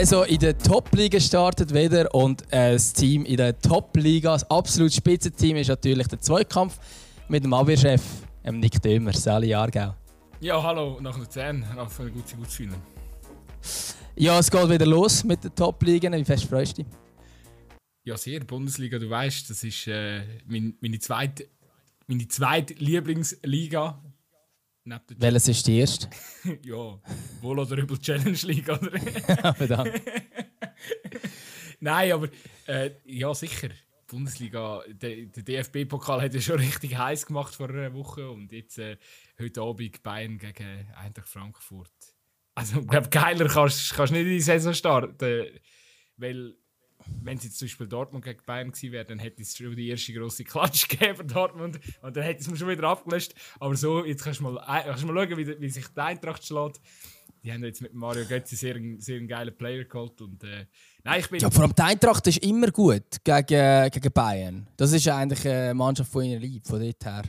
Saison 0.00 0.24
in 0.24 0.38
der 0.38 0.56
Top-Liga 0.56 1.20
startet 1.20 1.74
wieder 1.74 2.14
und 2.14 2.40
äh, 2.50 2.72
das 2.72 2.90
Team 2.94 3.26
in 3.26 3.36
der 3.36 3.58
Top-Liga, 3.58 4.32
das 4.32 4.50
absolut 4.50 4.94
Spitzenteam, 4.94 5.56
ist 5.56 5.68
natürlich 5.68 6.06
der 6.06 6.18
Zweikampf 6.18 6.78
mit 7.28 7.44
dem 7.44 7.52
Abwehrchef 7.52 8.00
Nick 8.50 8.80
Dömer, 8.80 9.12
Sali 9.12 9.48
Jahrgau. 9.48 9.94
Ja, 10.40 10.62
hallo 10.62 10.98
nach 11.02 11.18
Luzern, 11.18 11.62
Raphael, 11.76 12.10
gut, 12.12 12.24
gut 12.34 12.50
zu 12.50 12.56
fühlen. 12.56 12.76
Ja, 14.16 14.38
es 14.38 14.50
geht 14.50 14.70
wieder 14.70 14.86
los 14.86 15.22
mit 15.22 15.44
den 15.44 15.54
Top-Ligen. 15.54 16.14
Wie 16.14 16.24
fest 16.24 16.44
freust 16.44 16.78
du 16.78 16.84
dich? 16.84 16.92
Ja, 18.04 18.16
sehr. 18.16 18.40
Bundesliga, 18.40 18.98
du 18.98 19.10
weißt, 19.10 19.50
das 19.50 19.62
ist 19.62 19.86
äh, 19.86 20.22
mein, 20.46 20.78
meine 20.80 20.98
zweite, 20.98 21.46
meine 22.06 22.26
zweite 22.26 22.72
Lieblingsliga. 22.72 24.02
Welches 24.84 25.48
ist 25.48 25.66
die 25.66 25.78
erste? 25.78 26.08
ja, 26.64 26.98
wohl 27.40 27.58
oder 27.58 27.76
übel 27.76 27.98
Challenge 27.98 28.38
League, 28.42 28.68
oder? 28.68 28.98
Verdammt. 29.54 30.00
Nein, 31.80 32.12
aber 32.12 32.28
äh, 32.66 32.90
ja, 33.04 33.32
sicher. 33.34 33.70
Bundesliga, 34.06 34.82
der, 34.88 35.26
der 35.26 35.42
DFB-Pokal 35.42 36.22
hat 36.22 36.34
ja 36.34 36.40
schon 36.40 36.58
richtig 36.58 36.98
heiß 36.98 37.26
gemacht 37.26 37.54
vor 37.54 37.68
einer 37.68 37.94
Woche 37.94 38.28
und 38.28 38.50
jetzt 38.50 38.78
äh, 38.78 38.96
heute 39.38 39.60
Abend 39.60 40.02
Bayern 40.02 40.36
gegen 40.38 40.90
Eintracht 40.96 41.28
Frankfurt. 41.28 41.92
Also, 42.56 42.80
ich 42.80 42.88
glaube, 42.88 43.08
geiler 43.08 43.48
kannst 43.48 43.96
du 43.96 44.02
nicht 44.02 44.22
in 44.22 44.24
die 44.24 44.40
Saison 44.40 44.74
starten, 44.74 45.46
weil 46.16 46.56
wenn 47.22 47.38
es 47.38 47.44
jetzt 47.44 47.58
zum 47.58 47.66
Beispiel 47.66 47.88
Dortmund 47.88 48.24
gegen 48.24 48.40
Bayern 48.44 48.70
gewesen 48.70 48.92
wäre, 48.92 49.04
dann 49.04 49.18
hätte 49.18 49.42
es 49.42 49.56
schon 49.56 49.74
die 49.76 49.88
erste 49.88 50.12
grosse 50.12 50.44
Klatsch 50.44 50.88
gegeben 50.88 51.26
Dortmund 51.28 51.80
und 52.02 52.16
dann 52.16 52.24
hätte 52.24 52.40
es 52.40 52.50
mir 52.50 52.56
schon 52.56 52.68
wieder 52.68 52.88
abgelöscht. 52.88 53.34
Aber 53.58 53.76
so, 53.76 54.04
jetzt 54.04 54.24
kannst 54.24 54.40
du 54.40 54.44
mal, 54.44 54.56
äh, 54.56 54.84
kannst 54.84 55.02
du 55.02 55.06
mal 55.06 55.28
schauen, 55.28 55.38
wie, 55.38 55.60
wie 55.60 55.68
sich 55.68 55.86
die 55.88 56.00
Eintracht 56.00 56.44
schlägt. 56.44 56.80
Die 57.42 57.50
haben 57.52 57.64
jetzt 57.64 57.80
mit 57.80 57.94
Mario 57.94 58.26
Götze 58.26 58.54
sehr, 58.54 58.76
sehr 58.98 59.16
einen 59.16 59.28
geilen 59.28 59.56
Player 59.56 59.84
geholt. 59.84 60.20
Und, 60.20 60.44
äh, 60.44 60.66
nein, 61.04 61.20
ich 61.20 61.30
bin 61.30 61.40
ja, 61.40 61.50
vor 61.50 61.64
allem 61.64 61.74
die 61.74 61.82
Eintracht 61.82 62.26
ist 62.26 62.44
immer 62.44 62.70
gut 62.70 63.24
gegen, 63.24 63.90
gegen 63.90 64.12
Bayern. 64.12 64.68
Das 64.76 64.92
ist 64.92 65.08
eigentlich 65.08 65.48
eine 65.48 65.72
Mannschaft 65.72 66.12
von 66.12 66.22
ihnen 66.22 66.40
lieb, 66.40 66.66
von 66.66 66.80
dort 66.80 67.04
her. 67.04 67.22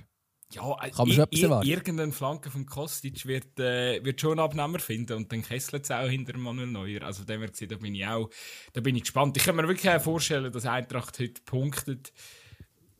Ja, 0.53 0.75
Kann 0.95 1.07
man 1.07 1.27
schon 1.31 1.63
irgendein 1.63 2.11
Flanke 2.11 2.49
von 2.49 2.65
Kostic 2.65 3.25
wird, 3.25 3.59
äh, 3.59 4.03
wird 4.03 4.19
schon 4.19 4.31
einen 4.31 4.39
Abnehmer 4.39 4.79
finden 4.79 5.13
und 5.13 5.31
dann 5.31 5.41
kesselt 5.41 5.85
es 5.85 5.91
auch 5.91 6.07
hinter 6.07 6.37
Manuel 6.37 6.67
Neuer. 6.67 7.03
Also 7.03 7.23
dem 7.23 7.41
gesehen, 7.41 7.69
da 7.69 7.77
bin 7.77 7.95
ich 7.95 8.05
auch 8.05 8.29
da 8.73 8.81
bin 8.81 8.95
ich 8.95 9.03
gespannt. 9.03 9.37
Ich 9.37 9.43
kann 9.43 9.55
mir 9.55 9.67
wirklich 9.67 9.89
auch 9.89 10.01
vorstellen, 10.01 10.51
dass 10.51 10.65
Eintracht 10.65 11.19
heute 11.19 11.41
punktet. 11.43 12.13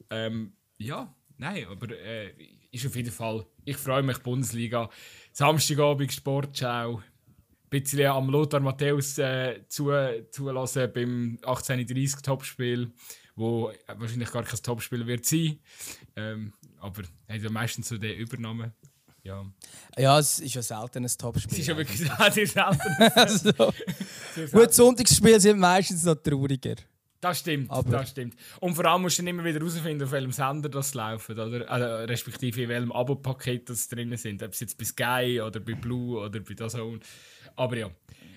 Ähm, 0.09 0.53
ja, 0.77 1.13
nein, 1.37 1.65
aber 1.67 1.89
äh, 1.91 2.31
ist 2.71 2.85
auf 2.85 2.95
jeden 2.95 3.11
Fall, 3.11 3.45
ich 3.65 3.77
freue 3.77 4.03
mich, 4.03 4.17
Bundesliga. 4.19 4.89
Samstagabend 5.33 6.11
Sportschau. 6.11 6.97
Ein 6.97 7.03
bisschen 7.69 8.05
am 8.07 8.29
Lothar 8.29 8.59
Matthäus 8.59 9.17
äh, 9.17 9.65
zu, 9.67 9.91
zulassen 10.31 10.91
beim 10.93 11.37
1830 11.41 12.21
Topspiel, 12.21 12.91
wo 13.35 13.71
wahrscheinlich 13.87 14.31
gar 14.31 14.43
kein 14.43 14.61
Topspiel 14.61 15.07
wird 15.07 15.25
sein. 15.25 15.59
Ähm, 16.17 16.53
aber 16.81 17.03
er 17.27 17.35
hat 17.35 17.41
ja 17.41 17.49
meistens 17.49 17.87
so 17.87 17.97
den 17.97 18.17
Übernahme. 18.17 18.73
Ja. 19.23 19.45
ja, 19.97 20.17
es 20.17 20.39
ist 20.39 20.55
ja 20.55 20.63
selten 20.63 21.05
ein 21.05 21.11
Topspiel. 21.15 21.53
Es 21.53 21.59
ist 21.59 21.67
ja 21.67 21.77
wirklich 21.77 21.99
sehr 22.33 22.47
selten. 22.47 23.03
also, 23.15 23.51
Gut, 24.51 24.73
Sonntagsspiele 24.73 25.39
sind 25.39 25.59
meistens 25.59 26.03
noch 26.03 26.15
trauriger. 26.15 26.75
Das 27.21 27.37
stimmt, 27.37 27.69
Aber. 27.69 27.97
das 27.97 28.09
stimmt. 28.09 28.35
Und 28.59 28.73
vor 28.73 28.85
allem 28.85 29.03
musst 29.03 29.19
du 29.19 29.21
dann 29.21 29.27
immer 29.27 29.45
wieder 29.45 29.59
herausfinden, 29.59 30.03
auf 30.03 30.11
welchem 30.11 30.31
Sender 30.31 30.69
das 30.69 30.95
läuft, 30.95 31.29
oder? 31.29 31.69
Also, 31.69 32.05
respektive 32.11 32.63
in 32.63 32.69
welchem 32.69 32.91
Abo-Paket 32.91 33.69
das 33.69 33.87
drin 33.87 34.17
sind. 34.17 34.41
Ob 34.41 34.53
es 34.53 34.59
jetzt 34.59 34.75
bei 34.75 34.85
Sky 34.85 35.39
oder 35.39 35.59
bei 35.59 35.75
Blue 35.75 36.19
oder 36.19 36.39
bei 36.39 36.55
DAZN. 36.55 36.99
Aber 37.55 37.77
ja, 37.77 37.91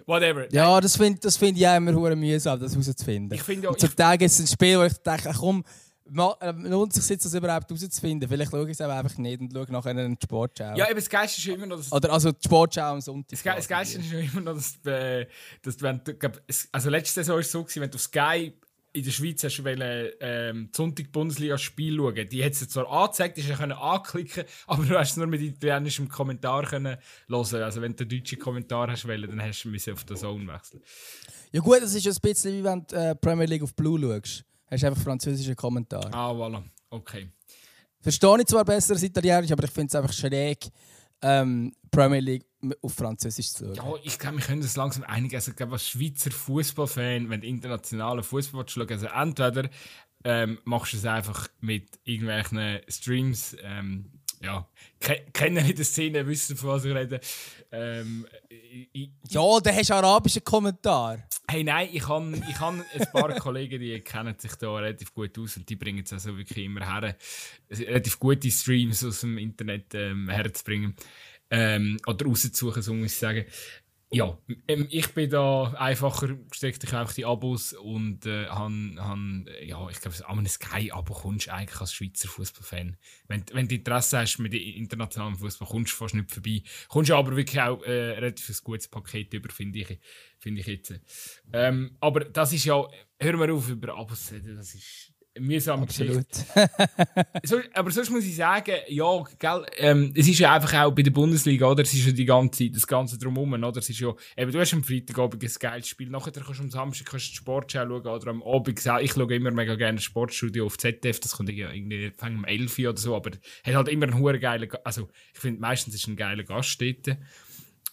whatever. 0.04 0.52
Ja, 0.52 0.78
das 0.82 0.98
finde 0.98 1.18
das 1.18 1.38
find 1.38 1.56
ich 1.56 1.66
auch 1.66 1.76
immer 1.76 2.14
mühsam, 2.14 2.60
das 2.60 2.72
herauszufinden. 2.72 3.34
Ich 3.34 3.42
finde 3.42 3.64
ja... 3.64 3.70
Und 3.70 3.80
zum 3.80 3.96
Tag 3.96 4.20
ist 4.20 4.38
es 4.38 4.40
ein 4.40 4.52
Spiel, 4.52 4.78
wo 4.78 4.84
ich 4.84 4.98
denke, 4.98 5.32
komm, 5.34 5.64
lohnt 6.06 6.92
sich 6.92 7.08
jetzt 7.08 7.24
das 7.24 7.34
überhaupt 7.34 7.70
herauszufinden? 7.70 8.28
Vielleicht 8.28 8.50
schaue 8.50 8.64
ich 8.64 8.72
es 8.72 8.80
einfach 8.80 9.16
nicht 9.18 9.40
und 9.40 9.52
schaue 9.52 9.72
nachher 9.72 9.90
in 9.92 10.16
die 10.16 10.24
Sportschau. 10.24 10.74
Ja, 10.76 10.84
aber 10.84 10.94
das 10.94 11.08
Geilste 11.08 11.40
ist 11.40 11.56
immer 11.56 11.66
noch... 11.66 11.78
Dass 11.78 11.92
Oder 11.92 12.12
also 12.12 12.32
die 12.32 12.44
Sportschau 12.44 12.92
am 12.92 13.00
Sonntag. 13.00 13.30
Das, 13.30 13.42
Ge 13.42 13.52
das 13.56 13.68
Geilste 13.68 13.98
ist 13.98 14.12
immer 14.12 14.40
noch, 14.42 14.54
dass, 14.54 14.84
äh, 14.86 15.26
dass 15.62 15.80
wenn 15.80 16.02
du... 16.04 16.14
Also 16.72 16.90
letzte 16.90 17.14
Saison 17.14 17.34
war 17.34 17.40
es 17.40 17.50
so, 17.50 17.66
wenn 17.76 17.90
du 17.90 17.96
auf 17.96 18.02
Sky 18.02 18.52
in 18.92 19.02
der 19.02 19.10
Schweiz 19.10 19.42
hast 19.42 19.56
du 19.56 19.64
wollen, 19.64 20.10
ähm, 20.20 20.68
Sonntag 20.74 21.10
Bundesliga-Spiel 21.10 21.96
schauen. 21.96 22.28
Die 22.28 22.44
hat 22.44 22.52
es 22.52 22.68
zwar 22.68 22.88
angezeigt, 22.88 23.38
du 23.38 23.42
können 23.54 23.72
anklicken, 23.72 24.44
aber 24.68 24.84
du 24.84 24.96
hast 24.96 25.12
es 25.12 25.16
nur 25.16 25.26
mit 25.26 25.40
italienischem 25.40 26.08
Kommentar 26.08 26.64
können 26.64 26.96
hören. 27.28 27.62
Also 27.62 27.82
wenn 27.82 27.96
du 27.96 28.06
deutsche 28.06 28.36
Kommentar 28.36 28.88
hast 28.90 29.08
wollen, 29.08 29.28
dann 29.28 29.42
hast 29.42 29.64
du 29.64 29.92
auf 29.92 30.04
den 30.04 30.16
Zone 30.16 30.46
wechseln. 30.46 30.80
Ja 31.50 31.60
gut, 31.60 31.82
das 31.82 31.92
ist 31.92 32.06
ein 32.06 32.14
bisschen 32.22 32.52
wie 32.52 32.64
wenn 32.64 32.86
du 32.86 32.94
äh, 32.94 33.16
Premier 33.16 33.46
League 33.46 33.64
auf 33.64 33.74
Blue 33.74 34.00
schaust 34.00 34.44
hast 34.70 34.82
du 34.82 34.86
einfach 34.86 35.02
französische 35.02 35.54
Kommentare. 35.54 36.12
Ah, 36.12 36.32
voilà. 36.32 36.62
Okay. 36.90 37.28
Verstehe 38.00 38.40
ich 38.40 38.46
zwar 38.46 38.64
besser 38.64 38.94
als 38.94 39.02
Italienisch, 39.02 39.50
aber 39.50 39.64
ich 39.64 39.70
finde 39.70 39.88
es 39.88 39.94
einfach 39.94 40.12
schräg, 40.12 40.68
ähm, 41.22 41.72
Premier 41.90 42.20
League 42.20 42.44
auf 42.82 42.94
Französisch 42.94 43.50
zu 43.50 43.74
schauen. 43.74 43.96
Ja, 43.96 44.00
ich 44.02 44.18
glaube, 44.18 44.38
wir 44.38 44.44
können 44.44 44.60
das 44.60 44.76
langsam 44.76 45.04
einigen. 45.04 45.34
Also, 45.34 45.50
ich 45.52 45.56
glaube, 45.56 45.72
als 45.72 45.88
Schweizer 45.88 46.30
Fußballfan, 46.30 47.30
wenn 47.30 47.40
du 47.40 47.46
internationalen 47.46 48.22
Fußball 48.22 48.68
schaust, 48.68 48.90
also 48.90 49.06
entweder 49.06 49.70
ähm, 50.24 50.58
machst 50.64 50.92
du 50.92 50.96
es 50.98 51.04
einfach 51.04 51.48
mit 51.60 51.98
irgendwelchen 52.04 52.80
Streams, 52.88 53.56
ähm, 53.62 54.10
ja, 54.44 54.68
kennen 55.32 55.74
der 55.74 55.84
Szene, 55.84 56.26
wissen, 56.26 56.56
von 56.56 56.70
was 56.70 56.84
ich 56.84 56.94
rede. 56.94 57.20
Ähm, 57.72 58.26
ich, 58.92 59.10
ja, 59.28 59.60
da 59.60 59.72
hast 59.72 59.90
du 59.90 59.94
arabischen 59.94 60.44
Kommentar. 60.44 61.26
Hey, 61.48 61.64
nein, 61.64 61.88
ich 61.92 62.06
habe 62.08 62.36
ich 62.48 62.60
han 62.60 62.84
ein 62.92 63.06
paar 63.12 63.34
Kollegen, 63.40 63.80
die 63.80 64.00
kennen 64.00 64.34
sich 64.38 64.54
da 64.56 64.74
relativ 64.74 65.12
gut 65.14 65.38
aus 65.38 65.56
und 65.56 65.68
die 65.68 65.76
bringen 65.76 66.04
es 66.04 66.12
also 66.12 66.36
wirklich 66.36 66.64
immer 66.64 66.84
her, 66.84 67.16
relativ 67.70 68.18
gute 68.18 68.50
Streams 68.50 69.04
aus 69.04 69.20
dem 69.20 69.38
Internet 69.38 69.94
ähm, 69.94 70.28
herzubringen. 70.28 70.94
Ähm, 71.50 71.98
oder 72.06 72.26
rauszusuchen, 72.26 72.82
so 72.82 72.94
muss 72.94 73.12
ich 73.12 73.18
sagen 73.18 73.44
ja, 74.14 74.38
ähm, 74.68 74.86
ich 74.90 75.12
bin 75.12 75.30
da 75.30 75.72
einfacher 75.72 76.34
gesteckt. 76.48 76.84
Ich 76.84 76.92
habe 76.92 77.12
die 77.12 77.24
Abos 77.24 77.72
und 77.72 78.26
äh, 78.26 78.46
han, 78.46 78.98
han, 79.00 79.48
ja, 79.64 79.88
ich 79.90 80.00
glaube, 80.00 80.16
an 80.26 80.38
einem 80.38 80.46
Sky-Abo 80.46 81.14
kommst 81.14 81.46
du 81.46 81.52
eigentlich 81.52 81.80
als 81.80 81.92
Schweizer 81.92 82.28
Fußballfan. 82.28 82.96
Wenn, 83.28 83.44
wenn 83.52 83.68
du 83.68 83.74
Interesse 83.74 84.18
hast 84.18 84.38
mit 84.38 84.54
internationalem 84.54 85.36
Fußball, 85.36 85.68
kommst 85.68 85.92
du 85.92 85.96
fast 85.96 86.14
nicht 86.14 86.30
vorbei. 86.30 86.62
Kommst 86.88 87.10
aber 87.10 87.36
wirklich 87.36 87.60
auch 87.60 87.82
äh, 87.82 87.90
relativ 87.90 88.48
ein 88.48 88.56
gutes 88.62 88.88
Paket 88.88 89.34
über, 89.34 89.50
finde 89.50 89.80
ich, 89.80 89.98
find 90.38 90.58
ich 90.58 90.66
jetzt. 90.66 90.94
Ähm, 91.52 91.96
aber 92.00 92.20
das 92.20 92.52
ist 92.52 92.64
ja, 92.64 92.86
hören 93.20 93.40
wir 93.40 93.54
auf 93.54 93.68
über 93.68 93.96
Abos 93.96 94.32
reden, 94.32 94.56
das 94.56 94.74
ist 94.74 95.13
mühsame 95.38 95.82
Absolut. 95.82 96.26
so, 97.42 97.60
aber 97.72 97.90
sonst 97.90 98.10
muss 98.10 98.24
ich 98.24 98.36
sagen, 98.36 98.74
ja, 98.88 99.24
gell, 99.38 99.66
ähm, 99.78 100.12
es 100.14 100.28
ist 100.28 100.38
ja 100.38 100.54
einfach 100.54 100.72
auch 100.82 100.92
bei 100.92 101.02
der 101.02 101.10
Bundesliga, 101.10 101.70
oder? 101.70 101.82
Es 101.82 101.92
ist 101.92 102.06
ja 102.06 102.12
die 102.12 102.24
ganze, 102.24 102.70
das 102.70 102.86
Ganze 102.86 103.18
drumherum, 103.18 103.52
oder? 103.54 103.78
Es 103.78 103.88
ist 103.88 104.00
ja, 104.00 104.14
eben, 104.36 104.52
du 104.52 104.60
hast 104.60 104.72
am 104.74 104.84
Freitagabend 104.84 105.42
ein 105.42 105.50
geiles 105.58 105.88
Spiel, 105.88 106.10
nachher 106.10 106.32
kannst 106.32 106.60
du 106.60 106.64
am 106.64 106.70
Samstag 106.70 107.08
kannst 107.08 107.30
du 107.30 107.34
Sportschau 107.36 107.86
schauen, 107.86 108.06
oder 108.06 108.30
am 108.30 108.42
Abend, 108.42 108.78
ich 109.00 109.12
schaue 109.12 109.34
immer 109.34 109.50
mega 109.50 109.74
gerne 109.74 109.96
das 109.96 110.04
Sportstudio 110.04 110.66
auf 110.66 110.78
ZDF, 110.78 111.20
das 111.20 111.32
kommt 111.32 111.50
irgendwie, 111.50 112.12
fängt 112.16 112.38
um 112.38 112.44
11 112.44 112.78
Uhr 112.78 112.90
oder 112.90 112.98
so, 112.98 113.16
aber 113.16 113.30
hat 113.64 113.74
halt 113.74 113.88
immer 113.88 114.06
einen 114.06 114.18
hohen 114.18 114.40
geilen, 114.40 114.68
also, 114.84 115.08
ich 115.32 115.40
finde, 115.40 115.60
meistens 115.60 115.94
ist 115.94 116.06
ein 116.06 116.16
geiler 116.16 116.44
Gast 116.44 116.80
dort. 116.80 117.18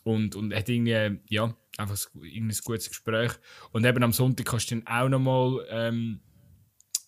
Und, 0.04 0.36
und 0.36 0.52
hat 0.52 0.68
irgendwie, 0.68 1.20
ja, 1.30 1.56
einfach 1.78 1.96
ein 2.16 2.52
gutes 2.64 2.90
Gespräch. 2.90 3.34
Und 3.72 3.86
eben 3.86 4.04
am 4.04 4.14
Sonntag 4.14 4.48
kannst 4.48 4.72
du 4.72 4.76
dann 4.76 4.88
auch 4.88 5.10
nochmal, 5.10 5.64
ähm, 5.70 6.22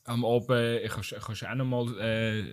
am 0.06 0.26
Abend 0.26 0.90
kannst, 0.90 1.16
kannst 1.26 1.46
auch 1.46 1.56
noch 1.56 1.66
mal 1.66 2.00
äh, 2.00 2.44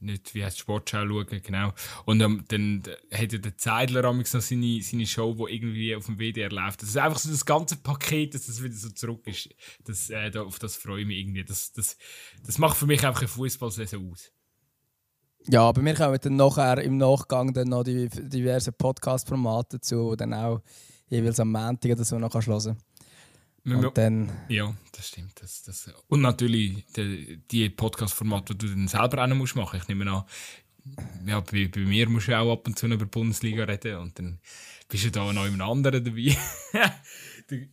nicht 0.00 0.34
wie 0.34 0.44
heißt 0.44 0.58
Sportschau 0.58 1.06
schauen, 1.06 1.42
genau. 1.42 1.72
Und 2.04 2.20
ähm, 2.20 2.44
dann 2.48 2.82
hat 3.12 3.32
ja 3.32 3.38
der 3.38 3.56
Zeidler 3.56 4.12
noch 4.12 4.26
seine, 4.26 4.82
seine 4.82 5.06
Show, 5.06 5.34
die 5.34 5.54
irgendwie 5.54 5.96
auf 5.96 6.06
dem 6.06 6.18
WDR 6.18 6.50
läuft. 6.50 6.82
Das 6.82 6.90
ist 6.90 6.96
einfach 6.96 7.18
so 7.18 7.30
das 7.30 7.44
ganze 7.44 7.76
Paket, 7.76 8.34
dass 8.34 8.46
das 8.46 8.62
wieder 8.62 8.74
so 8.74 8.90
zurück 8.90 9.26
ist. 9.26 9.48
Das, 9.84 10.10
äh, 10.10 10.30
da, 10.30 10.42
auf 10.42 10.58
das 10.58 10.76
freue 10.76 11.00
ich 11.00 11.06
mich 11.06 11.18
irgendwie. 11.18 11.44
Das, 11.44 11.72
das, 11.72 11.96
das 12.44 12.58
macht 12.58 12.76
für 12.76 12.86
mich 12.86 13.04
einfach 13.04 13.20
eine 13.20 13.28
Fußballsaison 13.28 14.12
aus. 14.12 14.30
Ja, 15.46 15.62
aber 15.62 15.82
wir 15.82 15.94
kommen 15.94 16.18
dann 16.20 16.36
nachher 16.36 16.82
im 16.82 16.98
Nachgang 16.98 17.54
dann 17.54 17.68
noch 17.68 17.82
die 17.82 18.08
diverse 18.08 18.72
Podcast-Formate 18.72 19.78
dazu, 19.78 20.10
die 20.10 20.16
dann 20.18 20.34
auch 20.34 20.60
jeweils 21.08 21.40
am 21.40 21.52
Montag 21.52 21.92
oder 21.92 22.04
so 22.04 22.18
noch 22.18 22.34
hören 22.34 22.44
kannst. 22.44 22.74
Und 23.76 23.98
dann... 23.98 24.30
Ja, 24.48 24.74
das 24.92 25.08
stimmt. 25.08 25.32
Das, 25.40 25.62
das, 25.62 25.90
und 26.08 26.20
natürlich 26.20 26.84
die, 26.96 27.40
die 27.50 27.68
Podcast-Formate, 27.70 28.54
die 28.54 28.66
du 28.66 28.72
dann 28.72 28.88
selber 28.88 29.22
auch 29.22 29.26
noch 29.26 29.36
musst 29.36 29.56
machen. 29.56 29.80
Ich 29.80 29.88
nehme 29.88 30.10
an, 30.10 30.24
ja, 31.26 31.40
bei, 31.40 31.68
bei 31.68 31.80
mir 31.80 32.08
musst 32.08 32.28
du 32.28 32.38
auch 32.38 32.52
ab 32.52 32.66
und 32.66 32.78
zu 32.78 32.86
über 32.86 32.96
die 32.96 33.04
Bundesliga 33.04 33.64
reden 33.64 33.96
und 33.98 34.18
dann 34.18 34.38
bist 34.88 35.04
du 35.04 35.10
da 35.10 35.32
noch 35.32 35.44
jemand 35.44 35.62
anderen 35.62 36.04
dabei. 36.04 36.36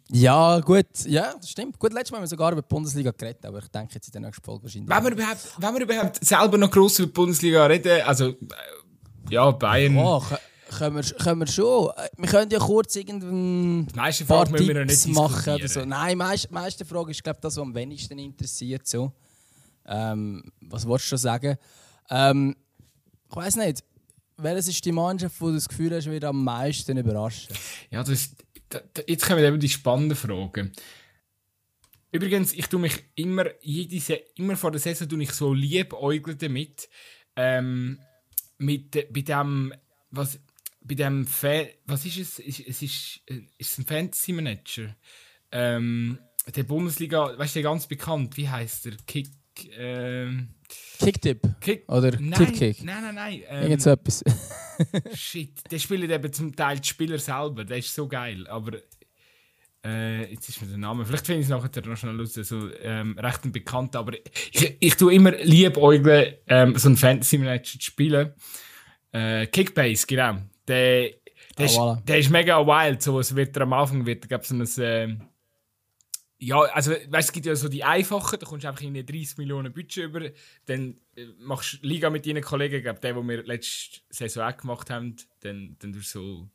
ja, 0.09 0.59
gut, 0.59 0.85
ja, 1.05 1.33
das 1.33 1.49
stimmt. 1.49 1.79
Gut, 1.79 1.93
letztes 1.93 2.11
Mal 2.11 2.17
haben 2.17 2.23
wir 2.23 2.27
sogar 2.27 2.51
über 2.51 2.61
die 2.61 2.67
Bundesliga 2.67 3.11
geredet, 3.11 3.45
aber 3.45 3.59
ich 3.59 3.67
denke 3.67 3.95
jetzt 3.95 4.07
in 4.07 4.13
der 4.13 4.21
nächsten 4.21 4.43
Folge 4.43 4.63
wahrscheinlich. 4.63 4.89
Wenn 4.89 5.03
wir 5.03 5.11
überhaupt, 5.11 5.53
wenn 5.57 5.73
wir 5.75 5.81
überhaupt 5.81 6.25
selber 6.25 6.57
noch 6.57 6.71
gross 6.71 6.99
über 6.99 7.07
die 7.07 7.13
Bundesliga 7.13 7.65
reden, 7.65 8.01
also 8.01 8.35
ja, 9.29 9.49
Bayern. 9.51 9.97
Oh, 9.97 10.21
können 10.69 10.95
wir, 10.95 11.03
können 11.03 11.39
wir 11.39 11.47
schon. 11.47 11.91
Wir 12.17 12.29
können 12.29 12.51
ja 12.51 12.59
kurz 12.59 12.95
irgendein 12.95 13.87
paar 13.93 14.45
Tipps 14.45 15.07
machen 15.07 15.55
oder 15.55 15.67
so. 15.67 15.85
Nein, 15.85 16.09
die 16.09 16.15
meiste, 16.15 16.53
meiste 16.53 16.85
Frage 16.85 17.11
ist 17.11 17.23
glaube 17.23 17.39
das, 17.41 17.55
was 17.55 17.61
am 17.61 17.73
wenigsten 17.75 18.17
interessiert. 18.19 18.87
So. 18.87 19.13
Ähm, 19.85 20.43
was 20.61 20.87
wolltest 20.87 21.07
du 21.07 21.09
schon 21.09 21.17
sagen? 21.19 21.57
Ähm, 22.09 22.55
ich 23.29 23.35
weiß 23.35 23.55
nicht. 23.57 23.83
Welches 24.37 24.67
ist 24.67 24.83
die 24.83 24.91
Mannschaft, 24.91 25.39
wo 25.39 25.47
du 25.47 25.53
das 25.53 25.69
Gefühl 25.69 25.95
hast, 25.95 26.07
wird 26.07 26.25
am 26.25 26.43
meisten 26.43 26.97
überraschen? 26.97 27.55
Ja, 27.89 28.03
das, 28.03 28.31
das, 28.67 28.81
jetzt 29.07 29.25
kommen 29.25 29.43
eben 29.43 29.59
die 29.59 29.69
spannenden 29.69 30.17
Fragen. 30.17 30.73
Übrigens, 32.11 32.53
ich 32.53 32.67
tue 32.67 32.79
mich 32.79 33.03
immer, 33.15 33.45
jede, 33.61 34.15
immer 34.35 34.57
vor 34.57 34.71
der 34.71 34.81
Saison 34.81 35.07
tue 35.07 35.23
ich 35.23 35.31
so 35.31 35.53
liebäugel 35.53 36.35
damit, 36.35 36.89
ähm, 37.35 37.99
mit, 38.57 38.91
bei 39.13 39.21
dem, 39.21 39.73
was, 40.11 40.39
bei 40.87 40.95
dem, 40.95 41.25
Fa 41.25 41.63
was 41.85 42.05
ist 42.05 42.17
es? 42.17 42.39
Es 42.39 42.59
ist, 42.59 42.81
ist, 42.81 43.21
ist 43.57 43.71
es 43.71 43.77
ein 43.77 43.85
Fantasy 43.85 44.33
Manager. 44.33 44.95
Ähm, 45.51 46.19
der 46.55 46.63
Bundesliga, 46.63 47.37
weißt 47.37 47.55
du, 47.55 47.61
ganz 47.63 47.87
bekannt, 47.87 48.37
wie 48.37 48.47
heißt 48.47 48.85
der? 48.85 48.93
Kick, 49.07 49.29
ähm, 49.77 50.49
Kicktipp? 50.99 51.41
Kick 51.59 51.91
Oder 51.91 52.11
Tippkick? 52.11 52.83
Nein, 52.83 53.03
nein, 53.03 53.15
nein. 53.15 53.41
Ähm, 53.47 53.63
Irgend 53.63 53.81
so 53.81 53.89
etwas. 53.91 54.23
shit, 55.15 55.71
der 55.71 55.79
spielt 55.79 56.09
eben 56.09 56.33
zum 56.33 56.55
Teil 56.55 56.79
die 56.79 56.87
Spieler 56.87 57.17
selber, 57.17 57.63
der 57.63 57.77
ist 57.77 57.93
so 57.93 58.07
geil, 58.07 58.45
aber 58.47 58.77
äh, 59.83 60.31
jetzt 60.31 60.49
ist 60.49 60.61
mir 60.61 60.67
der 60.67 60.77
Name, 60.77 61.05
vielleicht 61.05 61.25
finde 61.25 61.41
ich 61.41 61.47
es 61.47 61.49
nachher 61.49 61.87
noch 61.87 61.97
schnell 61.97 62.19
raus, 62.19 62.37
also, 62.37 62.69
ähm, 62.81 63.17
recht 63.17 63.45
ein 63.45 63.51
Bekannter, 63.51 63.99
aber 63.99 64.13
ich, 64.51 64.77
ich 64.79 64.95
tue 64.95 65.13
immer 65.15 65.31
liebäugeln, 65.31 66.35
ähm, 66.47 66.77
so 66.77 66.89
ein 66.89 66.97
Fantasy-Manager 66.97 67.79
zu 67.79 67.81
spielen. 67.81 68.33
Äh, 69.11 69.47
Kickbase, 69.47 70.05
genau. 70.07 70.37
Der, 70.67 71.09
der, 71.09 71.15
oh, 71.59 71.63
ist, 71.63 71.77
voilà. 71.77 72.01
der 72.05 72.19
ist 72.19 72.29
mega 72.29 72.65
wild, 72.65 73.01
so, 73.01 73.19
es 73.19 73.35
wird 73.35 73.57
am 73.57 73.73
Anfang, 73.73 74.05
wird, 74.05 74.27
gab 74.29 74.45
so 74.45 74.55
ein, 74.55 74.61
äh, 74.77 75.17
ja, 76.37 76.59
also, 76.59 76.91
weißt, 76.91 77.29
es 77.29 77.31
gibt 77.31 77.45
ja 77.45 77.55
so 77.55 77.69
die 77.69 77.83
einfachen, 77.83 78.39
da 78.39 78.45
kommst 78.45 78.65
du 78.65 78.67
einfach 78.67 78.81
in 78.81 78.93
30 78.93 79.37
Millionen 79.37 79.73
Budget 79.73 80.05
über, 80.05 80.29
dann 80.65 80.97
äh, 81.15 81.25
machst 81.39 81.79
du 81.81 81.87
Liga 81.87 82.09
mit 82.09 82.25
deinen 82.25 82.43
Kollegen, 82.43 82.81
glaube, 82.81 82.99
der, 82.99 83.13
den 83.13 83.27
wir 83.27 83.43
letzte 83.43 84.01
Saison 84.09 84.43
auch 84.43 84.57
gemacht 84.57 84.89
haben, 84.89 85.15
dann, 85.41 85.77
dann 85.79 85.93
durch 85.93 86.09
so 86.09 86.49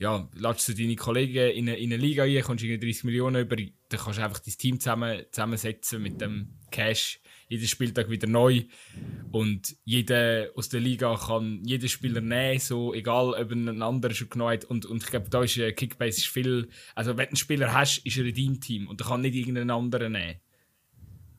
ja, 0.00 0.28
lädst 0.34 0.66
du 0.66 0.74
deine 0.74 0.96
Kollegen 0.96 1.50
in 1.50 1.68
eine, 1.68 1.78
in 1.78 1.92
eine 1.92 2.02
Liga 2.02 2.24
ein, 2.24 2.42
kommst 2.42 2.64
30 2.64 3.04
Millionen 3.04 3.42
über, 3.42 3.54
dann 3.54 3.70
kannst 3.90 4.18
du 4.18 4.24
einfach 4.24 4.38
dein 4.38 4.54
Team 4.56 4.80
zusammen, 4.80 5.24
zusammensetzen 5.30 6.02
mit 6.02 6.20
dem 6.20 6.54
Cash. 6.70 7.19
Jeden 7.50 7.68
Spieltag 7.68 8.08
wieder 8.08 8.28
neu. 8.28 8.62
Und 9.32 9.76
jeder 9.84 10.48
aus 10.54 10.70
der 10.70 10.80
Liga 10.80 11.14
kann 11.16 11.62
jeden 11.64 11.88
Spieler 11.88 12.22
nehmen, 12.22 12.60
so, 12.60 12.94
egal 12.94 13.34
ob 13.34 13.50
ein 13.50 13.82
anderer 13.82 14.14
schon 14.14 14.30
genommen 14.30 14.52
hat. 14.52 14.64
Und, 14.64 14.86
und 14.86 15.02
ich 15.02 15.10
glaube, 15.10 15.28
da 15.28 15.42
ist 15.42 15.58
äh, 15.58 15.72
Kickbase 15.72 16.18
ist 16.18 16.28
viel, 16.28 16.68
also 16.94 17.10
wenn 17.10 17.26
du 17.26 17.30
einen 17.30 17.36
Spieler 17.36 17.74
hast, 17.74 17.98
ist 18.06 18.16
er 18.16 18.24
in 18.24 18.34
deinem 18.34 18.60
Team 18.60 18.88
und 18.88 19.00
er 19.00 19.06
kann 19.08 19.20
nicht 19.20 19.34
irgendeinen 19.34 19.70
anderen 19.70 20.12
nehmen. 20.12 20.40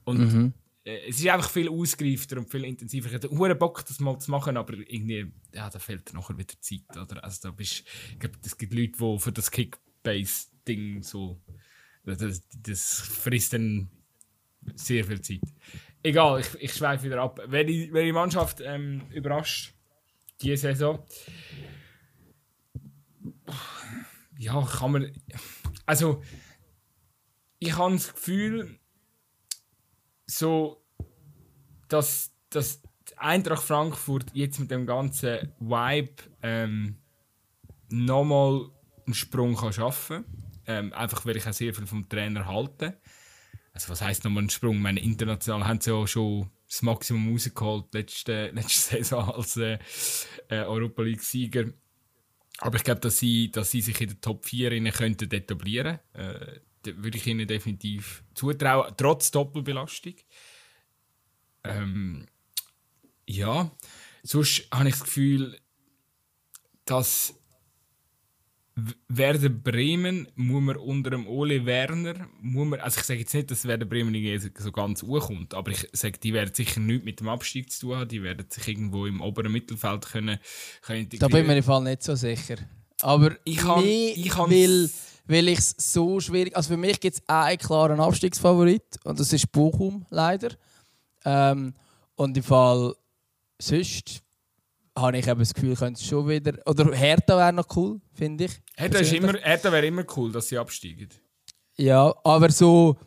Und 0.03 0.33
mhm. 0.33 0.53
Äh, 0.83 1.09
es 1.09 1.19
ist 1.19 1.27
einfach 1.27 1.49
viel 1.49 1.69
ausgereifter 1.69 2.37
und 2.37 2.49
viel 2.49 2.65
intensiver. 2.65 3.07
Ich 3.07 3.13
hätte 3.13 3.29
einen 3.29 3.57
Bock, 3.57 3.85
das 3.85 3.99
mal 3.99 4.17
zu 4.19 4.31
machen, 4.31 4.57
aber 4.57 4.73
irgendwie, 4.73 5.31
ja, 5.53 5.69
da 5.69 5.79
fehlt 5.79 6.13
nachher 6.13 6.37
wieder 6.37 6.55
Zeit, 6.59 6.97
oder? 6.97 7.23
Also 7.23 7.39
da 7.43 7.51
bist, 7.51 7.83
ich 8.11 8.19
glaube, 8.19 8.37
es 8.43 8.57
gibt 8.57 8.73
Leute, 8.73 8.93
die 8.97 9.19
für 9.19 9.31
das 9.31 9.51
Kickbase-Ding 9.51 11.03
so, 11.03 11.39
das, 12.03 12.47
das 12.49 12.99
frisst 12.99 13.53
dann 13.53 13.89
sehr 14.75 15.05
viel 15.05 15.21
Zeit. 15.21 15.41
Egal, 16.03 16.39
ich, 16.39 16.55
ich 16.59 16.73
schweife 16.73 17.05
wieder 17.05 17.21
ab. 17.21 17.39
Wer 17.47 17.63
die 17.63 18.11
Mannschaft 18.11 18.61
ähm, 18.61 19.03
überrascht, 19.11 19.73
diese 20.41 20.57
Saison, 20.57 21.05
ja, 24.37 24.65
kann 24.65 24.91
man, 24.91 25.11
also, 25.85 26.23
ich 27.59 27.77
habe 27.77 27.93
das 27.93 28.13
Gefühl, 28.13 28.79
so, 30.25 30.83
dass, 31.87 32.33
dass 32.49 32.81
Eintracht 33.17 33.63
Frankfurt 33.63 34.31
jetzt 34.33 34.59
mit 34.59 34.71
dem 34.71 34.87
ganzen 34.87 35.53
Vibe 35.59 36.23
ähm, 36.41 36.97
nochmal 37.89 38.69
einen 39.05 39.13
Sprung 39.13 39.55
kann 39.55 39.73
schaffen 39.73 40.25
kann. 40.25 40.51
Ähm, 40.65 40.93
einfach 40.93 41.25
weil 41.25 41.37
ich 41.37 41.47
auch 41.47 41.53
sehr 41.53 41.73
viel 41.73 41.85
vom 41.85 42.07
Trainer 42.07 42.47
halte. 42.47 43.00
Also 43.73 43.89
was 43.89 44.01
heisst 44.01 44.23
nochmal 44.23 44.41
einen 44.41 44.49
Sprung? 44.49 44.79
Meine, 44.79 44.99
international 44.99 45.67
haben 45.67 45.79
sie 45.79 45.91
ja 45.91 46.05
schon 46.05 46.49
das 46.67 46.81
Maximum 46.81 47.31
rausgeholt 47.31 47.93
letzte, 47.93 48.47
letzte 48.53 48.97
Saison 48.97 49.29
als 49.31 49.57
äh, 49.57 49.79
äh, 50.49 50.63
Europa 50.63 51.01
League-Sieger. 51.01 51.71
Aber 52.59 52.77
ich 52.77 52.83
glaube, 52.83 53.01
dass 53.01 53.17
sie, 53.17 53.51
dass 53.51 53.71
sie 53.71 53.81
sich 53.81 53.99
in 54.01 54.09
der 54.09 54.21
Top 54.21 54.45
4 54.45 54.91
könnten 54.91 55.31
etablieren. 55.31 55.99
Äh, 56.13 56.59
würde 56.83 57.17
ich 57.17 57.27
ihnen 57.27 57.47
definitiv 57.47 58.23
zutrauen, 58.33 58.93
trotz 58.97 59.31
Doppelbelastung. 59.31 60.15
Ähm, 61.63 62.27
ja, 63.27 63.71
sonst 64.23 64.67
habe 64.71 64.89
ich 64.89 64.95
das 64.95 65.03
Gefühl, 65.03 65.59
dass 66.85 67.40
Werder 69.09 69.49
Bremen 69.49 70.27
muss 70.35 70.61
man 70.61 70.77
unter 70.77 71.09
dem 71.09 71.27
Ole 71.27 71.65
Werner, 71.65 72.27
muss 72.41 72.67
man, 72.67 72.79
also 72.79 72.99
ich 72.99 73.05
sage 73.05 73.19
jetzt 73.19 73.33
nicht, 73.33 73.51
dass 73.51 73.67
Werder 73.67 73.85
Bremen 73.85 74.15
so 74.57 74.71
ganz 74.71 75.03
hochkommt, 75.03 75.53
aber 75.53 75.71
ich 75.71 75.87
sage, 75.91 76.17
die 76.17 76.33
werden 76.33 76.53
sicher 76.53 76.79
nichts 76.79 77.03
mit 77.03 77.19
dem 77.19 77.27
Abstieg 77.27 77.71
zu 77.71 77.81
tun 77.81 77.97
haben, 77.97 78.07
die 78.07 78.23
werden 78.23 78.45
sich 78.49 78.67
irgendwo 78.67 79.05
im 79.05 79.21
oberen 79.21 79.51
Mittelfeld 79.51 80.05
können, 80.05 80.39
können 80.81 81.09
Da 81.19 81.27
bin 81.27 81.41
ich 81.41 81.47
mir 81.47 81.57
im 81.57 81.63
Fall 81.63 81.83
nicht 81.83 82.03
so 82.03 82.15
sicher. 82.15 82.55
Aber 83.01 83.35
ich 83.43 83.57
kann, 83.57 83.83
ich 83.83 84.37
will 84.37 84.89
weil 85.31 85.47
ich 85.47 85.59
es 85.59 85.75
so 85.77 86.19
schwierig. 86.19 86.55
Also 86.55 86.69
für 86.69 86.77
mich 86.77 86.99
gibt 86.99 87.15
es 87.15 87.23
einen 87.27 87.57
klaren 87.57 87.99
Abstiegsfavorit 87.99 88.99
und 89.03 89.19
das 89.19 89.31
ist 89.33 89.51
Bochum 89.51 90.05
leider. 90.09 90.49
Ähm, 91.23 91.73
und 92.15 92.35
im 92.35 92.43
Fall 92.43 92.95
sonst 93.59 94.21
habe 94.97 95.17
ich 95.17 95.27
eben 95.27 95.39
das 95.39 95.53
Gefühl, 95.53 95.75
könnte 95.75 95.99
es 95.99 96.05
schon 96.07 96.27
wieder. 96.27 96.53
Oder 96.65 96.93
Hertha 96.93 97.37
wäre 97.37 97.53
noch 97.53 97.67
cool, 97.75 98.01
finde 98.13 98.45
ich. 98.45 98.51
Hertha, 98.75 98.99
ist 98.99 99.13
immer, 99.13 99.33
Hertha 99.33 99.71
wäre 99.71 99.85
immer 99.85 100.05
cool, 100.15 100.31
dass 100.31 100.49
sie 100.49 100.57
absteigen. 100.57 101.09
Ja, 101.77 102.13
aber 102.23 102.51
so. 102.51 102.97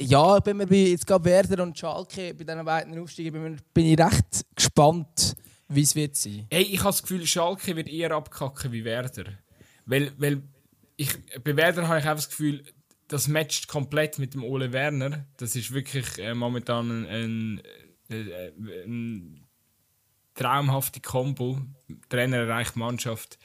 Ja, 0.00 0.38
bin 0.38 0.58
mir 0.58 0.66
bei 0.66 0.76
jetzt 0.76 1.06
gerade 1.06 1.24
Werder 1.24 1.62
und 1.64 1.76
Schalke 1.76 2.32
bei 2.32 2.44
diesen 2.44 2.64
beiden 2.64 2.98
Aufstiegen 3.00 3.58
bin, 3.74 3.84
ich 3.84 3.98
recht 3.98 4.46
gespannt, 4.54 5.34
wie 5.68 5.82
es 5.82 5.96
wird 5.96 6.16
sein. 6.16 6.46
Hey, 6.50 6.62
ich 6.62 6.78
habe 6.78 6.90
das 6.90 7.02
Gefühl, 7.02 7.26
Schalke 7.26 7.74
wird 7.74 7.88
eher 7.88 8.12
abkacken 8.12 8.70
wie 8.70 8.84
Werder. 8.84 9.24
Weil, 9.86 10.12
weil 10.16 10.42
ich, 10.96 11.10
bei 11.42 11.56
Werder 11.56 11.88
habe 11.88 11.98
ich 11.98 12.04
einfach 12.04 12.22
das 12.22 12.30
Gefühl, 12.30 12.62
das 13.08 13.26
matcht 13.26 13.66
komplett 13.66 14.18
mit 14.18 14.34
dem 14.34 14.44
Ole 14.44 14.72
Werner. 14.72 15.26
Das 15.36 15.56
ist 15.56 15.72
wirklich 15.72 16.18
äh, 16.18 16.34
momentan 16.34 17.06
ein, 17.06 17.60
ein, 18.08 18.16
äh, 18.16 18.52
ein 18.84 19.47
traumhafte 20.38 21.00
Kombo. 21.00 21.60
Trainer 22.08 22.38
erreicht 22.38 22.76
Mannschaft. 22.76 23.38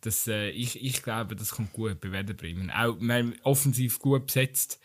Das, 0.00 0.26
äh, 0.26 0.50
ich, 0.50 0.82
ich 0.82 1.02
glaube, 1.02 1.36
das 1.36 1.50
kommt 1.50 1.72
gut 1.72 2.00
bei 2.00 2.12
Werder 2.12 2.34
Bremen. 2.34 2.70
Auch 2.70 2.96
man, 3.00 3.34
offensiv 3.42 3.98
gut 3.98 4.26
besetzt. 4.26 4.78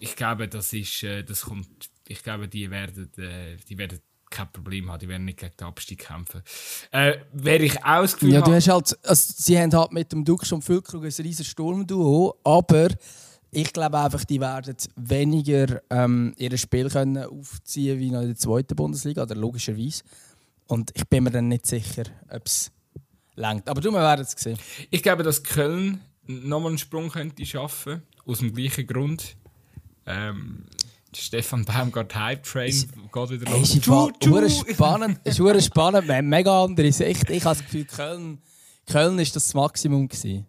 Ich 0.00 0.14
glaube, 0.14 0.48
das 0.48 0.72
ist, 0.72 1.02
äh, 1.02 1.24
das 1.24 1.42
kommt. 1.42 1.68
Ich 2.06 2.22
glaube, 2.22 2.48
die 2.48 2.70
werden, 2.70 3.10
äh, 3.18 3.56
die 3.68 3.76
werden 3.76 4.00
kein 4.30 4.52
Problem 4.52 4.90
haben, 4.90 5.00
die 5.00 5.08
werden 5.08 5.24
nicht 5.24 5.38
gegen 5.38 5.56
den 5.58 5.66
Abstieg 5.66 6.00
kämpfen. 6.00 6.42
Äh, 6.90 7.18
wer 7.32 7.60
ich 7.60 7.74
Gefühl 7.74 8.32
Ja, 8.32 8.42
du 8.42 8.52
hast 8.52 8.68
halt, 8.68 8.98
also, 9.02 9.34
sie 9.36 9.58
haben 9.58 9.72
halt 9.72 9.92
mit 9.92 10.12
dem 10.12 10.24
Dux 10.24 10.52
und 10.52 10.62
Füllkrug 10.62 11.04
ein 11.04 11.12
riesen 11.18 11.44
Sturmduo, 11.44 12.38
aber 12.44 12.88
ich 13.50 13.72
glaube 13.72 13.98
einfach, 13.98 14.24
die 14.24 14.40
werden 14.40 14.76
weniger 14.96 15.80
ähm, 15.90 16.34
ihr 16.36 16.56
Spiel 16.58 16.90
können 16.90 17.24
aufziehen 17.24 17.98
wie 17.98 18.10
noch 18.10 18.20
in 18.20 18.28
der 18.28 18.36
zweiten 18.36 18.76
Bundesliga, 18.76 19.22
oder 19.22 19.34
logischerweise. 19.34 20.02
Und 20.68 20.92
ich 20.94 21.06
bin 21.08 21.24
mir 21.24 21.30
dann 21.30 21.48
nicht 21.48 21.66
sicher, 21.66 22.04
ob 22.30 22.46
es 22.46 22.70
längt. 23.34 23.68
Aber 23.68 23.80
du, 23.80 23.90
wir 23.90 24.00
werden 24.00 24.24
es 24.24 24.32
sehen. 24.32 24.58
Ich 24.90 25.02
glaube, 25.02 25.22
dass 25.22 25.42
Köln 25.42 26.02
nochmal 26.26 26.70
einen 26.70 26.78
Sprung 26.78 27.08
könnte 27.10 27.44
schaffen, 27.44 28.02
aus 28.26 28.38
dem 28.38 28.54
gleichen 28.54 28.86
Grund. 28.86 29.36
Ähm, 30.06 30.66
Stefan 31.16 31.64
Baumgart 31.64 32.14
Hype 32.14 32.42
Train 32.42 32.70
geht 32.70 33.30
wieder 33.30 33.50
los. 33.50 33.74
Ist 33.74 33.82
Tschu, 33.82 34.10
spannend. 34.72 35.20
ist 35.24 35.36
spannend. 35.36 35.64
spannend. 35.64 36.06
Wir 36.06 36.16
haben 36.16 36.28
mega 36.28 36.64
andere 36.64 36.92
Sicht. 36.92 37.30
Ich 37.30 37.44
habe 37.44 37.56
das 37.56 37.64
Gefühl, 37.64 37.86
Köln, 37.86 38.38
Köln 38.86 39.18
ist 39.18 39.34
das 39.34 39.54
Maximum 39.54 40.06
gewesen. 40.06 40.46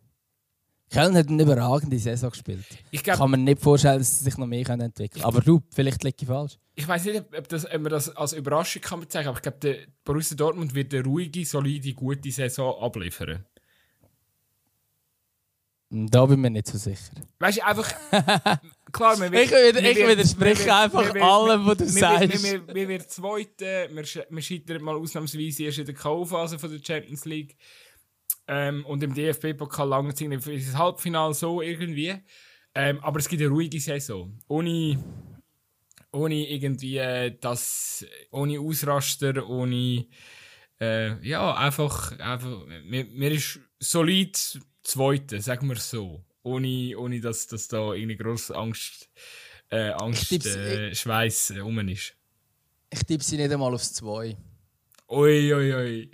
Köln 0.91 1.15
hat 1.15 1.27
eine 1.27 1.43
überragende 1.43 1.99
Saison 1.99 2.31
gespielt. 2.31 2.65
Ich 2.89 3.03
glaub, 3.03 3.17
kann 3.17 3.31
mir 3.31 3.37
nicht 3.37 3.61
vorstellen, 3.61 3.99
dass 3.99 4.19
sie 4.19 4.23
sich 4.23 4.37
noch 4.37 4.47
mehr 4.47 4.67
entwickeln 4.67 5.09
können. 5.09 5.25
Aber 5.25 5.41
du, 5.41 5.61
vielleicht 5.71 6.03
liege 6.03 6.17
ich 6.21 6.27
falsch. 6.27 6.57
Ich 6.75 6.87
weiß 6.87 7.05
nicht, 7.05 7.23
ob, 7.37 7.47
das, 7.47 7.65
ob 7.65 7.81
man 7.81 7.91
das 7.91 8.15
als 8.15 8.33
Überraschung 8.33 8.81
kann 8.81 8.99
bezeichnen 8.99 9.29
aber 9.29 9.37
ich 9.37 9.43
glaube, 9.43 9.59
der 9.59 9.77
Borussia 10.03 10.35
Dortmund 10.35 10.73
wird 10.73 10.93
eine 10.93 11.03
ruhige, 11.03 11.45
solide, 11.45 11.93
gute 11.93 12.31
Saison 12.31 12.81
abliefern. 12.81 13.45
Da 15.91 16.25
bin 16.27 16.35
ich 16.35 16.41
mir 16.41 16.49
nicht 16.51 16.67
so 16.67 16.77
sicher. 16.77 17.13
Weißt 17.39 17.57
du, 17.57 17.65
einfach. 17.65 17.91
klar, 18.91 19.19
wir, 19.19 19.33
ich, 19.33 19.49
wir, 19.49 19.75
ich 19.75 20.07
widerspreche 20.07 20.65
wir, 20.65 20.75
einfach 20.75 21.13
wir, 21.15 21.23
allem, 21.23 21.65
was 21.65 21.77
du 21.77 21.83
wir, 21.85 21.89
sagst. 21.89 22.43
Wir, 22.43 22.67
wir, 22.67 22.75
wir, 22.75 22.87
wir 22.89 23.07
Zweite, 23.07 23.89
wir, 23.91 24.05
wir 24.29 24.41
scheitern 24.41 24.83
mal 24.83 24.95
ausnahmsweise 24.95 25.63
erst 25.63 25.79
in 25.79 25.85
der 25.87 25.95
K.O.-Phase 25.95 26.67
der 26.67 26.83
Champions 26.83 27.25
League. 27.25 27.57
Ähm, 28.47 28.85
und 28.85 29.03
im 29.03 29.13
DFB-Pokal 29.13 29.87
lange 29.87 30.13
Zeit 30.15 30.31
das 30.33 30.77
Halbfinale 30.77 31.33
so 31.33 31.61
irgendwie. 31.61 32.15
Ähm, 32.73 32.99
aber 33.01 33.19
es 33.19 33.27
gibt 33.27 33.41
eine 33.41 33.51
ruhige 33.51 33.79
Saison. 33.79 34.39
Ohne, 34.47 35.03
ohne 36.11 36.49
irgendwie 36.49 36.97
äh, 36.97 37.37
das, 37.39 38.05
ohne 38.31 38.59
Ausraster, 38.59 39.47
ohne. 39.47 40.07
Äh, 40.79 41.27
ja, 41.27 41.53
einfach. 41.55 42.17
einfach 42.19 42.65
mir, 42.85 43.05
mir 43.05 43.31
ist 43.31 43.59
solid 43.79 44.59
Zweite, 44.83 45.41
sagen 45.41 45.67
wir 45.67 45.75
so. 45.75 46.23
Ohne, 46.41 46.97
ohne 46.97 47.19
dass, 47.19 47.47
dass 47.47 47.67
da 47.67 47.93
irgendwie 47.93 48.17
grosse 48.17 48.55
Angst, 48.55 49.09
äh, 49.69 49.89
Angst 49.91 50.31
äh, 50.45 50.95
Schweiß 50.95 51.51
äh, 51.51 51.59
rum 51.59 51.87
ist. 51.89 52.15
Ich 52.91 53.03
tippe 53.03 53.23
sie 53.23 53.37
nicht 53.37 53.51
einmal 53.51 53.73
aufs 53.73 53.93
2. 53.93 54.35
Ui, 55.11 55.53
ui, 55.53 55.73
ui. 55.73 56.11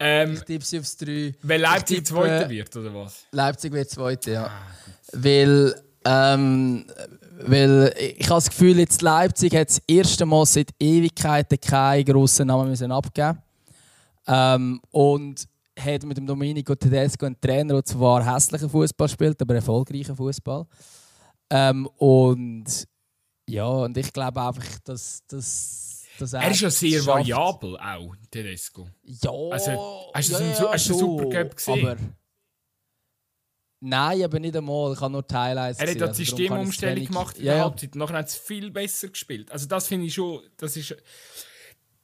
Ähm, 0.00 0.34
ich 0.34 0.42
tippe 0.42 0.64
sie 0.64 0.80
aufs 0.80 0.96
3. 0.96 1.34
Weil 1.42 1.60
Leipzig 1.60 1.98
tippe, 1.98 2.08
Zweiter 2.08 2.50
wird, 2.50 2.76
oder 2.76 2.94
was? 2.94 3.24
Leipzig 3.30 3.72
wird 3.72 3.88
Zweiter, 3.88 4.32
ja. 4.32 4.46
Ah, 4.46 4.66
weil, 5.12 5.74
ähm, 6.04 6.84
weil 7.40 7.94
ich 7.96 8.26
habe 8.28 8.36
das 8.36 8.48
Gefühl, 8.48 8.78
jetzt 8.78 9.00
Leipzig 9.02 9.54
hat 9.54 9.68
das 9.68 9.80
erste 9.86 10.26
Mal 10.26 10.44
seit 10.44 10.70
Ewigkeiten 10.80 11.60
keinen 11.60 12.04
grossen 12.04 12.48
Namen 12.48 12.68
müssen 12.68 12.90
abgeben 12.90 13.38
ähm, 14.26 14.80
Und 14.90 15.46
hat 15.78 16.04
mit 16.04 16.16
dem 16.16 16.26
Domenico 16.26 16.74
Tedesco 16.74 17.26
einen 17.26 17.40
Trainer, 17.40 17.74
der 17.74 17.84
zwar 17.84 18.34
hässlichen 18.34 18.68
Fußball 18.68 19.08
spielt, 19.08 19.40
aber 19.40 19.54
erfolgreichen 19.54 20.16
Fußball. 20.16 20.66
Ähm, 21.50 21.86
und 21.98 22.64
ja, 23.48 23.66
und 23.66 23.96
ich 23.96 24.12
glaube 24.12 24.42
einfach, 24.42 24.64
dass, 24.84 25.22
dass, 25.26 25.26
dass 25.28 25.95
er. 26.20 26.42
Er 26.42 26.50
ist 26.50 26.60
ja 26.60 26.70
sehr 26.70 26.90
schafft. 26.92 27.06
variabel, 27.06 27.76
auch, 27.78 28.14
Tedesco. 28.30 28.88
Ja. 29.02 29.30
Also, 29.50 30.10
hast 30.14 30.28
du 30.30 30.34
ja, 30.34 30.52
ja, 30.52 30.70
einen 30.70 30.78
Supercup 30.78 31.56
gesehen? 31.56 31.86
Aber, 31.86 31.96
Nein, 33.80 34.24
aber 34.24 34.40
nicht 34.40 34.56
einmal. 34.56 34.94
Ich 34.94 35.00
habe 35.00 35.12
nur 35.12 35.22
die 35.22 35.34
Highlights 35.34 35.78
Er 35.78 35.90
hat 35.90 36.02
also 36.02 36.14
die 36.14 36.24
Systemumstellung 36.24 37.04
gemacht 37.04 37.38
in 37.38 37.44
der 37.44 37.56
ja, 37.56 37.64
Halbzeit. 37.64 37.94
Nachher 37.94 38.16
hat 38.16 38.28
es 38.28 38.34
viel 38.34 38.70
besser 38.70 39.08
gespielt. 39.08 39.52
Also 39.52 39.66
das 39.66 39.86
finde 39.86 40.06
ich 40.06 40.14
schon, 40.14 40.40
das 40.56 40.76
ist... 40.76 40.96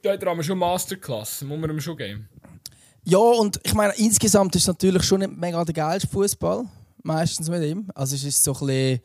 Da 0.03 0.13
haben 0.13 0.37
wir 0.37 0.43
schon 0.43 0.59
Masterclass, 0.59 1.43
muss 1.43 1.59
man 1.59 1.71
ihm 1.71 1.81
schon 1.81 1.97
geben. 1.97 2.29
Ja, 3.05 3.19
und 3.19 3.59
ich 3.63 3.73
meine, 3.75 3.95
insgesamt 3.95 4.55
ist 4.55 4.63
es 4.63 4.69
natürlich 4.69 5.03
schon 5.05 5.21
nicht 5.21 5.37
mega 5.37 5.65
der 5.65 5.75
geilste 5.75 6.09
Fußball. 6.09 6.65
Meistens 7.03 7.49
mit 7.49 7.65
ihm. 7.65 7.89
Also 7.95 8.17
es 8.17 8.25
ist 8.25 8.45
so 8.45 8.53
ein 8.53 8.67
bisschen, 8.67 9.01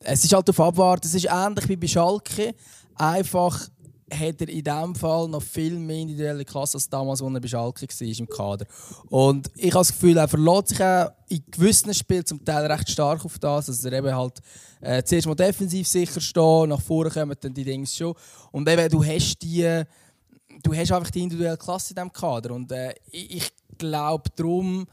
Es 0.00 0.24
ist 0.24 0.32
halt 0.32 0.50
auf 0.50 0.60
Abwarten. 0.60 1.06
Es 1.06 1.14
ist 1.14 1.28
ähnlich 1.30 1.68
wie 1.68 1.76
bei 1.76 1.86
Schalke. 1.86 2.54
Einfach 2.96 3.68
hat 4.12 4.40
er 4.40 4.48
in 4.48 4.64
diesem 4.64 4.94
Fall 4.94 5.28
noch 5.28 5.42
viel 5.42 5.78
mehr 5.78 5.98
individuelle 5.98 6.44
Klasse 6.44 6.76
als 6.76 6.88
damals, 6.88 7.22
als 7.22 7.34
er 7.34 7.40
bei 7.40 7.48
Schalke 7.48 7.86
war 7.86 8.18
im 8.18 8.28
Kader. 8.28 8.66
Und 9.08 9.50
ich 9.56 9.72
habe 9.72 9.80
das 9.80 9.92
Gefühl, 9.92 10.16
er 10.16 10.28
verlässt 10.28 10.68
sich 10.68 10.80
auch 10.80 11.12
in 11.28 11.42
gewissen 11.50 11.94
Spielen 11.94 12.26
zum 12.26 12.44
Teil 12.44 12.66
recht 12.70 12.90
stark 12.90 13.24
auf 13.24 13.38
das, 13.38 13.66
dass 13.66 13.84
er 13.84 13.92
eben 13.92 14.14
halt 14.14 14.40
äh, 14.80 15.02
zuerst 15.02 15.26
mal 15.26 15.34
defensiv 15.34 15.88
sicher 15.88 16.20
steht, 16.20 16.68
nach 16.68 16.80
vorne 16.80 17.10
kommen 17.10 17.36
dann 17.40 17.54
die 17.54 17.64
Dinge 17.64 17.86
schon. 17.86 18.14
Und 18.50 18.68
eben, 18.68 18.88
du 18.88 19.04
hast 19.04 19.38
die 19.42 19.84
du 20.62 20.74
hast 20.74 20.92
einfach 20.92 21.10
die 21.10 21.22
individuelle 21.22 21.56
Klasse 21.56 21.90
in 21.90 21.96
diesem 21.96 22.12
Kader. 22.12 22.54
Und 22.54 22.70
äh, 22.72 22.94
ich, 23.10 23.50
glaube 23.78 24.30
darum, 24.36 24.86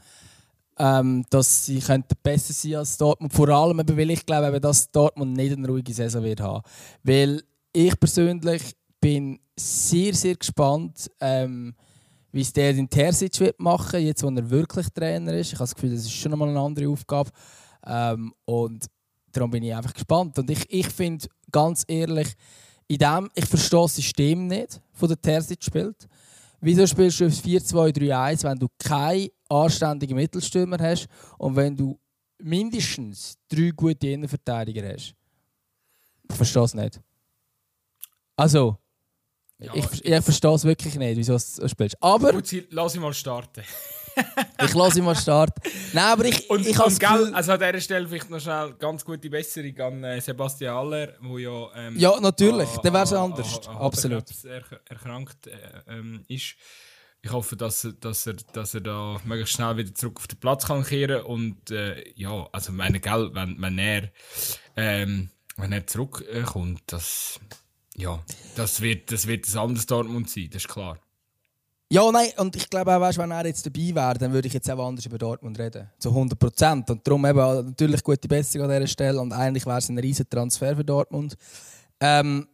ähm, 0.78 1.24
dass 1.30 1.66
sie 1.66 1.80
könnten 1.80 2.16
besser 2.22 2.52
sein 2.52 2.76
als 2.76 2.96
Dortmund. 2.96 3.32
Vor 3.32 3.48
allem, 3.48 3.78
weil 3.78 4.10
ich 4.10 4.24
glaube, 4.24 4.60
dass 4.60 4.90
Dortmund 4.90 5.36
nicht 5.36 5.56
eine 5.56 5.68
ruhige 5.68 5.92
Saison 5.92 6.22
wird 6.22 6.40
haben. 6.40 6.62
Weil 7.02 7.42
ich 7.72 7.98
persönlich 8.00 8.62
bin 9.00 9.40
sehr, 9.56 10.14
sehr 10.14 10.36
gespannt, 10.36 11.10
ähm, 11.20 11.74
wie 12.32 12.42
es 12.42 12.52
der 12.52 12.70
in 12.70 12.88
Terzic 12.88 13.40
wird 13.40 13.58
machen, 13.58 14.00
jetzt 14.00 14.22
wo 14.22 14.28
er 14.28 14.50
wirklich 14.50 14.88
Trainer 14.90 15.34
ist. 15.34 15.48
Ich 15.48 15.54
habe 15.54 15.64
das 15.64 15.74
Gefühl, 15.74 15.90
das 15.90 16.04
ist 16.04 16.12
schon 16.12 16.32
einmal 16.32 16.48
eine 16.48 16.60
andere 16.60 16.88
Aufgabe. 16.88 17.30
Ähm, 17.84 18.32
und 18.44 18.86
darum 19.32 19.50
bin 19.50 19.62
ich 19.62 19.74
einfach 19.74 19.94
gespannt. 19.94 20.38
Und 20.38 20.50
ich, 20.50 20.64
ich 20.70 20.88
finde, 20.88 21.26
ganz 21.50 21.84
ehrlich, 21.88 22.34
in 22.86 22.98
dem, 22.98 23.30
ich 23.34 23.46
verstehe 23.46 23.82
das 23.82 23.96
System 23.96 24.46
nicht, 24.46 24.80
von 24.92 25.08
der 25.08 25.20
Terzic 25.20 25.62
spielt. 25.62 26.08
Wieso 26.60 26.86
spielst 26.86 27.20
du 27.20 27.24
4-2-3-1, 27.24 28.44
wenn 28.44 28.58
du 28.58 28.68
keinen 28.78 29.28
anständigen 29.48 30.16
Mittelstürmer 30.16 30.76
hast 30.78 31.08
und 31.38 31.56
wenn 31.56 31.76
du 31.76 31.98
mindestens 32.38 33.38
drei 33.48 33.70
gute 33.70 34.08
Innenverteidiger 34.08 34.92
hast? 34.92 35.14
Ich 36.28 36.36
verstehe 36.36 36.62
es 36.64 36.74
nicht. 36.74 37.00
Also, 38.36 38.79
ja, 39.60 39.74
ich, 39.74 40.04
ich, 40.04 40.24
verstehe 40.24 40.54
es 40.54 40.64
wirklich 40.64 40.94
nicht, 40.94 41.16
wieso 41.16 41.34
du 41.34 41.38
so 41.38 41.68
spielst. 41.68 41.96
Aber... 42.02 42.32
Gut, 42.32 42.50
lass 42.70 42.94
ihn 42.94 43.02
mal 43.02 43.12
starten. 43.12 43.62
ich 44.64 44.74
lasse 44.74 44.98
ihn 44.98 45.04
mal 45.04 45.14
starten. 45.14 45.60
Nein, 45.92 46.04
aber 46.04 46.24
ich, 46.24 46.48
und, 46.48 46.66
ich 46.66 46.78
und 46.78 46.98
gell, 46.98 47.34
also 47.34 47.52
an 47.52 47.58
dieser 47.58 47.80
Stelle 47.80 48.08
vielleicht 48.08 48.30
noch 48.30 48.40
schnell 48.40 48.74
ganz 48.78 49.04
gute 49.04 49.28
Besserung 49.30 49.78
an 49.78 50.04
äh, 50.04 50.20
Sebastian 50.20 50.76
Aller, 50.76 51.14
wo 51.20 51.38
ja... 51.38 51.68
Ähm, 51.74 51.98
ja, 51.98 52.18
natürlich, 52.20 52.68
dann 52.82 52.92
wäre 52.92 53.04
es 53.04 53.12
anders. 53.12 53.66
A, 53.66 53.72
a, 53.72 53.80
Absolut. 53.86 54.24
Er, 54.44 54.62
erkrankt 54.88 55.46
äh, 55.46 55.52
ähm, 55.88 56.24
ist. 56.28 56.54
Ich 57.22 57.30
hoffe, 57.30 57.54
dass, 57.54 57.86
dass, 58.00 58.26
er, 58.26 58.34
dass 58.54 58.72
er 58.72 58.80
da 58.80 59.20
möglichst 59.24 59.54
schnell 59.54 59.76
wieder 59.76 59.94
zurück 59.94 60.16
auf 60.20 60.26
den 60.26 60.40
Platz 60.40 60.66
kann 60.66 60.84
kehren 60.84 61.22
und 61.22 61.70
äh, 61.70 62.02
ja, 62.14 62.48
also 62.50 62.72
meine, 62.72 62.98
gell, 62.98 63.30
wenn, 63.34 63.60
wenn 63.60 63.78
er 63.78 64.10
ähm, 64.74 65.28
wenn 65.60 65.72
er 65.72 65.86
zurückkommt, 65.86 66.82
das 66.86 67.38
ja, 68.00 68.18
das 68.56 68.80
wird, 68.80 69.12
das 69.12 69.26
wird 69.26 69.48
ein 69.48 69.58
anderes 69.58 69.86
Dortmund 69.86 70.28
sein, 70.30 70.48
das 70.50 70.64
ist 70.64 70.68
klar. 70.68 70.98
Ja, 71.92 72.08
nein, 72.12 72.28
und 72.36 72.54
ich 72.54 72.70
glaube 72.70 72.94
auch, 72.94 73.00
weißt, 73.00 73.18
wenn 73.18 73.32
er 73.32 73.46
jetzt 73.46 73.66
dabei 73.66 73.92
wäre, 73.92 74.14
dann 74.14 74.32
würde 74.32 74.46
ich 74.46 74.54
jetzt 74.54 74.70
auch 74.70 74.86
anders 74.86 75.06
über 75.06 75.18
Dortmund 75.18 75.58
reden. 75.58 75.90
Zu 75.98 76.10
100 76.10 76.38
Prozent. 76.38 76.88
Und 76.88 77.04
darum 77.04 77.26
eben 77.26 77.36
natürlich 77.38 78.04
gute 78.04 78.28
Besserung 78.28 78.70
an 78.70 78.76
dieser 78.76 78.86
Stelle. 78.86 79.20
Und 79.20 79.32
eigentlich 79.32 79.66
wäre 79.66 79.78
es 79.78 79.88
ein 79.88 79.98
riesen 79.98 80.30
Transfer 80.30 80.76
für 80.76 80.84
Dortmund. 80.84 81.34
Ähm, 81.98 82.46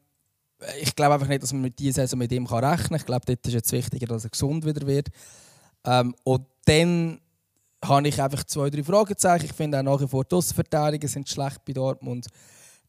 ich 0.80 0.96
glaube 0.96 1.14
einfach 1.14 1.28
nicht, 1.28 1.42
dass 1.42 1.52
man 1.52 1.60
mit 1.60 1.78
dieser 1.78 2.02
Saison 2.02 2.18
mit 2.18 2.32
ihm 2.32 2.46
rechnen 2.46 2.88
kann. 2.88 2.96
Ich 2.96 3.04
glaube, 3.04 3.26
dort 3.26 3.46
ist 3.46 3.52
jetzt 3.52 3.72
wichtiger, 3.72 4.06
dass 4.06 4.24
er 4.24 4.30
gesund 4.30 4.64
wieder 4.64 4.86
wird. 4.86 5.08
Ähm, 5.84 6.14
und 6.24 6.46
dann 6.64 7.20
habe 7.84 8.08
ich 8.08 8.22
einfach 8.22 8.42
zwei, 8.44 8.70
drei 8.70 8.82
Fragezeichen. 8.82 9.44
Ich 9.44 9.52
finde 9.52 9.78
auch 9.78 9.82
nach 9.82 10.00
wie 10.00 10.08
vor, 10.08 10.24
die 10.24 10.34
Außenverteidigungen 10.34 11.08
sind 11.08 11.28
schlecht 11.28 11.62
bei 11.66 11.74
Dortmund. 11.74 12.26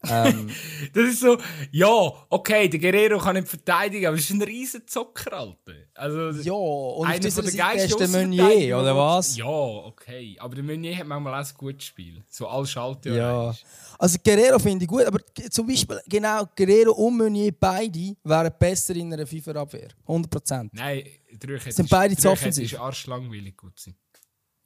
Ähm, 0.08 0.50
das 0.94 1.04
ist 1.04 1.20
so, 1.20 1.38
ja, 1.72 2.12
okay, 2.28 2.68
der 2.68 2.78
Guerrero 2.78 3.18
kann 3.18 3.36
nicht 3.36 3.48
verteidigen, 3.48 4.06
aber 4.06 4.16
es 4.16 4.24
ist 4.24 4.30
ein 4.30 4.42
riesen 4.42 4.86
Zocker, 4.86 5.32
Alter. 5.32 5.72
Also, 5.94 6.30
ja, 6.40 6.52
und 6.52 7.06
einer 7.06 7.30
von 7.30 7.44
der 7.44 7.54
geilsten 7.54 8.12
Meunier, 8.12 8.78
oder 8.78 8.96
was? 8.96 9.36
Ja, 9.36 9.46
okay. 9.46 10.36
Aber 10.38 10.54
der 10.54 10.64
Meunier 10.64 10.96
hat 10.96 11.06
manchmal 11.06 11.34
auch 11.34 11.46
ein 11.46 11.54
gutes 11.56 11.84
Spiel. 11.84 12.22
So 12.28 12.46
alles 12.46 12.70
Schalter. 12.70 13.10
Ja. 13.10 13.54
Also 13.98 14.18
Guerrero 14.24 14.58
finde 14.58 14.84
ich 14.84 14.88
gut, 14.88 15.04
aber 15.04 15.18
zum 15.50 15.66
Beispiel 15.66 16.00
genau 16.06 16.44
Guerrero 16.56 16.92
und 16.92 17.16
Meunier 17.16 17.52
beide 17.58 18.16
wären 18.22 18.52
besser 18.58 18.94
in 18.94 19.12
einer 19.12 19.26
FIFA-Abwehr. 19.26 19.88
100%. 20.06 20.70
Nein, 20.72 21.04
drei 21.38 21.70
sind 21.70 21.90
beide 21.90 22.16
zu 22.16 22.30
offensiv. 22.30 22.72
ist 22.72 22.78
arschlangweilig 22.78 23.56
gut 23.56 23.78
sein. 23.78 23.96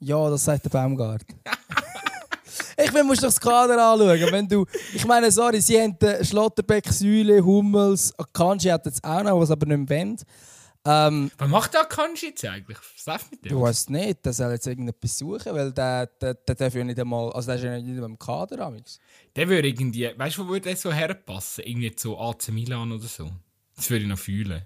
Ja, 0.01 0.29
das 0.29 0.45
sagt 0.45 0.65
der 0.65 0.71
Baumgart. 0.71 1.25
Ich 2.77 2.87
finde, 2.91 3.05
musst 3.05 3.23
du 3.23 3.27
das 3.27 3.41
Kader 3.41 3.75
anschauen. 3.75 4.33
Wenn 4.33 4.49
du, 4.49 4.67
ich 4.95 5.05
meine, 5.07 5.31
sorry, 5.31 5.61
sie 5.61 5.81
haben 5.81 5.97
Schlotterbeck, 6.23 6.87
Säule, 6.93 7.45
Hummels, 7.45 8.13
Akanji 8.19 8.69
hat 8.69 8.87
jetzt 8.87 9.03
auch 9.05 9.23
noch, 9.23 9.41
was 9.41 9.51
aber 9.51 9.67
nicht 9.67 9.89
mehr 9.89 9.99
wollen. 9.99 10.17
Ähm, 10.85 11.31
Was 11.39 11.49
macht 11.49 11.75
der 11.75 11.83
Akanji 11.83 12.27
jetzt 12.27 12.45
eigentlich? 12.45 12.79
Was 13.05 13.31
mit 13.31 13.45
dem? 13.45 13.51
Du 13.51 13.61
weißt 13.61 13.91
nicht, 13.91 14.25
der 14.25 14.33
soll 14.33 14.51
jetzt 14.51 14.67
irgendetwas 14.67 15.17
suchen, 15.17 15.55
weil 15.55 15.73
der, 15.73 16.07
der, 16.07 16.35
der 16.35 16.55
darf 16.57 16.75
ja 16.75 16.83
nicht 16.83 16.99
einmal, 16.99 17.31
also 17.33 17.47
der 17.47 17.57
ist 17.57 17.63
ja 17.63 17.79
nicht 17.79 17.89
einmal 17.89 18.11
im 18.11 18.19
Kader. 18.19 18.67
Amigs. 18.67 18.99
Der 19.37 19.49
würde 19.49 19.69
irgendwie, 19.69 20.11
weißt 20.17 20.39
du, 20.39 20.45
wo 20.45 20.49
würde 20.49 20.63
der 20.63 20.77
so 20.77 20.93
herpassen? 20.93 21.63
Irgendwie 21.65 21.95
zu 21.95 22.19
AC 22.19 22.49
Milan 22.49 22.91
oder 22.91 23.07
so. 23.07 23.31
Das 23.77 23.89
würde 23.91 24.03
ich 24.03 24.09
noch 24.11 24.19
fühlen. 24.19 24.63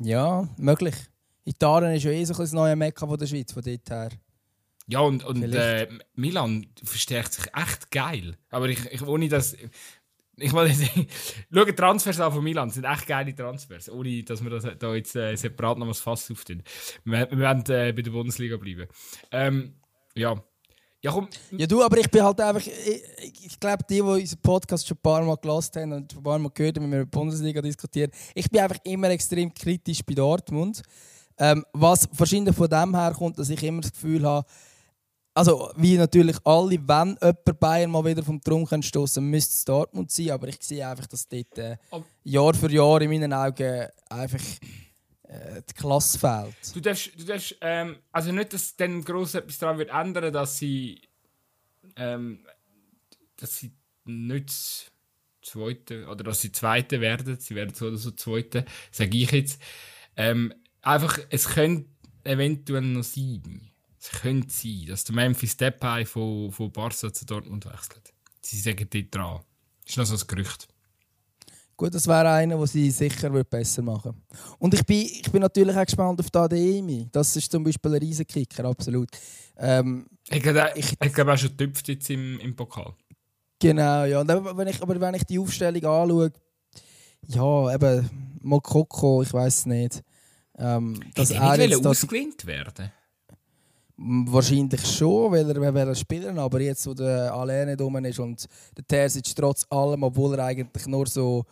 Ja, 0.00 0.48
möglich. 0.56 0.94
Italien 1.44 1.94
ist 1.94 2.04
ja 2.04 2.10
eh 2.10 2.24
so 2.24 2.32
ein 2.32 2.38
das 2.38 2.52
neue 2.52 2.74
Mekka 2.74 3.06
von 3.06 3.18
der 3.18 3.26
Schweiz, 3.26 3.52
von 3.52 3.62
dort 3.62 3.90
her. 3.90 4.08
Ja, 4.86 5.00
und, 5.00 5.24
und 5.24 5.42
äh, 5.42 5.88
Milan 6.14 6.66
verstärkt 6.82 7.32
sich 7.32 7.46
echt 7.54 7.90
geil. 7.90 8.36
Aber 8.50 8.68
ich, 8.68 8.84
ich 8.92 9.02
ohne 9.02 9.28
das. 9.28 9.56
Ich 10.36 10.50
sagen, 10.50 11.06
schau 11.54 11.64
Transfers 11.64 12.20
an 12.20 12.32
von 12.32 12.42
Milan, 12.42 12.68
sind 12.68 12.84
echt 12.84 13.06
geile 13.06 13.34
Transfers. 13.34 13.88
Ohne 13.88 14.22
dass 14.24 14.42
wir 14.42 14.50
das 14.50 14.66
da 14.78 14.94
jetzt 14.94 15.14
äh, 15.14 15.36
separat 15.36 15.78
noch 15.78 15.88
was 15.88 16.00
Fass 16.00 16.30
auftun. 16.30 16.62
Wir, 17.04 17.30
wir 17.30 17.38
werden 17.38 17.62
äh, 17.72 17.92
bei 17.92 18.02
der 18.02 18.10
Bundesliga 18.10 18.56
bleiben. 18.56 18.88
Ähm, 19.30 19.74
ja. 20.14 20.42
Ja, 21.00 21.12
komm. 21.12 21.28
ja, 21.50 21.66
du, 21.66 21.82
aber 21.82 21.98
ich 21.98 22.10
bin 22.10 22.22
halt 22.22 22.40
einfach. 22.40 22.66
Ich, 22.66 23.44
ich 23.44 23.60
glaube, 23.60 23.84
die, 23.88 23.96
die 23.96 24.00
unseren 24.00 24.40
Podcast 24.40 24.88
schon 24.88 24.96
ein 24.96 25.02
paar 25.02 25.22
Mal 25.22 25.36
gelassen 25.36 25.82
haben 25.82 25.92
und 25.92 26.16
ein 26.16 26.22
paar 26.22 26.38
Mal 26.38 26.50
gehört 26.52 26.78
haben, 26.78 26.84
wenn 26.84 26.92
wir 26.92 27.00
über 27.00 27.10
die 27.10 27.18
Bundesliga 27.18 27.60
diskutieren, 27.60 28.10
ich 28.34 28.50
bin 28.50 28.62
einfach 28.62 28.78
immer 28.84 29.10
extrem 29.10 29.52
kritisch 29.52 30.00
bei 30.02 30.14
Dortmund. 30.14 30.82
Ähm, 31.36 31.64
was 31.72 32.08
wahrscheinlich 32.12 32.56
von 32.56 32.68
dem 32.68 32.94
her 32.96 33.12
kommt, 33.16 33.38
dass 33.38 33.50
ich 33.50 33.62
immer 33.62 33.82
das 33.82 33.92
Gefühl 33.92 34.24
habe, 34.24 34.46
also 35.34 35.72
wie 35.76 35.96
natürlich 35.96 36.36
alle, 36.44 36.78
wenn 36.86 37.18
jemand 37.20 37.60
Bayern 37.60 37.90
mal 37.90 38.04
wieder 38.04 38.22
vom 38.22 38.40
Thron 38.40 38.82
stoßen 38.82 39.28
müsste 39.28 39.52
es 39.52 39.64
Dortmund 39.64 40.10
sein, 40.10 40.30
aber 40.30 40.48
ich 40.48 40.62
sehe 40.62 40.86
einfach, 40.86 41.06
dass 41.06 41.28
dort 41.28 41.58
äh, 41.58 41.76
Jahr 42.22 42.54
für 42.54 42.70
Jahr 42.70 43.02
in 43.02 43.10
meinen 43.10 43.32
Augen 43.32 43.88
einfach 44.08 44.44
äh, 45.24 45.62
die 45.68 45.74
Klasse 45.74 46.18
fehlt. 46.18 46.74
Du 46.74 46.80
darfst, 46.80 47.10
du 47.18 47.24
darfst 47.24 47.56
ähm, 47.60 47.96
also 48.12 48.32
nicht, 48.32 48.52
dass 48.52 48.76
dann 48.76 49.04
gross 49.04 49.34
etwas 49.34 49.58
daran 49.58 49.78
wird 49.78 49.90
ändern, 49.90 50.32
dass 50.32 50.58
sie 50.58 51.02
ähm, 51.96 52.44
dass 53.36 53.58
sie 53.58 53.72
nicht 54.04 54.92
Zweite 55.42 56.06
oder 56.06 56.24
dass 56.24 56.40
sie 56.40 56.52
Zweite 56.52 57.00
werden, 57.00 57.38
sie 57.38 57.54
werden 57.54 57.74
so 57.74 57.86
oder 57.86 57.96
so 57.96 58.10
Zweite, 58.12 58.64
sage 58.90 59.16
ich 59.18 59.30
jetzt. 59.30 59.60
Ähm, 60.16 60.54
einfach, 60.80 61.18
es 61.30 61.48
könnte 61.48 61.90
eventuell 62.24 62.82
noch 62.82 63.02
sein, 63.02 63.70
es 64.04 64.20
könnte 64.20 64.52
sein, 64.52 64.84
dass 64.88 65.04
der 65.04 65.14
Memphis 65.14 65.56
Depay 65.56 66.04
von, 66.04 66.52
von 66.52 66.70
Barca 66.70 67.12
zu 67.12 67.24
Dortmund 67.24 67.64
wechselt. 67.64 68.12
Sie 68.42 68.58
sagen 68.58 68.86
dort 68.90 69.14
dran. 69.14 69.40
Das 69.84 69.92
ist 69.92 69.96
noch 69.96 70.04
so 70.04 70.14
ein 70.14 70.26
Gerücht. 70.26 70.68
Gut, 71.76 71.94
das 71.94 72.06
wäre 72.06 72.30
einer, 72.30 72.56
den 72.56 72.66
sie 72.66 72.90
sicher 72.90 73.30
besser 73.44 73.82
machen 73.82 74.14
würde. 74.14 74.56
Und 74.58 74.74
ich 74.74 74.84
bin, 74.84 75.00
ich 75.00 75.32
bin 75.32 75.40
natürlich 75.40 75.74
auch 75.74 75.84
gespannt 75.84 76.20
auf 76.20 76.30
die 76.30 76.38
ADEMI. 76.38 77.08
Das 77.10 77.34
ist 77.34 77.50
zum 77.50 77.64
Beispiel 77.64 77.94
ein 77.94 78.00
Riesenkicker, 78.00 78.66
absolut. 78.66 79.08
Ähm, 79.56 80.06
ich 80.28 80.42
glaube, 80.42 80.72
glaube 81.12 81.32
auch 81.32 81.38
schon 81.38 81.56
tüpft 81.56 81.88
jetzt 81.88 82.10
im, 82.10 82.38
im 82.40 82.54
Pokal. 82.54 82.94
Genau, 83.58 84.04
ja. 84.04 84.20
Und 84.20 84.28
wenn 84.28 84.68
ich, 84.68 84.82
aber 84.82 85.00
wenn 85.00 85.14
ich 85.14 85.24
die 85.24 85.38
Aufstellung 85.38 85.82
anschaue, 85.82 86.32
ja, 87.28 87.74
eben 87.74 88.38
Mokoko, 88.42 89.22
ich 89.22 89.32
weiß 89.32 89.58
es 89.60 89.66
nicht. 89.66 90.02
Ähm, 90.56 91.00
dass 91.14 91.30
er 91.30 91.56
nicht 91.56 91.70
jetzt 91.70 91.86
ausgelehnt 91.86 92.44
werden 92.46 92.92
Wahrscheinlich 93.96 94.84
schon, 94.84 95.30
weil 95.30 95.48
er, 95.48 95.86
er 95.86 95.94
spielen 95.94 96.36
aber 96.38 96.60
jetzt, 96.60 96.84
wo 96.86 96.94
der 96.94 97.32
alleine 97.32 97.76
dumm 97.76 98.04
ist 98.04 98.18
und 98.18 98.44
der 98.76 98.84
Terzic 98.84 99.36
trotz 99.36 99.64
allem, 99.70 100.02
obwohl 100.02 100.34
er 100.34 100.46
eigentlich 100.46 100.86
nur 100.86 101.06
so. 101.06 101.44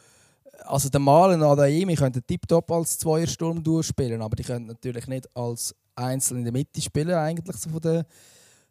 Also 0.65 0.89
der 0.89 1.01
Malen 1.01 1.43
an 1.43 1.57
der 1.57 1.69
Imi 1.69 1.95
könnte 1.95 2.21
tiptop 2.21 2.71
als 2.71 2.99
Zweiersturm 2.99 3.63
durchspielen, 3.63 4.21
aber 4.21 4.35
die 4.37 4.43
können 4.43 4.67
natürlich 4.67 5.07
nicht 5.07 5.29
als 5.37 5.75
Einzel 5.95 6.39
in 6.39 6.45
der 6.45 6.53
Mitte 6.53 6.81
spielen, 6.81 7.15
eigentlich 7.15 7.57
so 7.57 7.71
von 7.71 7.81
der, 7.81 8.07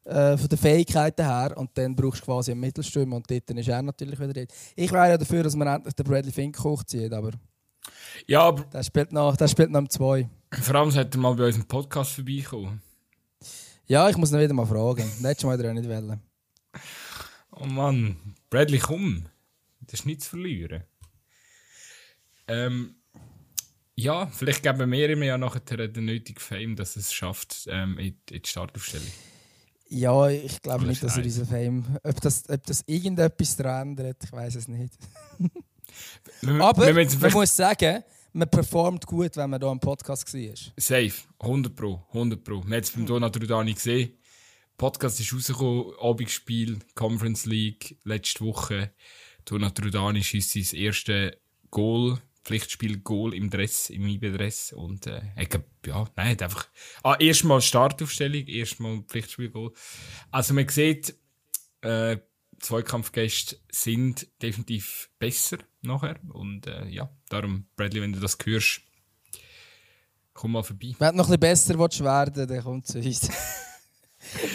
äh, 0.04 0.38
von 0.38 0.50
den 0.50 0.58
Fähigkeiten 0.58 1.26
her. 1.26 1.54
Und 1.56 1.72
dann 1.76 1.96
brauchst 1.96 2.22
du 2.22 2.26
quasi 2.26 2.52
einen 2.52 2.60
Mittelstürmer 2.60 3.16
und 3.16 3.32
dort 3.32 3.50
ist 3.50 3.68
er 3.68 3.82
natürlich 3.82 4.20
wieder 4.20 4.34
dort. 4.34 4.52
Ich 4.76 4.92
wäre 4.92 5.10
ja 5.10 5.18
dafür, 5.18 5.44
dass 5.44 5.56
man 5.56 5.68
endlich 5.70 5.94
den 5.94 6.06
Bradley 6.06 6.32
Fink 6.32 6.62
hochzieht, 6.62 7.14
aber. 7.14 7.32
Ja, 8.28 8.42
aber. 8.42 8.64
Der 8.66 8.84
spielt 8.84 9.14
noch, 9.14 9.36
der 9.38 9.48
spielt 9.48 9.72
noch 9.72 9.80
um 9.80 9.90
zwei. 9.90 10.30
Vor 10.52 10.76
allem 10.76 10.92
sollte 10.92 11.18
er 11.18 11.22
mal 11.22 11.36
bei 11.36 11.46
unserem 11.46 11.68
Podcast 11.68 12.12
vorbeikommen. 12.12 12.82
Ja, 13.92 14.10
ich 14.10 14.16
muss 14.16 14.32
ihn 14.32 14.40
wieder 14.40 14.54
mal 14.54 14.66
fragen. 14.66 15.04
Letztes 15.20 15.44
Mal 15.44 15.58
hat 15.58 15.66
er 15.66 15.74
nicht 15.74 15.90
wollen. 15.90 16.22
Oh 17.52 17.66
Mann, 17.66 18.16
Bradley, 18.50 18.80
komm. 18.80 19.26
Das 19.82 20.00
ist 20.00 20.06
nichts 20.06 20.24
zu 20.24 20.30
verlieren. 20.30 20.86
Ähm, 22.48 22.96
ja, 23.96 24.28
vielleicht 24.28 24.64
geben 24.64 24.90
wir 24.90 25.10
ihm 25.10 25.24
ja 25.24 25.38
nachher 25.38 25.90
den 25.90 26.06
nötigen 26.06 26.40
Fame, 26.40 26.78
dass 26.78 26.96
es 26.96 27.12
schafft 27.12 27.68
ähm, 27.70 27.98
in, 27.98 28.16
in 28.30 28.42
die 28.42 28.48
Startaufstellung. 28.48 29.12
Ja, 29.90 30.30
ich 30.30 30.62
glaube 30.62 30.86
nicht, 30.86 31.04
dass 31.04 31.18
er 31.18 31.24
diesen 31.24 31.46
Fame. 31.46 31.84
Ob 32.02 32.22
das, 32.22 32.50
ob 32.50 32.66
das 32.66 32.84
irgendetwas 32.86 33.58
daran 33.58 33.90
ändert, 33.90 34.24
ich 34.24 34.32
weiß 34.32 34.56
es 34.56 34.70
nicht. 34.70 34.94
Aber 36.62 36.94
man 36.94 37.32
muss 37.34 37.54
sagen, 37.54 38.06
man 38.34 38.50
performt 38.50 39.06
gut, 39.06 39.36
wenn 39.36 39.50
man 39.50 39.62
hier 39.62 39.70
am 39.70 39.80
Podcast 39.80 40.34
war. 40.34 40.56
Safe, 40.78 41.14
100 41.40 41.76
Pro, 41.76 42.06
100 42.10 42.44
Pro. 42.44 42.62
Man 42.62 42.74
hat 42.74 42.84
es 42.86 42.92
beim 42.92 43.06
Donat 43.06 43.36
Rudani 43.38 43.74
gesehen. 43.74 44.18
Podcast 44.78 45.20
ist 45.20 45.34
rausgekommen, 45.34 45.94
Abendspiel, 46.00 46.80
Conference 46.96 47.46
League, 47.46 47.98
letzte 48.04 48.46
Woche. 48.46 48.94
Donat 49.46 49.84
Rudani 49.84 50.24
schießt 50.24 50.54
sein 50.54 50.80
erstes 50.80 51.34
Goal, 51.70 52.20
Pflichtspiel-Goal 52.44 53.34
im 53.34 53.50
Dress, 53.50 53.90
im 53.90 54.08
IB-Dress. 54.08 54.74
Und 54.74 55.08
äh, 55.08 55.22
ja, 55.86 56.06
nein, 56.16 56.32
hat 56.32 56.42
einfach. 56.42 56.68
Ah, 57.04 57.16
erstmal 57.20 57.62
Startaufstellung, 57.62 58.48
erstmal 58.48 59.02
Pflichtspiel-Goal. 59.04 59.72
Also 60.32 60.54
man 60.54 60.68
sieht, 60.68 61.16
äh, 61.82 62.18
Zweikampfgäste 62.60 63.58
sind 63.72 64.28
definitiv 64.42 65.10
besser 65.18 65.58
nachher. 65.82 66.18
Und 66.30 66.68
äh, 66.68 66.88
ja, 66.88 67.10
darum, 67.30 67.66
Bradley, 67.76 68.02
wenn 68.02 68.14
du 68.14 68.20
das 68.20 68.38
hörst, 68.44 68.82
komm 70.34 70.54
mal 70.54 70.64
vorbei. 70.64 70.96
Wenn 71.00 71.12
du 71.12 71.18
noch 71.18 71.30
ein 71.30 71.40
bisschen 71.40 71.78
besser 71.78 72.04
werden 72.04 72.48
dann 72.48 72.64
kommt 72.64 72.88
zu 72.88 73.00
uns. 73.00 73.30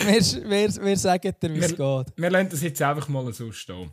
wir, 0.04 0.50
wir, 0.50 0.84
wir 0.84 0.96
sagen 0.96 1.34
dir, 1.40 1.54
wie 1.54 1.58
es 1.58 1.76
geht. 1.76 2.12
Wir 2.16 2.30
lernen 2.30 2.48
das 2.48 2.62
jetzt 2.62 2.80
einfach 2.82 3.08
mal 3.08 3.32
so 3.32 3.52
stehen. 3.52 3.90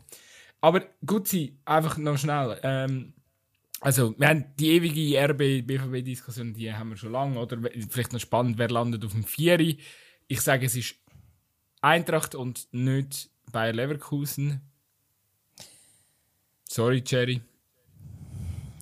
Aber 0.60 0.82
gut 1.04 1.28
sein, 1.28 1.58
einfach 1.64 1.98
noch 1.98 2.16
schnell. 2.16 2.58
Ähm, 2.62 3.12
also, 3.80 4.18
wir 4.18 4.28
haben 4.28 4.46
die 4.58 4.70
ewige 4.70 5.20
RB-BVB-Diskussion, 5.28 6.54
die 6.54 6.72
haben 6.72 6.90
wir 6.90 6.96
schon 6.96 7.12
lange, 7.12 7.38
oder? 7.38 7.58
Vielleicht 7.90 8.14
noch 8.14 8.20
spannend, 8.20 8.56
wer 8.56 8.70
landet 8.70 9.04
auf 9.04 9.12
dem 9.12 9.24
Vieri. 9.24 9.78
Ich 10.26 10.40
sage, 10.40 10.64
es 10.64 10.74
ist 10.74 10.94
Eintracht 11.82 12.34
und 12.34 12.66
nicht 12.72 13.28
Bayer 13.52 13.74
Leverkusen. 13.74 14.62
Sorry, 16.74 17.04
Jerry. 17.06 17.40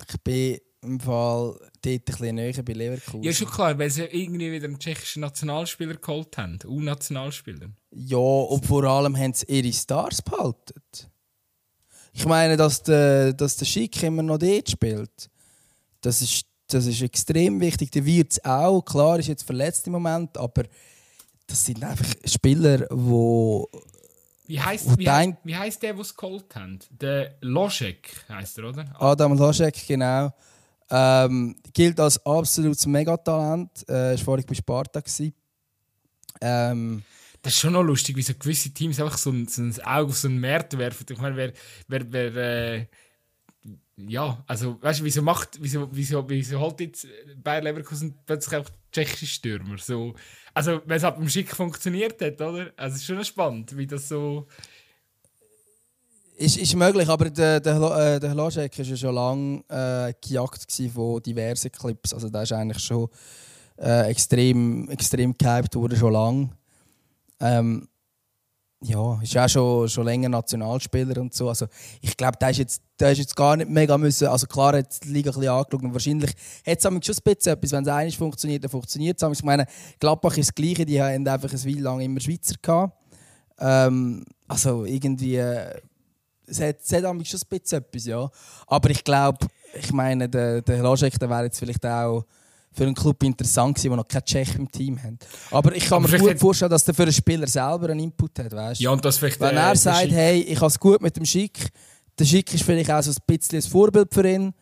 Ich 0.09 0.21
bin 0.23 0.59
im 0.81 0.99
Fall 0.99 1.59
dort 1.59 1.85
ein 1.85 2.01
bisschen 2.01 2.35
näher 2.37 2.63
bei 2.63 2.73
Leverkusen. 2.73 3.23
Ja, 3.23 3.33
schon 3.35 3.51
klar, 3.51 3.79
weil 3.79 3.91
sie 3.91 4.05
irgendwie 4.05 4.51
wieder 4.51 4.65
einen 4.65 4.79
tschechischen 4.79 5.21
Nationalspieler 5.21 5.97
geholt 5.97 6.35
haben. 6.39 6.59
U-Nationalspieler. 6.65 7.69
Ja, 7.91 8.17
und 8.17 8.65
vor 8.65 8.85
allem 8.85 9.15
haben 9.15 9.35
sie 9.35 9.45
ihre 9.45 9.71
Stars 9.75 10.23
behalten. 10.23 10.81
Ich 12.15 12.25
meine, 12.25 12.57
dass 12.57 12.83
der, 12.83 13.35
dass 13.35 13.57
der 13.57 13.67
Schick 13.67 14.03
immer 14.03 14.23
noch 14.23 14.39
dort 14.39 14.71
spielt. 14.71 15.29
Das 16.01 16.23
ist, 16.23 16.47
das 16.69 16.87
ist 16.87 17.03
extrem 17.03 17.61
wichtig. 17.61 17.91
Der 17.91 18.07
wird 18.07 18.33
es 18.33 18.43
auch. 18.43 18.81
Klar, 18.81 19.19
ist 19.19 19.29
jetzt 19.29 19.45
verletzt 19.45 19.87
im 19.87 19.93
Moment, 19.93 20.39
aber 20.39 20.63
das 21.47 21.67
sind 21.67 21.85
einfach 21.85 22.09
Spieler, 22.25 22.87
die 22.91 23.92
wie 24.53 24.61
heißt, 24.61 24.99
wie, 24.99 25.05
dein... 25.05 25.39
wie 25.45 25.57
heißt 25.57 25.83
der, 25.83 25.95
der 25.95 26.03
es 26.03 26.15
geholt 26.15 26.55
hat? 26.55 26.87
Der 26.91 27.37
Loschek 27.41 28.27
heißt 28.29 28.59
er, 28.59 28.65
oder? 28.65 28.85
Adam 29.01 29.39
Loschek, 29.39 29.87
genau. 29.87 30.31
Ähm, 30.91 31.57
gilt 31.73 31.99
als 31.99 32.25
absolutes 32.27 32.85
Megatalent. 32.85 33.89
Äh, 33.89 33.93
war 33.93 34.19
vorhin 34.19 34.45
bei 34.47 34.53
Sparta. 34.53 35.03
Ähm, 36.43 37.03
das 37.41 37.55
ist 37.55 37.61
schon 37.61 37.73
noch 37.73 37.83
lustig, 37.83 38.15
wie 38.17 38.23
so 38.23 38.35
gewisse 38.35 38.69
Teams 38.75 39.01
einfach 39.01 39.17
so 39.17 39.31
ein, 39.31 39.49
so 39.49 39.63
ein 39.63 39.75
Auge 39.85 40.11
auf 40.11 40.19
so 40.19 40.29
einen 40.29 40.39
Markt 40.39 40.77
werfen. 40.77 41.07
Ich 41.09 41.19
meine, 41.19 41.35
wer, 41.35 41.53
wer, 41.89 42.13
wer 42.13 42.75
äh, 42.75 42.87
ja, 43.97 44.45
also, 44.47 44.83
weißt 44.83 45.01
du, 45.01 45.05
wieso 45.05 45.23
macht, 45.23 45.59
wieso, 45.63 45.89
wieso, 45.93 46.29
wieso 46.29 46.61
holt 46.61 46.79
jetzt 46.81 47.07
Bayer 47.43 47.63
Leverkusen 47.63 48.19
plötzlich 48.27 48.61
auch 48.61 48.69
tschechische 48.93 49.27
Stürmer? 49.27 49.79
So, 49.79 50.15
also, 50.55 50.81
wenn 50.87 50.97
es 50.97 51.03
halt 51.03 51.17
beim 51.17 51.29
Schick 51.29 51.55
funktioniert 51.55 52.21
hat, 52.21 52.41
oder? 52.41 52.73
Also, 52.77 52.97
es 52.97 53.03
ist 53.03 53.07
schon 53.07 53.25
spannend, 53.25 53.77
wie 53.77 53.87
das 53.87 54.09
so. 54.09 54.47
Ist, 56.37 56.57
ist 56.57 56.75
möglich, 56.75 57.09
aber 57.09 57.31
der, 57.31 57.61
der, 57.61 57.77
äh, 57.77 58.21
der 58.21 58.35
Loschek 58.35 58.79
war 58.79 58.85
ja 58.85 58.97
schon 58.97 59.15
lange 59.15 59.65
äh, 59.69 60.13
gejagt 60.21 60.67
von 60.93 61.23
diversen 61.23 61.71
Clips. 61.71 62.15
Also, 62.15 62.29
der 62.29 62.43
ist 62.43 62.53
eigentlich 62.53 62.83
schon 62.83 63.09
äh, 63.79 64.11
extrem, 64.11 64.89
extrem 64.91 65.37
gehypt 65.37 65.75
worden, 65.75 65.99
schon 65.99 66.13
lange. 66.13 66.51
Ähm, 67.41 67.89
ja, 68.85 69.21
ist 69.23 69.37
auch 69.37 69.49
schon, 69.49 69.89
schon 69.89 70.05
länger 70.05 70.29
Nationalspieler 70.29 71.21
und 71.21 71.33
so. 71.33 71.49
Also 71.49 71.67
ich 72.01 72.17
glaube, 72.17 72.37
der 72.41 72.51
ist 72.51 72.59
jetzt, 72.59 72.83
der 72.99 73.13
ist 73.13 73.19
jetzt 73.19 73.37
gar 73.37 73.57
nicht 73.57 73.71
mega 73.71 73.97
müssen. 73.97 74.27
Also 74.27 74.47
klar 74.47 74.77
hat 74.77 75.05
die 75.05 75.09
Liga 75.09 75.31
ein 75.31 75.35
bisschen 75.35 75.53
angeschaut 75.53 75.83
und 75.83 75.93
wahrscheinlich 75.93 76.31
hat 76.67 76.79
es 76.79 76.83
schon 76.83 76.95
ein 76.95 77.01
bisschen 77.01 77.53
etwas, 77.53 77.73
wenn 77.73 77.83
es 77.85 77.89
eigentlich 77.89 78.19
funktioniert, 78.19 78.65
dann 78.65 78.71
funktioniert 78.71 79.23
es. 79.23 79.39
Ich 79.39 79.45
meine, 79.45 79.67
Gladbach 80.01 80.37
ist 80.37 80.49
das 80.49 80.55
Gleiche, 80.55 80.85
die 80.85 81.01
haben 81.01 81.27
einfach 81.27 81.53
ein 81.53 81.65
Weile 81.65 81.81
lang 81.81 82.01
immer 82.01 82.21
Schweizer 82.21 82.57
gehabt. 82.61 82.97
Ähm, 83.59 84.25
also 84.49 84.85
irgendwie, 84.85 85.37
äh, 85.37 85.81
es 86.47 86.61
hat, 86.61 86.77
es 86.85 86.93
hat 86.93 87.03
schon 87.03 87.17
ein 87.17 87.19
bisschen 87.19 87.79
etwas, 87.79 88.05
ja. 88.05 88.31
Aber 88.67 88.91
ich 88.91 89.05
glaube, 89.05 89.47
ich 89.75 89.93
meine, 89.93 90.29
der, 90.29 90.61
der 90.61 90.83
Loschek, 90.83 91.19
der 91.19 91.31
wäre 91.31 91.45
jetzt 91.45 91.59
vielleicht 91.59 91.87
auch 91.87 92.25
für 92.73 92.85
einen 92.85 92.95
Club 92.95 93.23
interessant 93.23 93.77
gewesen, 93.77 93.91
der 93.91 93.97
noch 93.97 94.09
keinen 94.09 94.25
Tschech 94.25 94.55
im 94.57 94.71
Team 94.71 95.03
hat. 95.03 95.27
Aber 95.51 95.75
ich 95.75 95.85
kann 95.85 96.05
Aber 96.05 96.09
mir 96.09 96.19
gut 96.19 96.39
vorstellen, 96.39 96.71
dass 96.71 96.85
der 96.85 96.95
für 96.95 97.05
den 97.05 97.13
Spieler 97.13 97.47
selber 97.47 97.91
einen 97.91 98.01
Input 98.01 98.39
hat. 98.39 98.53
Weißt? 98.53 98.81
Ja, 98.81 98.91
und 98.91 99.05
das 99.05 99.19
vielleicht, 99.19 99.41
Wenn 99.41 99.57
er 99.57 99.73
äh, 99.73 99.77
sagt, 99.77 100.11
hey, 100.11 100.41
ich 100.41 100.57
habe 100.57 100.67
es 100.67 100.79
gut 100.79 101.03
mit 101.03 101.17
dem 101.17 101.25
Schick, 101.25 101.69
der 102.19 102.25
Schick 102.25 102.53
ist 102.55 102.63
vielleicht 102.65 102.91
auch 102.91 103.03
so 103.03 103.11
ein 103.11 103.17
bisschen 103.27 103.59
ein 103.59 103.63
Vorbild 103.63 104.13
für 104.13 104.29
ihn. 104.29 104.55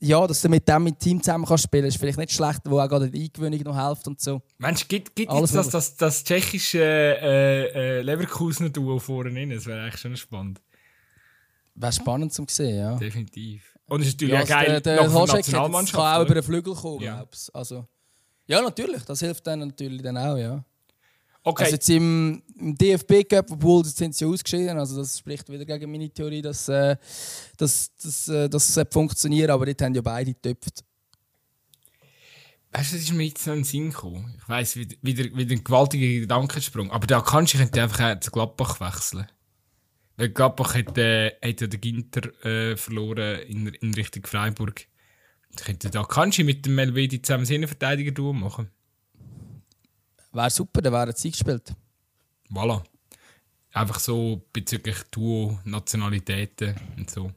Ja, 0.00 0.26
dass 0.26 0.42
du 0.42 0.50
mit 0.50 0.68
dem 0.68 0.84
mit 0.84 0.98
Team 0.98 1.22
zusammen 1.22 1.46
kannst 1.46 1.64
spielen 1.64 1.86
ist 1.86 1.96
vielleicht 1.96 2.18
nicht 2.18 2.32
schlecht, 2.32 2.60
wo 2.66 2.78
auch 2.78 2.88
gerade 2.88 3.10
die 3.10 3.24
Eingewöhnung 3.24 3.60
noch 3.60 3.88
hilft 3.88 4.06
und 4.06 4.20
so. 4.20 4.42
Mensch, 4.58 4.86
gibt, 4.86 5.16
gibt 5.16 5.30
Alles 5.30 5.52
jetzt 5.52 5.66
das, 5.66 5.70
das, 5.70 5.96
das 5.96 6.24
tschechische 6.24 6.82
äh, 6.82 7.68
äh, 7.68 8.02
Leverkusener-Duo 8.02 8.98
vorne 8.98 9.48
Das 9.48 9.64
wäre 9.64 9.82
eigentlich 9.82 10.00
schon 10.00 10.16
spannend. 10.16 10.60
Wäre 11.74 11.92
spannend 11.92 12.34
zum 12.34 12.46
sehen, 12.48 12.76
ja. 12.76 12.96
Definitiv. 12.96 13.73
Und 13.86 14.00
es 14.00 14.08
ist 14.08 14.14
natürlich 14.14 14.34
ja, 14.34 14.44
geil, 14.44 14.66
der, 14.66 14.80
der 14.80 15.08
noch 15.08 15.26
Nationalmannschaft. 15.26 15.96
kann 15.96 16.16
auch 16.16 16.24
über 16.24 16.34
den 16.34 16.42
Flügel 16.42 16.74
kommen, 16.74 17.02
ja. 17.02 17.24
Also, 17.52 17.86
ja, 18.46 18.62
natürlich, 18.62 19.02
das 19.04 19.20
hilft 19.20 19.46
dann 19.46 19.60
natürlich 19.60 20.02
dann 20.02 20.16
auch, 20.16 20.36
ja. 20.36 20.64
Okay. 21.46 21.64
Also 21.64 21.74
jetzt 21.74 21.90
im, 21.90 22.42
im 22.58 22.74
DFB 22.74 23.28
Cup, 23.28 23.50
obwohl 23.50 23.82
das 23.82 23.94
sind 23.94 24.14
sie 24.14 24.24
ausgeschieden, 24.24 24.78
also 24.78 24.96
das 24.96 25.18
spricht 25.18 25.46
wieder 25.50 25.66
gegen 25.66 25.92
meine 25.92 26.08
Theorie, 26.08 26.40
dass, 26.40 26.68
äh, 26.70 26.96
dass, 27.58 27.94
dass, 27.96 28.28
äh, 28.28 28.48
dass 28.48 28.74
es 28.74 28.86
funktioniert, 28.90 29.50
aber 29.50 29.66
dort 29.66 29.82
haben 29.82 29.94
ja 29.94 30.00
beide 30.00 30.32
getöpft. 30.32 30.82
Weißt 32.72 32.92
du, 32.92 32.96
das 32.96 33.04
ist 33.04 33.12
mir 33.12 33.24
jetzt 33.24 33.46
noch 33.46 33.52
in 33.52 33.60
den 33.60 33.64
Sinn 33.64 33.90
gekommen. 33.90 34.34
Ich 34.36 34.48
weiss, 34.48 34.74
wieder, 34.74 34.96
wieder, 35.02 35.24
wieder 35.36 35.54
ein 35.54 35.62
gewaltiger 35.62 36.20
Gedankensprung. 36.20 36.90
Aber 36.90 37.06
da 37.06 37.20
kannst 37.20 37.54
du 37.54 37.58
einfach 37.58 38.18
zu 38.18 38.30
Gladbach 38.32 38.80
wechseln. 38.80 39.28
Gladbach 40.16 40.74
hat, 40.74 40.96
äh, 40.96 41.32
hat 41.42 41.60
ja 41.60 41.66
den 41.66 41.80
Ginter 41.80 42.44
äh, 42.44 42.76
verloren 42.76 43.40
in, 43.40 43.66
in 43.66 43.94
Richtung 43.94 44.24
Freiburg. 44.26 44.86
Da 45.92 46.04
kannst 46.04 46.38
du 46.38 46.44
mit 46.44 46.66
dem 46.66 46.74
Melvedi 46.74 47.22
zusammen 47.22 47.46
Innenverteidiger 47.46 48.32
machen. 48.32 48.70
Wäre 50.32 50.50
super, 50.50 50.82
dann 50.82 50.92
wäre 50.92 51.12
sie 51.16 51.30
gespielt. 51.30 51.74
Voilà. 52.50 52.82
Einfach 53.72 53.98
so 53.98 54.46
bezüglich 54.52 54.96
Duo, 55.10 55.58
Nationalitäten 55.64 56.74
und 56.96 57.10
so. 57.10 57.32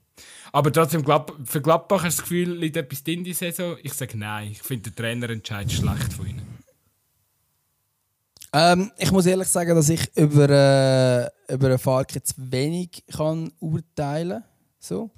Aber 0.51 0.71
trotzdem, 0.71 1.03
für 1.45 1.61
Gladbach 1.61 2.03
hast 2.03 2.17
du 2.17 2.21
das 2.21 2.29
Gefühl, 2.29 2.57
liegt 2.57 2.77
etwas 2.77 3.01
in 3.01 3.23
die 3.23 3.33
Saison? 3.33 3.77
Ich 3.83 3.93
sage 3.93 4.17
nein. 4.17 4.51
Ich 4.51 4.61
finde, 4.61 4.91
der 4.91 4.95
Trainer 4.95 5.29
entscheidet 5.29 5.73
schlecht 5.73 6.13
von 6.13 6.27
ihnen. 6.27 6.56
Ähm, 8.57 8.91
ich 8.97 9.11
muss 9.11 9.27
ehrlich 9.27 9.47
sagen, 9.47 9.75
dass 9.75 9.89
ich 9.89 10.09
über, 10.17 10.49
äh, 10.49 11.53
über 11.53 11.67
einen 11.67 11.77
Falk 11.77 12.15
jetzt 12.15 12.33
wenig 12.37 13.03
kann 13.05 13.51
urteilen 13.59 14.41
kann. 14.41 14.49
So. 14.79 15.11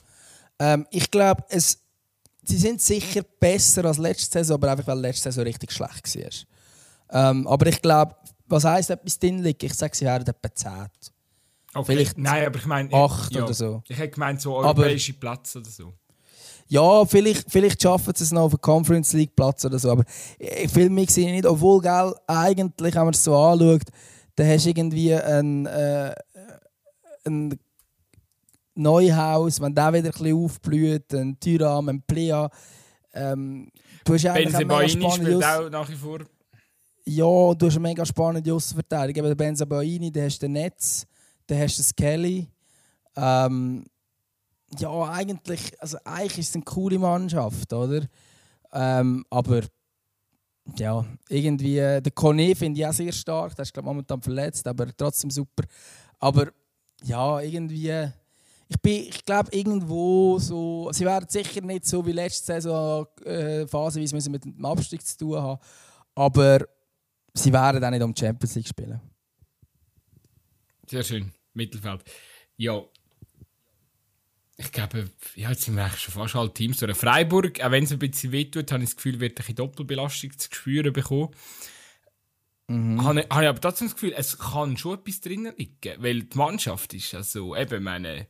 Ähm, 0.60 0.86
ich 0.92 1.10
glaube, 1.10 1.44
sie 1.50 2.58
sind 2.58 2.82
sicher 2.82 3.22
besser 3.40 3.86
als 3.86 3.98
letzte 3.98 4.40
Saison, 4.40 4.56
aber 4.56 4.72
einfach 4.72 4.88
weil 4.88 5.00
letzte 5.00 5.32
Saison 5.32 5.46
richtig 5.46 5.72
schlecht 5.72 6.18
war. 6.18 7.30
Ähm, 7.30 7.48
aber 7.48 7.68
ich 7.68 7.82
glaube, 7.82 8.14
was 8.48 8.66
heisst 8.66 8.90
etwas 8.90 9.18
drin 9.18 9.42
liegt? 9.42 9.64
Ich 9.64 9.74
sage, 9.74 9.96
sie 9.96 10.06
werden 10.06 10.28
etwa 10.28 10.54
10. 10.54 10.72
Okay. 11.74 11.94
Vielleicht 11.94 12.18
Nein, 12.18 12.46
aber 12.46 12.58
ich 12.58 12.66
meine. 12.66 12.94
8 12.94 13.34
ja, 13.36 13.44
oder 13.44 13.54
so. 13.54 13.84
Ich 13.88 13.98
hätte 13.98 14.16
gemeint, 14.16 14.42
so 14.42 14.56
europäische 14.56 15.14
aber, 15.14 15.20
Platz 15.20 15.56
oder 15.56 15.70
so. 15.70 15.94
Ja, 16.72 17.04
vielleicht, 17.04 17.52
vielleicht 17.52 17.82
schaffen 17.82 18.14
sie 18.16 18.24
es 18.24 18.32
noch 18.32 18.44
auf 18.44 18.54
einen 18.54 18.62
Conference 18.62 19.14
League 19.14 19.36
Platz 19.36 19.66
oder 19.66 19.80
so, 19.80 19.92
aber 19.92 20.04
ich 20.38 20.74
will 20.76 20.92
mich 20.92 21.16
nicht. 21.18 21.48
Obwohl, 21.48 21.82
gell, 21.82 22.14
eigentlich, 22.28 22.94
wenn 22.94 23.02
man 23.02 23.14
es 23.14 23.24
so 23.24 23.36
anschaut, 23.36 23.82
dann 24.36 24.48
hast 24.48 24.66
du 24.66 24.70
irgendwie 24.70 25.16
ein, 25.16 25.66
äh, 25.66 26.14
ein 27.26 27.60
Neuhaus, 28.76 29.60
wenn 29.60 29.74
der 29.74 29.94
wieder 29.94 30.10
ein 30.10 30.12
bisschen 30.12 30.38
aufblüht, 30.38 31.12
ein 31.14 31.40
Tyram, 31.40 31.90
ein 31.90 32.04
Plea. 32.04 32.48
Ähm, 33.14 33.72
du 34.06 34.14
hast 34.14 34.28
eigentlich 34.28 34.68
Benzema 34.68 34.88
spielt 34.88 35.44
auch 35.44 35.70
nach 35.72 35.90
wie 35.90 35.96
vor. 35.96 36.20
Ja, 37.06 37.54
du 37.56 37.66
hast 37.66 37.78
eine 37.78 37.80
mega 37.80 38.06
spannende 38.06 38.54
Außenverteidigung. 38.54 39.26
Der 39.26 39.34
Benzabaini, 39.34 40.12
dann 40.12 40.26
hast 40.26 40.38
du 40.38 40.46
den 40.46 40.54
Netz, 40.54 41.08
dann 41.48 41.60
hast 41.60 41.80
du 41.80 41.82
den 41.82 41.88
Skelly. 41.88 42.48
Ähm, 43.18 43.86
ja, 44.78 45.04
eigentlich, 45.10 45.82
also 45.82 45.98
eigentlich 46.04 46.40
ist 46.40 46.50
es 46.50 46.56
eine 46.56 46.64
coole 46.64 47.00
Mannschaft, 47.00 47.72
oder? 47.74 48.08
Ähm, 48.72 49.26
aber 49.30 49.64
ja, 50.78 51.06
irgendwie, 51.30 51.76
der 51.76 52.12
Kone 52.14 52.56
finde 52.56 52.80
ich 52.80 52.86
auch 52.86 52.94
sehr 52.94 53.12
stark, 53.12 53.56
der 53.56 53.64
ist 53.64 53.74
glaube 53.74 53.88
momentan 53.88 54.22
verletzt, 54.22 54.68
aber 54.68 54.96
trotzdem 54.96 55.32
super. 55.32 55.64
Aber 56.20 56.52
ja, 57.04 57.40
irgendwie, 57.40 58.12
ich, 58.68 58.78
ich 58.86 59.26
glaube 59.26 59.50
irgendwo 59.52 60.38
so, 60.38 60.92
sie 60.92 61.06
werden 61.06 61.28
sicher 61.28 61.62
nicht 61.62 61.86
so 61.86 62.06
wie 62.06 62.12
letzte 62.12 62.54
Saison 62.54 63.08
äh, 63.26 63.66
phasenweise 63.66 64.16
müssen 64.16 64.32
mit 64.32 64.46
dem 64.46 64.64
Abstieg 64.66 65.06
zu 65.06 65.18
tun 65.18 65.38
haben, 65.38 65.60
aber 66.14 66.68
sie 67.34 67.52
werden 67.52 67.84
auch 67.84 67.90
nicht 67.90 68.04
um 68.04 68.14
die 68.14 68.20
Champions 68.22 68.56
League 68.56 68.68
spielen. 68.68 69.02
Sehr 70.88 71.04
schön, 71.04 71.32
Mittelfeld. 71.54 72.04
Ja, 72.58 72.84
ich 74.60 74.74
glaube, 74.74 75.10
ja, 75.36 75.50
jetzt 75.52 75.64
sind 75.64 75.76
wir 75.76 75.86
eigentlich 75.86 76.02
schon 76.02 76.14
fast 76.14 76.36
alle 76.36 76.54
Teams 76.54 76.78
durch. 76.78 76.98
Freiburg, 76.98 77.62
auch 77.62 77.72
wenn 77.72 77.86
es 77.86 77.94
ein 77.94 78.00
bisschen 78.00 78.34
wehtut, 78.34 78.72
habe 78.72 78.84
ich 78.84 78.90
das 78.90 78.98
Gefühl, 78.98 79.22
wird 79.22 79.40
eine 79.40 79.56
Doppelbelastung 79.56 80.38
zu 80.38 80.50
spüren 80.52 80.92
bekommen. 80.92 81.34
Mhm. 82.68 83.02
Habe, 83.04 83.26
habe 83.30 83.44
ich 83.44 83.50
aber 83.50 83.62
trotzdem 83.62 83.88
das 83.88 83.96
Gefühl, 83.96 84.14
es 84.18 84.38
kann 84.38 84.76
schon 84.76 85.00
etwas 85.00 85.22
drinnen 85.22 85.54
liegen, 85.58 86.04
weil 86.04 86.24
die 86.24 86.38
Mannschaft 86.38 86.94
ist 86.94 87.16
also 87.16 87.56
eben 87.56 87.84
meine 87.84 88.28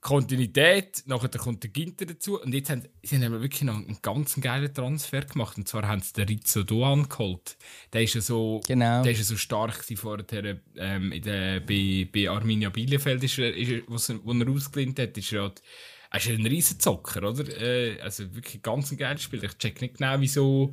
Kontinuität, 0.00 1.02
nachher 1.06 1.28
kommt 1.30 1.64
der 1.64 1.70
Ginter 1.70 2.06
dazu 2.06 2.40
und 2.40 2.54
jetzt 2.54 2.70
haben 2.70 2.82
sie 3.02 3.16
haben 3.16 3.42
wirklich 3.42 3.62
noch 3.62 3.74
einen 3.74 3.98
ganz 4.00 4.40
geilen 4.40 4.72
Transfer 4.72 5.22
gemacht 5.22 5.58
und 5.58 5.66
zwar 5.66 5.88
haben 5.88 6.00
sie 6.00 6.12
den 6.12 6.28
Rizzo 6.28 6.62
Doan 6.62 7.08
geholt. 7.08 7.56
Der 7.92 8.02
ist 8.02 8.14
ja 8.14 8.20
so, 8.20 8.60
genau. 8.66 9.02
der 9.02 9.12
ist 9.12 9.18
ja 9.18 9.24
so 9.24 9.36
stark 9.36 9.84
vorher 9.96 10.60
ähm, 10.76 11.10
in 11.10 11.22
der, 11.22 11.60
bei, 11.60 12.08
bei 12.12 12.30
Arminia 12.30 12.70
Bielefeld, 12.70 13.24
ist 13.24 13.38
er, 13.38 13.54
ist 13.54 13.70
er, 14.08 14.24
wo 14.24 14.32
er 14.32 14.48
ausgelehnt 14.48 14.98
hat, 15.00 15.18
ist 15.18 15.32
er 15.32 15.42
halt 15.42 15.62
er 16.10 16.20
ist 16.20 16.28
ein 16.28 16.46
riesen 16.46 16.80
Zocker, 16.80 17.28
oder? 17.28 17.44
Äh, 17.60 18.00
also 18.00 18.34
wirklich 18.34 18.62
ganz 18.62 18.90
ein 18.90 18.96
geiles 18.96 19.22
Spiel. 19.22 19.44
Ich 19.44 19.58
check 19.58 19.80
nicht 19.80 19.98
genau, 19.98 20.18
wieso. 20.18 20.72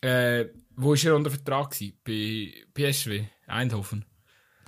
Äh, 0.00 0.46
wo 0.74 0.94
ist 0.94 1.04
er 1.04 1.14
unter 1.14 1.30
Vertrag 1.30 1.70
gewesen? 1.70 1.96
Bei 2.02 2.52
PSW, 2.74 3.24
Eindhoven. 3.46 4.04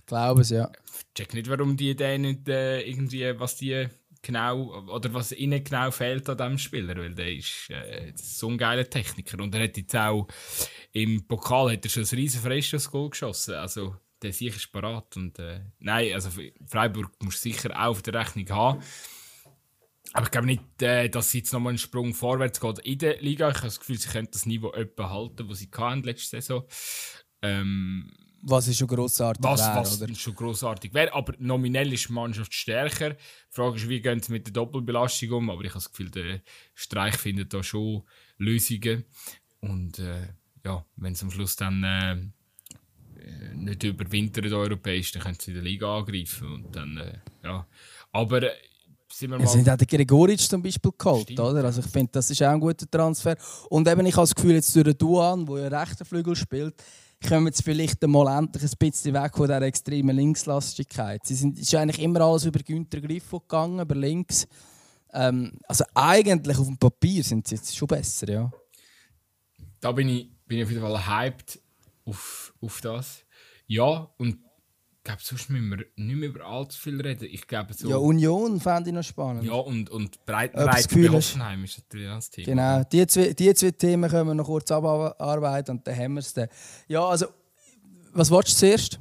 Ich 0.04 0.08
glaube 0.08 0.42
es, 0.42 0.50
ja. 0.50 0.70
Ich 0.98 1.14
check 1.14 1.32
nicht, 1.32 1.48
warum 1.48 1.78
die 1.78 1.90
Idee 1.90 2.18
nicht 2.18 2.46
äh, 2.46 2.82
irgendwie, 2.82 3.38
was 3.40 3.56
die 3.56 3.88
genau, 4.20 4.84
oder 4.86 5.14
was 5.14 5.32
ihnen 5.32 5.64
genau 5.64 5.90
fehlt 5.90 6.28
an 6.28 6.36
diesem 6.36 6.58
Spieler, 6.58 6.94
weil 6.96 7.14
der 7.14 7.34
ist, 7.34 7.70
äh, 7.70 8.12
so 8.14 8.50
ein 8.50 8.58
geiler 8.58 8.88
Techniker 8.88 9.42
und 9.42 9.54
er 9.54 9.64
hat 9.64 9.78
jetzt 9.78 9.96
auch 9.96 10.28
im 10.92 11.26
Pokal 11.26 11.72
hat 11.72 11.86
er 11.86 11.90
schon 11.90 12.02
ein 12.02 12.16
riesen 12.16 12.42
Freistoß-Goal 12.42 13.10
geschossen, 13.10 13.54
also 13.54 13.96
der 14.20 14.34
sicher 14.34 14.56
ist 14.56 14.72
parat 14.72 15.16
und 15.16 15.38
äh, 15.38 15.60
nein, 15.78 16.12
also 16.12 16.28
Freiburg 16.66 17.12
muss 17.22 17.40
sicher 17.40 17.70
auch 17.72 17.92
auf 17.92 18.02
der 18.02 18.14
Rechnung 18.14 18.48
haben. 18.50 18.82
Aber 20.12 20.26
ich 20.26 20.30
glaube 20.30 20.46
nicht, 20.46 20.82
äh, 20.82 21.08
dass 21.08 21.30
sie 21.30 21.38
jetzt 21.38 21.52
nochmal 21.52 21.70
einen 21.70 21.78
Sprung 21.78 22.12
vorwärts 22.12 22.60
geht 22.60 22.78
in 22.80 22.98
der 22.98 23.20
Liga. 23.20 23.48
Ich 23.48 23.56
habe 23.56 23.66
das 23.66 23.80
Gefühl, 23.80 23.98
sie 23.98 24.08
können 24.08 24.28
das 24.30 24.46
Niveau 24.46 24.70
etwa 24.72 25.10
halten, 25.10 25.48
das 25.48 25.58
sie 25.58 25.70
hatten 25.76 26.04
letzte 26.04 26.40
Saison. 26.40 26.64
Ähm, 27.42 28.12
was 28.46 28.68
ist 28.68 28.78
schon 28.78 28.88
grossartig 28.88 29.42
was, 29.42 29.60
wäre, 29.60 29.76
was 29.76 30.02
oder? 30.02 30.14
schon 30.14 30.34
grossartig 30.34 30.92
wäre, 30.92 31.12
aber 31.14 31.34
nominell 31.38 31.92
ist 31.92 32.08
die 32.08 32.12
Mannschaft 32.12 32.52
stärker. 32.52 33.10
Die 33.10 33.16
Frage 33.50 33.76
ist, 33.76 33.88
wie 33.88 34.00
gehen 34.00 34.20
sie 34.20 34.32
mit 34.32 34.46
der 34.46 34.52
Doppelbelastung 34.52 35.30
um, 35.32 35.50
aber 35.50 35.62
ich 35.62 35.70
habe 35.70 35.78
das 35.78 35.90
Gefühl, 35.90 36.10
der 36.10 36.40
Streich 36.74 37.16
findet 37.16 37.54
da 37.54 37.62
schon 37.62 38.02
Lösungen. 38.36 39.04
Und 39.60 39.98
äh, 39.98 40.28
ja, 40.64 40.84
wenn 40.96 41.14
es 41.14 41.22
am 41.22 41.30
Schluss 41.30 41.56
dann 41.56 41.82
äh, 41.82 42.16
nicht 43.54 43.82
überwintert 43.82 44.52
europäisch, 44.52 45.12
dann 45.12 45.22
können 45.22 45.38
sie 45.40 45.52
in 45.52 45.56
der 45.56 45.64
Liga 45.64 45.98
angreifen. 45.98 46.52
Und 46.52 46.76
dann, 46.76 46.98
äh, 46.98 47.18
ja. 47.42 47.66
Aber 48.12 48.42
äh, 48.42 48.50
sind 49.10 49.30
wir 49.30 49.38
mal... 49.38 49.46
Auch 49.46 49.76
der 49.76 49.86
Gregoritsch 49.86 50.48
zum 50.48 50.62
Beispiel 50.62 50.92
geholt, 50.96 51.38
oder? 51.38 51.64
Also 51.64 51.80
ich 51.80 51.86
finde, 51.86 52.12
das 52.12 52.30
ist 52.30 52.42
auch 52.42 52.48
ein 52.48 52.60
guter 52.60 52.90
Transfer. 52.90 53.36
Und 53.70 53.88
eben, 53.88 54.04
ich 54.04 54.14
habe 54.14 54.22
das 54.22 54.34
Gefühl, 54.34 54.52
jetzt 54.52 54.74
durch 54.76 54.84
den 54.84 54.98
Duan, 54.98 55.46
der 55.46 55.70
ja 55.70 55.80
rechter 55.80 56.04
Flügel 56.04 56.36
spielt, 56.36 56.74
kommen 57.26 57.46
jetzt 57.46 57.62
vielleicht 57.62 58.02
mal 58.06 58.38
endlich 58.38 58.62
ein 58.62 58.78
bisschen 58.78 59.14
weg 59.14 59.36
von 59.36 59.46
dieser 59.46 59.62
extremen 59.62 60.16
Linkslastigkeit. 60.16 61.20
Sie 61.24 61.34
sind, 61.34 61.58
ist 61.58 61.74
eigentlich 61.74 62.00
immer 62.02 62.20
alles 62.20 62.44
über 62.44 62.60
Günther 62.60 63.00
Griffo 63.00 63.40
gegangen, 63.40 63.80
über 63.80 63.94
links. 63.94 64.46
Ähm, 65.12 65.52
also 65.66 65.84
eigentlich 65.94 66.58
auf 66.58 66.66
dem 66.66 66.78
Papier 66.78 67.22
sind 67.24 67.48
sie 67.48 67.56
jetzt 67.56 67.76
schon 67.76 67.88
besser, 67.88 68.28
ja. 68.28 68.52
Da 69.80 69.92
bin 69.92 70.08
ich, 70.08 70.30
bin 70.46 70.58
ich 70.58 70.64
auf 70.64 70.70
jeden 70.70 70.82
Fall 70.82 71.06
hyped 71.06 71.60
auf, 72.04 72.54
auf 72.60 72.80
das. 72.80 73.24
Ja, 73.66 74.10
und 74.18 74.38
glaube, 75.04 75.20
sonst 75.22 75.50
müssen 75.50 75.70
wir 75.70 75.86
nicht 75.96 76.16
mehr 76.16 76.28
über 76.30 76.44
allzu 76.46 76.78
viel 76.80 77.00
reden. 77.00 77.28
Ich 77.30 77.46
glaube, 77.46 77.74
so 77.74 77.88
ja, 77.88 77.96
Union 77.96 78.58
fände 78.60 78.90
ich 78.90 78.94
noch 78.94 79.02
spannend. 79.02 79.44
Ja, 79.44 79.52
und, 79.52 79.90
und 79.90 80.24
Breitenreiter 80.24 81.12
Hoffenheim 81.12 81.64
ist 81.64 81.78
natürlich 81.78 82.08
das 82.08 82.30
Thema. 82.30 82.46
Genau, 82.46 82.84
die 82.90 83.06
zwei, 83.06 83.32
die 83.34 83.54
zwei 83.54 83.70
Themen 83.70 84.10
können 84.10 84.28
wir 84.28 84.34
noch 84.34 84.46
kurz 84.46 84.70
abarbeiten 84.70 85.76
und 85.76 85.86
dann 85.86 85.96
haben 85.96 86.14
wir 86.14 86.20
es 86.20 86.32
dann. 86.32 86.48
Ja, 86.88 87.06
also, 87.06 87.26
was 88.12 88.30
wolltest 88.30 88.62
du 88.62 88.66
zuerst? 88.66 89.00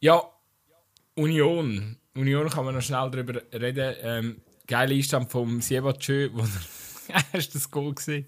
Ja, 0.00 0.22
Union. 1.14 1.96
Union 2.14 2.48
kann 2.48 2.64
man 2.64 2.74
noch 2.74 2.82
schnell 2.82 3.10
darüber 3.10 3.42
reden. 3.52 3.94
Ähm, 4.00 4.40
geile 4.66 4.94
Einstand 4.94 5.30
vom 5.30 5.60
Siebatschö, 5.60 6.30
wo 6.32 6.42
er 7.12 7.22
das 7.32 7.70
Goal 7.70 7.94
gesehen? 7.94 8.26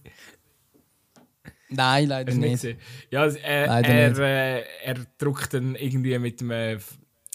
Nein, 1.71 2.09
leider 2.09 2.35
nicht. 2.35 2.65
nicht. 2.65 2.79
Ja, 3.11 3.27
äh, 3.27 3.67
leider 3.67 3.89
er. 3.89 4.19
Äh, 4.19 4.65
er 4.85 4.95
druckt 5.19 5.55
dann 5.55 5.75
irgendwie 5.75 6.19
mit 6.19 6.41
dem. 6.41 6.51
Äh, 6.51 6.79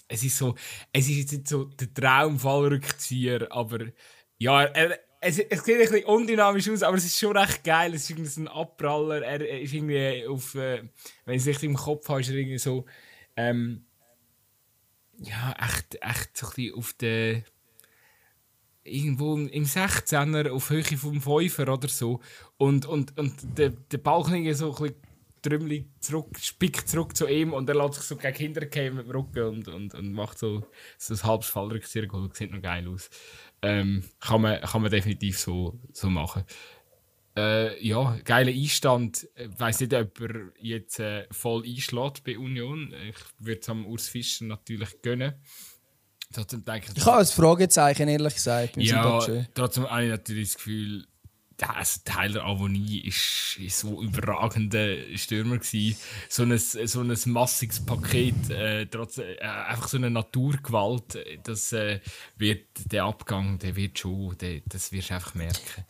es 0.07 0.23
ist 0.23 0.37
so, 0.37 0.55
es 0.93 1.09
ist 1.09 1.17
jetzt 1.17 1.31
nicht 1.31 1.47
so 1.47 1.65
der 1.65 1.93
Traumfallrückzieher, 1.93 3.47
aber 3.49 3.85
ja, 4.37 4.63
er, 4.63 4.99
es, 5.21 5.39
es 5.39 5.63
sieht 5.63 5.75
ein 5.75 5.81
bisschen 5.81 6.05
undynamisch 6.05 6.69
aus, 6.69 6.83
aber 6.83 6.97
es 6.97 7.05
ist 7.05 7.17
schon 7.17 7.35
recht 7.35 7.63
geil. 7.63 7.93
Es 7.93 8.03
ist 8.03 8.11
irgendwie 8.11 8.29
so 8.29 8.41
ein 8.41 8.47
Abpraller. 8.47 9.23
Er, 9.23 9.41
er 9.41 9.61
ist 9.61 9.73
irgendwie 9.73 10.27
auf, 10.27 10.53
äh, 10.55 10.83
wenn 11.25 11.35
ich 11.35 11.41
es 11.41 11.47
richtig 11.47 11.69
im 11.69 11.75
Kopf 11.75 12.07
habe, 12.09 12.21
ist 12.21 12.29
er 12.29 12.35
irgendwie 12.35 12.59
so, 12.59 12.85
ähm, 13.35 13.85
ja, 15.17 15.55
echt, 15.57 15.97
echt 16.01 16.37
so 16.37 16.45
ein 16.45 16.53
bisschen 16.55 16.75
auf 16.75 16.93
der 16.93 17.43
irgendwo 18.85 19.35
im 19.35 19.65
16er 19.65 20.51
auf 20.51 20.69
Höhe 20.69 20.83
vom 20.83 21.17
5er 21.17 21.69
oder 21.69 21.87
so. 21.87 22.21
Und, 22.57 22.85
und, 22.85 23.17
und 23.17 23.33
der, 23.57 23.71
der 23.71 23.97
Ball 23.97 24.23
kann 24.23 24.53
so 24.53 24.75
ein 24.75 24.81
bisschen 24.81 24.95
Trümmli 25.41 25.85
zurück, 25.99 26.39
spickt 26.39 26.89
zurück 26.89 27.15
zu 27.15 27.27
ihm 27.27 27.53
und 27.53 27.69
er 27.69 27.75
lässt 27.75 27.95
sich 27.95 28.03
so 28.03 28.15
gegen 28.15 28.35
hinterher 28.35 28.91
mit 28.91 29.05
dem 29.05 29.11
Rücken 29.11 29.43
und, 29.43 29.67
und, 29.67 29.93
und 29.93 30.13
macht 30.13 30.39
so, 30.39 30.63
so 30.97 31.13
ein 31.13 31.23
halbes 31.23 31.49
Fallrückzieher. 31.49 32.07
Sieht 32.33 32.51
noch 32.51 32.61
geil 32.61 32.87
aus. 32.87 33.09
Ähm, 33.61 34.03
kann, 34.19 34.41
man, 34.41 34.61
kann 34.61 34.81
man 34.81 34.91
definitiv 34.91 35.37
so, 35.37 35.79
so 35.91 36.09
machen. 36.09 36.43
Äh, 37.37 37.85
ja, 37.85 38.17
geiler 38.23 38.51
Einstand. 38.51 39.27
Ich 39.35 39.59
weiss 39.59 39.81
nicht, 39.81 39.93
ob 39.93 40.19
er 40.21 40.51
jetzt 40.59 40.99
äh, 40.99 41.27
voll 41.31 41.63
einschlägt 41.63 42.23
bei 42.23 42.39
Union. 42.39 42.93
Ich 43.09 43.17
würde 43.37 43.59
es 43.59 43.69
am 43.69 43.85
Urs 43.85 44.07
Fischer 44.07 44.45
natürlich 44.45 45.01
gönnen. 45.01 45.33
Trotzdem 46.35 46.65
denke 46.65 46.87
ich, 46.91 46.97
ich 46.97 47.05
habe 47.05 47.19
ein 47.19 47.25
Fragezeichen, 47.25 48.09
ehrlich 48.09 48.33
gesagt. 48.33 48.75
Ja, 48.77 49.19
trotzdem 49.53 49.89
habe 49.89 50.03
ich 50.03 50.09
natürlich 50.09 50.49
das 50.49 50.57
Gefühl, 50.57 51.07
also 51.61 52.01
Tyler 52.03 52.43
Avoni 52.43 52.97
ist, 52.99 53.57
ist 53.57 53.79
so 53.79 54.01
überragender 54.01 54.97
Stürmer 55.15 55.57
gewesen. 55.57 55.97
So 56.27 56.43
ein, 56.43 56.57
so 56.57 56.99
ein 56.99 57.17
massiges 57.27 57.79
Paket, 57.85 58.49
äh, 58.49 58.85
trotz, 58.87 59.19
äh, 59.19 59.37
einfach 59.39 59.87
so 59.87 59.95
eine 59.95 60.09
Naturgewalt, 60.09 61.17
das 61.43 61.71
äh, 61.71 62.01
wird, 62.35 62.65
der 62.91 63.05
Abgang, 63.05 63.57
der 63.59 63.77
wird 63.77 63.97
schon, 63.97 64.37
der, 64.37 64.59
das 64.65 64.91
wirst 64.91 65.11
du 65.11 65.13
einfach 65.13 65.35
merken. 65.35 65.85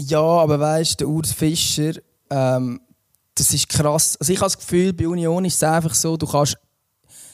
Ja, 0.00 0.20
aber 0.20 0.58
weißt 0.58 1.00
du, 1.00 1.04
der 1.04 1.08
Urs 1.08 1.32
Fischer, 1.32 1.92
ähm, 2.30 2.80
das 3.36 3.54
ist 3.54 3.68
krass. 3.68 4.16
Also 4.18 4.32
ich 4.32 4.40
habe 4.40 4.46
das 4.46 4.58
Gefühl, 4.58 4.92
bei 4.92 5.06
Union 5.06 5.44
ist 5.44 5.54
es 5.54 5.62
einfach 5.62 5.94
so, 5.94 6.16
du 6.16 6.26
kannst 6.26 6.58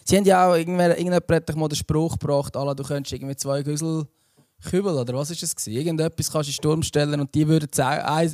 Sie 0.08 0.16
haben 0.16 0.24
ja 0.24 0.48
auch 0.48 0.54
irgendjemand 0.54 0.98
hat 1.30 1.56
mal 1.56 1.68
den 1.68 1.76
Spruch 1.76 2.18
gebracht, 2.18 2.56
du 2.74 2.82
könntest 2.82 3.12
irgendwie 3.12 3.36
zwei 3.36 3.62
Güssel 3.62 4.06
Kübel 4.64 4.96
oder 4.96 5.14
was 5.14 5.30
ist 5.30 5.42
es 5.42 5.66
Irgendetwas 5.66 6.32
kannst 6.32 6.48
du 6.48 6.50
in 6.50 6.54
Sturm 6.54 6.82
stellen 6.82 7.20
und 7.20 7.34
die 7.34 7.46
würden 7.46 7.68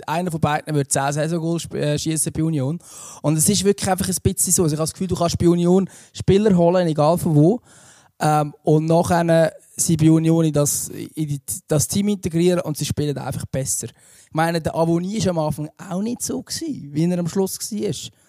einer 0.07 0.31
von 0.31 0.41
beiden 0.41 0.73
würde 0.73 0.89
10 0.89 1.13
Saison 1.13 1.59
äh, 1.73 1.99
schießen 1.99 2.33
bei 2.33 2.45
Union. 2.45 2.79
Und 3.23 3.37
es 3.37 3.49
ist 3.49 3.65
wirklich 3.65 3.91
einfach 3.91 4.09
ein 4.09 4.17
bisschen 4.23 4.53
so. 4.53 4.63
Also 4.63 4.75
ich 4.75 4.79
habe 4.79 4.85
das 4.85 4.93
Gefühl, 4.93 5.09
du 5.09 5.17
kannst 5.17 5.37
bei 5.37 5.49
Union 5.49 5.91
Spieler 6.13 6.57
holen, 6.57 6.87
egal 6.87 7.19
von 7.19 7.35
wo. 7.35 7.61
Ähm, 8.21 8.55
und 8.63 8.87
nachher 8.87 9.53
sie 9.77 9.97
bei 9.97 10.11
Union 10.11 10.45
in 10.45 10.53
das, 10.53 10.89
in 10.89 11.41
das 11.67 11.89
Team 11.89 12.09
integrieren 12.09 12.61
und 12.61 12.77
sie 12.77 12.85
spielen 12.85 13.19
einfach 13.19 13.47
besser. 13.47 13.89
Ich 13.89 14.33
meine, 14.33 14.61
der 14.61 14.77
Avonie 14.77 15.23
war 15.25 15.31
am 15.31 15.39
Anfang 15.41 15.69
auch 15.91 16.03
nicht 16.03 16.23
so, 16.23 16.41
gewesen, 16.41 16.91
wie 16.93 17.11
er 17.11 17.19
am 17.19 17.29
Schluss 17.29 17.59
war. 17.59 18.24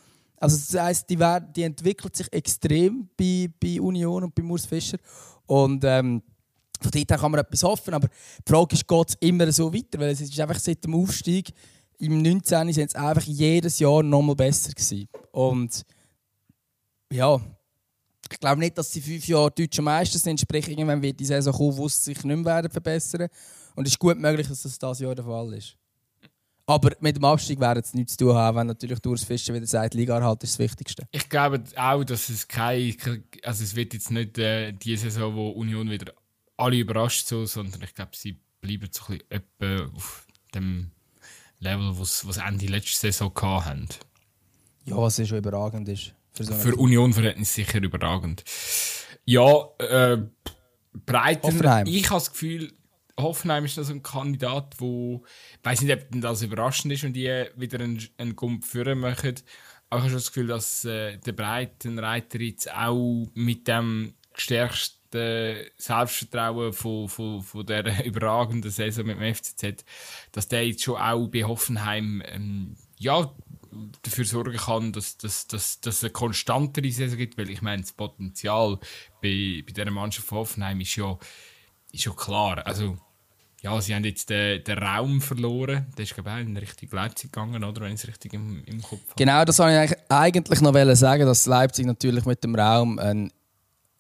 Also 0.46 0.58
das 0.58 0.80
heisst, 0.80 1.10
die, 1.10 1.18
die 1.56 1.64
entwickelt 1.64 2.16
sich 2.16 2.32
extrem 2.32 3.10
bei, 3.18 3.50
bei 3.60 3.82
Union 3.82 4.26
und 4.26 4.36
bei 4.36 4.44
Urs 4.44 4.68
Fischer. 4.68 5.00
Und 5.48 5.84
ähm, 5.84 6.22
von 6.80 6.92
dort 6.92 7.20
kann 7.20 7.32
man 7.32 7.40
etwas 7.40 7.64
hoffen. 7.64 7.96
Aber 7.96 8.08
die 8.08 8.52
Frage 8.52 8.76
ist, 8.76 8.88
geht 8.88 9.10
es 9.10 9.16
immer 9.22 9.52
so 9.52 9.74
weiter? 9.74 10.00
Weil 10.00 10.10
es 10.10 10.22
ist 10.22 10.40
einfach 10.40 10.60
seit 10.60 10.84
dem 10.84 10.94
Aufstieg 10.94 11.52
im 11.98 12.22
19. 12.22 12.74
sind 12.74 12.90
es 12.90 12.96
einfach 12.96 13.24
jedes 13.24 13.80
Jahr 13.80 14.04
nochmal 14.04 14.36
besser 14.36 14.72
gewesen. 14.72 15.08
Und 15.32 15.84
ja, 17.12 17.40
ich 18.32 18.40
glaube 18.40 18.60
nicht, 18.60 18.78
dass 18.78 18.92
sie 18.92 19.02
fünf 19.02 19.28
Jahre 19.28 19.50
deutsche 19.50 19.82
Meister 19.82 20.20
sind. 20.20 20.40
Sprich, 20.40 20.68
irgendwann 20.68 21.02
wird 21.02 21.20
die 21.20 21.26
Saison 21.26 21.54
kommen, 21.54 21.78
wo 21.78 21.88
sie 21.88 22.02
sich 22.02 22.24
nicht 22.24 22.44
mehr 22.44 22.70
verbessern 22.70 23.22
werden. 23.22 23.34
Und 23.76 23.88
es 23.88 23.94
ist 23.94 24.00
gut 24.00 24.20
möglich, 24.20 24.48
dass 24.48 24.62
das 24.62 24.78
dieses 24.78 25.00
Jahr 25.00 25.16
der 25.16 25.26
Fall 25.26 25.54
ist. 25.54 25.76
Aber 26.68 26.92
mit 27.00 27.16
dem 27.16 27.26
Abstieg 27.26 27.60
werden 27.60 27.84
es 27.84 27.94
nichts 27.94 28.18
zu 28.18 28.26
tun 28.26 28.36
haben, 28.36 28.58
wenn 28.58 28.68
natürlich 28.68 29.06
Urs 29.06 29.24
Fischer 29.24 29.54
wieder 29.54 29.68
sagt, 29.68 29.94
Liga 29.94 30.18
erhalt 30.18 30.42
ist 30.44 30.54
das 30.54 30.60
Wichtigste. 30.60 31.08
Ich 31.12 31.30
glaube 31.30 31.64
auch, 31.76 32.04
dass 32.04 32.30
es 32.30 32.48
kein, 32.48 32.96
also 33.44 33.64
es 33.64 33.76
wird 33.76 33.94
jetzt 33.94 34.10
nicht 34.10 34.38
äh, 34.40 34.72
die 34.72 34.98
Saison, 34.98 35.36
wo 35.36 35.50
Union 35.50 35.90
wieder 35.90 36.14
alle 36.58 36.78
überrascht 36.78 37.28
so, 37.28 37.46
sondern 37.46 37.84
ich 37.84 37.94
glaube, 37.94 38.12
sie 38.16 38.40
bleiben 38.62 38.90
so 38.92 39.14
ein 39.14 39.44
bisschen 39.60 39.92
auf 39.96 40.26
dem 40.56 40.92
Level, 41.60 42.00
was 42.00 42.28
was 42.28 42.38
Ende 42.38 42.66
letzte 42.66 43.12
Saison 43.12 43.32
hatten. 43.36 43.88
Ja, 44.86 44.98
was 44.98 45.16
schon 45.28 45.38
überragend 45.38 45.88
ist. 45.90 46.14
Für, 46.32 46.44
so 46.44 46.54
für 46.54 46.76
Union-Verhältnis 46.76 47.54
sicher 47.54 47.82
überragend. 47.82 48.44
Ja, 49.26 49.70
äh, 49.80 50.18
Breiten, 51.06 51.44
Hoffenheim. 51.44 51.88
ich 51.88 52.10
habe 52.10 52.20
das 52.20 52.32
Gefühl, 52.32 52.74
Hoffenheim 53.20 53.66
ist 53.66 53.76
so 53.76 53.94
ein 53.94 54.04
Kandidat, 54.04 54.76
wo 54.80 55.24
ich 55.60 55.66
weiß 55.66 55.82
nicht, 55.82 55.94
ob 55.94 56.22
das 56.22 56.42
überraschend 56.42 56.94
ist, 56.94 57.04
wenn 57.04 57.14
die 57.14 57.46
wieder 57.56 57.80
einen, 57.80 58.06
einen 58.18 58.36
Gump 58.36 58.66
führen 58.66 59.00
möchten. 59.00 59.36
Aber 59.90 60.00
ich 60.00 60.04
habe 60.04 60.10
schon 60.10 60.18
das 60.18 60.28
Gefühl, 60.28 60.48
dass 60.48 60.86
äh, 60.86 61.18
der 61.18 61.34
Breitenreiter 61.34 62.40
jetzt 62.42 62.72
auch 62.74 63.28
mit 63.34 63.68
dem 63.68 64.16
gestärksten 64.34 64.96
Selbstvertrauen 65.78 66.74
von, 66.74 67.08
von, 67.08 67.42
von 67.42 67.66
der 67.66 68.06
überragenden 68.06 68.72
Saison 68.72 69.06
mit 69.06 69.20
dem 69.20 69.34
FCZ, 69.34 69.86
dass 70.32 70.48
der 70.48 70.68
jetzt 70.68 70.84
schon 70.84 70.98
auch 70.98 71.28
bei 71.28 71.44
Hoffenheim 71.44 72.22
ähm, 72.26 72.76
ja, 72.98 73.34
dafür 74.02 74.26
sorgen 74.26 74.58
kann, 74.58 74.92
dass, 74.92 75.18
dass, 75.18 75.48
dass, 75.48 75.80
dass 75.82 75.98
es 75.98 76.04
eine 76.04 76.12
konstantere 76.12 76.92
Saison 76.92 77.18
gibt, 77.18 77.38
weil 77.38 77.50
ich 77.50 77.62
meine, 77.62 77.82
das 77.82 77.94
Potenzial 77.94 78.80
bei, 79.22 79.64
bei 79.66 79.72
dieser 79.74 79.92
Mannschaft 79.92 80.28
von 80.28 80.40
Hoffenheim 80.40 80.82
ist 80.82 80.96
ja, 80.96 81.18
ist 81.92 82.06
ja 82.06 82.12
klar. 82.12 82.66
Also, 82.66 82.98
ja, 83.62 83.82
sie 83.82 83.96
haben 83.96 84.04
jetzt 84.04 84.30
den, 84.30 84.64
den 84.64 84.78
Raum 84.78 85.22
verloren. 85.22 85.88
Der 85.98 86.04
ist, 86.04 86.14
glaube 86.14 86.30
ich, 86.30 86.48
in 86.48 86.56
Richtung 86.58 86.90
Leipzig 86.92 87.32
gegangen, 87.32 87.64
oder? 87.64 87.82
Wenn 87.82 87.94
ich 87.94 88.02
es 88.02 88.08
richtig 88.08 88.34
im, 88.34 88.64
im 88.66 88.82
Kopf 88.82 89.02
habe. 89.02 89.14
Genau, 89.18 89.44
das 89.44 89.60
wollte 89.60 89.86
ich 89.86 90.12
eigentlich 90.12 90.62
noch 90.62 90.96
sagen, 90.96 91.26
dass 91.26 91.46
Leipzig 91.46 91.86
natürlich 91.86 92.26
mit 92.26 92.44
dem 92.44 92.56
Raum 92.56 93.00
einen 93.00 93.32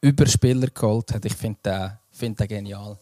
Überspieler 0.02 0.68
geholt 0.68 1.14
hat. 1.14 1.26
Ich 1.26 1.34
finde 1.34 1.60
den, 1.66 1.92
find 2.12 2.40
den 2.40 2.48
genial. 2.48 2.98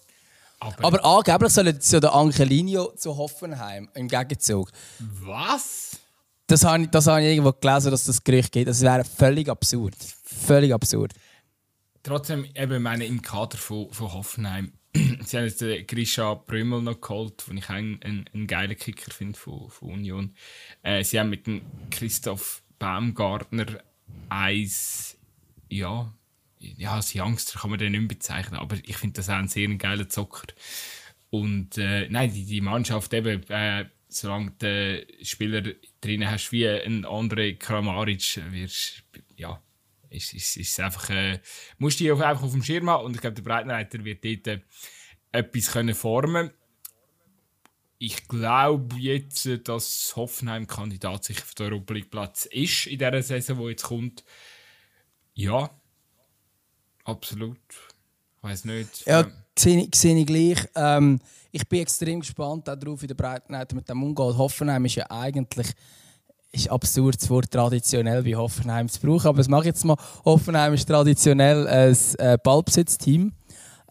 Aber, 0.59 0.85
Aber 0.85 1.05
angeblich 1.05 1.51
soll 1.51 1.75
so 1.81 1.99
der 1.99 2.13
Angelino 2.13 2.93
zu 2.95 3.17
Hoffenheim 3.17 3.89
im 3.93 4.07
Gegenzug. 4.07 4.71
Was? 4.99 5.97
Das 6.47 6.63
habe 6.63 6.83
ich, 6.83 6.89
das 6.89 7.07
habe 7.07 7.21
ich 7.21 7.27
irgendwo 7.27 7.51
gelesen, 7.51 7.91
dass 7.91 8.05
das 8.05 8.23
Gerücht 8.23 8.51
geht. 8.51 8.67
Das 8.67 8.81
wäre 8.81 9.03
völlig 9.03 9.49
absurd. 9.49 9.95
Völlig 10.23 10.73
absurd. 10.73 11.13
Trotzdem, 12.03 12.45
eben 12.55 12.81
meine, 12.81 13.05
im 13.05 13.21
Kader 13.21 13.57
von, 13.57 13.91
von 13.91 14.13
Hoffenheim 14.13 14.71
sie 15.21 15.37
haben 15.37 15.45
jetzt 15.45 15.61
den 15.61 15.87
Grisha 15.87 16.33
Brümmel 16.35 16.81
noch 16.81 17.01
geholt, 17.01 17.45
den 17.47 17.57
ich 17.57 17.69
einen, 17.69 18.01
einen, 18.03 18.25
einen 18.33 18.47
geilen 18.47 18.77
Kicker 18.77 19.11
finde 19.11 19.37
von, 19.37 19.69
von 19.69 19.91
Union. 19.93 20.35
Äh, 20.83 21.03
sie 21.03 21.19
haben 21.19 21.29
mit 21.29 21.47
dem 21.47 21.61
Christoph 21.89 22.63
Baumgartner 22.79 23.83
eins, 24.29 25.17
ja, 25.69 26.13
ja, 26.59 26.95
als 26.95 27.13
Youngster 27.15 27.59
kann 27.59 27.71
man 27.71 27.79
den 27.79 27.91
nicht 27.91 28.01
mehr 28.01 28.07
bezeichnen, 28.07 28.59
aber 28.59 28.77
ich 28.83 28.97
finde 28.97 29.15
das 29.15 29.29
auch 29.29 29.35
ein 29.35 29.47
sehr 29.47 29.67
geiler 29.75 30.07
Zocker. 30.07 30.47
Und 31.29 31.77
äh, 31.77 32.07
nein, 32.09 32.31
die, 32.31 32.45
die 32.45 32.61
Mannschaft 32.61 33.13
eben, 33.13 33.43
äh, 33.49 33.85
solange 34.07 34.51
du 34.59 35.05
Spieler 35.23 35.63
drin 36.01 36.29
hast 36.29 36.51
wie 36.51 36.67
ein 36.67 37.05
André 37.05 37.57
Kramaric, 37.57 38.39
wirst 38.51 39.03
ja, 39.35 39.61
ist, 40.13 40.33
ist, 40.33 40.57
ist 40.57 40.79
einfach, 40.79 41.09
äh, 41.09 41.39
musst 41.77 41.99
du 41.99 42.03
dich 42.03 42.13
einfach 42.13 42.43
auf 42.43 42.51
dem 42.51 42.63
Schirm 42.63 42.89
haben 42.89 43.05
und 43.05 43.15
ich 43.15 43.21
glaube, 43.21 43.35
der 43.35 43.43
Breitenreiter 43.43 44.03
wird 44.03 44.23
dort 44.23 44.47
äh, 44.47 44.59
etwas 45.31 45.71
können 45.71 45.95
formen 45.95 46.51
Ich 47.97 48.27
glaube 48.27 48.95
jetzt, 48.97 49.49
dass 49.65 50.13
Hoffenheim 50.15 50.67
Kandidat 50.67 51.23
sich 51.23 51.41
auf 51.41 51.55
den 51.55 51.67
Europa 51.67 51.93
League 51.93 52.11
Platz 52.11 52.45
ist 52.45 52.87
in 52.87 52.99
dieser 52.99 53.23
Saison, 53.23 53.59
die 53.59 53.71
jetzt 53.71 53.83
kommt. 53.83 54.23
Ja, 55.33 55.69
absolut. 57.03 57.59
Ich 58.37 58.43
weiß 58.43 58.65
nicht. 58.65 59.05
Ja, 59.05 59.25
sehe 59.57 59.87
ich 59.89 60.25
gleich. 60.25 60.67
Ähm, 60.75 61.19
ich 61.51 61.67
bin 61.67 61.81
extrem 61.81 62.19
gespannt 62.19 62.67
darauf, 62.67 63.01
wie 63.01 63.07
der 63.07 63.15
Breitenreiter 63.15 63.75
mit 63.75 63.87
dem 63.87 64.03
umgeht. 64.03 64.37
Hoffenheim 64.37 64.85
ist 64.85 64.95
ja 64.95 65.09
eigentlich 65.09 65.67
ist 66.53 66.69
absurd, 66.69 67.19
das 67.19 67.29
Wort 67.29 67.51
traditionell 67.51 68.23
bei 68.23 68.35
Hoffenheim 68.35 68.87
zu 68.87 69.01
brauchen. 69.01 69.27
Aber 69.27 69.37
das 69.37 69.49
mache 69.49 69.63
ich 69.63 69.67
jetzt 69.67 69.85
mal. 69.85 69.97
Hoffenheim 70.23 70.73
ist 70.73 70.87
traditionell 70.87 71.67
ein 71.67 71.97
äh, 72.19 72.37
Ballbesitzteam. 72.41 73.33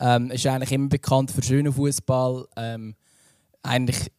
Ähm, 0.01 0.31
ist 0.31 0.47
eigentlich 0.47 0.73
immer 0.73 0.89
bekannt 0.89 1.31
für 1.31 1.43
schönen 1.43 1.73
Fußball. 1.73 2.47
Ähm, 2.57 2.95
eigentlich 3.63 4.11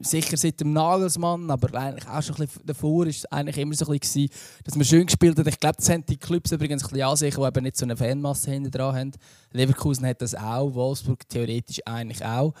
sicher 0.00 0.36
seit 0.36 0.60
dem 0.60 0.72
Nagelsmann, 0.72 1.50
aber 1.50 1.74
eigentlich 1.78 2.08
auch 2.08 2.22
schon 2.22 2.36
ein 2.36 2.46
bisschen 2.46 2.66
davor 2.66 3.06
ist 3.06 3.18
es 3.18 3.26
eigentlich 3.26 3.58
immer 3.58 3.74
so 3.74 3.86
ein 3.86 3.98
bisschen, 3.98 4.28
dass 4.64 4.74
man 4.74 4.84
schön 4.84 5.06
gespielt 5.06 5.38
hat. 5.38 5.46
Ich 5.46 5.60
glaube, 5.60 5.76
das 5.76 5.88
haben 5.88 6.04
die 6.06 6.16
Clubs 6.16 6.52
übrigens 6.52 6.84
ein 6.84 6.90
bisschen 6.90 7.08
an 7.08 7.16
sich, 7.16 7.34
die 7.34 7.40
eben 7.40 7.62
nicht 7.62 7.76
so 7.76 7.84
eine 7.84 7.96
Fanmasse 7.96 8.50
hinten 8.50 8.70
dran 8.70 8.94
haben. 8.94 9.12
Leverkusen 9.52 10.06
hat 10.06 10.22
das 10.22 10.34
auch, 10.34 10.74
Wolfsburg 10.74 11.28
theoretisch 11.28 11.80
eigentlich 11.86 12.24
auch. 12.24 12.52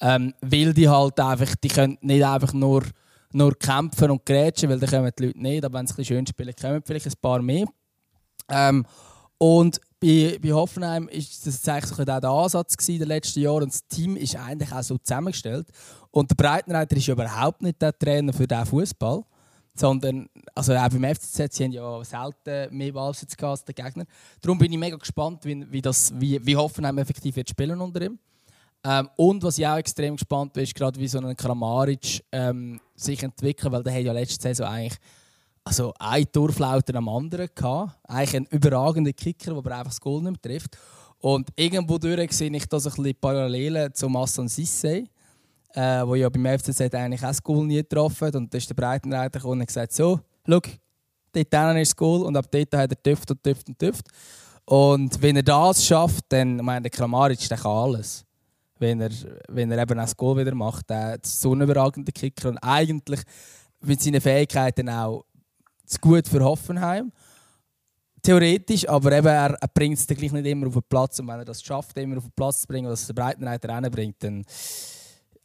Ähm, 0.00 0.34
weil 0.40 0.72
die 0.72 0.88
halt 0.88 1.18
einfach, 1.20 1.54
die 1.56 1.68
können 1.68 1.98
nicht 2.00 2.24
einfach 2.24 2.52
nur 2.52 2.84
nur 3.34 3.56
kämpfen 3.58 4.10
und 4.10 4.24
grätschen, 4.24 4.70
weil 4.70 4.78
dann 4.78 4.90
kommen 4.90 5.12
die 5.18 5.26
Leute 5.26 5.38
nicht. 5.38 5.64
Aber 5.64 5.78
wenn 5.78 5.86
sie 5.86 5.94
ein 5.98 6.04
schön 6.04 6.26
spielen, 6.26 6.54
kommen 6.60 6.82
vielleicht 6.84 7.06
ein 7.06 7.12
paar 7.20 7.42
mehr. 7.42 7.66
Ähm, 8.48 8.84
und 9.38 9.80
bei, 10.00 10.38
bei 10.42 10.52
Hoffenheim 10.52 11.06
war 11.06 11.12
das 11.14 11.68
eigentlich 11.68 11.96
so 11.96 12.04
der 12.04 12.24
Ansatz 12.24 12.88
in 12.88 12.98
den 12.98 13.08
letzten 13.08 13.40
Jahren. 13.40 13.64
Und 13.64 13.72
das 13.72 13.86
Team 13.86 14.16
ist 14.16 14.36
eigentlich 14.36 14.72
auch 14.72 14.82
so 14.82 14.98
zusammengestellt. 14.98 15.68
Und 16.10 16.30
der 16.30 16.34
Breitenreiter 16.34 16.96
ist 16.96 17.08
überhaupt 17.08 17.62
nicht 17.62 17.80
der 17.80 17.96
Trainer 17.96 18.32
für 18.32 18.46
diesen 18.46 18.66
Fußball. 18.66 19.22
Sondern, 19.74 20.28
also 20.54 20.74
auch 20.74 20.88
beim 20.90 21.14
FCZ, 21.14 21.54
sie 21.54 21.64
haben 21.64 21.72
ja 21.72 22.04
selten 22.04 22.76
mehr 22.76 22.92
Ballsitz 22.92 23.34
als 23.42 23.64
der 23.64 23.74
Gegner. 23.74 24.04
Darum 24.42 24.58
bin 24.58 24.70
ich 24.70 24.78
mega 24.78 24.96
gespannt, 24.96 25.44
wie, 25.46 25.66
wie, 25.72 25.80
das, 25.80 26.12
wie, 26.14 26.44
wie 26.44 26.56
Hoffenheim 26.56 26.98
effektiv 26.98 27.36
wird 27.36 27.48
spielen 27.48 27.80
unter 27.80 28.02
ihm. 28.02 28.18
Ähm, 28.84 29.08
und 29.16 29.42
was 29.42 29.58
ich 29.58 29.66
auch 29.66 29.76
extrem 29.76 30.16
gespannt 30.16 30.52
bin, 30.52 30.64
ist 30.64 30.74
gerade 30.74 30.98
wie 30.98 31.08
so 31.08 31.18
ein 31.18 31.36
Kramaric 31.36 32.24
ähm, 32.32 32.80
sich 33.02 33.22
entwickelt, 33.22 33.72
weil 33.72 33.82
der 33.82 33.94
hat 33.94 34.02
ja 34.02 34.12
letzte 34.12 34.42
Saison 34.42 34.66
eigentlich 34.66 34.98
also 35.64 35.92
ein 35.98 36.30
Torflauter 36.30 36.96
am 36.96 37.08
anderen 37.08 37.48
gehabt. 37.54 37.98
Eigentlich 38.04 38.36
ein 38.36 38.46
überragender 38.50 39.12
Kicker, 39.12 39.60
der 39.60 39.72
einfach 39.72 39.92
das 39.92 40.00
Goal 40.00 40.22
nicht 40.22 40.44
mehr 40.44 40.52
trifft. 40.52 40.76
Und 41.18 41.50
irgendwo 41.54 41.98
durch 41.98 42.32
sehe 42.32 42.50
ich 42.50 42.66
da 42.66 42.80
so 42.80 42.90
ein 42.90 42.96
bisschen 42.96 43.20
Parallelen 43.20 43.94
zu 43.94 44.08
Masson 44.08 44.48
Sissé, 44.48 45.06
äh, 45.74 46.04
wo 46.04 46.16
ja 46.16 46.28
beim 46.28 46.58
FCZ 46.58 46.80
eigentlich 46.94 47.22
auch 47.22 47.28
das 47.28 47.42
Goal 47.42 47.64
nie 47.64 47.76
getroffen 47.76 48.26
hat. 48.26 48.36
Und 48.36 48.52
da 48.52 48.58
ist 48.58 48.68
der 48.68 48.74
Breitenreiter 48.74 49.38
gekommen 49.38 49.60
und 49.60 49.66
gesagt, 49.66 49.92
so, 49.92 50.18
schau, 50.46 50.60
dort 51.32 51.46
ist 51.46 51.52
das 51.52 51.96
Goal 51.96 52.22
und 52.22 52.36
ab 52.36 52.46
dort 52.50 52.74
hat 52.74 52.90
er 52.90 53.02
tüft 53.02 53.30
und 53.30 53.42
tüft 53.42 53.68
und 53.68 53.78
tüft. 53.78 54.08
Und 54.64 55.20
wenn 55.22 55.36
er 55.36 55.42
das 55.42 55.84
schafft, 55.84 56.24
dann, 56.28 56.56
ich 56.56 56.64
meine, 56.64 56.82
der 56.82 56.90
Kramaric, 56.90 57.48
der 57.48 57.58
kann 57.58 57.70
alles. 57.70 58.24
Wenn 58.82 59.00
er, 59.00 59.10
wenn 59.48 59.70
er 59.70 59.80
eben 59.80 59.96
auch 59.96 60.02
das 60.02 60.16
Goal 60.16 60.38
wieder 60.38 60.56
macht, 60.56 60.90
der 60.90 61.20
ist 61.22 61.40
so 61.40 61.54
ein 61.54 61.60
überragender 61.60 62.10
Kicker 62.10 62.48
und 62.48 62.58
eigentlich 62.58 63.20
mit 63.80 64.02
seinen 64.02 64.20
Fähigkeiten 64.20 64.88
auch 64.88 65.24
zu 65.86 66.00
gut 66.00 66.26
für 66.26 66.42
Hoffenheim. 66.42 67.12
Theoretisch, 68.22 68.88
aber 68.88 69.12
eben, 69.12 69.28
er, 69.28 69.54
er 69.54 69.68
bringt 69.68 69.98
es 69.98 70.06
gleich 70.06 70.32
nicht 70.32 70.46
immer 70.46 70.66
auf 70.66 70.72
den 70.72 70.82
Platz. 70.88 71.20
Und 71.20 71.28
wenn 71.28 71.38
er 71.38 71.44
das 71.44 71.62
schafft, 71.62 71.96
immer 71.96 72.16
auf 72.16 72.24
den 72.24 72.32
Platz 72.32 72.62
zu 72.62 72.66
bringen, 72.66 72.90
was 72.90 73.06
der 73.06 73.14
Breitenreiter 73.14 73.68
reinbringt, 73.68 74.16
dann 74.18 74.44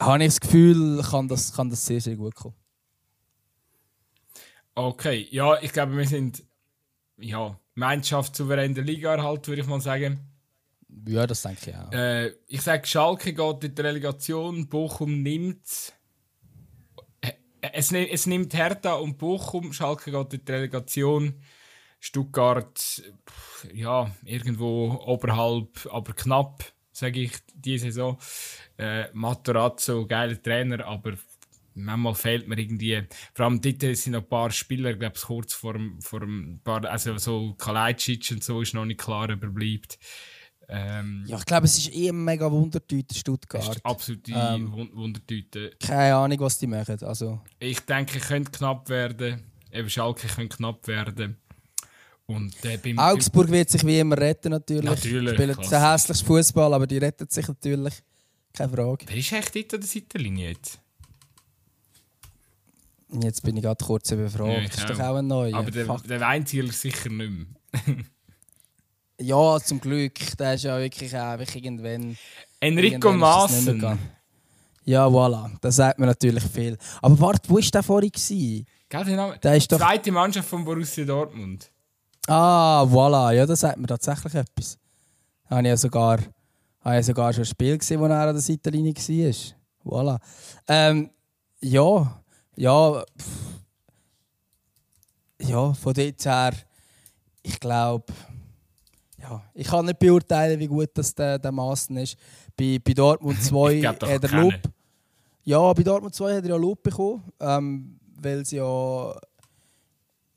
habe 0.02 0.23
ich 0.23 0.30
das 0.30 0.39
Gefühl, 0.39 1.04
kann 1.04 1.28
das, 1.28 1.54
kann 1.54 1.69
das 1.69 1.86
sehr, 1.86 2.02
sehr 2.02 2.15
gut 2.15 2.34
kommen. 2.34 2.56
Okay, 4.73 5.28
ja, 5.30 5.62
ich 5.62 5.73
glaube, 5.73 5.95
wir 5.95 6.08
sind 6.08 6.43
ja, 7.17 7.56
Mannschaft 7.76 8.36
souverän 8.36 8.73
der 8.73 8.84
Liga 8.84 9.21
halt, 9.21 9.47
würde 9.47 9.62
ich 9.62 9.67
mal 9.67 9.80
sagen. 9.80 10.19
Ja, 11.08 11.28
das 11.28 11.41
denke 11.41 11.69
ich 11.69 11.76
auch. 11.76 11.91
Äh, 11.91 12.34
ich 12.47 12.62
sage, 12.62 12.88
Schalke 12.88 13.34
geht 13.34 13.63
in 13.63 13.76
die 13.76 13.82
Relegation, 13.82 14.67
Bochum 14.67 15.21
nimmt 15.21 15.93
äh, 17.21 17.34
es, 17.73 17.91
es 17.91 18.26
nimmt 18.26 18.54
Hertha 18.54 18.93
und 18.93 19.17
Bochum, 19.17 19.73
Schalke 19.73 20.12
geht 20.12 20.34
in 20.34 20.45
die 20.45 20.52
Relegation, 20.52 21.41
Stuttgart, 22.00 23.04
ja, 23.73 24.12
irgendwo 24.23 25.02
oberhalb, 25.06 25.88
aber 25.91 26.13
knapp, 26.13 26.63
sage 26.91 27.21
ich, 27.21 27.32
diese 27.56 27.86
Saison. 27.86 28.17
Äh, 28.78 29.06
Matarazzo, 29.13 30.06
geiler 30.06 30.41
Trainer, 30.41 30.86
aber 30.86 31.13
manchmal 31.73 32.15
fehlt 32.15 32.47
mir 32.47 32.58
irgendwie, 32.58 33.04
vor 33.34 33.45
allem 33.45 33.62
dort 33.62 33.82
sind 33.97 34.13
noch 34.13 34.21
ein 34.21 34.30
paar 34.30 34.52
Spieler, 34.52 34.91
ich 34.91 35.00
glaube 35.00 35.19
kurz 35.19 35.54
vor, 35.54 35.76
vor 36.00 36.21
ein 36.21 36.60
paar, 36.63 36.86
also 36.86 37.17
so 37.17 37.56
Kalajdzic 37.56 38.32
und 38.32 38.43
so 38.43 38.62
ist 38.62 38.73
noch 38.73 38.86
nicht 38.86 39.00
klar, 39.00 39.30
ob 39.30 39.54
bleibt. 39.54 39.97
Ähm, 40.69 41.23
ja, 41.27 41.38
ich 41.38 41.45
glaube, 41.45 41.65
es 41.65 41.77
ist 41.77 41.93
eh 41.93 42.12
mega 42.12 42.51
Wundertüte 42.51 43.15
Stuttgart. 43.15 43.75
Ist 43.75 43.86
absolute 43.86 44.32
ähm, 44.34 44.89
Wundertüte. 44.93 45.71
Keine 45.80 46.15
Ahnung, 46.15 46.39
was 46.41 46.58
die 46.58 46.67
machen. 46.67 47.01
Also. 47.03 47.39
Ich 47.60 47.80
denke, 47.82 48.19
könnte 48.19 48.51
knapp 48.51 48.89
werden. 48.89 49.43
Eben 49.71 49.89
Schalke 49.89 50.27
könnte 50.27 50.58
knapp 50.58 50.86
werden. 50.88 51.38
Und, 52.25 52.53
äh, 52.65 52.77
beim, 52.77 52.99
Augsburg 52.99 53.49
wird 53.49 53.69
sich 53.69 53.86
wie 53.86 53.99
immer 53.99 54.17
retten, 54.17 54.49
natürlich. 54.49 54.84
Natürlich. 54.84 55.34
Spielen 55.36 55.58
ein 55.58 55.91
hässliches 55.91 56.21
Fußball, 56.21 56.73
aber 56.73 56.86
die 56.86 56.97
retten 56.97 57.30
sich 57.30 57.47
natürlich. 57.47 57.93
Keine 58.53 58.73
Frage. 58.73 59.06
Wer 59.08 59.17
ist 59.17 59.32
echt 59.32 59.56
dort 59.56 59.73
an 59.75 59.80
der 59.80 59.88
Seitenlinie 59.88 60.49
jetzt? 60.49 60.80
Jetzt 63.21 63.41
bin 63.43 63.56
ich 63.56 63.63
gerade 63.63 63.86
kurz 63.86 64.12
überfragt. 64.12 64.51
Ja, 64.51 64.67
das 64.67 64.77
ist 64.77 64.89
doch 64.89 64.99
auch 64.99 65.15
ein 65.15 65.27
neuer. 65.27 65.56
Aber 65.58 65.71
der, 65.71 65.86
der 65.86 66.19
Weinzieler 66.19 66.73
sicher 66.73 67.10
nicht 67.10 67.32
mehr. 67.32 68.06
ja, 69.19 69.60
zum 69.60 69.80
Glück. 69.80 70.38
Der 70.38 70.53
ist 70.53 70.63
ja 70.63 70.80
wirklich 70.80 71.15
auch 71.17 71.38
irgendwann. 71.39 72.17
Enrico 72.60 73.12
Maassen. 73.13 73.99
Ja, 74.84 75.06
voilà. 75.06 75.51
Das 75.60 75.75
sagt 75.75 75.99
mir 75.99 76.06
natürlich 76.06 76.43
viel. 76.43 76.77
Aber 77.01 77.19
warte, 77.19 77.49
wo 77.49 77.56
war 77.56 77.62
der 77.62 77.84
vorhin? 77.84 78.12
Gell, 78.89 79.03
der, 79.03 79.38
der 79.38 79.56
ist 79.58 79.69
doch... 79.71 79.77
zweite 79.77 80.12
Mannschaft 80.12 80.47
von 80.47 80.63
Borussia 80.63 81.03
Dortmund. 81.03 81.69
Ah, 82.27 82.84
voilà. 82.84 83.32
Ja, 83.34 83.45
das 83.45 83.60
sagt 83.60 83.77
mir 83.77 83.88
tatsächlich 83.88 84.34
etwas. 84.34 84.77
Da 85.49 85.58
habe 85.58 85.67
ich 85.67 85.69
ja 85.69 85.77
sogar, 85.77 86.19
habe 86.82 86.99
ich 86.99 87.06
sogar 87.06 87.34
schon 87.34 87.43
ein 87.43 87.47
Spiel 87.47 87.77
gesehen, 87.77 87.99
wo 87.99 88.06
er 88.06 88.27
an 88.27 88.34
der 88.34 88.41
Seitenlinie 88.41 88.93
war. 88.93 89.91
Voilà. 89.91 90.19
Ähm, 90.67 91.10
ja, 91.60 92.21
ja, 92.56 93.03
pff, 93.17 93.47
ja, 95.41 95.73
von 95.73 95.93
dort 95.93 96.25
her, 96.25 96.53
ich 97.43 97.60
glaube, 97.60 98.06
ja, 99.30 99.42
ich 99.54 99.68
kann 99.68 99.86
nicht 99.86 100.00
beurteilen, 100.00 100.60
wie 100.60 100.68
gut 100.68 100.90
das 100.94 101.13
der, 101.13 101.40
der 101.40 101.52
Massen 101.52 101.98
ist. 101.98 102.18
Bei, 102.56 102.80
bei 102.84 102.94
Dortmund 102.94 103.42
2 103.44 103.82
hat 103.82 104.04
er 104.04 104.42
Lob. 104.42 104.54
Ja, 105.44 105.74
bei 105.74 105.84
Dortmund 105.84 106.13
2 106.13 106.38
hat 106.38 106.44
er 106.44 106.50
ja 106.50 106.56
Lob 106.56 106.84
bekommen, 106.84 107.24
ähm, 107.40 108.00
weil 108.20 108.42
es 108.42 108.52
ja, 108.52 109.16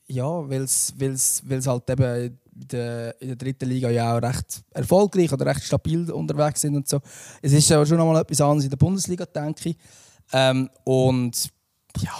ja, 0.06 0.48
weil 0.48 0.62
es 0.62 0.94
halt 1.66 1.90
eben 1.90 2.38
in 2.60 2.68
der, 2.68 3.20
in 3.20 3.28
der 3.28 3.36
dritten 3.36 3.68
Liga 3.68 3.90
ja 3.90 4.16
auch 4.16 4.22
recht 4.22 4.62
erfolgreich 4.72 5.32
oder 5.32 5.46
recht 5.46 5.62
stabil 5.62 6.10
unterwegs 6.10 6.60
sind 6.60 6.76
und 6.76 6.88
so. 6.88 7.00
Es 7.40 7.52
ist 7.52 7.68
ja 7.68 7.84
schon 7.84 7.96
noch 7.96 8.06
mal 8.06 8.20
etwas 8.20 8.40
anderes 8.40 8.64
in 8.64 8.70
der 8.70 8.76
Bundesliga, 8.76 9.24
denke 9.26 9.70
ich. 9.70 9.76
Ähm, 10.32 10.68
und 10.84 11.50
ja, 11.98 12.12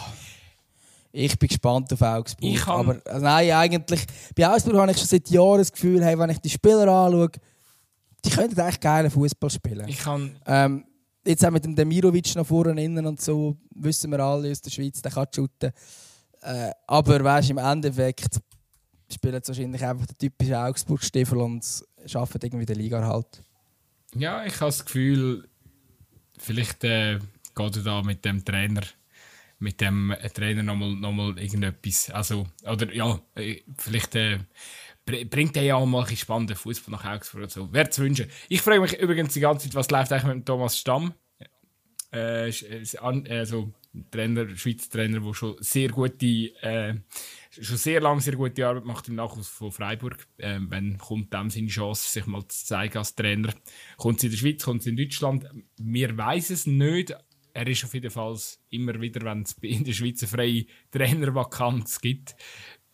ich 1.13 1.39
bin 1.39 1.49
gespannt 1.49 1.93
auf 1.93 2.03
Augsburg. 2.03 2.69
aber 2.69 3.01
also 3.05 3.25
nein, 3.25 3.51
eigentlich, 3.51 4.07
bei 4.37 4.49
Augsburg 4.49 4.77
habe 4.77 4.93
ich 4.93 4.99
schon 4.99 5.07
seit 5.07 5.29
Jahren 5.31 5.59
das 5.59 5.73
Gefühl, 5.73 6.05
hey, 6.05 6.19
wenn 6.19 6.31
ich 6.31 6.39
die 6.39 6.51
Spieler 6.51 6.89
anschaue, 6.89 7.31
die 8.25 8.31
könnten 8.31 8.61
eigentlich 8.61 8.81
geilen 8.81 9.11
Fußball 9.11 9.51
spielen. 9.51 9.89
Ich 9.89 9.99
kann 9.99 10.37
ähm, 10.47 10.85
jetzt 11.25 11.45
auch 11.45 11.51
mit 11.51 11.65
dem 11.65 11.75
Demirovic 11.75 12.35
noch 12.37 12.47
vorne 12.47 12.83
innen 12.83 13.07
und 13.07 13.21
so, 13.21 13.57
wissen 13.75 14.11
wir 14.11 14.21
alle 14.21 14.51
aus 14.51 14.61
der 14.61 14.71
Schweiz, 14.71 15.03
der 15.03 15.11
kann 15.11 15.27
shooten. 15.35 15.73
Äh, 16.43 16.71
aber 16.87 17.23
weißt, 17.23 17.51
im 17.51 17.59
Endeffekt 17.59 18.41
spielen 19.13 19.41
wahrscheinlich 19.45 19.85
einfach 19.85 20.07
den 20.07 20.19
typischen 20.19 20.55
Augsburg-Stiefel 20.55 21.39
und 21.39 21.65
schaffen 22.07 22.41
irgendwie 22.43 22.67
den 22.67 22.77
Liga 22.77 23.05
halt. 23.05 23.43
Ja, 24.15 24.45
ich 24.45 24.55
habe 24.55 24.67
das 24.67 24.85
Gefühl, 24.85 25.49
vielleicht 26.39 26.85
äh, 26.85 27.19
geht 27.55 27.77
er 27.77 27.83
da 27.83 28.03
mit 28.03 28.25
dem 28.25 28.45
Trainer 28.45 28.83
mit 29.61 29.81
dem 29.81 30.15
Trainer 30.35 30.63
nochmal 30.63 30.91
noch 30.91 31.13
mal 31.13 31.39
irgendetwas. 31.39 32.11
Also, 32.11 32.47
oder 32.65 32.93
ja, 32.93 33.21
äh, 33.37 33.61
vielleicht 33.79 34.17
äh, 34.17 34.39
bringt 35.05 35.57
er 35.57 35.63
ja 35.63 35.77
auch 35.77 35.87
mal 35.87 36.05
ein 36.05 36.17
spannenden 36.17 36.57
Fußball 36.57 36.93
nach 36.93 37.05
Augsburg 37.05 37.43
oder 37.43 37.51
so. 37.51 37.73
Wäre 37.73 37.91
zu 37.91 38.03
wünschen. 38.03 38.27
Ich 38.49 38.63
frage 38.63 38.81
mich 38.81 38.99
übrigens 38.99 39.35
die 39.35 39.41
ganze 39.41 39.69
Zeit, 39.69 39.75
was 39.75 39.91
läuft 39.91 40.13
eigentlich 40.13 40.35
mit 40.35 40.47
Thomas 40.47 40.79
Stamm? 40.79 41.15
Äh, 42.13 42.53
also, 43.29 43.73
Trainer, 44.11 44.57
Schweizer 44.57 44.89
Trainer, 44.89 45.21
der 45.21 45.35
schon 45.35 45.57
sehr 45.61 45.89
gute, 45.89 46.27
äh, 46.63 46.95
schon 47.51 47.77
sehr 47.77 48.01
lange 48.01 48.21
sehr 48.21 48.37
gute 48.37 48.67
Arbeit 48.67 48.85
macht 48.85 49.09
im 49.09 49.17
Nachwuchs 49.17 49.49
von 49.49 49.73
Freiburg. 49.73 50.27
Äh, 50.39 50.61
wenn 50.69 50.97
kommt 50.99 51.33
dem 51.33 51.51
seine 51.51 51.67
Chance, 51.67 52.09
sich 52.09 52.27
mal 52.27 52.47
zu 52.47 52.67
zeigen 52.67 52.99
als 52.99 53.15
Trainer? 53.15 53.53
Kommt 53.97 54.21
sie 54.21 54.29
in 54.29 54.33
der 54.33 54.39
Schweiz, 54.39 54.65
kommt 54.65 54.83
sie 54.83 54.91
in 54.91 54.97
Deutschland? 54.97 55.47
Wir 55.77 56.17
weiß 56.17 56.51
es 56.51 56.67
nicht, 56.67 57.17
er 57.61 57.67
ist 57.67 57.85
auf 57.85 57.93
jeden 57.93 58.11
Fall 58.11 58.37
immer 58.71 58.99
wieder, 59.01 59.21
wenn 59.23 59.43
es 59.43 59.55
in 59.61 59.85
der 59.85 59.93
Schweiz 59.93 60.23
eine 60.23 60.29
freie 60.29 60.65
Trainervakanz 60.91 62.01
gibt, 62.01 62.35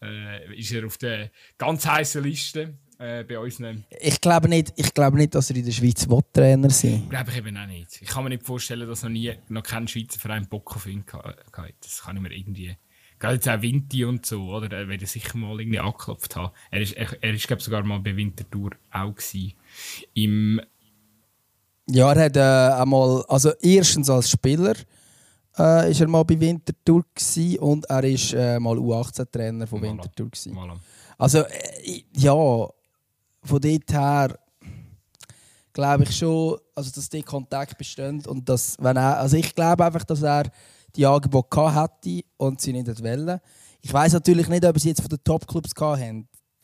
äh, 0.03 0.59
ist 0.59 0.73
er 0.73 0.85
auf 0.87 0.99
der 0.99 1.31
ganz 1.57 1.87
heißen 1.87 2.23
Liste 2.23 2.77
äh, 2.99 3.23
bei 3.23 3.39
uns. 3.39 3.63
Ich 4.01 4.21
glaube 4.21 4.49
nicht, 4.49 4.73
ich 4.77 4.93
glaube 4.93 5.19
nicht, 5.19 5.37
dass 5.37 5.51
er 5.51 5.57
in 5.57 5.65
der 5.65 5.73
Schweiz 5.73 6.07
Trainer 6.33 6.71
sein 6.71 7.09
Glaube 7.09 7.31
ich 7.31 7.37
eben 7.37 7.57
auch 7.57 7.67
nicht. 7.67 8.03
Ich 8.03 8.09
kann 8.09 8.25
mir 8.25 8.31
nicht 8.31 8.45
vorstellen, 8.45 8.89
dass 8.89 9.05
noch 9.05 9.11
nie 9.11 9.33
noch 9.49 9.63
kein 9.63 9.87
Schweizer 9.87 10.19
Verein 10.19 10.49
Bock 10.49 10.75
auf 10.75 10.87
ihn 10.87 11.05
hat. 11.13 11.47
Das 11.81 12.03
kann 12.03 12.17
ich 12.17 12.23
mir 12.23 12.33
irgendwie. 12.33 12.77
Gerade 13.21 13.35
jetzt 13.35 13.49
auch 13.49 13.63
Vinti 13.63 14.05
und 14.05 14.27
so, 14.27 14.53
oder? 14.53 14.77
Er 14.77 14.89
wird 14.89 15.07
sicher 15.07 15.39
mal 15.39 15.59
irgendwie 15.59 15.79
angeklopft 15.79 16.35
haben. 16.35 16.53
Er 16.73 16.81
ist, 16.81 16.93
er, 16.93 17.17
er 17.23 17.33
ist 17.33 17.47
glaube 17.47 17.63
sogar 17.63 17.85
mal 17.85 18.01
bei 18.01 18.17
Winterthur 18.17 18.73
auch 18.91 19.15
gewesen. 19.15 19.55
Im 20.13 20.61
ja, 21.89 22.13
er 22.13 22.25
hat 22.25 22.37
äh, 22.37 22.81
einmal, 22.81 23.25
also 23.29 23.53
erstens 23.61 24.11
als 24.11 24.31
Spieler 24.31 24.75
äh, 25.59 25.91
ist 25.91 26.01
er 26.01 26.09
mal 26.09 26.25
bei 26.25 26.39
Winterthur 26.39 27.05
gewesen, 27.15 27.59
und 27.61 27.85
er 27.87 28.05
ist 28.05 28.33
äh, 28.33 28.59
mal 28.59 28.77
U18-Trainer 28.77 29.67
von 29.67 29.81
Winterthur 29.83 30.27
gewesen. 30.31 30.59
Also 31.17 31.39
äh, 31.39 32.03
ja, 32.13 32.33
von 32.33 33.61
dort 33.61 33.93
her 33.93 34.39
glaube 35.73 36.05
ich 36.05 36.17
schon, 36.17 36.59
also 36.75 36.91
dass 36.91 37.09
die 37.09 37.23
Kontakt 37.23 37.79
besteht 37.79 38.27
und 38.27 38.49
dass, 38.49 38.77
wenn 38.81 38.97
er, 38.97 39.19
also 39.19 39.37
ich 39.37 39.55
glaube 39.55 39.85
einfach, 39.85 40.05
dass 40.05 40.23
er 40.23 40.51
die 40.97 41.07
Angebote 41.07 41.75
hätte 41.75 42.25
und 42.39 42.61
sie 42.61 42.73
nicht 42.73 43.03
wollen. 43.03 43.39
Ich 43.83 43.93
weiß 43.93 44.15
natürlich 44.15 44.49
nicht, 44.49 44.65
ob 44.65 44.75
er 44.75 44.81
sie 44.81 44.89
jetzt 44.89 45.03
von 45.03 45.11
den 45.11 45.23
Top-Clubs 45.23 45.73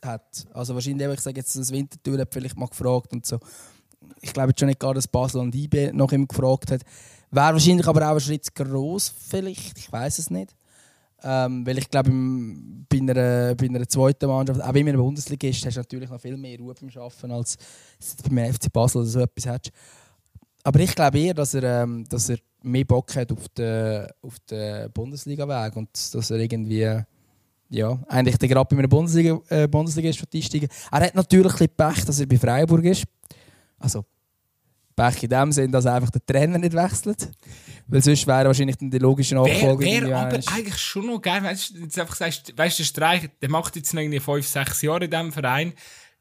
hat. 0.02 0.46
Also 0.52 0.74
wahrscheinlich, 0.74 1.08
ich 1.08 1.20
sage 1.20 1.36
jetzt, 1.36 1.54
das 1.54 1.70
Winterthur 1.70 2.18
hat 2.18 2.32
vielleicht 2.32 2.56
mal 2.56 2.66
gefragt 2.66 3.12
und 3.12 3.24
so 3.24 3.38
ich 4.20 4.32
glaube 4.32 4.52
schon 4.58 4.68
nicht 4.68 4.80
gar, 4.80 4.94
dass 4.94 5.08
Basel 5.08 5.40
und 5.40 5.54
IB 5.54 5.92
noch 5.92 6.12
immer 6.12 6.26
gefragt 6.26 6.70
hat. 6.70 6.82
Wäre 7.30 7.52
wahrscheinlich 7.52 7.86
aber 7.86 8.08
auch 8.08 8.14
ein 8.14 8.20
Schritt 8.20 8.54
groß, 8.54 9.14
vielleicht, 9.28 9.78
ich 9.78 9.90
weiß 9.90 10.18
es 10.18 10.30
nicht. 10.30 10.54
Ähm, 11.24 11.64
weil 11.64 11.78
ich 11.78 11.88
glaube, 11.88 12.10
bei 12.10 12.98
einer, 12.98 13.54
bei 13.54 13.66
einer 13.66 13.88
zweiten 13.88 14.26
Mannschaft, 14.26 14.60
auch 14.60 14.74
wenn 14.74 14.84
man 14.84 14.94
in 14.94 14.96
der 14.96 15.02
Bundesliga 15.04 15.48
ist, 15.48 15.64
hast 15.64 15.76
du 15.76 15.80
natürlich 15.80 16.10
noch 16.10 16.20
viel 16.20 16.36
mehr 16.36 16.58
Ruhe 16.58 16.74
beim 16.74 16.90
Arbeiten, 17.00 17.30
als 17.30 17.56
beim 18.28 18.52
FC 18.52 18.72
Basel 18.72 19.02
oder 19.02 19.08
so 19.08 19.20
etwas 19.20 19.46
hast. 19.46 19.70
Aber 20.64 20.80
ich 20.80 20.94
glaube 20.94 21.20
eher, 21.20 21.34
dass 21.34 21.54
er, 21.54 21.82
ähm, 21.82 22.04
dass 22.08 22.28
er 22.28 22.38
mehr 22.62 22.84
Bock 22.84 23.14
hat 23.14 23.30
auf 23.30 23.48
den, 23.50 24.06
auf 24.20 24.38
den 24.50 24.90
Bundesliga-Weg 24.92 25.76
und 25.76 25.88
dass 26.14 26.30
er 26.30 26.38
irgendwie 26.38 27.02
ja, 27.72 27.98
eigentlich 28.08 28.38
gerade 28.38 28.68
bei 28.68 28.78
einer 28.78 28.88
Bundesliga, 28.88 29.40
äh, 29.48 29.66
Bundesliga-Statistik. 29.66 30.68
Er 30.90 31.00
hat 31.00 31.14
natürlich 31.14 31.58
ein 31.60 31.68
Pech, 31.74 32.04
dass 32.04 32.20
er 32.20 32.26
bei 32.26 32.36
Freiburg 32.36 32.84
ist. 32.84 33.04
Also, 33.82 34.04
Pech 34.94 35.22
in 35.22 35.30
dem 35.30 35.52
Sinn, 35.52 35.72
dass 35.72 35.86
einfach 35.86 36.10
den 36.10 36.24
Trainer 36.26 36.58
nicht 36.58 36.74
wechselt. 36.74 37.30
Weil 37.86 38.02
sonst 38.02 38.26
wäre 38.26 38.46
wahrscheinlich 38.46 38.76
die 38.78 38.98
logische 38.98 39.34
Nachfolger. 39.34 39.80
Wäre 39.80 40.06
wär 40.08 40.18
aber 40.18 40.34
eigentlich 40.34 40.78
schon 40.78 41.06
noch 41.06 41.20
geil, 41.20 41.42
wenn 41.42 41.56
du 41.56 41.84
jetzt 41.84 41.98
einfach 41.98 42.14
sagst, 42.14 42.56
weißt 42.56 42.78
du, 42.78 42.82
der 42.82 42.86
Streich, 42.86 43.30
der 43.40 43.50
macht 43.50 43.76
jetzt 43.76 43.92
noch 43.94 44.00
irgendwie 44.00 44.20
fünf, 44.20 44.46
sechs 44.46 44.82
Jahre 44.82 45.04
in 45.04 45.10
diesem 45.10 45.32
Verein, 45.32 45.72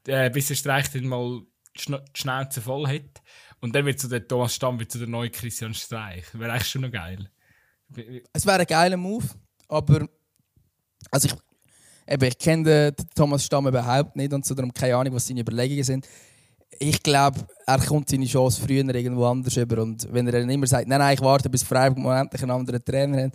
äh, 0.06 0.30
bis 0.30 0.48
der 0.48 0.54
Streich 0.54 0.90
dann 0.90 1.06
mal 1.06 1.42
die 1.76 1.96
Schnauze 2.14 2.60
voll 2.60 2.88
hat. 2.88 3.22
Und 3.60 3.74
dann 3.74 3.86
wird 3.86 4.00
zu 4.00 4.08
der 4.08 4.26
Thomas 4.26 4.54
Stamm 4.54 4.78
wird 4.80 4.90
zu 4.90 4.98
der 4.98 5.08
neue 5.08 5.30
Christian 5.30 5.72
Streich. 5.72 6.24
Wäre 6.32 6.52
eigentlich 6.52 6.68
schon 6.68 6.82
noch 6.82 6.90
geil. 6.90 7.30
Es 8.32 8.44
wäre 8.44 8.60
ein 8.60 8.66
geiler 8.66 8.96
Move, 8.96 9.26
aber 9.68 10.08
also 11.10 11.28
ich, 11.28 11.34
eben, 12.12 12.24
ich 12.24 12.38
kenne 12.38 12.92
den 12.92 13.08
Thomas 13.14 13.44
Stamm 13.44 13.68
überhaupt 13.68 14.16
nicht 14.16 14.32
und 14.32 14.44
so 14.44 14.54
darum 14.54 14.72
keine 14.72 14.96
Ahnung, 14.96 15.14
was 15.14 15.26
seine 15.26 15.40
Überlegungen 15.40 15.84
sind. 15.84 16.08
Ich 16.78 17.02
glaube, 17.02 17.46
er 17.66 17.78
kommt 17.78 18.08
seine 18.08 18.26
Chance 18.26 18.60
früher 18.60 18.84
irgendwo 18.94 19.26
anders 19.26 19.56
über. 19.56 19.82
Und 19.82 20.06
wenn 20.12 20.26
er 20.26 20.32
dann 20.32 20.50
immer 20.50 20.66
sagt, 20.66 20.88
nein, 20.88 20.98
nein, 20.98 21.14
ich 21.14 21.20
warte 21.20 21.48
bis 21.48 21.62
Freiburg 21.62 21.98
mal 21.98 22.20
endlich 22.20 22.42
einen 22.42 22.50
anderen 22.50 22.84
Trainer 22.84 23.24
hat, 23.24 23.32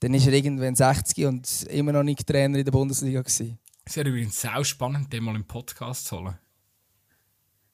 dann 0.00 0.14
ist 0.14 0.26
er 0.26 0.32
irgendwann 0.32 0.74
60 0.74 1.24
und 1.26 1.62
immer 1.64 1.92
noch 1.92 2.02
nicht 2.02 2.26
Trainer 2.26 2.58
in 2.58 2.64
der 2.64 2.72
Bundesliga 2.72 3.20
gewesen. 3.20 3.58
Es 3.84 3.96
wäre 3.96 4.08
übrigens 4.08 4.40
sehr 4.40 4.64
spannend, 4.64 5.12
den 5.12 5.24
mal 5.24 5.34
im 5.34 5.46
Podcast 5.46 6.06
zu 6.06 6.18
holen. 6.18 6.38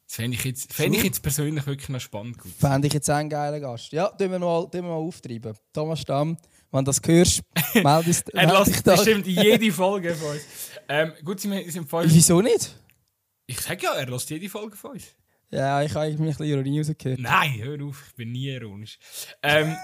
Das 0.06 0.16
fände 0.16 0.36
ich, 0.36 0.44
jetzt, 0.44 0.72
fänd 0.72 0.96
ich 0.96 1.04
jetzt 1.04 1.22
persönlich 1.22 1.64
wirklich 1.66 1.88
noch 1.88 2.00
spannend. 2.00 2.36
Fände 2.58 2.88
ich 2.88 2.92
jetzt 2.92 3.08
einen 3.11 3.30
geilen 3.30 3.61
Gast. 3.61 3.92
Ja, 3.92 4.08
tun 4.08 4.32
wir 4.32 4.40
mal, 4.40 4.62
tun 4.62 4.72
wir 4.72 4.82
mal 4.82 4.94
auftreiben. 4.94 5.54
Thomas 5.72 6.00
Stamm, 6.00 6.36
wenn 6.72 6.84
du 6.84 6.88
das 6.88 7.00
hörst, 7.04 7.42
melde 7.74 8.04
dich 8.06 8.22
Er 8.34 8.58
lässt 8.58 8.82
bestimmt 8.82 9.26
jede 9.28 9.70
Folge 9.72 10.14
von 10.16 10.30
uns. 10.30 10.40
Ähm, 10.88 11.12
gut, 11.24 11.38
sind 11.38 11.70
sind 11.70 11.88
voll... 11.88 12.06
Wieso 12.08 12.40
nicht? 12.40 12.76
Ich 13.51 13.61
sage 13.61 13.82
ja, 13.82 13.94
er 13.94 14.07
lässt 14.07 14.30
jede 14.30 14.48
Folge 14.48 14.76
von 14.76 14.92
uns. 14.92 15.09
Ja, 15.51 15.82
ich 15.82 15.92
habe 15.92 16.09
mich 16.11 16.20
ein 16.20 16.26
bisschen 16.26 16.46
Ironie 16.46 16.78
rausgehört. 16.78 17.18
Nein, 17.18 17.55
hör 17.59 17.84
auf, 17.84 18.05
ich 18.09 18.14
bin 18.14 18.30
nie 18.30 18.46
ironisch. 18.46 18.96
Ähm, 19.42 19.76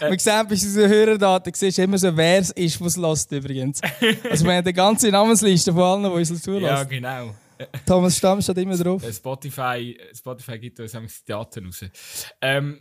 Man 0.00 0.18
sieht 0.18 0.32
bei 0.32 0.48
unseren 0.48 0.88
Hörerdaten, 0.88 1.52
siehst 1.54 1.78
immer 1.78 1.98
so, 1.98 2.16
wer 2.16 2.38
es 2.38 2.50
ist, 2.52 2.80
was 2.80 2.96
lässt 2.96 3.30
übrigens. 3.32 3.82
Also 4.30 4.46
wir 4.46 4.54
haben 4.54 4.64
die 4.64 4.72
ganze 4.72 5.10
Namensliste 5.10 5.74
von 5.74 5.82
allen, 5.82 6.04
die 6.04 6.08
uns 6.08 6.42
zulassen. 6.42 6.64
Ja, 6.64 6.84
genau. 6.84 7.34
Thomas 7.86 8.16
Stamm 8.16 8.40
steht 8.40 8.56
immer 8.56 8.76
drauf. 8.78 9.02
Äh, 9.02 9.12
Spotify, 9.12 9.98
Spotify 10.14 10.58
gibt 10.58 10.80
uns 10.80 10.92
die 10.92 11.32
Daten 11.32 11.66
raus. 11.66 11.84
Ähm, 12.40 12.80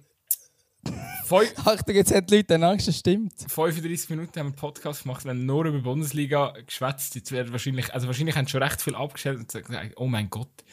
Achtung, 1.66 1.96
jetzt 1.96 2.14
haben 2.14 2.28
die 2.28 2.36
Leute 2.36 2.56
Angst, 2.56 2.88
das 2.88 3.00
stimmt. 3.00 3.34
35 3.48 4.10
Minuten 4.10 4.28
haben 4.30 4.36
wir 4.36 4.42
einen 4.44 4.56
Podcast 4.56 5.04
gemacht, 5.04 5.24
wir 5.24 5.32
haben 5.32 5.46
nur 5.46 5.66
über 5.66 5.78
die 5.78 5.84
Bundesliga 5.84 6.54
geschwätzt. 6.66 7.16
Jetzt 7.16 7.32
werden 7.32 7.52
wahrscheinlich, 7.52 7.94
also 7.94 8.08
wahrscheinlich 8.08 8.36
haben 8.36 8.48
schon 8.48 8.62
recht 8.62 8.82
viel 8.82 8.96
abgestellt 8.96 9.40
und 9.40 9.52
gesagt, 9.52 9.94
oh 9.96 10.08
mein 10.08 10.30
Gott, 10.30 10.64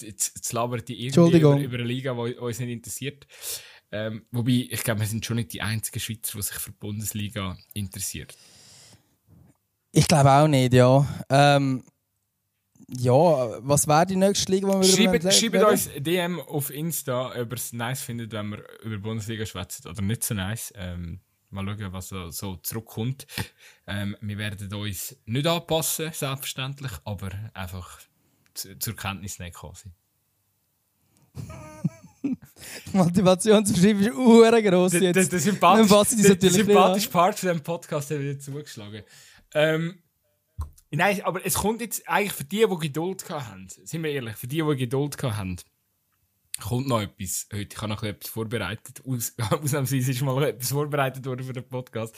jetzt, 0.00 0.32
jetzt 0.34 0.52
labert 0.52 0.88
die 0.88 1.06
irgendwie 1.06 1.38
über, 1.38 1.58
über, 1.58 1.74
eine 1.74 1.84
Liga, 1.84 2.12
die 2.12 2.34
uns 2.34 2.58
nicht 2.58 2.70
interessiert. 2.70 3.26
Ähm, 3.92 4.26
wobei, 4.30 4.66
ich 4.70 4.82
glaube, 4.82 5.00
wir 5.00 5.06
sind 5.06 5.24
schon 5.24 5.36
nicht 5.36 5.52
die 5.52 5.62
einzigen 5.62 6.00
Schweizer, 6.00 6.36
die 6.36 6.42
sich 6.42 6.56
für 6.56 6.70
die 6.70 6.78
Bundesliga 6.78 7.56
interessiert. 7.72 8.36
Ich 9.92 10.08
glaube 10.08 10.30
auch 10.30 10.48
nicht, 10.48 10.74
ja. 10.74 11.06
Ähm, 11.30 11.84
ja, 12.88 13.58
was 13.66 13.86
wäre 13.86 14.06
die 14.06 14.16
nächste 14.16 14.52
Liga, 14.52 14.80
die 14.80 14.88
wir 14.88 15.08
Schreibt, 15.08 15.34
schreibt 15.34 15.64
uns 15.64 15.90
DM 15.96 16.40
auf 16.40 16.70
Insta, 16.70 17.28
ob 17.28 17.52
ihr 17.52 17.52
es 17.52 17.72
nice 17.72 18.02
findet, 18.02 18.32
wenn 18.32 18.50
wir 18.50 18.64
über 18.82 18.96
die 18.96 19.02
Bundesliga 19.02 19.46
schwätzen 19.46 19.88
oder 19.88 20.02
nicht 20.02 20.24
so 20.24 20.34
nice. 20.34 20.72
Ähm, 20.76 21.20
mal 21.50 21.64
schauen, 21.64 21.92
was 21.92 22.08
so, 22.08 22.30
so 22.30 22.56
zurückkommt. 22.56 23.26
Ähm, 23.86 24.16
wir 24.20 24.38
werden 24.38 24.72
uns 24.74 25.16
nicht 25.24 25.46
anpassen, 25.46 26.10
selbstverständlich, 26.12 26.92
aber 27.04 27.30
einfach 27.54 28.00
zur 28.54 28.96
Kenntnis 28.96 29.38
nehmen 29.38 29.52
quasi. 29.52 29.90
Die 32.22 32.96
Motivation 32.96 33.66
zu 33.66 33.78
schreiben 33.78 34.00
ist 34.00 34.14
uhr 34.14 34.62
gross 34.62 34.94
jetzt. 34.94 35.16
Der, 35.16 35.24
der, 35.26 35.38
sympathische, 35.38 36.36
der, 36.36 36.50
sympathische 36.50 37.10
Part 37.10 37.38
von 37.38 37.48
diesem 37.50 37.62
Podcast 37.62 38.10
hat 38.10 38.20
wieder 38.20 38.38
zugeschlagen. 38.38 39.02
Ähm, 39.52 40.02
Nein, 40.90 41.22
aber 41.22 41.44
es 41.44 41.54
kommt 41.54 41.80
jetzt 41.80 42.08
eigentlich 42.08 42.32
für 42.32 42.44
die, 42.44 42.66
die 42.68 42.86
Geduld 42.88 43.28
haben, 43.30 43.68
sind 43.68 44.02
wir 44.02 44.10
ehrlich, 44.10 44.36
für 44.36 44.46
die, 44.46 44.62
die 44.62 44.76
Geduld 44.76 45.20
haben, 45.22 45.56
kommt 46.60 46.86
noch 46.88 47.00
etwas 47.00 47.48
heute. 47.52 47.74
Ich 47.74 47.82
habe 47.82 47.92
noch 47.92 48.02
etwas 48.02 48.30
vorbereitet. 48.30 49.02
Aus, 49.06 49.34
ausnahmsweise 49.50 50.10
ist 50.10 50.22
mal 50.22 50.42
etwas 50.44 50.70
vorbereitet 50.70 51.24
worden 51.26 51.44
für 51.44 51.52
den 51.52 51.68
Podcast. 51.68 52.16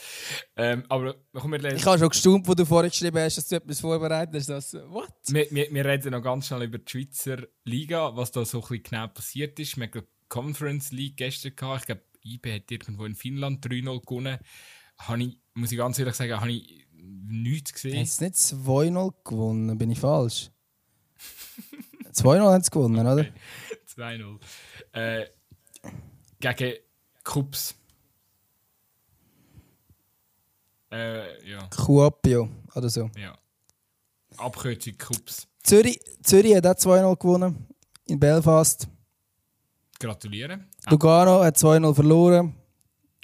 Ähm, 0.55 0.83
aber 0.89 1.15
wir 1.33 1.73
Ich 1.73 1.85
habe 1.85 1.99
schon 1.99 2.09
gestaunt, 2.09 2.47
wo 2.47 2.53
du 2.53 2.65
vorher 2.65 2.89
geschrieben 2.89 3.17
hast, 3.17 3.37
dass 3.37 3.47
du 3.47 3.55
etwas 3.55 3.79
vorbereitet 3.79 4.35
hast. 4.35 4.49
Das, 4.49 4.73
what? 4.73 5.11
Wir, 5.27 5.47
wir, 5.51 5.71
wir, 5.71 5.85
reden 5.85 6.11
noch 6.11 6.21
ganz 6.21 6.47
schnell 6.47 6.63
über 6.63 6.77
die 6.77 6.89
Schweizer 6.89 7.47
Liga, 7.63 8.15
was 8.15 8.31
da 8.31 8.45
so 8.45 8.59
ein 8.59 8.61
bisschen 8.61 8.83
genau 8.83 9.07
passiert 9.07 9.59
ist. 9.59 9.77
Wir 9.77 9.87
haben 9.87 9.91
die 10.01 10.07
Conference 10.29 10.91
League 10.91 11.17
gestern 11.17 11.55
gehabt. 11.55 11.81
Ich 11.81 11.85
glaube, 11.87 12.01
IB 12.23 12.55
hat 12.55 12.71
irgendwo 12.71 13.05
in 13.05 13.15
Finnland 13.15 13.65
3-0 13.65 14.01
gewonnen. 14.05 14.37
Habe 14.99 15.23
ich, 15.23 15.39
muss 15.53 15.71
ich 15.71 15.77
ganz 15.77 15.97
ehrlich 15.99 16.15
sagen, 16.15 16.39
habe 16.39 16.51
ich 16.51 16.86
nichts 17.27 17.73
gesehen. 17.73 17.99
Hast 17.99 18.21
du 18.21 18.25
nicht 18.25 18.35
2-0 18.35 19.13
gewonnen? 19.23 19.77
Bin 19.77 19.91
ich 19.91 19.99
falsch? 19.99 20.51
2-0 22.13 22.39
haben 22.39 22.63
sie 22.63 22.69
gewonnen, 22.69 22.99
oder? 23.05 23.25
2-0. 23.95 24.39
Äh, 24.93 25.25
gegen 26.39 26.73
Kups. 27.23 27.75
Äh, 30.91 31.49
ja. 31.49 31.67
Kuopio 31.67 32.49
oder 32.75 32.89
so. 32.89 33.09
Ja. 33.17 33.37
Abkürzung 34.37 34.97
Kups. 34.97 35.47
Zürich, 35.63 35.99
Zürich 36.23 36.55
hat 36.55 36.65
auch 36.65 36.75
2-0 36.75 37.17
gewonnen. 37.19 37.67
In 38.05 38.19
Belfast. 38.19 38.87
Gratulieren. 39.99 40.67
Lugano 40.89 41.43
hat 41.43 41.57
2-0 41.57 41.93
verloren. 41.93 42.55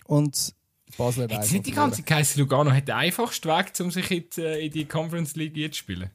Und 0.05 0.53
Basel 0.97 1.23
hat 1.23 1.31
Jetzt 1.31 1.51
nicht 1.51 1.65
die 1.65 1.71
ganze 1.71 2.03
Zeit 2.03 2.35
Lugano 2.35 2.71
hat 2.71 2.87
den 2.87 2.95
einfachsten 2.95 3.47
Weg, 3.47 3.73
um 3.79 3.91
sich 3.91 4.11
in 4.11 4.25
die, 4.35 4.41
äh, 4.41 4.65
in 4.65 4.71
die 4.71 4.85
Conference 4.85 5.35
League 5.35 5.73
zu 5.73 5.79
spielen. 5.79 6.09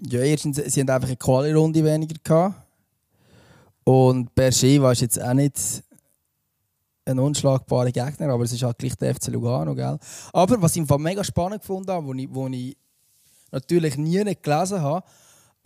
Ja, 0.00 0.20
erstens, 0.20 0.56
sie 0.56 0.80
haben 0.80 0.90
einfach 0.90 1.08
eine 1.08 1.16
Quali-Runde 1.16 1.82
weniger 1.82 2.16
gehabt. 2.22 2.62
Und 3.84 4.34
Berger 4.34 4.82
war 4.82 4.92
jetzt 4.94 5.22
auch 5.22 5.32
nicht 5.32 5.84
ein 7.06 7.18
unschlagbarer 7.18 7.92
Gegner, 7.92 8.30
aber 8.30 8.44
es 8.44 8.52
ist 8.52 8.62
halt 8.62 8.78
gleich 8.78 8.96
der 8.96 9.14
FC 9.14 9.28
Lugano, 9.28 9.74
gell? 9.74 9.98
Aber 10.32 10.60
was 10.60 10.76
ich 10.76 10.88
mega 10.98 11.22
spannend 11.22 11.60
gefunden 11.60 11.90
habe, 11.90 12.06
wo 12.06 12.12
ich, 12.12 12.28
wo 12.30 12.48
ich 12.48 12.76
natürlich 13.52 13.96
nie 13.96 14.22
nicht 14.24 14.42
gelesen 14.42 14.80
habe, 14.80 15.06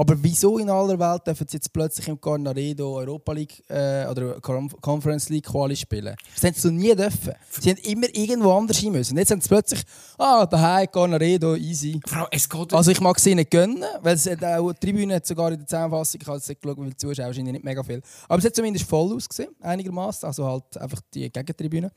aber 0.01 0.17
wieso 0.23 0.57
in 0.57 0.71
aller 0.71 0.99
Welt 0.99 1.27
dürfen 1.27 1.47
sie 1.47 1.59
jetzt 1.59 1.71
plötzlich 1.75 2.09
im 2.09 2.19
Cornaredo 2.19 2.97
Europa 2.97 3.33
League 3.33 3.63
äh, 3.69 4.07
oder 4.07 4.41
Conference 4.41 5.29
League 5.29 5.45
Quali 5.45 5.77
spielen? 5.77 6.17
Das 6.33 6.43
hätten 6.43 6.59
sie 6.59 6.73
nie 6.73 6.97
dürfen. 6.97 7.35
Sie 7.51 7.69
haben 7.69 7.79
immer 7.83 8.07
irgendwo 8.15 8.51
anders 8.53 8.79
hin 8.79 8.93
müssen. 8.93 9.19
Jetzt 9.19 9.31
haben 9.31 9.43
sie 9.43 9.49
plötzlich, 9.49 9.83
ah, 10.17 10.47
daheim 10.47 10.91
Cornaredo, 10.91 11.55
easy. 11.55 12.01
Frau, 12.07 12.27
es 12.31 12.49
geht 12.49 12.73
also 12.73 12.91
ich 12.91 13.01
mag 13.03 13.21
sie 13.21 13.35
nicht 13.35 13.51
gönnen, 13.51 13.85
weil 14.01 14.15
es 14.15 14.25
hat 14.25 14.43
auch, 14.43 14.73
die 14.73 14.87
Tribüne 14.87 15.17
hat 15.17 15.27
sogar 15.27 15.53
in 15.53 15.59
der 15.59 15.67
Zusammenfassung, 15.67 16.19
ich 16.23 16.27
habe 16.27 16.39
nicht 16.39 16.63
geschaut, 16.63 16.79
weil 16.79 16.89
die 16.89 16.97
Zuschauer 16.97 17.27
wahrscheinlich 17.27 17.53
nicht 17.53 17.65
mega 17.65 17.83
viel. 17.83 18.01
Aber 18.27 18.39
es 18.39 18.45
hat 18.47 18.57
zumindest 18.57 18.89
voll 18.89 19.15
ausgesehen, 19.15 19.55
einigermaßen. 19.61 20.27
Also 20.27 20.47
halt 20.47 20.79
einfach 20.79 21.03
die 21.13 21.31
Gegentribüne. 21.31 21.93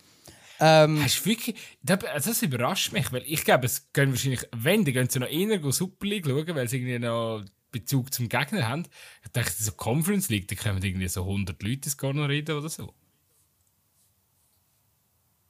Ähm, 0.59 1.01
Hast 1.01 1.25
wirklich, 1.25 1.55
das, 1.81 1.99
das, 1.99 2.41
überrascht 2.41 2.91
mich, 2.91 3.13
weil 3.13 3.23
ich 3.25 3.45
glaube, 3.45 3.65
es 3.65 3.93
gehen 3.93 4.11
wahrscheinlich, 4.11 4.41
wenn, 4.51 4.83
dann 4.83 4.93
gehen 4.93 5.09
sie 5.09 5.19
noch 5.19 5.29
eher 5.29 5.71
Super 5.71 6.05
League 6.05 6.25
schauen, 6.27 6.53
weil 6.53 6.67
sie 6.67 6.77
irgendwie 6.77 6.99
noch 6.99 7.43
Bezug 7.73 8.13
zum 8.13 8.29
Gegner 8.29 8.69
haben. 8.69 8.83
Ich 9.25 9.31
dachte, 9.33 9.51
so 9.61 9.73
Conference 9.73 10.29
League, 10.29 10.47
da 10.47 10.55
kommen 10.55 10.81
irgendwie 10.81 11.09
so 11.09 11.23
100 11.23 11.61
Leute 11.61 11.89
ins 11.89 12.01
reden 12.01 12.57
oder 12.57 12.69
so. 12.69 12.93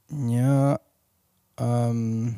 Ja, 0.10 0.80
ähm. 1.58 2.36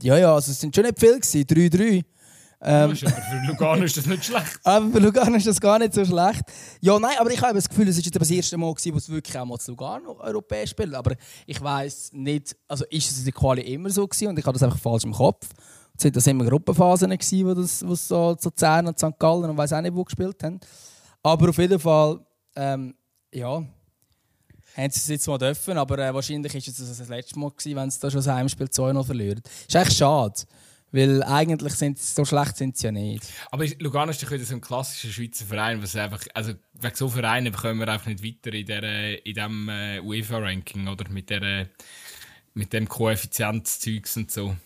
Ja, 0.00 0.16
ja, 0.16 0.34
also 0.34 0.52
es 0.52 0.60
sind 0.60 0.74
schon 0.74 0.84
nicht 0.84 0.98
viele 0.98 1.16
3-3. 1.16 2.04
Ähm, 2.60 2.92
ja, 2.92 3.08
aber 3.08 3.22
für 3.22 3.46
Lugano 3.46 3.84
ist 3.84 3.96
das 3.96 4.06
nicht 4.06 4.24
schlecht. 4.24 4.58
aber 4.64 4.90
für 4.90 4.98
Lugano 4.98 5.36
ist 5.36 5.46
das 5.46 5.60
gar 5.60 5.78
nicht 5.78 5.94
so 5.94 6.04
schlecht. 6.04 6.42
Ja, 6.80 6.98
nein, 6.98 7.14
aber 7.18 7.30
ich 7.30 7.40
habe 7.40 7.54
das 7.54 7.68
Gefühl, 7.68 7.88
es 7.88 7.96
war 7.96 8.04
jetzt 8.04 8.20
das 8.20 8.30
erste 8.30 8.56
Mal, 8.56 8.72
gewesen, 8.72 8.94
wo 8.94 8.98
es 8.98 9.08
wirklich 9.08 9.38
auch 9.38 9.44
mal 9.44 9.58
zu 9.58 9.72
Lugano 9.72 10.18
europäisch 10.20 10.70
spielt. 10.70 10.94
Aber 10.94 11.14
ich 11.46 11.60
weiß 11.60 12.10
nicht, 12.14 12.56
also 12.66 12.84
ist 12.90 13.10
es 13.10 13.18
in 13.18 13.24
der 13.24 13.32
Quali 13.32 13.62
immer 13.62 13.90
so 13.90 14.06
gewesen 14.06 14.28
und 14.28 14.38
ich 14.38 14.44
habe 14.44 14.58
das 14.58 14.62
einfach 14.64 14.78
falsch 14.78 15.04
im 15.04 15.12
Kopf 15.12 15.48
sind 16.00 16.16
das 16.16 16.26
immer 16.26 16.44
Gruppenphasen 16.44 17.10
gewesen, 17.10 17.46
wo 17.46 17.54
das, 17.54 17.86
wo 17.86 17.94
so, 17.94 18.36
so 18.38 18.50
Zern 18.50 18.86
und 18.86 18.98
St. 18.98 19.18
Gallen 19.18 19.50
und 19.50 19.56
weiß 19.56 19.72
auch 19.72 19.80
nicht 19.80 19.94
wo 19.94 20.04
gespielt 20.04 20.42
haben. 20.42 20.60
Aber 21.22 21.48
auf 21.48 21.58
jeden 21.58 21.78
Fall, 21.78 22.20
ähm, 22.56 22.94
ja, 23.32 23.54
haben 24.78 24.90
sie 24.90 25.00
es 25.00 25.08
jetzt 25.08 25.26
mal 25.26 25.38
dürfen, 25.38 25.76
aber 25.76 25.98
äh, 25.98 26.14
wahrscheinlich 26.14 26.54
ist 26.54 26.68
es 26.68 26.98
das 26.98 27.08
letzte 27.08 27.38
Mal 27.38 27.50
gewesen, 27.50 27.76
wenn 27.76 27.90
sie 27.90 28.00
da 28.00 28.10
schon 28.10 28.18
das 28.18 28.28
Heimspiel 28.28 28.66
2-0 28.66 29.04
verlieren. 29.04 29.42
Ist 29.66 29.74
echt 29.74 29.94
schade. 29.94 30.34
Weil 30.90 31.22
eigentlich 31.22 31.74
sind 31.74 31.98
so 31.98 32.24
schlecht 32.24 32.56
sind 32.56 32.76
sie 32.76 32.86
ja 32.86 32.92
nicht. 32.92 33.24
Aber 33.50 33.66
Lugano 33.78 34.10
ist 34.10 34.30
wieder 34.30 34.44
so 34.44 34.54
ein 34.54 34.60
klassischer 34.60 35.12
Schweizer 35.12 35.44
Verein, 35.44 35.82
was 35.82 35.94
einfach, 35.96 36.24
also 36.32 36.54
wegen 36.74 36.94
so 36.94 37.08
Vereinen 37.08 37.52
kommen 37.52 37.80
wir 37.80 37.88
einfach 37.88 38.06
nicht 38.06 38.24
weiter 38.24 38.54
in, 38.54 38.64
diesem 39.34 39.68
äh, 39.68 40.00
UEFA-Ranking 40.00 40.88
oder 40.88 41.10
mit 41.10 41.28
der 41.28 41.68
mit 42.54 42.72
dem 42.72 42.88
Koeffizienzzeugs 42.88 44.16
und 44.16 44.30
so. 44.30 44.56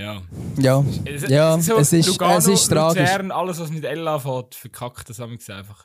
Ja. 0.00 0.22
Ja, 0.56 0.84
es, 1.04 1.28
ja, 1.28 1.60
so, 1.60 1.76
es 1.76 1.92
ist, 1.92 2.06
Lugano, 2.06 2.38
es 2.38 2.46
ist 2.46 2.68
tragisch. 2.68 3.02
Luzern, 3.02 3.30
alles, 3.30 3.60
was 3.60 3.70
mit 3.70 3.84
L 3.84 4.08
anfängt, 4.08 4.54
verkackt 4.54 5.10
das 5.10 5.20
einfach. 5.20 5.84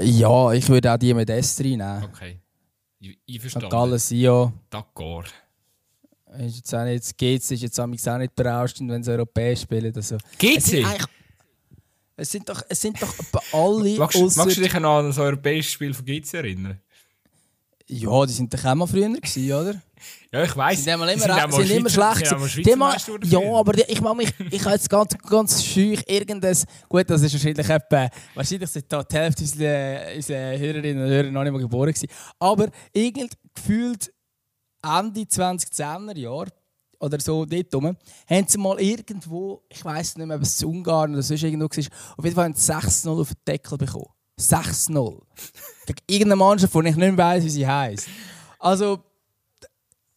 Ja, 0.00 0.52
ich 0.52 0.68
würde 0.68 0.92
auch 0.92 0.96
die 0.96 1.14
mit 1.14 1.30
S 1.30 1.58
nehmen. 1.60 2.02
Okay. 2.04 2.40
Ich, 2.98 3.18
ich 3.24 3.40
verstehe. 3.40 3.68
Gallen, 3.68 3.98
Sio. 3.98 4.52
D'accord. 4.70 5.26
Ist 6.38 6.56
jetzt 6.56 6.74
auch 6.74 6.84
nicht, 6.84 7.16
GC 7.16 7.52
ist 7.52 7.62
jetzt 7.62 7.78
auch 7.78 7.86
nicht 7.86 8.34
berauschend, 8.34 8.90
wenn 8.90 9.02
sie 9.02 9.12
europäisch 9.12 9.60
spielen. 9.60 9.94
Also. 9.94 10.18
GC? 10.38 10.84
Es 12.16 12.32
sind 12.32 12.48
doch, 12.48 12.62
es 12.68 12.80
sind 12.80 13.00
doch 13.00 13.14
alle. 13.52 13.96
magst, 13.96 14.36
magst 14.36 14.56
du 14.56 14.62
dich 14.62 14.74
an 14.74 14.82
das 14.82 15.18
europäische 15.18 15.70
Spiel 15.70 15.94
von 15.94 16.04
GC 16.04 16.34
erinnern? 16.34 16.80
Ja, 17.88 18.26
die 18.26 18.32
sind 18.32 18.52
doch 18.52 18.64
auch 18.64 18.74
mal 18.74 18.86
früher 18.86 19.08
gewesen, 19.08 19.52
oder? 19.52 19.82
Ja, 20.32 20.42
ich 20.42 20.54
weiß. 20.54 20.84
Sind 20.84 20.92
immer, 20.92 21.10
immer, 21.10 21.52
sind 21.52 21.70
immer 21.70 21.88
schlecht. 21.88 22.26
Sind 22.26 22.78
mal, 22.78 22.96
ja, 23.24 23.40
aber 23.54 23.88
ich 23.88 24.00
mache 24.02 24.16
mich, 24.16 24.28
ich 24.50 24.62
habe 24.64 24.74
jetzt 24.74 24.90
ganz, 24.90 25.16
ganz 25.18 25.64
schüch 25.64 26.02
irgendein, 26.06 26.54
gut, 26.88 27.08
das 27.08 27.22
ist 27.22 27.32
wahrscheinlich 27.32 27.68
etwa, 27.68 28.08
wahrscheinlich 28.34 28.68
sind 28.68 28.92
da 28.92 29.02
die 29.02 29.16
Hälfte 29.16 29.42
unserer, 29.44 30.14
unserer 30.14 30.58
Hörerinnen 30.58 31.02
und 31.02 31.08
Hörer 31.08 31.30
noch 31.30 31.42
nicht 31.44 31.52
mal 31.52 31.60
geboren 31.60 31.92
gewesen. 31.92 32.08
Aber 32.38 32.68
irgend 32.92 33.32
gefühlt 33.54 34.12
Ende 34.82 35.22
2010er 35.22 36.18
Jahre 36.18 36.50
oder 36.98 37.20
so 37.20 37.44
dort 37.44 37.74
rum, 37.74 37.96
haben 38.28 38.46
sie 38.46 38.58
mal 38.58 38.80
irgendwo, 38.80 39.62
ich 39.70 39.84
weiß 39.84 40.16
nicht 40.16 40.26
mehr, 40.26 40.36
ob 40.36 40.42
es 40.42 40.62
Ungarn 40.62 41.12
oder 41.12 41.22
sonst 41.22 41.42
irgendwo 41.42 41.64
war, 41.64 41.84
auf 42.16 42.24
jeden 42.24 42.34
Fall 42.34 42.44
haben 42.44 42.54
sie 42.54 42.72
6-0 42.72 43.20
auf 43.20 43.28
den 43.28 43.44
Deckel 43.46 43.78
bekommen. 43.78 44.15
6-0. 44.38 45.22
Gegen 45.86 45.98
irgendeine 46.06 46.36
Mannschaft, 46.36 46.72
von 46.72 46.86
ich 46.86 46.96
nicht 46.96 47.16
mehr 47.16 47.18
weiss, 47.18 47.44
wie 47.44 47.50
sie 47.50 47.66
heisst. 47.66 48.08
Also, 48.58 49.02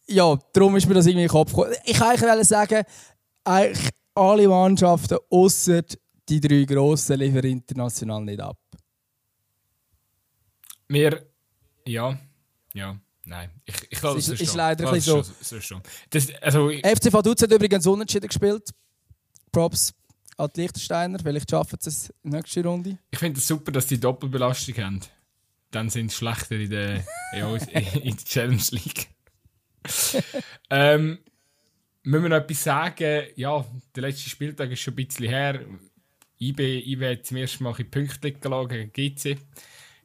ja, 0.06 0.38
darum 0.52 0.76
ist 0.76 0.86
mir 0.86 0.94
das 0.94 1.06
irgendwie 1.06 1.24
in 1.24 1.28
den 1.28 1.32
Kopf 1.32 1.50
gekommen. 1.50 1.74
Ich 1.84 2.00
wollte 2.00 2.44
sagen, 2.44 2.84
eigentlich 3.44 3.90
alle 4.14 4.48
Mannschaften 4.48 5.18
außer 5.30 5.82
die 6.28 6.40
drei 6.40 6.64
grossen 6.64 7.18
liefern 7.18 7.44
international 7.44 8.24
nicht 8.24 8.40
ab. 8.40 8.58
Wir, 10.88 11.24
ja, 11.86 12.18
ja, 12.74 12.98
nein. 13.24 13.50
Ich, 13.64 13.76
ich 13.90 14.00
glaube, 14.00 14.16
das 14.16 14.28
ist, 14.28 14.40
ist 14.40 14.54
leider 14.54 14.88
ein 14.88 14.94
bisschen 14.94 15.22
so 15.22 15.80
das, 16.10 16.28
also, 16.40 16.70
FC 16.70 17.12
Vaduz 17.12 17.42
hat 17.42 17.52
übrigens 17.52 17.86
unentschieden 17.86 18.26
gespielt. 18.26 18.70
Props 19.52 19.92
an 20.40 20.50
die 20.54 20.62
Liechtensteiner. 20.62 21.18
Vielleicht 21.18 21.50
schaffen 21.50 21.78
sie 21.80 21.90
es 21.90 22.10
in 22.22 22.30
der 22.30 22.40
nächsten 22.40 22.66
Runde. 22.66 22.98
Ich 23.10 23.18
finde 23.18 23.38
es 23.38 23.46
super, 23.46 23.70
dass 23.72 23.86
die 23.86 24.00
Doppelbelastung 24.00 24.76
haben. 24.78 25.00
Dann 25.70 25.90
sind 25.90 26.10
sie 26.10 26.16
schlechter 26.16 26.56
in 26.56 26.70
der, 26.70 27.04
in 27.32 28.16
der 28.16 28.24
Challenge 28.24 28.62
League. 28.70 29.08
ähm, 30.70 31.18
müssen 32.02 32.22
wir 32.24 32.28
noch 32.30 32.36
etwas 32.38 32.64
sagen? 32.64 33.24
Ja, 33.36 33.64
der 33.94 34.02
letzte 34.02 34.30
Spieltag 34.30 34.70
ist 34.70 34.80
schon 34.80 34.94
ein 34.94 35.06
bisschen 35.06 35.28
her. 35.28 35.60
IB, 36.40 36.80
IB 36.86 37.06
hat 37.06 37.26
zum 37.26 37.36
ersten 37.36 37.64
Mal 37.64 37.74
in 37.78 37.90
Punkte 37.90 38.32
gegen 38.32 38.92
GC. 38.92 39.38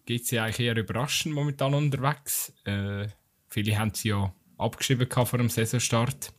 GC 0.06 0.40
eigentlich 0.40 0.60
eher 0.60 0.78
überraschend 0.78 1.34
momentan 1.34 1.74
unterwegs. 1.74 2.54
Äh, 2.66 3.08
viele 3.48 3.80
haben 3.80 3.94
sie 3.94 4.10
ja 4.10 4.34
abgeschrieben 4.58 5.10
vor 5.10 5.40
dem 5.40 5.50
Saisonstart. 5.50 6.34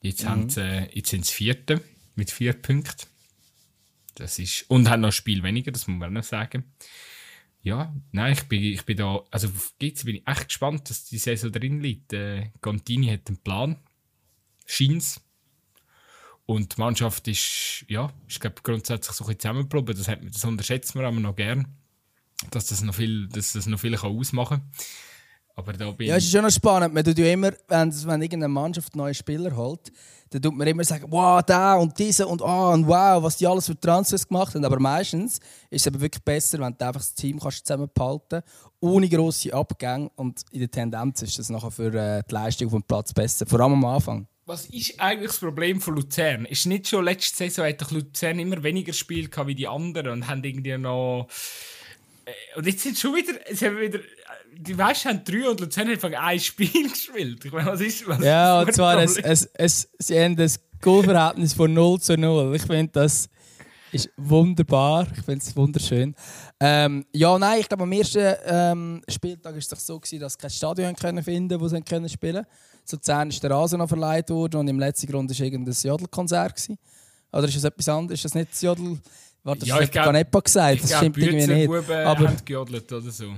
Jetzt, 0.00 0.22
mhm. 0.22 0.28
haben 0.28 0.50
sie, 0.50 0.60
äh, 0.60 0.88
jetzt 0.92 1.10
sind 1.10 1.24
sie 1.26 1.34
Vierte 1.34 1.82
mit 2.18 2.30
vier 2.30 2.52
Punkten. 2.52 3.06
Das 4.16 4.38
ist, 4.38 4.68
und 4.68 4.90
haben 4.90 5.00
noch 5.00 5.08
ein 5.08 5.12
Spiel 5.12 5.42
weniger, 5.42 5.70
das 5.70 5.86
muss 5.86 5.98
man 5.98 6.12
noch 6.12 6.24
sagen. 6.24 6.64
Ja, 7.62 7.94
nein, 8.12 8.32
ich 8.32 8.44
bin, 8.44 8.62
ich 8.62 8.84
bin 8.84 8.96
da, 8.96 9.22
also 9.30 9.48
auf 9.48 9.74
GC 9.78 10.04
bin 10.04 10.16
ich 10.16 10.26
echt 10.26 10.48
gespannt, 10.48 10.90
dass 10.90 11.04
die 11.04 11.18
Saison 11.18 11.52
drin 11.52 11.80
liegt. 11.80 12.12
Äh, 12.12 12.50
Contini 12.60 13.06
hat 13.06 13.28
einen 13.28 13.38
Plan, 13.38 13.76
scheint's. 14.66 15.20
Und 16.46 16.76
die 16.76 16.80
Mannschaft 16.80 17.28
ist, 17.28 17.84
ja, 17.88 18.12
ist 18.26 18.40
glaube 18.40 18.62
grundsätzlich 18.62 19.14
so 19.14 19.26
ein 19.26 19.36
bisschen. 19.36 19.86
Das, 19.86 20.08
hat, 20.08 20.20
das 20.24 20.44
unterschätzt 20.44 20.94
man 20.94 21.04
aber 21.04 21.20
noch 21.20 21.36
gern, 21.36 21.76
dass 22.50 22.66
das 22.66 22.82
noch 22.82 22.94
viel, 22.94 23.28
dass 23.28 23.52
das 23.52 23.66
noch 23.66 23.78
viel 23.78 23.96
kann 23.96 24.16
ausmachen 24.16 24.60
kann. 24.60 24.70
Aber 25.58 25.72
da 25.72 25.90
bin 25.90 26.06
ja, 26.06 26.14
es 26.14 26.24
ist 26.24 26.30
schon 26.30 26.42
noch 26.42 26.52
spannend. 26.52 26.94
Man 26.94 27.02
tut 27.02 27.18
ja 27.18 27.32
immer, 27.32 27.50
wenn, 27.66 27.92
wenn 28.06 28.22
irgendeine 28.22 28.46
Mannschaft 28.46 28.94
neue 28.94 29.12
Spieler 29.12 29.56
holt, 29.56 29.90
dann 30.30 30.40
tut 30.40 30.54
man 30.54 30.68
immer 30.68 30.84
sagen, 30.84 31.06
wow, 31.08 31.42
da 31.44 31.74
und 31.74 31.98
diese 31.98 32.28
und 32.28 32.42
ah 32.42 32.72
und 32.74 32.86
wow, 32.86 33.20
was 33.20 33.38
die 33.38 33.46
alles 33.48 33.66
für 33.66 33.78
Transfers 33.78 34.28
gemacht 34.28 34.54
haben. 34.54 34.64
Aber 34.64 34.78
meistens 34.78 35.40
ist 35.68 35.80
es 35.80 35.86
aber 35.88 36.00
wirklich 36.00 36.22
besser, 36.22 36.60
wenn 36.60 36.76
du 36.78 36.86
einfach 36.86 37.00
das 37.00 37.12
Team 37.12 37.40
kannst 37.40 37.66
zusammenhalten 37.66 38.42
ohne 38.78 39.08
grosse 39.08 39.52
Abgänge. 39.52 40.12
Und 40.14 40.42
in 40.52 40.60
der 40.60 40.70
Tendenz 40.70 41.22
ist 41.22 41.40
das 41.40 41.48
nachher 41.48 41.72
für 41.72 41.92
äh, 41.92 42.22
die 42.30 42.34
Leistung 42.34 42.70
vom 42.70 42.84
Platz 42.84 43.12
besser, 43.12 43.44
vor 43.44 43.58
allem 43.58 43.72
am 43.72 43.84
Anfang. 43.84 44.28
Was 44.46 44.66
ist 44.66 45.00
eigentlich 45.00 45.32
das 45.32 45.40
Problem 45.40 45.80
von 45.80 45.96
Luzern? 45.96 46.44
Ist 46.44 46.66
nicht 46.66 46.86
schon 46.86 47.04
letzte 47.04 47.36
Saison 47.36 47.66
hat 47.66 47.90
Luzern 47.90 48.38
immer 48.38 48.62
weniger 48.62 48.92
Spiel 48.92 49.28
wie 49.46 49.54
die 49.56 49.66
anderen 49.66 50.12
und 50.12 50.28
haben 50.28 50.44
irgendwie 50.44 50.78
noch 50.78 51.26
äh, 52.28 52.58
und 52.58 52.66
jetzt 52.66 52.82
sind 52.82 52.98
schon 52.98 53.16
wieder, 53.16 53.34
es 53.50 53.62
haben 53.62 53.80
wieder 53.80 54.00
die 54.60 54.74
meisten 54.74 55.08
haben 55.08 55.24
drei 55.24 55.48
und 55.48 55.60
Luzern 55.60 55.88
hat 55.88 56.04
ein 56.04 56.40
Spiel 56.40 56.88
gespielt. 56.90 57.44
Ich 57.44 57.52
meine, 57.52 57.70
was 57.70 57.80
ist 57.80 58.06
was 58.08 58.22
Ja, 58.22 58.60
und 58.60 58.72
zwar, 58.72 59.00
es, 59.00 59.16
es, 59.16 59.48
es, 59.54 59.88
sie 59.98 60.20
haben 60.20 60.34
das 60.34 60.60
Goalverhältnis 60.80 61.54
von 61.54 61.72
0 61.72 62.00
zu 62.00 62.16
0. 62.16 62.56
Ich 62.56 62.62
finde, 62.62 62.90
das 62.92 63.28
ist 63.92 64.10
wunderbar. 64.16 65.06
Ich 65.16 65.24
finde 65.24 65.44
es 65.44 65.56
wunderschön. 65.56 66.14
Ähm, 66.58 67.06
ja, 67.12 67.38
nein, 67.38 67.60
ich 67.60 67.68
glaube, 67.68 67.84
am 67.84 67.92
ersten 67.92 68.34
ähm, 68.46 69.00
Spieltag 69.08 69.52
war 69.52 69.58
es 69.58 69.68
doch 69.68 69.78
so, 69.78 69.98
gewesen, 69.98 70.20
dass 70.20 70.32
sie 70.32 70.38
kein 70.38 70.50
Stadion 70.50 70.96
können 70.96 71.22
finden 71.22 71.60
wo 71.60 71.68
sie 71.68 71.80
können 71.80 72.08
spielen 72.08 72.44
konnten. 72.44 72.50
So 72.84 72.96
10 72.96 73.28
ist 73.28 73.42
der 73.42 73.52
Rasen 73.52 73.78
noch 73.78 73.88
verleiht 73.88 74.28
worden 74.30 74.56
und 74.60 74.68
im 74.68 74.80
letzten 74.80 75.06
Grund 75.06 75.30
war 75.30 75.46
irgendein 75.46 75.74
Jodelkonzert. 75.74 76.68
Oder 77.32 77.46
ist 77.46 77.56
das 77.56 77.64
etwas 77.64 77.88
anderes? 77.88 78.18
Ist 78.18 78.24
das 78.24 78.34
nicht 78.34 78.50
das 78.50 78.62
Jodel? 78.62 78.98
Warte, 79.44 79.60
das 79.60 79.68
ja, 79.68 79.80
hat 79.80 79.92
Canepa 79.92 80.40
gesagt. 80.40 80.82
Das 80.82 80.96
stimmt 80.96 81.16
irgendwie 81.18 81.46
nicht. 81.46 81.90
Aber 81.90 82.28
haben 82.28 82.44
gejodelt 82.44 82.92
oder 82.92 83.10
so. 83.10 83.34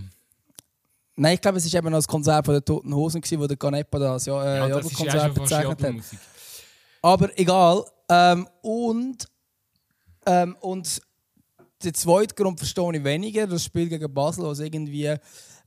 Nein, 1.20 1.34
ich 1.34 1.40
glaube, 1.42 1.58
es 1.58 1.70
war 1.70 1.78
eben 1.78 1.90
noch 1.90 1.98
das 1.98 2.08
Konzert 2.08 2.46
von 2.46 2.54
den 2.54 2.64
Toten 2.64 2.94
Hosen, 2.94 3.22
wo 3.36 3.46
der 3.46 3.58
Canepa 3.58 3.98
das 3.98 4.24
ja, 4.24 4.42
äh, 4.42 4.58
ja, 4.60 4.68
Jodelkonzert 4.68 5.34
bezeichnet 5.34 5.82
hat. 5.82 5.94
Aber 7.02 7.38
egal. 7.38 7.84
Ähm, 8.08 8.48
und, 8.62 9.28
ähm, 10.24 10.56
und 10.60 11.02
der 11.84 11.92
zweite 11.92 12.34
Grund 12.34 12.58
verstehe 12.58 12.96
ich 12.96 13.04
weniger. 13.04 13.46
Das 13.46 13.62
Spiel 13.62 13.90
gegen 13.90 14.14
Basel, 14.14 14.44
wo 14.44 14.50
es 14.52 14.60
irgendwie 14.60 15.14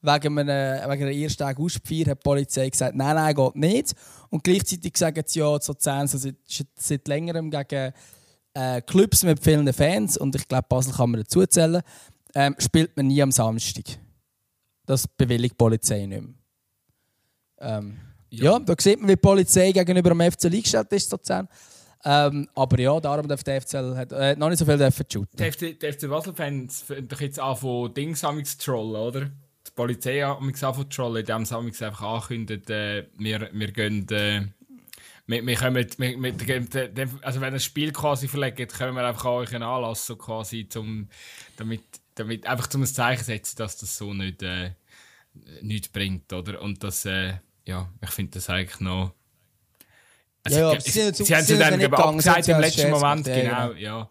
wegen 0.01 0.39
einer, 0.39 0.89
wegen 0.89 1.03
einer 1.03 1.11
ersten 1.11 1.43
Augustfeier 1.43 2.07
hat 2.07 2.17
die 2.17 2.23
Polizei 2.23 2.69
gesagt, 2.71 2.95
nein, 2.95 3.15
nein, 3.15 3.35
geht 3.35 3.55
nicht. 3.55 3.93
Und 4.31 4.43
gleichzeitig 4.43 4.97
sagen 4.97 5.23
sie 5.23 5.37
ja, 5.37 5.61
so 5.61 5.75
10 5.75 6.07
so 6.07 6.17
seit, 6.17 6.35
seit 6.75 7.07
längerem 7.07 7.51
gegen 7.51 7.93
äh, 8.55 8.81
Clubs 8.81 9.21
mit 9.21 9.43
vielen 9.43 9.71
Fans, 9.71 10.17
und 10.17 10.35
ich 10.35 10.47
glaube, 10.47 10.65
Basel 10.67 10.93
kann 10.93 11.11
man 11.11 11.21
dazu 11.21 11.45
zählen, 11.45 11.83
ähm, 12.33 12.55
spielt 12.57 12.97
man 12.97 13.05
nie 13.05 13.21
am 13.21 13.31
Samstag. 13.31 13.99
Das 14.85 15.07
bewilligt 15.07 15.53
die 15.53 15.57
Polizei 15.57 16.05
nicht 16.05 16.21
mehr. 16.21 16.33
Ähm, 17.59 17.99
ja. 18.29 18.53
ja. 18.53 18.59
da 18.59 18.75
sieht 18.77 18.99
man, 18.99 19.07
wie 19.07 19.13
die 19.13 19.21
Polizei 19.21 19.71
gegenüber 19.71 20.09
dem 20.09 20.31
FCL 20.31 20.53
eingestellt 20.53 20.91
ist, 20.91 21.09
sozusagen. 21.09 21.47
Ähm, 22.05 22.49
aber 22.53 22.79
ja, 22.79 22.99
darum 22.99 23.27
darf 23.27 23.43
der 23.43 23.61
FCL 23.61 23.95
hat, 23.95 24.11
äh, 24.11 24.35
noch 24.35 24.49
nicht 24.49 24.59
so 24.59 24.65
viel 24.65 24.77
dürfen 24.77 25.05
shooten. 25.09 25.37
Die 25.37 25.51
FC, 25.51 25.79
die 25.79 25.91
FC 25.91 26.09
Basel-Fans 26.09 26.85
doch 27.07 27.21
jetzt 27.21 27.39
an 27.39 27.55
von 27.55 27.93
Dings 27.93 28.19
zu 28.21 28.57
trollen, 28.57 28.95
oder? 28.95 29.21
Die 29.21 29.71
Polizei 29.73 30.19
hat 30.19 30.41
mich 30.41 30.61
angefangen 30.61 30.91
zu 30.91 30.97
trollen, 30.97 31.21
indem 31.21 31.45
sie 31.45 31.55
einfach 31.55 32.01
ankündigt, 32.01 32.69
äh, 32.69 33.07
wir, 33.17 33.49
wir 33.53 33.71
gehen... 33.71 34.07
Äh, 34.09 34.47
wir, 35.25 35.45
wir 35.45 35.55
können 35.55 35.73
mit, 35.73 35.97
mit, 35.99 36.19
mit, 36.19 37.09
also 37.21 37.39
wenn 37.39 37.53
ein 37.53 37.59
Spiel 37.61 37.93
quasi 37.93 38.27
verlegt, 38.27 38.73
können 38.73 38.93
wir 38.93 39.05
einfach 39.05 39.25
euch 39.25 39.53
einen 39.53 39.63
Anlass 39.63 40.05
so 40.05 40.17
quasi 40.17 40.67
zum, 40.67 41.07
damit 41.55 41.81
damit, 42.15 42.45
einfach 42.45 42.67
zum 42.67 42.81
ein 42.81 42.87
Zeichen 42.87 43.23
setzen, 43.23 43.57
dass 43.57 43.77
das 43.77 43.97
so 43.97 44.13
nicht, 44.13 44.41
äh, 44.43 44.71
nichts 45.61 45.89
bringt, 45.89 46.31
oder? 46.33 46.61
Und 46.61 46.83
das, 46.83 47.05
äh, 47.05 47.35
ja, 47.65 47.91
ich 48.01 48.09
finde 48.09 48.31
das 48.33 48.49
eigentlich 48.49 48.79
noch... 48.79 49.13
Also, 50.43 50.59
ja, 50.59 50.71
ja, 50.73 50.77
ich, 50.77 50.83
sie, 50.83 51.13
sie, 51.13 51.23
sie 51.23 51.35
haben 51.35 51.41
es 51.41 51.57
dann 51.57 51.79
eben 51.79 51.93
abgesagt 51.93 52.47
im 52.49 52.59
letzten 52.59 52.89
Moment, 52.89 53.25
genau, 53.25 53.69
genau, 53.69 53.73
ja. 53.73 54.09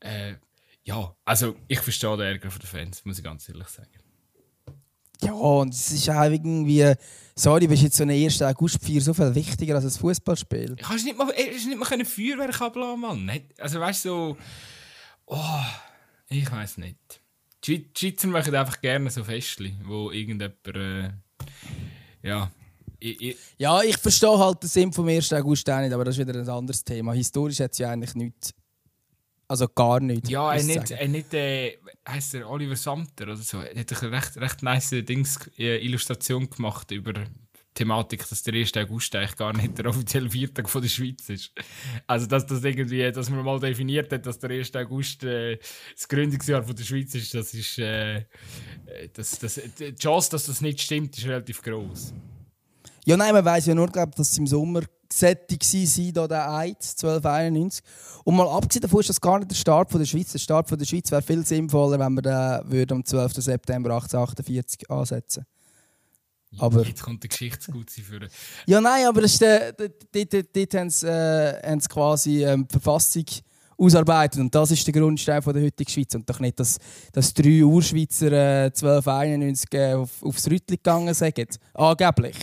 Äh, 0.00 0.34
ja, 0.82 1.16
also 1.24 1.56
ich 1.68 1.80
verstehe 1.80 2.16
den 2.16 2.26
Ärger 2.26 2.48
der 2.48 2.68
Fans, 2.68 3.04
muss 3.04 3.18
ich 3.18 3.24
ganz 3.24 3.48
ehrlich 3.48 3.68
sagen. 3.68 3.88
Ja, 5.22 5.32
und 5.32 5.74
es 5.74 5.90
ist 5.90 6.08
auch 6.08 6.24
irgendwie... 6.24 6.94
Sorry, 7.34 7.66
bist 7.66 7.82
jetzt 7.82 7.96
so 7.96 8.02
eine 8.02 8.16
erste 8.16 8.46
Augustfeier 8.46 9.00
so 9.00 9.14
viel 9.14 9.34
wichtiger 9.34 9.74
als 9.76 9.84
ein 9.84 9.90
Fußballspiel. 9.90 10.76
Kannst 10.76 11.04
nicht 11.04 11.16
mal, 11.16 11.26
hast 11.28 11.66
nicht 11.66 11.78
mal 11.78 12.04
Feuerwerk 12.04 12.60
ablassen, 12.60 13.00
Mann. 13.00 13.30
Also 13.58 13.80
weißt 13.80 14.04
du, 14.04 14.08
so... 14.08 14.36
Oh, 15.26 15.64
ich 16.28 16.50
weiß 16.50 16.78
nicht. 16.78 17.20
Die 17.64 17.90
Schweizer 17.96 18.28
machen 18.28 18.54
einfach 18.54 18.80
gerne 18.80 19.10
so 19.10 19.24
Festchen, 19.24 19.80
wo 19.84 20.10
irgendjemand. 20.10 20.66
Äh, 20.66 21.10
ja. 22.22 22.50
Ich, 22.98 23.20
ich, 23.20 23.36
ja, 23.58 23.82
ich 23.82 23.96
verstehe 23.96 24.38
halt 24.38 24.62
den 24.62 24.68
Sinn 24.68 24.92
vom 24.92 25.08
1. 25.08 25.32
August 25.32 25.68
auch 25.70 25.80
nicht, 25.80 25.92
aber 25.92 26.04
das 26.04 26.18
ist 26.18 26.26
wieder 26.26 26.38
ein 26.38 26.48
anderes 26.48 26.84
Thema. 26.84 27.12
Historisch 27.14 27.60
hat 27.60 27.72
es 27.72 27.78
ja 27.78 27.90
eigentlich 27.90 28.14
nichts. 28.14 28.54
Also 29.48 29.66
gar 29.68 30.00
nichts. 30.00 30.28
Ja, 30.28 30.54
er 30.54 30.62
nicht, 30.62 30.90
er 30.90 31.08
nicht 31.08 31.34
äh, 31.34 31.78
heißt 32.06 32.34
er 32.34 32.48
Oliver 32.48 32.76
Samter 32.76 33.24
oder 33.24 33.36
so. 33.36 33.58
Er 33.58 33.80
hat 33.80 34.02
eine 34.02 34.12
recht, 34.12 34.36
recht 34.36 34.62
nice 34.62 34.90
Dings, 34.90 35.50
äh, 35.58 35.84
Illustration 35.84 36.48
gemacht 36.48 36.90
über 36.92 37.14
Thematik, 37.74 38.28
dass 38.28 38.42
der 38.42 38.54
1. 38.54 38.76
August 38.76 39.14
eigentlich 39.14 39.36
gar 39.36 39.56
nicht 39.56 39.78
der 39.78 39.86
offizielle 39.86 40.28
Viertag 40.28 40.68
von 40.68 40.82
der 40.82 40.88
Schweiz 40.88 41.28
ist. 41.28 41.52
Also, 42.06 42.26
dass 42.26 42.46
das 42.46 42.64
irgendwie, 42.64 43.10
dass 43.12 43.30
man 43.30 43.44
mal 43.44 43.60
definiert 43.60 44.12
hat, 44.12 44.26
dass 44.26 44.38
der 44.38 44.50
1. 44.50 44.74
August 44.74 45.22
äh, 45.24 45.58
das 45.94 46.08
Gründungsjahr 46.08 46.62
von 46.62 46.74
der 46.74 46.84
Schweiz 46.84 47.14
ist, 47.14 47.34
das 47.34 47.54
ist, 47.54 47.78
äh, 47.78 48.24
das, 49.14 49.38
das, 49.38 49.60
die 49.78 49.94
Chance, 49.94 50.30
dass 50.30 50.46
das 50.46 50.60
nicht 50.60 50.80
stimmt, 50.80 51.16
ist 51.16 51.26
relativ 51.26 51.62
groß. 51.62 52.12
Ja, 53.06 53.16
nein, 53.16 53.32
man 53.32 53.44
weiß 53.44 53.66
ja 53.66 53.74
nur, 53.74 53.86
glaub, 53.86 54.14
dass 54.14 54.32
es 54.32 54.38
im 54.38 54.46
Sommer 54.46 54.82
gesättigt 55.08 55.64
war, 55.64 56.12
da 56.12 56.28
der 56.28 56.52
Eid 56.52 56.82
1291. 56.82 57.82
Und 58.24 58.36
mal 58.36 58.48
abgesehen 58.48 58.82
davon 58.82 59.00
ist 59.00 59.08
das 59.08 59.20
gar 59.20 59.38
nicht 59.38 59.50
der 59.50 59.56
Start 59.56 59.90
von 59.90 60.00
der 60.00 60.06
Schweiz. 60.06 60.32
Der 60.32 60.38
Start 60.38 60.68
von 60.68 60.78
der 60.78 60.86
Schweiz 60.86 61.10
wäre 61.10 61.22
viel 61.22 61.44
sinnvoller, 61.46 61.98
wenn 61.98 62.14
wir 62.16 62.86
den 62.86 62.96
am 62.98 63.04
12. 63.04 63.34
September 63.34 63.94
1848 63.94 64.90
ansetzen 64.90 65.46
aber 66.58 66.84
Jetzt 66.84 67.02
kommt 67.02 67.22
die 67.22 67.28
Geschichte 67.28 67.70
gut 67.70 67.90
sein 67.90 68.04
für. 68.04 68.28
Ja, 68.66 68.80
nein, 68.80 69.06
aber 69.06 69.22
das 69.22 69.32
ist 69.32 69.40
der, 69.40 69.72
dort, 69.72 69.92
dort, 70.12 70.56
dort 70.56 70.74
haben 70.74 70.90
sie, 70.90 71.06
äh, 71.06 71.70
haben 71.70 71.80
sie 71.80 71.88
quasi 71.88 72.44
ähm, 72.44 72.66
die 72.66 72.72
Verfassung 72.72 73.24
ausarbeitet. 73.78 74.40
Und 74.40 74.54
das 74.54 74.70
ist 74.70 74.86
der 74.86 74.94
Grundstein 74.94 75.42
von 75.42 75.54
der 75.54 75.62
heutigen 75.62 75.90
Schweiz. 75.90 76.14
Und 76.14 76.28
doch 76.28 76.40
nicht, 76.40 76.58
dass, 76.58 76.78
dass 77.12 77.32
drei 77.32 77.64
Urschweizer 77.64 78.32
äh, 78.32 78.64
1291 78.66 79.72
äh, 79.72 79.94
auf, 79.94 80.22
aufs 80.22 80.46
Rüttli 80.50 80.76
gegangen 80.76 81.14
sind. 81.14 81.58
Angeblich. 81.74 82.36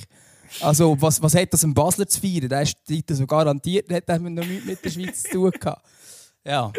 Also, 0.62 0.99
was, 0.99 1.22
was 1.22 1.36
hat 1.36 1.53
das 1.53 1.64
im 1.64 1.74
Basler 1.74 2.08
zu 2.08 2.22
feiern? 2.22 2.47
Der 2.49 2.62
ist 2.62 2.78
so 3.10 3.28
garantiert, 3.28 3.91
hat 3.91 4.08
noch 4.22 4.45
nichts 4.45 4.66
mit 4.66 4.84
der 4.84 4.89
Schweiz 4.89 5.24
zu 5.24 5.32
tun 5.32 5.51
gehabt. 5.51 5.86
Ja. 6.45 6.72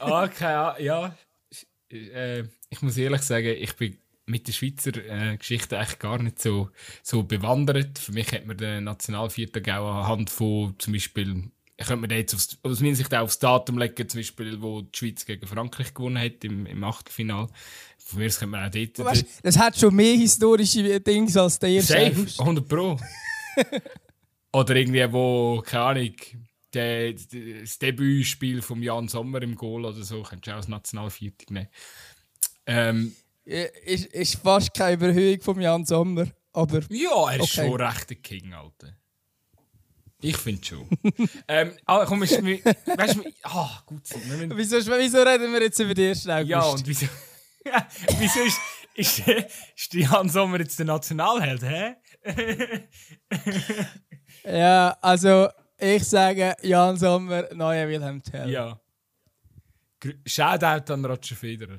okay, 0.00 0.84
ja. 0.84 1.16
Ich, 1.50 2.12
äh, 2.14 2.44
ich 2.70 2.80
muss 2.80 2.96
ehrlich 2.96 3.22
sagen, 3.22 3.56
ich 3.58 3.74
bin 3.74 3.98
mit 4.28 4.46
der 4.46 4.52
Schweizer 4.52 4.94
äh, 4.94 5.36
Geschichte 5.36 5.78
eigentlich 5.78 5.98
gar 5.98 6.22
nicht 6.22 6.40
so, 6.40 6.70
so 7.02 7.22
bewandert. 7.22 7.98
Für 7.98 8.12
mich 8.12 8.30
hat 8.32 8.46
man 8.46 8.56
den 8.56 8.84
Nationalviertag 8.84 9.68
auch 9.70 9.94
anhand 10.02 10.30
von 10.30 10.74
zum 10.78 10.92
Beispiel, 10.92 11.50
ich 11.76 11.86
könnte 11.86 12.06
mir 12.06 12.14
jetzt 12.16 12.34
aufs, 12.34 12.58
aus 12.62 12.80
meiner 12.80 12.94
Sicht 12.94 13.14
auch 13.14 13.22
aufs 13.22 13.38
Datum 13.38 13.78
legen, 13.78 14.08
zum 14.08 14.20
Beispiel, 14.20 14.60
wo 14.60 14.82
die 14.82 14.96
Schweiz 14.96 15.24
gegen 15.24 15.46
Frankreich 15.46 15.94
gewonnen 15.94 16.18
hat 16.18 16.44
im, 16.44 16.66
im 16.66 16.84
Achtelfinal. 16.84 17.48
Von 17.98 18.20
mir 18.20 18.26
aus 18.26 18.38
könnte 18.38 18.52
man 18.52 18.68
auch 18.68 18.70
dort... 18.70 18.98
Weißt, 18.98 19.26
das 19.42 19.58
hat 19.58 19.78
schon 19.78 19.94
mehr 19.94 20.16
historische 20.16 21.00
Dinge 21.00 21.40
als 21.40 21.58
der 21.58 21.70
erste 21.70 21.92
Safe, 21.92 22.26
100 22.38 22.68
Pro. 22.68 22.98
Oder 24.52 24.76
irgendwie, 24.76 25.12
wo, 25.12 25.62
keine 25.64 25.84
Ahnung, 25.84 26.14
der, 26.74 27.12
das 27.12 27.78
Debütspiel 27.78 28.62
von 28.62 28.82
Jan 28.82 29.08
Sommer 29.08 29.42
im 29.42 29.54
Goal 29.54 29.84
oder 29.84 30.02
so, 30.02 30.22
könntest 30.22 30.46
du 30.46 30.52
auch 30.52 30.56
als 30.56 30.68
Nationalviertag 30.68 31.50
nehmen. 31.50 31.68
Ähm, 32.66 33.14
ist, 33.48 34.06
ist 34.06 34.36
fast 34.36 34.74
keine 34.74 34.94
Überhöhung 34.94 35.40
von 35.40 35.60
Jan 35.60 35.84
Sommer. 35.84 36.26
Aber, 36.52 36.80
ja, 36.90 37.30
er 37.30 37.40
ist 37.40 37.58
okay. 37.58 37.68
schon 37.68 37.80
recht 37.80 38.10
der 38.10 38.16
King, 38.16 38.52
Alter. 38.52 38.94
Ich 40.20 40.36
finde 40.36 40.64
schon. 40.64 40.88
ähm, 41.48 41.72
aber 41.84 42.06
komm, 42.06 42.20
weißt 42.22 42.42
du, 42.42 43.32
ah, 43.44 43.82
gut. 43.86 44.02
Müssen... 44.26 44.56
Wieso, 44.56 44.76
wieso 44.76 45.22
reden 45.22 45.52
wir 45.52 45.62
jetzt 45.62 45.78
über 45.78 45.94
die 45.94 46.02
erste 46.02 46.34
August? 46.34 46.50
Ja, 46.50 46.62
und 46.62 46.86
wieso, 46.86 47.06
wieso 48.18 48.40
ist, 48.40 48.60
ist, 48.94 49.22
ist 49.76 49.94
Jan 49.94 50.28
Sommer 50.28 50.58
jetzt 50.58 50.78
der 50.78 50.86
Nationalheld, 50.86 51.62
hä? 51.62 51.94
ja, 54.44 54.98
also 55.00 55.48
ich 55.78 56.02
sage 56.04 56.56
Jan 56.62 56.96
Sommer, 56.96 57.48
neuer 57.54 57.86
Wilhelm 57.86 58.22
Tell. 58.22 58.50
Ja. 58.50 58.80
Shoutout 60.26 60.92
an 60.92 61.04
Roger 61.04 61.36
Federer 61.36 61.78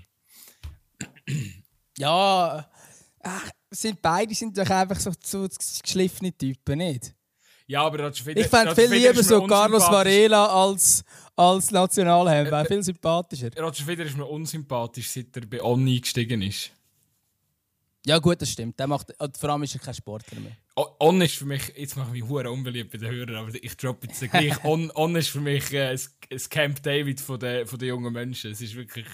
ja, 1.99 2.69
ach, 3.21 3.49
sind 3.71 4.01
beide 4.01 4.33
sind 4.33 4.57
doch 4.57 4.69
einfach 4.69 4.99
so, 4.99 5.11
so 5.23 5.47
geschliffene 5.83 6.31
Typen, 6.35 6.77
nicht? 6.77 7.13
Ja, 7.67 7.83
aber 7.83 7.99
Roger 8.05 8.23
Federer... 8.23 8.45
Ich 8.45 8.49
fände 8.49 8.75
viel 8.75 8.91
lieber 8.91 9.21
so 9.21 9.45
Carlos 9.45 9.83
Varela 9.83 10.47
als, 10.47 11.03
als 11.35 11.69
Nationalheld, 11.69 12.49
wäre 12.49 12.63
äh, 12.63 12.67
viel 12.67 12.81
sympathischer. 12.81 13.49
Roger 13.59 13.83
Federer 13.83 14.07
ist 14.07 14.17
mir 14.17 14.25
unsympathisch, 14.25 15.09
seit 15.11 15.35
er 15.35 15.45
bei 15.45 15.61
On 15.61 15.85
eingestiegen 15.85 16.41
ist. 16.41 16.71
Ja 18.05 18.17
gut, 18.17 18.41
das 18.41 18.49
stimmt. 18.49 18.79
Der 18.79 18.87
macht, 18.87 19.13
vor 19.37 19.49
allem 19.49 19.63
ist 19.63 19.75
er 19.75 19.81
kein 19.81 19.93
Sportler 19.93 20.39
mehr. 20.39 20.57
On 20.99 21.21
ist 21.21 21.35
für 21.35 21.45
mich, 21.45 21.73
jetzt 21.75 21.95
mache 21.97 22.07
ich 22.15 22.23
mich 22.23 22.29
hure 22.29 22.49
unbeliebt 22.49 22.91
bei 22.91 22.97
den 22.97 23.11
Hörern, 23.11 23.35
aber 23.35 23.51
ich 23.53 23.75
droppe 23.77 24.07
jetzt 24.07 24.21
gleich. 24.31 24.63
On, 24.63 24.89
On 24.95 25.15
ist 25.15 25.27
für 25.27 25.41
mich 25.41 25.71
äh, 25.73 25.95
das 26.29 26.49
Camp 26.49 26.81
David 26.81 27.19
von 27.19 27.39
den, 27.39 27.67
von 27.67 27.77
den 27.77 27.89
jungen 27.89 28.13
Menschen. 28.13 28.51
Es 28.51 28.61
ist 28.61 28.75
wirklich... 28.75 29.05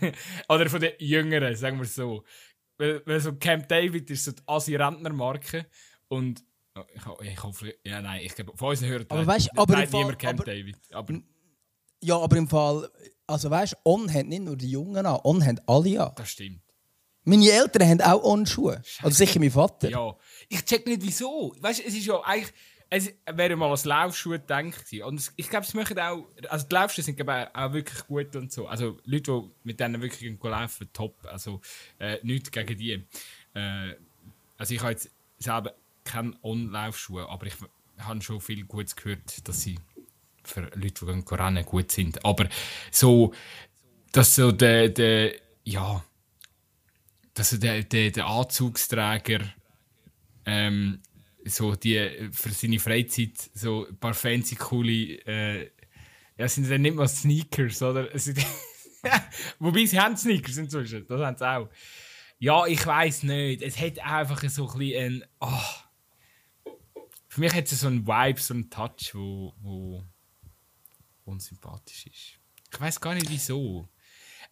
Oder 0.48 0.68
von 0.68 0.80
den 0.80 0.92
Jüngeren, 0.98 1.54
sagen 1.56 1.78
wir 1.78 1.84
es 1.84 1.94
so. 1.94 2.24
Weil, 2.78 3.02
weil 3.06 3.20
so 3.20 3.34
Camp 3.34 3.68
David 3.68 4.10
ist 4.10 4.24
so 4.24 4.32
die 4.32 4.42
Asi-Rentner-Marke 4.46 5.66
und 6.08 6.42
oh, 6.74 6.82
ich, 7.20 7.28
ich, 7.28 7.42
hoffe, 7.42 7.74
ja 7.84 8.02
nein, 8.02 8.22
ich 8.24 8.34
glaube, 8.34 8.56
von 8.56 8.70
unseren 8.70 8.90
Hörern 8.90 9.06
aber 9.08 9.26
weißt, 9.26 9.50
aber 9.56 9.82
im 9.82 9.88
Fall, 9.88 10.16
Camp 10.16 10.40
aber, 10.40 10.50
David. 10.50 10.76
Aber, 10.90 11.14
ja, 12.00 12.18
aber 12.18 12.36
im 12.36 12.48
Fall, 12.48 12.90
also 13.26 13.50
weißt 13.50 13.74
du, 13.74 13.76
On 13.84 14.12
hat 14.12 14.26
nicht 14.26 14.42
nur 14.42 14.56
die 14.56 14.70
Jungen 14.70 15.06
an, 15.06 15.20
On 15.24 15.44
haben 15.44 15.60
alle 15.66 16.04
an. 16.04 16.12
Das 16.16 16.30
stimmt. 16.30 16.60
Meine 17.24 17.48
Eltern 17.50 17.88
haben 17.88 18.00
auch 18.00 18.24
On-Schuhe. 18.24 18.82
Also 19.00 19.16
sicher 19.16 19.38
mein 19.38 19.52
Vater. 19.52 19.88
Ja, 19.88 20.16
ich 20.48 20.64
check 20.64 20.84
nicht 20.86 21.02
wieso. 21.02 21.54
Weißt 21.60 21.78
du, 21.78 21.84
es 21.84 21.94
ist 21.94 22.06
ja 22.06 22.20
eigentlich 22.24 22.52
es 22.94 23.14
wäre 23.24 23.56
mal 23.56 23.70
als 23.70 23.86
Laufschuhe 23.86 24.38
gedacht. 24.38 24.92
Und 25.02 25.32
ich 25.36 25.48
glaube, 25.48 25.64
es 25.64 25.72
machen 25.72 25.98
auch. 25.98 26.26
Also, 26.50 26.66
die 26.66 26.74
Laufschuhe 26.74 27.02
sind 27.02 27.16
glaube 27.16 27.48
auch 27.54 27.72
wirklich 27.72 28.06
gut 28.06 28.36
und 28.36 28.52
so. 28.52 28.66
Also, 28.66 28.98
Leute, 29.04 29.32
die 29.32 29.50
mit 29.64 29.80
denen 29.80 30.02
wirklich 30.02 30.38
laufen, 30.42 30.90
top. 30.92 31.16
Also, 31.24 31.62
äh, 31.98 32.18
nichts 32.22 32.50
gegen 32.50 32.76
die. 32.76 33.02
Äh, 33.54 33.94
also, 34.58 34.74
ich 34.74 34.80
habe 34.80 34.92
jetzt 34.92 35.10
selber 35.38 35.74
keine 36.04 36.34
On-Laufschuhe, 36.42 37.26
aber 37.30 37.46
ich 37.46 37.54
habe 37.98 38.20
schon 38.20 38.42
viel 38.42 38.64
Gutes 38.64 38.94
gehört, 38.94 39.48
dass 39.48 39.62
sie 39.62 39.78
für 40.44 40.70
Leute, 40.74 41.06
die 41.06 41.34
rennen, 41.34 41.64
gut 41.64 41.90
sind. 41.90 42.22
Aber 42.26 42.46
so, 42.90 43.32
dass 44.12 44.34
so 44.34 44.52
der, 44.52 44.90
der 44.90 45.32
ja, 45.64 46.04
dass 47.32 47.50
so 47.50 47.56
der, 47.56 47.84
der, 47.84 48.10
der 48.10 48.26
Anzugsträger 48.26 49.40
ähm, 50.44 51.00
so 51.44 51.74
die 51.74 52.30
für 52.32 52.50
seine 52.50 52.78
Freizeit 52.78 53.50
so 53.54 53.86
ein 53.86 53.96
paar 53.96 54.14
fancy 54.14 54.56
coole 54.56 55.18
äh, 55.26 55.70
ja 56.38 56.48
sind 56.48 56.70
dann 56.70 56.82
nicht 56.82 56.94
mal 56.94 57.08
Sneakers 57.08 57.82
oder? 57.82 58.08
Wobei 59.58 59.84
sie 59.86 59.98
haben 59.98 60.16
Sneakers 60.16 60.56
inzwischen 60.56 61.06
das 61.06 61.20
haben 61.20 61.36
sie 61.36 61.48
auch. 61.48 61.68
Ja 62.38 62.66
ich 62.66 62.84
weiß 62.84 63.24
nicht. 63.24 63.62
Es 63.62 63.78
hat 63.80 63.98
einfach 64.00 64.42
so 64.48 64.68
ein 64.70 64.78
bisschen 64.78 65.22
ein, 65.22 65.24
oh. 65.40 66.70
für 67.28 67.40
mich 67.40 67.54
hat 67.54 67.70
es 67.70 67.80
so 67.80 67.86
einen 67.86 68.06
Vibe 68.06 68.40
so 68.40 68.54
einen 68.54 68.70
Touch 68.70 69.14
wo, 69.14 69.54
wo 69.60 70.04
unsympathisch 71.24 72.06
ist. 72.06 72.38
Ich 72.72 72.80
weiß 72.80 73.00
gar 73.00 73.14
nicht 73.14 73.30
wieso. 73.30 73.88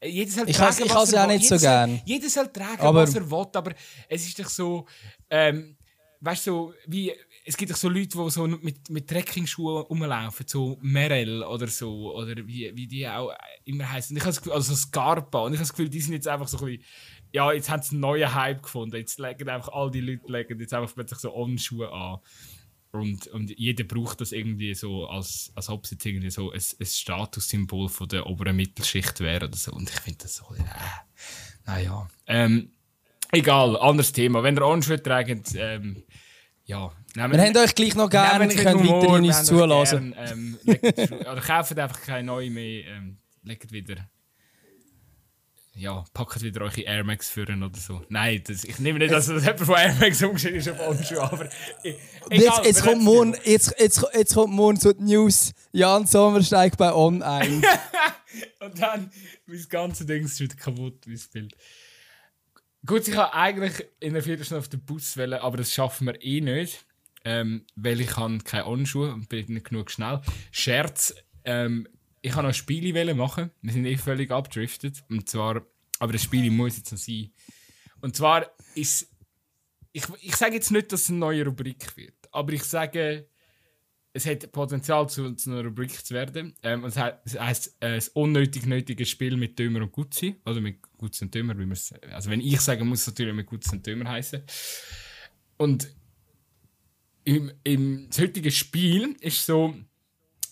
Jeder 0.03 0.31
soll 0.31 0.49
ich 0.49 0.57
tragen, 0.57 0.85
ich 0.85 0.95
was 0.95 1.13
er, 1.13 1.25
auch 1.25 1.29
nicht 1.29 1.47
so 1.47 1.59
gern. 1.59 2.01
Jeder 2.07 2.31
soll 2.31 2.49
tragen, 2.49 2.81
aber, 2.81 3.03
was 3.03 3.15
er 3.15 3.31
will, 3.31 3.47
aber 3.53 3.75
es 4.09 4.27
ist 4.27 4.39
doch 4.39 4.49
so, 4.49 4.87
ähm, 5.29 5.77
weißt 6.21 6.47
du, 6.47 6.51
so, 6.51 6.75
wie, 6.87 7.13
es 7.45 7.57
gibt 7.57 7.71
doch 7.71 7.77
so 7.77 7.89
Leute, 7.89 8.19
die 8.19 8.31
so 8.31 8.47
mit, 8.47 8.91
mit 8.91 9.09
Trekkingschuhen 9.09 9.83
rumlaufen, 9.85 10.47
so 10.47 10.79
Merel 10.83 11.43
oder 11.43 11.67
so, 11.67 12.15
oder 12.15 12.37
wie, 12.47 12.71
wie 12.75 12.87
die 12.87 13.09
auch 13.09 13.33
immer 13.65 13.91
heißen. 13.91 14.17
Ich 14.17 14.23
habe 14.23 14.31
das 14.31 14.39
Gefühl, 14.41 14.53
also 14.53 14.75
Scarpa, 14.75 15.41
und 15.41 15.53
ich 15.53 15.59
habe 15.59 15.67
das 15.67 15.73
Gefühl, 15.73 15.89
die 15.89 16.01
sind 16.01 16.15
jetzt 16.15 16.29
einfach 16.29 16.49
so 16.49 16.59
ein 16.59 16.67
bisschen, 16.67 16.85
ja, 17.33 17.53
jetzt 17.53 17.71
haben 17.71 17.83
sie 17.83 17.93
einen 17.93 18.01
neuen 18.01 18.35
Hype 18.35 18.63
gefunden. 18.63 18.97
Jetzt 18.97 19.19
legen 19.19 19.49
einfach 19.49 19.73
all 19.73 19.91
die 19.91 20.01
Leute 20.01 20.31
legen 20.31 20.61
jetzt 20.61 20.75
einfach 20.75 20.95
plötzlich 20.95 21.21
so 21.21 21.35
On-Schuhe 21.35 21.91
an. 21.93 22.19
Und, 22.93 23.29
und 23.29 23.57
jeder 23.57 23.85
braucht 23.85 24.21
das 24.21 24.33
irgendwie 24.33 24.75
so, 24.75 25.07
als, 25.07 25.53
als 25.55 25.69
ob 25.69 25.85
es 25.85 25.93
jetzt 25.93 26.05
irgendwie 26.05 26.31
so 26.31 26.51
ein, 26.51 26.61
ein 26.81 26.87
Statussymbol 26.87 27.89
von 27.89 28.09
der 28.09 28.27
oberen 28.27 28.57
Mittelschicht 28.57 29.21
wäre 29.21 29.47
oder 29.47 29.57
so. 29.57 29.73
Und 29.73 29.89
ich 29.89 30.01
finde 30.01 30.19
das 30.23 30.37
so, 30.37 30.53
äh, 30.55 30.65
naja. 31.67 32.09
Ähm, 32.27 32.73
egal, 33.33 33.77
anderes 33.79 34.13
Thema. 34.13 34.43
Wenn 34.43 34.57
ihr 34.57 34.67
On-Schuhe 34.67 35.03
tragt, 35.03 35.55
ähm, 35.57 36.03
ja. 36.65 36.93
Nehmen, 37.17 37.33
wir 37.33 37.43
haben 37.43 37.57
euch 37.57 37.75
gleich 37.75 37.95
noch 37.97 38.09
gerne, 38.09 38.53
ihr 38.53 38.63
könnt 38.63 38.89
weiterhin 38.89 39.25
uns 39.25 39.45
zulassen. 39.45 40.15
Ähm, 40.17 40.59
oder 41.21 41.41
kauft 41.41 41.77
einfach 41.77 42.01
keine 42.03 42.25
neue 42.25 42.51
mehr, 42.51 42.87
ähm, 42.87 43.19
legt 43.43 43.73
wieder. 43.73 43.97
Ja, 45.75 46.05
packt 46.13 46.43
wieder 46.43 46.63
eure 46.63 46.81
Air 46.83 47.05
Max 47.05 47.31
führen 47.31 47.63
oder 47.63 47.79
so. 47.79 48.03
Nein, 48.09 48.43
das, 48.47 48.65
ich 48.65 48.79
nehme 48.81 48.99
nicht, 48.99 49.13
dass 49.13 49.27
das 49.27 49.45
jemand 49.45 49.61
von 49.61 49.77
Air 49.77 49.95
Max 49.99 50.23
umgeschrieben 50.23 50.59
ist 50.59 50.69
auf 50.69 50.81
Onschuhe, 50.81 51.23
aber. 51.23 51.49
Egal, 51.83 51.99
jetzt, 52.31 52.65
jetzt, 52.65 52.83
kommt 52.85 53.03
morgen, 53.03 53.35
jetzt, 53.45 53.75
jetzt, 53.79 54.05
jetzt 54.13 54.35
kommt 54.35 54.53
morgen 54.53 54.79
so 54.79 54.93
die 54.93 55.03
News: 55.03 55.53
Jan 55.73 56.07
Sommer 56.07 56.43
steigt 56.43 56.77
bei 56.77 56.93
On 56.93 57.23
ein. 57.23 57.65
Und 58.61 58.81
dann, 58.81 59.11
mein 59.47 59.67
ganzes 59.69 60.07
Ding 60.07 60.25
ist 60.25 60.39
wieder 60.39 60.55
kaputt, 60.55 61.07
mein 61.07 61.21
Bild. 61.33 61.57
Gut, 62.87 63.07
ich 63.09 63.17
habe 63.17 63.35
eigentlich 63.35 63.87
in 64.01 64.11
einer 64.11 64.23
Viertelstunde 64.23 64.61
auf 64.61 64.69
den 64.69 64.81
Bus 64.81 65.17
wollen, 65.17 65.35
aber 65.35 65.57
das 65.59 65.73
schaffen 65.73 66.07
wir 66.07 66.23
eh 66.23 66.41
nicht. 66.41 66.87
Ähm, 67.25 67.67
weil 67.77 68.01
ich 68.01 68.17
habe 68.17 68.39
keine 68.39 68.67
Onschuhe 68.67 69.13
und 69.13 69.29
bin 69.29 69.45
nicht 69.53 69.69
genug 69.69 69.91
schnell. 69.91 70.23
Scherz, 70.51 71.15
ähm, 71.45 71.87
ich 72.23 72.35
habe 72.35 72.49
noch 72.49 72.55
Spiele 72.55 73.15
machen. 73.15 73.51
Wir 73.61 73.73
sind 73.73 73.85
eh 73.85 73.97
völlig 73.99 74.31
abgedriftet. 74.31 75.05
Und 75.11 75.29
zwar, 75.29 75.63
aber 75.99 76.13
das 76.13 76.23
Spiel 76.23 76.51
muss 76.51 76.79
jetzt 76.79 76.93
noch 76.93 76.99
sein. 76.99 77.31
Und 78.01 78.17
zwar 78.17 78.51
ist 78.75 79.09
Ich, 79.93 80.05
ich 80.23 80.37
sage 80.37 80.55
jetzt 80.55 80.71
nicht, 80.71 80.93
dass 80.93 81.03
es 81.03 81.11
eine 81.11 81.19
neue 81.19 81.45
Rubrik 81.45 81.97
wird, 81.97 82.15
aber 82.31 82.53
ich 82.53 82.63
sage, 82.63 83.29
es 84.13 84.27
hat 84.27 84.51
Potenzial, 84.53 85.09
zu, 85.09 85.35
zu 85.35 85.51
einer 85.51 85.65
Rubrik 85.65 86.05
zu 86.05 86.15
werden. 86.15 86.55
Ähm, 86.63 86.85
es 86.85 86.97
heisst 86.99 87.77
äh, 87.81 88.01
unnötig 88.15 88.67
nötiges 88.67 89.09
Spiel 89.09 89.37
mit 89.37 89.59
Dömer 89.59 89.83
und 89.83 89.93
Gutzi. 89.93 90.37
Oder 90.45 90.61
mit 90.61 90.83
Gutzi 90.99 91.25
und 91.25 91.35
Dömer, 91.35 91.57
wie 91.59 92.13
Also, 92.13 92.31
wenn 92.31 92.41
ich 92.41 92.61
sage, 92.61 92.85
muss 92.85 93.03
es 93.03 93.07
natürlich 93.09 93.35
mit 93.35 93.47
Gutzi 93.47 93.77
und 93.77 93.87
Dömer 93.87 94.11
heißen. 94.11 94.43
Und 95.59 95.95
im, 97.25 97.53
im 97.63 98.07
das 98.09 98.19
heutige 98.19 98.51
Spiel 98.51 99.17
ist 99.21 99.47
so, 99.47 99.75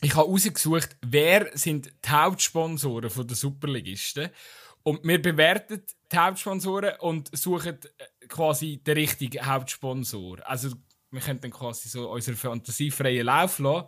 ich 0.00 0.14
habe 0.14 0.28
herausgesucht, 0.28 0.96
wer 1.04 1.50
sind 1.54 1.86
die 2.04 2.08
Hauptsponsoren 2.08 3.10
der 3.26 3.36
Superligisten. 3.36 4.30
Und 4.84 5.04
wir 5.04 5.20
bewerten 5.20 5.82
die 6.12 6.16
Hauptsponsoren 6.16 6.92
und 7.00 7.36
suchen 7.36 7.78
äh, 7.98 8.26
quasi 8.28 8.78
den 8.78 8.94
richtigen 8.94 9.44
Hauptsponsor. 9.44 10.38
Also 10.48 10.70
wir 11.10 11.20
können 11.20 11.40
dann 11.40 11.50
quasi 11.50 11.88
so 11.88 12.10
unsere 12.10 12.36
fantasiefreien 12.36 13.26
Lauf 13.26 13.58
lassen. 13.58 13.86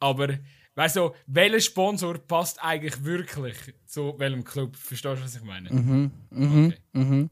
Aber 0.00 0.28
weißt 0.74 0.96
du, 0.96 1.12
welcher 1.26 1.60
Sponsor 1.60 2.18
passt 2.18 2.62
eigentlich 2.62 3.02
wirklich 3.04 3.56
zu 3.86 4.14
welchem 4.18 4.44
Club? 4.44 4.76
Verstehst 4.76 5.18
du, 5.20 5.24
was 5.24 5.36
ich 5.36 5.42
meine? 5.42 5.72
Mhm. 5.72 6.10
Mhm. 6.30 6.66
Okay. 6.66 6.78
Mhm. 6.92 7.30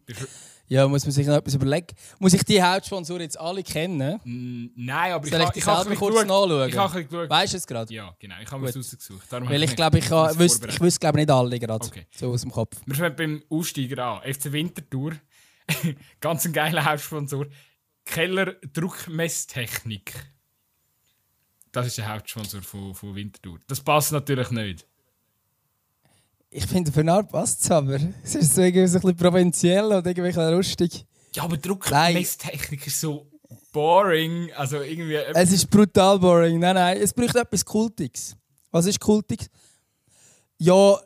Ja, 0.68 0.89
muss 0.89 1.05
man 1.05 1.12
sich 1.12 1.27
noch 1.27 1.37
etwas 1.37 1.55
überlegen. 1.55 1.95
Muss 2.18 2.33
ich 2.33 2.43
die 2.43 2.61
Hauptsponsoren 2.61 3.22
jetzt 3.22 3.39
alle 3.39 3.62
kennen? 3.62 4.18
Mm, 4.24 4.66
nein, 4.74 5.12
aber 5.12 5.24
Soll 5.29 5.41
ich, 5.43 5.49
ich, 5.51 5.57
ich 5.59 5.66
habe 5.66 5.95
kurz 5.95 6.14
geschaut. 6.14 6.27
nachschauen. 6.27 6.68
Ich 6.68 6.77
habe 6.77 7.05
geschaut. 7.05 7.31
Weißt 7.31 7.53
du 7.53 7.57
es 7.59 7.66
gerade? 7.68 7.95
Ja, 7.95 8.16
genau. 8.18 8.35
Ich 8.43 8.51
habe 8.51 8.66
es 8.66 8.77
rausgesucht. 8.77 9.31
Weil 9.31 9.62
ich 9.62 9.77
glaube, 9.77 9.99
ich, 9.99 10.07
ich, 10.07 10.11
wüsste, 10.11 10.66
ich 10.66 10.81
wüsste 10.81 10.99
glaube 10.99 11.18
nicht 11.18 11.31
alle 11.31 11.61
gerade. 11.61 11.87
Okay. 11.87 12.07
So 12.11 12.33
aus 12.33 12.41
dem 12.41 12.51
Kopf. 12.51 12.79
Wir 12.85 12.97
fangen 12.97 13.14
beim 13.14 13.43
Aussteiger 13.49 14.05
an. 14.05 14.35
FC 14.35 14.51
Winterthur. 14.51 15.12
Ganz 16.20 16.45
ein 16.47 16.53
geiler 16.53 16.85
Hauptsponsor. 16.85 17.47
Keller 18.07 18.54
Druckmesstechnik. 18.72 20.14
Das 21.72 21.88
ist 21.88 21.98
der 21.98 22.11
Hauptsponsor 22.11 22.62
von, 22.62 22.94
von 22.94 23.14
Winterthur. 23.14 23.59
Das 23.66 23.80
passt 23.80 24.12
natürlich 24.12 24.50
nicht. 24.50 24.86
Ich 26.48 26.66
finde, 26.66 26.90
für 26.90 27.00
eine 27.00 27.22
passt 27.24 27.62
es 27.62 27.70
aber. 27.70 27.98
Es 28.22 28.34
ist 28.34 28.54
so 28.54 28.62
irgendwie 28.62 28.86
so 28.86 28.96
ein 28.96 29.02
bisschen 29.02 29.16
provinziell 29.16 29.84
und 29.84 30.07
irgendwie 30.07 30.38
ein 30.38 30.54
lustig. 30.54 31.04
Ja, 31.34 31.42
aber 31.42 31.59
Druckmesstechnik 31.59 32.86
ist 32.86 33.00
so 33.00 33.30
boring. 33.72 34.50
Also 34.54 34.80
irgendwie. 34.80 35.16
Es 35.16 35.52
ist 35.52 35.68
brutal 35.68 36.18
boring. 36.18 36.59
Nein, 36.59 36.76
nein, 36.76 36.96
es 36.98 37.12
braucht 37.12 37.36
etwas 37.36 37.62
Kultiges. 37.64 38.34
Was 38.70 38.86
ist 38.86 39.00
kultig? 39.00 39.46
Ja, 40.59 40.98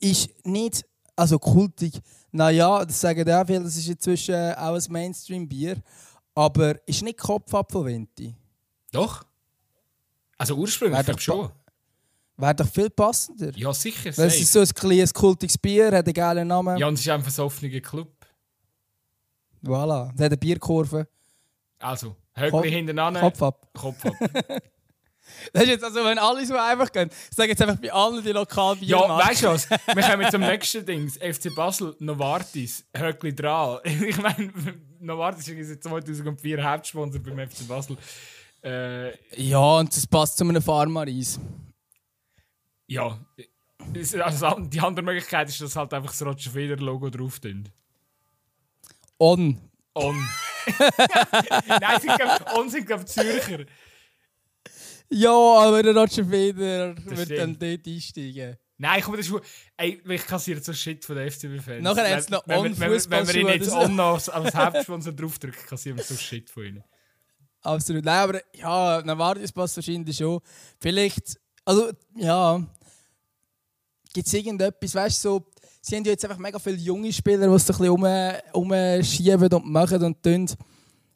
ist 0.00 0.28
nicht. 0.44 0.84
Also 1.16 1.38
kultig. 1.38 1.98
Naja, 2.32 2.84
das 2.84 3.00
sagen 3.00 3.28
auch 3.30 3.46
viele, 3.46 3.64
das 3.64 3.76
ist 3.76 3.88
inzwischen 3.88 4.34
auch 4.54 4.74
ein 4.74 4.82
Mainstream-Bier. 4.88 5.76
Aber 6.40 6.76
ist 6.88 7.02
nicht 7.02 7.18
Kopf 7.18 7.52
ab 7.52 7.70
von 7.70 7.84
Venti? 7.84 8.34
Doch. 8.92 9.26
Also 10.38 10.54
ursprünglich, 10.54 11.06
ich 11.06 11.20
schon. 11.20 11.50
Wäre 12.38 12.54
doch 12.54 12.66
viel 12.66 12.88
passender. 12.88 13.52
Ja, 13.54 13.74
sicher. 13.74 14.16
Weil 14.16 14.28
es 14.28 14.40
ist 14.40 14.50
so 14.50 14.60
ein 14.60 14.68
kleines, 14.68 15.12
kultiges 15.12 15.58
Bier, 15.58 15.92
hat 15.92 16.06
einen 16.06 16.14
geilen 16.14 16.48
Namen. 16.48 16.78
Ja, 16.78 16.88
und 16.88 16.94
es 16.94 17.00
ist 17.00 17.08
einfach 17.10 17.36
ein 17.36 17.44
offener 17.44 17.80
Club. 17.80 18.10
Voilà. 19.62 20.06
Es 20.14 20.20
hat 20.20 20.20
eine 20.28 20.36
Bierkurve. 20.38 21.06
Also, 21.78 22.16
Höckli 22.34 22.70
hintereinander. 22.70 23.20
Kopf 23.20 23.42
ab. 23.42 23.68
Kopf 23.74 24.06
ab. 24.06 24.14
Das 25.52 25.62
ist 25.64 25.68
jetzt 25.68 25.84
also, 25.84 26.04
wenn 26.04 26.18
alle 26.18 26.44
so 26.46 26.56
einfach 26.56 26.90
gehen. 26.90 27.10
Ich 27.30 27.36
sage 27.36 27.50
jetzt 27.50 27.62
einfach 27.62 27.80
bei 27.80 27.92
allen 27.92 28.22
die 28.22 28.32
lokalen. 28.32 28.78
Ja, 28.82 29.08
weißt 29.08 29.42
du 29.42 29.48
was? 29.48 29.68
Wir 29.94 30.02
kommen 30.02 30.30
zum 30.30 30.40
nächsten 30.40 30.84
Ding. 30.84 31.08
FC 31.08 31.54
Basel, 31.54 31.94
Novartis, 31.98 32.84
Höckli 32.96 33.34
dran. 33.34 33.78
Ich 33.84 34.16
meine, 34.18 34.52
Novartis 35.00 35.48
ist 35.48 35.68
seit 35.68 35.82
2004 35.82 36.62
Hauptsponsor 36.62 37.20
beim 37.20 37.48
FC 37.48 37.66
Basel. 37.66 37.96
Äh, 38.62 39.12
ja, 39.40 39.58
und 39.58 39.96
das 39.96 40.06
passt 40.06 40.36
zu 40.36 40.44
einem 40.44 40.60
Pharma-Reis 40.60 41.40
ja, 42.90 43.16
also 44.24 44.60
die 44.60 44.80
andere 44.80 45.04
Möglichkeit 45.04 45.48
ist, 45.48 45.60
dass 45.60 45.76
halt 45.76 45.94
einfach 45.94 46.10
das 46.10 46.22
Roger 46.22 46.50
Federer 46.50 46.80
Logo 46.80 47.08
drauf 47.08 47.38
sind. 47.40 47.70
On. 49.18 49.56
On. 49.94 50.16
Nein, 51.68 52.00
sind, 52.00 52.16
glaub, 52.16 52.58
On 52.58 52.68
sind 52.68 52.86
glaube 52.86 53.04
Zürcher. 53.04 53.60
Ja, 55.10 55.30
aber 55.30 55.82
der 55.82 55.94
Roger 55.94 56.24
Federer 56.24 56.94
wird 56.96 57.30
dann 57.30 57.58
dort 57.58 57.86
einsteigen. 57.86 58.56
Nein, 58.78 59.02
komm, 59.02 59.16
das 59.16 59.28
ist 59.28 59.34
Ey, 59.76 60.00
ich 60.08 60.26
kassiere 60.26 60.60
so 60.60 60.72
Shit 60.72 61.04
von 61.04 61.16
den 61.16 61.30
FCB-Fans. 61.30 61.82
Nachher 61.82 62.10
hat 62.10 62.20
es 62.20 62.30
noch 62.30 62.46
On 62.46 62.64
wenn, 62.64 62.78
wenn, 62.78 63.10
wenn 63.10 63.28
wir 63.28 63.34
ihn 63.34 63.48
jetzt 63.48 63.72
On 63.72 64.00
als, 64.00 64.28
als 64.30 64.54
Hauptsponsor 64.54 65.12
draufdrücken, 65.12 65.66
kassieren 65.66 65.98
wir 65.98 66.04
so 66.04 66.14
Shit 66.14 66.48
von 66.48 66.64
ihnen. 66.64 66.84
Absolut. 67.60 68.04
Nein, 68.04 68.16
aber 68.16 68.40
ja, 68.54 69.02
Navardis 69.02 69.52
passt 69.52 69.76
wahrscheinlich 69.76 70.16
schon. 70.16 70.40
Vielleicht, 70.80 71.38
also 71.66 71.90
ja, 72.16 72.64
Gibt 74.12 74.26
es 74.26 74.34
irgendetwas, 74.34 74.94
weißt 74.94 75.24
du, 75.24 75.28
so, 75.28 75.46
sie 75.80 75.96
haben 75.96 76.04
ja 76.04 76.10
jetzt 76.10 76.24
einfach 76.24 76.38
mega 76.38 76.58
viele 76.58 76.76
junge 76.76 77.12
Spieler, 77.12 77.46
die 77.46 77.58
so 77.58 77.72
ein 77.72 78.00
bisschen 78.00 78.42
umschieben 78.52 79.52
und 79.52 79.66
machen 79.66 80.02
und 80.02 80.22
tun. 80.22 80.46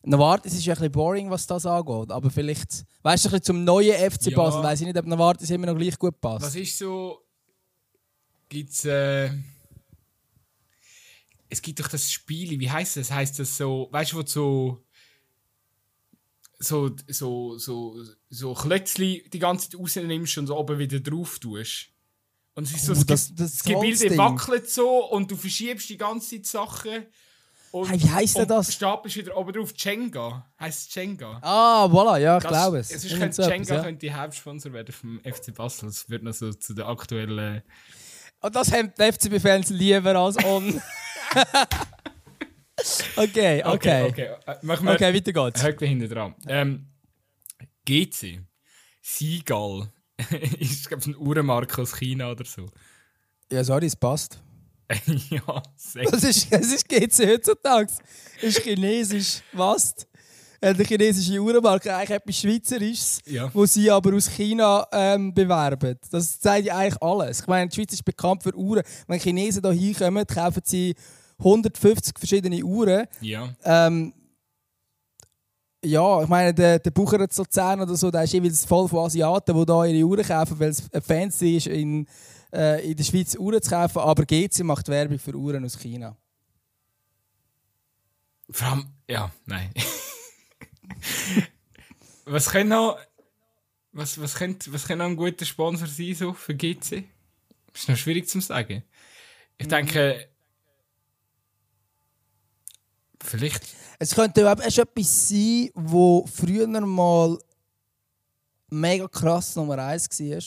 Novartis 0.07 0.55
ist 0.55 0.65
ja 0.65 0.75
ein 0.75 0.79
bisschen 0.79 0.93
boring, 0.93 1.31
was 1.31 1.47
das 1.47 1.67
angeht, 1.67 2.11
aber 2.11 2.31
vielleicht, 2.31 2.85
weißt 3.03 3.25
du, 3.25 3.29
ein 3.29 3.33
bisschen 3.33 3.43
zum 3.43 3.65
neuen 3.65 4.11
FC 4.11 4.27
ja. 4.27 4.37
Basel, 4.37 4.63
weiß 4.63 4.81
ich 4.81 4.87
nicht, 4.87 4.99
ob 4.99 5.07
Novartis 5.07 5.51
immer 5.51 5.67
noch 5.67 5.77
gleich 5.77 5.99
gut 5.99 6.21
passt. 6.21 6.47
Was 6.47 6.55
ist 6.57 6.79
so, 6.79 7.21
gibt's, 8.49 8.85
äh, 8.85 9.31
es 11.49 11.63
gibt 11.63 11.81
doch 11.81 11.89
das 11.89 12.11
Spiel, 12.11 12.59
wie 12.59 12.71
heißt 12.71 12.97
das? 12.97 13.11
Heißt 13.11 13.39
das 13.39 13.57
so, 13.57 13.89
weißt 13.91 14.13
du, 14.13 14.17
wo 14.17 14.27
so 14.27 14.85
so, 16.59 16.95
so, 17.09 17.59
so, 17.59 18.05
so 18.31 18.55
Klötzli 18.55 19.29
die 19.33 19.39
ganze 19.39 19.69
Zeit 19.69 19.81
rausnimmst 19.81 20.39
und 20.39 20.47
so 20.49 20.57
oben 20.57 20.79
wieder 20.79 21.01
drauf 21.01 21.39
tust. 21.39 21.91
Und 22.55 22.65
es 22.65 22.75
ist 22.75 22.87
so, 22.87 22.93
oh, 22.93 23.05
das, 23.07 23.35
das, 23.35 23.35
das 23.35 23.65
Gebilde 23.65 24.17
wackelt 24.17 24.71
so 24.71 25.11
und 25.11 25.31
du 25.31 25.37
verschiebst 25.37 25.89
die 25.89 25.97
ganze 25.97 26.37
Zeit 26.37 26.47
Sachen. 26.47 27.07
Und, 27.75 27.91
hey, 27.91 28.01
wie 28.01 28.09
heisst 28.09 28.39
denn 28.39 28.47
das? 28.47 28.73
Stapelst 28.73 29.17
wieder 29.17 29.37
oben 29.37 29.53
drauf. 29.53 29.73
Jenga. 29.77 30.49
Heißt 30.61 30.89
es 30.89 30.95
Jenga? 30.95 31.41
Ah, 31.43 31.87
voilà, 31.87 32.21
ja, 32.21 32.39
ich 32.39 32.45
glaube 32.45 32.79
es. 32.79 32.93
es 32.93 33.05
ist 33.05 33.19
könnte 33.19 33.43
Jenga 33.43 33.55
etwas, 33.55 33.69
ja. 33.69 33.83
könnte 33.83 33.99
die 33.99 34.15
Hauptsponsor 34.15 34.73
werden 34.73 34.93
vom 34.93 35.21
FC 35.25 35.53
Basel. 35.53 35.89
Das 35.89 36.09
wird 36.09 36.23
noch 36.23 36.33
so 36.33 36.53
zu 36.53 36.73
der 36.73 36.87
aktuellen. 36.87 37.65
Und 38.43 38.55
das 38.55 38.71
haben 38.71 38.93
die 38.97 39.03
FCB-Fans 39.13 39.71
lieber 39.71 40.15
als 40.15 40.37
On. 40.45 40.81
okay, 43.17 43.65
okay. 43.65 43.65
Okay, 43.65 44.05
okay. 44.05 44.29
Äh, 44.47 44.57
okay 44.71 45.13
weiter 45.13 45.33
geht's. 45.33 45.65
Höckli 45.65 45.89
hinten 45.89 46.09
dran. 46.09 46.37
Ähm, 46.47 46.87
GC. 47.87 48.41
Seagull 49.03 49.89
ist, 50.61 50.87
glaube 50.87 51.01
ich, 51.01 51.09
ein 51.09 51.17
Uhrenmarke 51.17 51.83
aus 51.83 51.99
China 51.99 52.31
oder 52.31 52.45
so. 52.45 52.67
Ja, 53.51 53.65
sorry, 53.65 53.87
es 53.87 53.97
passt. 53.97 54.44
ja, 55.31 55.63
sehr. 55.77 56.05
Das 56.05 56.25
ist, 56.25 56.53
das 56.53 56.73
ist 56.73 57.19
heutzutage. 57.21 57.93
Das 58.41 58.51
ist 58.51 58.61
chinesisch. 58.61 59.43
Was? 59.53 59.95
Eine 60.61 60.83
chinesische 60.83 61.39
Uhrenmarke, 61.39 61.95
eigentlich 61.95 62.11
etwas 62.11 62.37
Schweizerisches, 62.37 63.21
ja. 63.27 63.51
wo 63.53 63.67
sie 63.67 63.91
aber 63.91 64.15
aus 64.15 64.31
China 64.31 64.87
ähm, 64.93 65.35
bewerben. 65.35 65.99
Das 66.11 66.41
zeigt 66.41 66.67
ja 66.67 66.79
eigentlich 66.79 67.03
alles. 67.03 67.41
Ich 67.41 67.47
meine, 67.47 67.69
die 67.69 67.75
Schweiz 67.75 67.93
ist 67.93 68.05
bekannt 68.05 68.43
für 68.43 68.55
Uhren. 68.55 68.83
Wenn 69.07 69.21
Chinesen 69.21 69.63
hier 69.73 69.73
hinkommen, 69.73 70.27
kaufen 70.27 70.63
sie 70.65 70.95
150 71.39 72.19
verschiedene 72.19 72.65
Uhren. 72.65 73.07
Ja. 73.21 73.53
Ähm, 73.63 74.15
ja, 75.85 76.23
ich 76.23 76.29
meine, 76.29 76.55
der, 76.55 76.79
der 76.79 76.91
Bucher 76.91 77.29
zu 77.29 77.43
Luzern 77.43 77.83
oder 77.83 77.95
so, 77.95 78.11
der 78.11 78.23
ist 78.23 78.33
jeweils 78.33 78.65
voll 78.65 78.89
von 78.89 79.05
Asiaten, 79.05 79.55
die 79.55 79.73
hier 79.73 79.85
ihre 79.85 80.09
Uhren 80.09 80.25
kaufen, 80.25 80.59
weil 80.59 80.71
es 80.71 80.83
fancy 81.07 81.57
ist, 81.57 81.67
in, 81.67 82.07
äh, 82.55 82.91
in 82.91 82.97
der 82.97 83.05
Schweiz 83.05 83.35
Uhren 83.35 83.61
zu 83.61 83.71
kaufen. 83.71 83.99
Aber 83.99 84.25
GC 84.25 84.61
macht 84.63 84.89
Werbung 84.89 85.19
für 85.19 85.35
Uhren 85.35 85.65
aus 85.65 85.79
China. 85.79 86.17
Vor 88.51 88.67
allem, 88.69 88.87
ja, 89.09 89.31
nein. 89.47 89.73
was 92.25 92.51
kann 92.51 92.69
noch, 92.69 92.99
was, 93.93 94.21
was 94.21 94.35
könnte, 94.35 94.73
was 94.73 94.87
kann 94.87 94.99
noch 94.99 95.07
ein 95.07 95.17
guter 95.17 95.45
Sponsor 95.45 95.89
sein 95.89 96.15
so 96.15 96.33
für 96.33 96.55
GC? 96.55 97.05
Das 97.73 97.83
ist 97.83 97.89
noch 97.89 97.97
schwierig 97.97 98.29
zu 98.29 98.41
sagen. 98.41 98.85
Ich 99.59 99.67
mhm. 99.67 99.71
denke, 99.71 100.29
vielleicht 103.23 103.65
es 103.99 104.15
könnte 104.15 104.51
auch 104.51 104.59
etwas 104.59 105.29
sein, 105.29 105.71
wo 105.75 106.27
früher 106.27 106.67
mal 106.67 107.39
mega 108.69 109.09
krass 109.09 109.57
Nummer 109.57 109.79
1 109.79 110.09
war. 110.21 110.43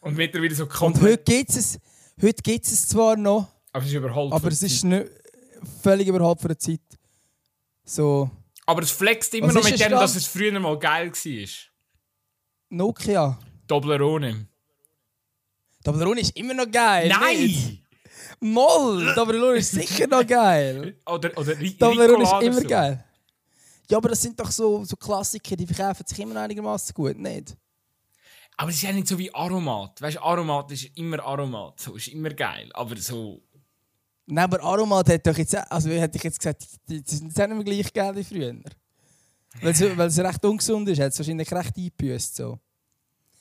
Und 0.00 0.16
wieder 0.16 0.54
so 0.54 0.66
kommt. 0.66 0.96
Und 0.96 1.02
heute 1.02 1.22
gibt 1.24 1.50
es, 1.50 1.78
heute 2.20 2.42
gibt's 2.42 2.72
es 2.72 2.88
zwar 2.88 3.16
noch, 3.16 3.48
aber 3.72 3.84
es 3.84 3.90
ist 3.90 3.96
überholt. 3.96 4.32
Aber 4.32 4.48
es 4.48 4.62
ist 4.62 4.84
nicht 4.84 5.06
völlig 5.82 6.08
überholt 6.08 6.40
für 6.40 6.48
die 6.48 6.58
Zeit. 6.58 6.80
So. 7.84 8.30
Aber 8.66 8.82
es 8.82 8.90
flext 8.90 9.34
immer 9.34 9.52
noch 9.52 9.64
mit 9.64 9.78
dem, 9.78 9.90
dass 9.90 10.16
es 10.16 10.26
früher 10.26 10.58
mal 10.58 10.78
geil 10.78 11.10
war. 11.12 11.48
Nokia. 12.68 13.38
Toblerone. 13.68 14.48
Toblerone 15.84 16.20
ist 16.20 16.36
immer 16.36 16.54
noch 16.54 16.70
geil. 16.70 17.08
Nein! 17.08 17.42
Nicht? 17.42 17.82
Moll! 18.40 19.14
Toblerone 19.14 19.58
ist 19.58 19.70
sicher 19.70 20.06
noch 20.06 20.26
geil. 20.26 21.00
Oder, 21.06 21.36
oder 21.36 21.54
Toblerone 21.54 22.24
ist 22.24 22.42
immer 22.42 22.60
so. 22.60 22.68
geil. 22.68 23.04
Ja, 23.88 23.98
aber 23.98 24.08
das 24.08 24.20
sind 24.22 24.38
doch 24.38 24.50
so, 24.50 24.84
so 24.84 24.96
Klassiker, 24.96 25.54
die 25.54 25.66
verkaufen 25.66 26.04
sich 26.04 26.18
immer 26.18 26.40
einigermaßen 26.40 26.92
gut, 26.92 27.16
nicht? 27.16 27.56
Aber 28.56 28.70
es 28.70 28.76
ist 28.76 28.82
ja 28.82 28.92
nicht 28.92 29.06
so 29.06 29.18
wie 29.18 29.32
Aromat. 29.34 30.00
Weißt 30.00 30.16
du, 30.16 30.22
Aromat 30.22 30.70
ist 30.70 30.84
immer 30.96 31.22
Aromat. 31.22 31.78
So 31.80 31.94
ist 31.94 32.08
immer 32.08 32.30
geil. 32.30 32.70
Aber 32.72 32.96
so. 32.96 33.42
Nein, 34.26 34.44
aber 34.44 34.62
Aromat 34.62 35.08
hat 35.10 35.26
doch 35.26 35.36
jetzt, 35.36 35.54
also 35.70 35.90
hätte 35.90 36.16
ich 36.16 36.24
jetzt 36.24 36.38
gesagt, 36.38 36.66
die, 36.88 37.02
die 37.02 37.14
sind 37.14 37.36
nicht 37.36 37.48
mehr 37.48 37.64
gleich 37.64 37.92
geil 37.92 38.16
wie 38.16 38.24
früher. 38.24 38.54
Weil 39.60 39.70
es, 39.70 39.80
weil 39.80 40.08
es 40.08 40.18
recht 40.18 40.44
ungesund 40.44 40.88
ist, 40.88 41.00
hat 41.00 41.12
es 41.12 41.18
wahrscheinlich 41.18 41.52
recht 41.52 41.76
eingebüßt. 41.76 42.36
So. 42.36 42.58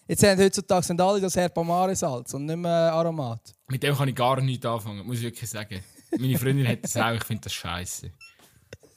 Jetzt 0.07 0.24
haben 0.24 0.39
heutzutage 0.39 0.86
sind 0.86 1.01
alle 1.01 1.20
das 1.20 1.36
Herbamare-Salz 1.36 2.34
und 2.34 2.45
nicht 2.45 2.57
mehr 2.57 2.93
Aromat. 2.93 3.53
Mit 3.68 3.82
dem 3.84 3.95
kann 3.95 4.07
ich 4.07 4.16
gar 4.16 4.39
nicht 4.41 4.66
anfangen, 4.66 5.05
muss 5.05 5.18
ich 5.18 5.24
wirklich 5.24 5.49
sagen. 5.49 5.82
Meine 6.18 6.38
Freundin 6.38 6.68
hat 6.68 6.84
das 6.84 6.95
auch, 6.97 7.13
ich 7.13 7.24
finde 7.24 7.43
das 7.43 7.53
scheiße. 7.53 8.11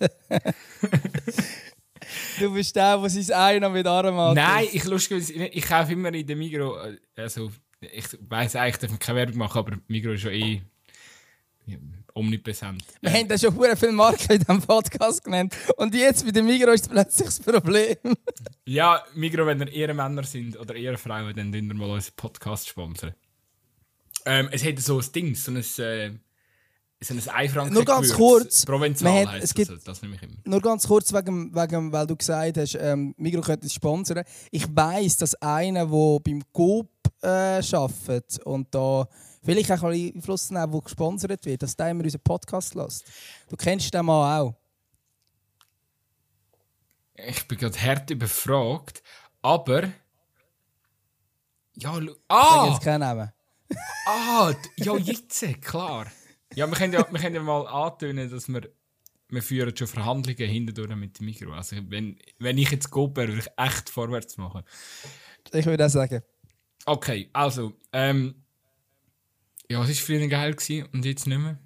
du 2.38 2.52
bist 2.52 2.74
der, 2.76 2.98
der 2.98 3.10
sein 3.10 3.36
Ei 3.38 3.58
noch 3.58 3.72
mit 3.72 3.86
Aromat 3.86 4.34
Nein, 4.34 4.66
ich, 4.72 4.84
lustig, 4.84 5.30
ich 5.30 5.64
kaufe 5.64 5.92
immer 5.92 6.12
in 6.12 6.26
der 6.26 6.36
Migro. 6.36 6.78
Äh, 6.78 6.98
also, 7.16 7.50
ich 7.80 8.06
weiss 8.28 8.56
eigentlich, 8.56 8.78
dass 8.78 8.92
ich 8.92 8.98
keine 8.98 9.18
Werbung 9.18 9.38
machen, 9.38 9.58
aber 9.58 9.78
Migro 9.86 10.12
ist 10.12 10.22
schon 10.22 10.32
eh 10.32 10.62
omnipräsent. 12.14 12.82
Wir 13.00 13.12
haben 13.12 13.28
da 13.28 13.38
schon 13.38 13.54
viele 13.76 13.92
Marken 13.92 14.32
in 14.32 14.38
diesem 14.40 14.60
Podcast 14.60 15.24
genannt. 15.24 15.54
Und 15.76 15.94
jetzt 15.94 16.24
bei 16.24 16.32
dem 16.32 16.46
Migro 16.46 16.72
ist 16.72 16.90
plötzlich 16.90 17.26
das 17.26 17.40
Problem. 17.40 17.96
ja, 18.64 19.04
Migro, 19.14 19.46
wenn 19.46 19.60
ihr 19.60 19.72
eher 19.72 19.94
Männer 19.94 20.24
sind 20.24 20.58
oder 20.58 20.74
eher 20.74 20.98
Frauen, 20.98 21.34
dann 21.36 21.52
dürfen 21.52 21.68
wir 21.68 21.74
mal 21.74 21.90
unseren 21.90 22.16
Podcast 22.16 22.68
sponsern. 22.68 23.14
Ähm, 24.24 24.48
es 24.50 24.64
hat 24.64 24.78
so 24.80 24.98
ein 24.98 25.12
Ding, 25.14 25.34
so 25.34 25.52
ein, 25.52 25.64
äh, 25.78 26.10
so 27.00 27.14
ein 27.14 27.28
Einfranken 27.28 27.74
Nur 27.74 27.84
ganz 27.84 28.12
kurz. 28.12 28.64
Provençal 28.64 29.26
hat, 29.26 29.28
heisst 29.28 29.58
das, 29.58 29.84
das 29.84 30.02
nehme 30.02 30.16
ich 30.16 30.22
immer. 30.22 30.34
Nur 30.44 30.60
ganz 30.60 30.86
kurz, 30.86 31.12
wegen, 31.12 31.54
wegen, 31.54 31.92
weil 31.92 32.06
du 32.06 32.16
gesagt 32.16 32.58
hast, 32.58 32.74
ähm, 32.74 33.14
Migro 33.16 33.40
könnte 33.40 33.66
es 33.66 33.72
sponsern. 33.72 34.24
Ich 34.50 34.66
weiss, 34.74 35.16
dass 35.16 35.34
einer, 35.36 35.86
der 35.86 36.20
beim 36.20 36.42
Coop 36.52 36.90
äh, 37.22 37.60
arbeitet 37.72 38.40
und 38.44 38.74
da 38.74 39.06
vielleicht 39.44 39.70
auch 39.70 39.84
ein 39.84 40.12
Einfluss 40.14 40.50
nehmen, 40.50 40.72
der 40.72 40.80
gesponsert 40.80 41.44
wird, 41.44 41.62
dass 41.62 41.76
der 41.76 41.90
immer 41.90 42.04
unseren 42.04 42.22
Podcast 42.22 42.74
lässt. 42.74 43.04
Du 43.48 43.56
kennst 43.56 43.94
den 43.94 44.04
mal 44.04 44.40
auch. 44.40 44.54
Ich 47.14 47.46
bin 47.46 47.58
gerade 47.58 47.80
hart 47.80 48.10
überfragt, 48.10 49.02
aber. 49.42 49.92
Ja, 51.74 52.00
ah! 52.28 52.64
Ich 52.66 52.72
jetzt 52.72 52.82
keinen 52.82 53.00
Namen. 53.00 53.32
ah, 54.06 54.52
ja, 54.76 54.96
jetzt, 54.96 55.44
klar. 55.60 56.06
Ja, 56.54 56.66
wir 56.66 56.76
können 56.76 56.92
ja, 56.92 57.06
wir 57.10 57.20
können 57.20 57.34
ja 57.34 57.42
mal 57.42 57.66
antönen, 57.66 58.30
dass 58.30 58.48
wir, 58.48 58.70
wir 59.28 59.42
führen 59.42 59.76
schon 59.76 59.86
Verhandlungen 59.86 60.48
hindurch 60.48 60.94
mit 60.96 61.18
dem 61.18 61.26
Mikro. 61.26 61.52
Also, 61.52 61.76
wenn, 61.88 62.18
wenn 62.38 62.58
ich 62.58 62.70
jetzt 62.70 62.90
gehe, 62.90 63.16
würde 63.16 63.38
ich 63.38 63.46
echt 63.56 63.90
vorwärts 63.90 64.36
machen. 64.38 64.62
Ich 65.52 65.66
würde 65.66 65.86
auch 65.86 65.90
sagen. 65.90 66.22
Okay, 66.86 67.28
also, 67.32 67.74
ähm, 67.92 68.44
ja, 69.70 69.82
es 69.82 69.88
war 69.88 69.94
früher 69.94 70.26
geil 70.28 70.54
gewesen 70.54 70.88
und 70.92 71.04
jetzt 71.04 71.26
nicht 71.26 71.38
mehr. 71.38 71.58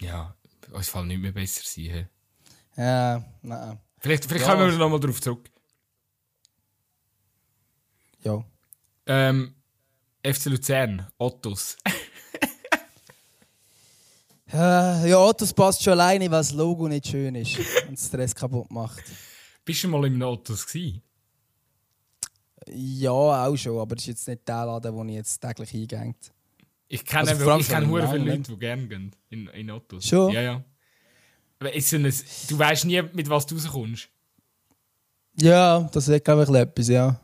Ja, 0.00 0.34
uns 0.72 0.88
fällt 0.88 1.06
nicht 1.06 1.20
mehr 1.20 1.32
besser 1.32 1.62
sein. 1.64 2.08
Ja, 2.76 3.24
nein. 3.42 3.78
Vielleicht, 3.98 4.24
vielleicht 4.24 4.46
ja. 4.46 4.54
kommen 4.54 4.70
wir 4.70 4.78
noch 4.78 4.88
mal 4.88 4.98
drauf 4.98 5.20
zurück. 5.20 5.50
Ja. 8.22 8.44
Ähm, 9.06 9.54
FC 10.22 10.46
Luzern, 10.46 11.06
Ottos. 11.18 11.76
äh, 14.52 15.08
ja, 15.08 15.18
Ottos 15.18 15.52
passt 15.52 15.82
schon 15.82 15.94
alleine, 15.94 16.30
weil 16.30 16.40
das 16.40 16.52
Logo 16.52 16.88
nicht 16.88 17.06
schön 17.06 17.34
ist 17.34 17.58
und 17.88 17.98
das 17.98 18.06
Stress 18.06 18.34
kaputt 18.34 18.70
macht. 18.70 19.02
Bist 19.64 19.84
du 19.84 19.88
mal 19.88 20.04
im 20.06 20.20
Ottos 20.22 20.66
gewesen? 20.66 21.02
Ja, 22.68 23.10
auch 23.10 23.56
schon, 23.56 23.78
aber 23.78 23.96
das 23.96 24.04
ist 24.04 24.08
jetzt 24.08 24.28
nicht 24.28 24.46
der 24.46 24.66
Laden, 24.66 24.94
wo 24.94 25.04
ich 25.04 25.14
jetzt 25.14 25.40
täglich 25.40 25.74
eingehe. 25.74 26.14
Ich 26.88 27.04
kenne 27.04 27.30
also, 27.30 27.58
ich 27.58 27.68
kenne 27.68 27.86
viele 27.86 28.18
Leute, 28.18 28.52
die 28.52 28.58
gerne 28.58 28.88
gehen 28.88 29.16
in, 29.30 29.46
in 29.48 29.70
Ottos. 29.70 30.06
Schon? 30.06 30.32
Ja, 30.32 30.42
ja. 30.42 30.64
Ist 31.72 31.90
so 31.90 31.96
ein, 31.96 32.02
du 32.02 32.58
weißt 32.58 32.84
nie, 32.86 33.02
mit 33.12 33.28
was 33.28 33.46
du 33.46 33.54
rauskommst. 33.54 34.08
Ja, 35.40 35.88
das 35.92 36.08
ist, 36.08 36.24
glaube 36.24 36.42
ich, 36.42 36.50
etwas, 36.50 36.88
ja. 36.88 37.20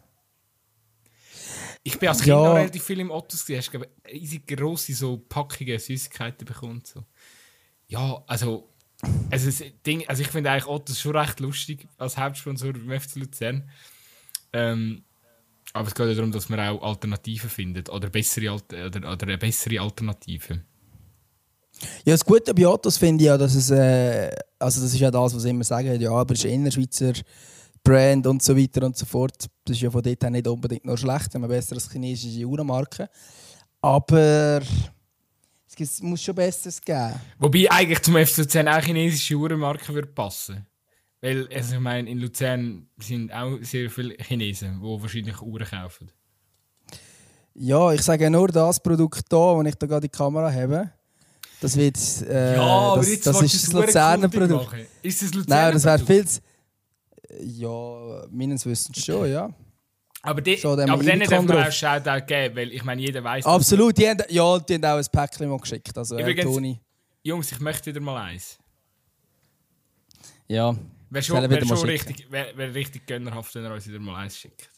Ich 1.87 2.01
bin 2.01 2.09
als 2.09 2.19
Kind 2.19 2.31
ja. 2.31 2.53
relativ 2.53 2.83
viel 2.83 2.99
im 2.99 3.13
Ottos 3.13 3.47
gesehen. 3.47 3.59
Hast 3.59 3.71
glaube 3.71 3.87
grosse 4.45 4.93
so 4.93 5.19
Packungen 5.19 5.79
Süßigkeiten 5.79 6.45
bekommen. 6.45 6.83
So. 6.85 7.05
Ja, 7.87 8.25
also, 8.27 8.69
also, 9.31 9.65
Ding, 9.87 10.05
also 10.09 10.21
ich 10.21 10.29
finde 10.29 10.51
eigentlich 10.51 10.67
Ottos 10.67 10.99
schon 10.99 11.17
recht 11.17 11.39
lustig 11.39 11.87
als 11.97 12.17
Hauptsponsor 12.17 12.73
beim 12.73 13.01
FC 13.01 13.15
Luzern. 13.17 13.71
Ähm, 14.53 15.05
aber 15.75 15.87
es 15.87 15.95
geht 15.95 16.09
ja 16.09 16.15
darum, 16.15 16.33
dass 16.33 16.49
man 16.49 16.59
auch 16.59 16.83
Alternativen 16.83 17.49
findet 17.49 17.89
oder, 17.89 18.11
bessere, 18.11 18.53
oder, 18.53 19.13
oder 19.13 19.23
eine 19.23 19.39
bessere 19.39 19.81
Alternative. 19.81 20.63
Ja, 22.05 22.15
das 22.15 22.25
Gute 22.25 22.53
bei 22.53 22.67
Ottos 22.67 22.99
finde 22.99 23.23
ich 23.23 23.29
ja, 23.29 23.39
dass 23.39 23.55
es, 23.55 23.71
äh, 23.71 24.35
also 24.59 24.81
das 24.81 24.93
ist 24.93 24.99
ja 24.99 25.13
das, 25.13 25.37
was 25.37 25.43
sie 25.43 25.51
immer 25.51 25.63
sagen, 25.63 26.01
ja, 26.01 26.11
aber 26.11 26.35
es 26.35 26.45
ist 26.45 26.51
ein 26.51 26.73
Schweizer 26.73 27.13
Brand 27.87 28.27
und 28.27 28.43
so 28.43 28.57
weiter 28.57 28.85
und 28.85 28.97
so 28.97 29.07
fort. 29.07 29.47
Das 29.65 29.77
ist 29.77 29.83
ja 29.83 29.91
von 29.91 30.03
dort 30.03 30.21
her 30.21 30.31
nicht 30.31 30.49
unbedingt 30.49 30.85
nur 30.85 30.99
schlecht, 30.99 31.33
wenn 31.33 31.43
man 31.43 31.51
besser 31.51 31.77
als 31.77 31.89
chinesische 31.89 32.45
Uhrenmarke. 32.45 33.09
Aber 33.81 34.61
es 35.79 36.03
muss 36.03 36.21
schon 36.21 36.35
Besseres 36.35 36.81
geben. 36.81 37.15
Wobei 37.39 37.71
eigentlich 37.71 38.03
zum 38.03 38.17
FC 38.17 38.39
Luzern 38.39 38.67
auch 38.67 38.83
chinesische 38.83 39.37
Uhrenmarken 39.37 39.95
würde 39.95 40.09
passen. 40.09 40.67
Weil, 41.21 41.49
also 41.55 41.77
ich 41.77 41.81
meine, 41.81 42.11
in 42.11 42.19
Luzern 42.19 42.89
sind 42.99 43.33
auch 43.33 43.57
sehr 43.63 43.89
viele 43.89 44.17
Chinesen, 44.19 44.81
die 44.81 45.03
wahrscheinlich 45.03 45.41
Uhren 45.41 45.67
kaufen. 45.67 46.11
Ja, 47.55 47.93
ich 47.93 48.03
sage 48.03 48.29
nur 48.29 48.49
das 48.49 48.81
Produkt 48.81 49.27
hier, 49.31 49.63
das 49.63 49.67
ich 49.67 49.75
da 49.77 49.87
gerade 49.87 50.09
die 50.09 50.17
Kamera 50.17 50.53
habe. 50.53 50.91
Das 51.61 51.77
wird. 51.77 51.97
Äh, 52.29 52.57
ja, 52.57 52.63
aber 52.63 52.97
das, 52.97 53.11
jetzt 53.11 53.27
das 53.27 53.43
ist 53.43 53.69
das 53.69 53.73
Luzerner 53.73 54.29
Produkt. 54.29 54.75
Ist 55.03 55.23
das 55.23 55.33
Luzerner 55.33 55.63
Nein, 55.63 55.73
das 55.73 55.85
wäre 55.85 55.99
viel. 56.01 56.27
Zu, 56.27 56.41
ja, 57.41 58.27
meines 58.31 58.65
Wissens 58.67 59.05
schon, 59.05 59.31
ja. 59.31 59.51
Aber, 60.23 60.41
die, 60.41 60.57
so, 60.57 60.73
aber 60.73 61.03
denen 61.03 61.29
darf 61.29 61.45
man 61.45 61.65
auch 61.65 61.71
Shoutout 61.71 62.27
geben, 62.27 62.57
weil 62.57 62.73
ich 62.73 62.83
meine, 62.83 63.01
jeder 63.01 63.23
weiß. 63.23 63.47
Absolut, 63.47 63.97
die 63.97 64.09
haben, 64.09 64.23
ja, 64.29 64.59
die 64.59 64.75
haben 64.75 64.85
auch 64.85 64.97
ein 64.97 65.07
Päckchen 65.13 65.57
geschickt. 65.59 65.97
Also, 65.97 66.19
Übrigens, 66.19 66.45
Toni. 66.45 66.81
Jungs, 67.23 67.53
ich 67.53 67.61
möchte 67.61 67.91
wieder 67.91 68.01
mal 68.01 68.21
eins. 68.21 68.59
Ja. 70.49 70.77
Wäre 71.11 71.23
schon, 71.23 71.49
wär 71.49 71.67
schon 71.67 71.79
richtig, 71.89 72.27
wär, 72.31 72.57
wär 72.57 72.75
richtig 72.75 73.07
gönnerhaft, 73.07 73.55
wenn 73.55 73.65
er 73.65 73.75
uns 73.75 73.87
wieder 73.87 74.01
mal 74.01 74.17
eins 74.17 74.37
schickt. 74.37 74.69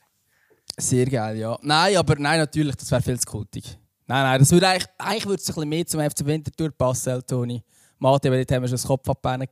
Sehr 0.76 1.07
geil, 1.07 1.38
ja. 1.38 1.59
Nein, 1.62 1.96
aber 1.96 2.16
nein, 2.16 2.38
natürlich, 2.38 2.76
das 2.76 2.90
wäre 2.90 3.03
viel 3.03 3.18
zu 3.18 3.26
kultig. 3.26 3.78
Nein, 4.07 4.22
nein, 4.24 4.40
das 4.40 4.51
würde 4.53 4.68
eigentlich, 4.68 4.88
eigentlich 4.99 5.26
würde 5.26 5.42
es 5.42 5.49
ein 5.49 5.55
bisschen 5.55 5.68
mehr 5.68 5.86
zum 5.86 6.01
FC 6.01 6.26
Winterthur 6.26 6.70
passen, 6.70 7.22
Toni. 7.26 7.62
Mate, 7.99 8.30
weil 8.30 8.44
dort 8.44 8.53
haben 8.53 8.62
wir 8.62 8.68
schon 8.68 8.76
das 8.76 8.86
Kopf 8.86 9.09
abgebannt 9.09 9.49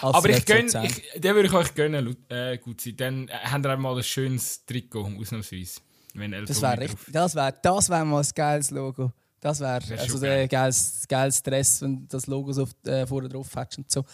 da. 0.00 0.10
Aber 0.12 0.28
ich 0.28 0.44
gönne, 0.44 0.66
ich, 0.84 1.20
den 1.20 1.34
würde 1.34 1.48
ich 1.48 1.54
euch 1.54 1.74
gönnen, 1.74 2.16
äh, 2.28 2.58
gut 2.58 2.80
sein. 2.80 2.96
Dann 2.96 3.28
äh, 3.28 3.32
haben 3.32 3.64
wir 3.64 3.76
mal 3.76 3.96
ein 3.96 4.02
schönes 4.02 4.64
Trikot, 4.64 5.10
ausnahmsweise. 5.18 5.80
Wenn 6.14 6.32
das 6.32 6.60
wäre 6.60 6.78
richtig, 6.78 6.98
das 7.08 7.34
wäre 7.34 7.54
das 7.62 7.88
wär 7.88 8.04
mal 8.04 8.20
ein 8.20 8.30
geiles 8.34 8.70
Logo. 8.70 9.12
Das 9.40 9.58
wäre 9.58 9.80
wär 9.88 10.00
also 10.00 10.20
der 10.20 10.46
geiles, 10.46 11.04
geiles 11.08 11.38
Stress, 11.38 11.82
wenn 11.82 12.06
das 12.06 12.28
Logo 12.28 12.52
so 12.52 12.68
äh, 12.86 13.04
vorne 13.06 13.28
drauf 13.28 13.48
hättest 13.56 13.78
und 13.78 13.90
so. 13.90 14.04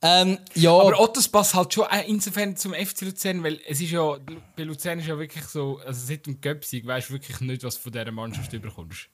Ähm, 0.00 0.38
ja. 0.54 0.72
Aber 0.72 0.98
Ottos 0.98 1.28
passt 1.28 1.54
halt 1.54 1.74
schon 1.74 1.84
insofern 2.06 2.56
zum 2.56 2.72
FC 2.72 3.02
Luzern, 3.02 3.42
weil 3.44 3.60
es 3.68 3.80
ist 3.80 3.90
ja, 3.90 4.16
bei 4.56 4.62
Luzern 4.62 4.98
ist 5.00 5.06
ja 5.06 5.18
wirklich 5.18 5.44
so, 5.44 5.78
also 5.84 6.06
seit 6.06 6.24
dem 6.24 6.40
Göpsig 6.40 6.86
weißt 6.86 7.10
du 7.10 7.12
wirklich 7.12 7.40
nicht, 7.40 7.62
was 7.62 7.74
du 7.74 7.82
von 7.82 7.92
dieser 7.92 8.10
Mannschaft 8.10 8.50
überkommst. 8.54 9.10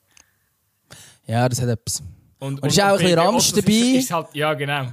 Ja, 1.26 1.48
das 1.48 1.60
hat 1.60 1.68
etwas. 1.68 2.00
Und, 2.38 2.62
und, 2.62 2.68
ist 2.68 2.80
auch 2.80 2.92
ein 2.92 2.98
bisschen 2.98 3.18
Ramsch 3.18 3.52
dabei. 3.52 3.72
Ist, 3.72 4.04
ist 4.04 4.10
halt, 4.12 4.28
ja, 4.34 4.54
genau. 4.54 4.92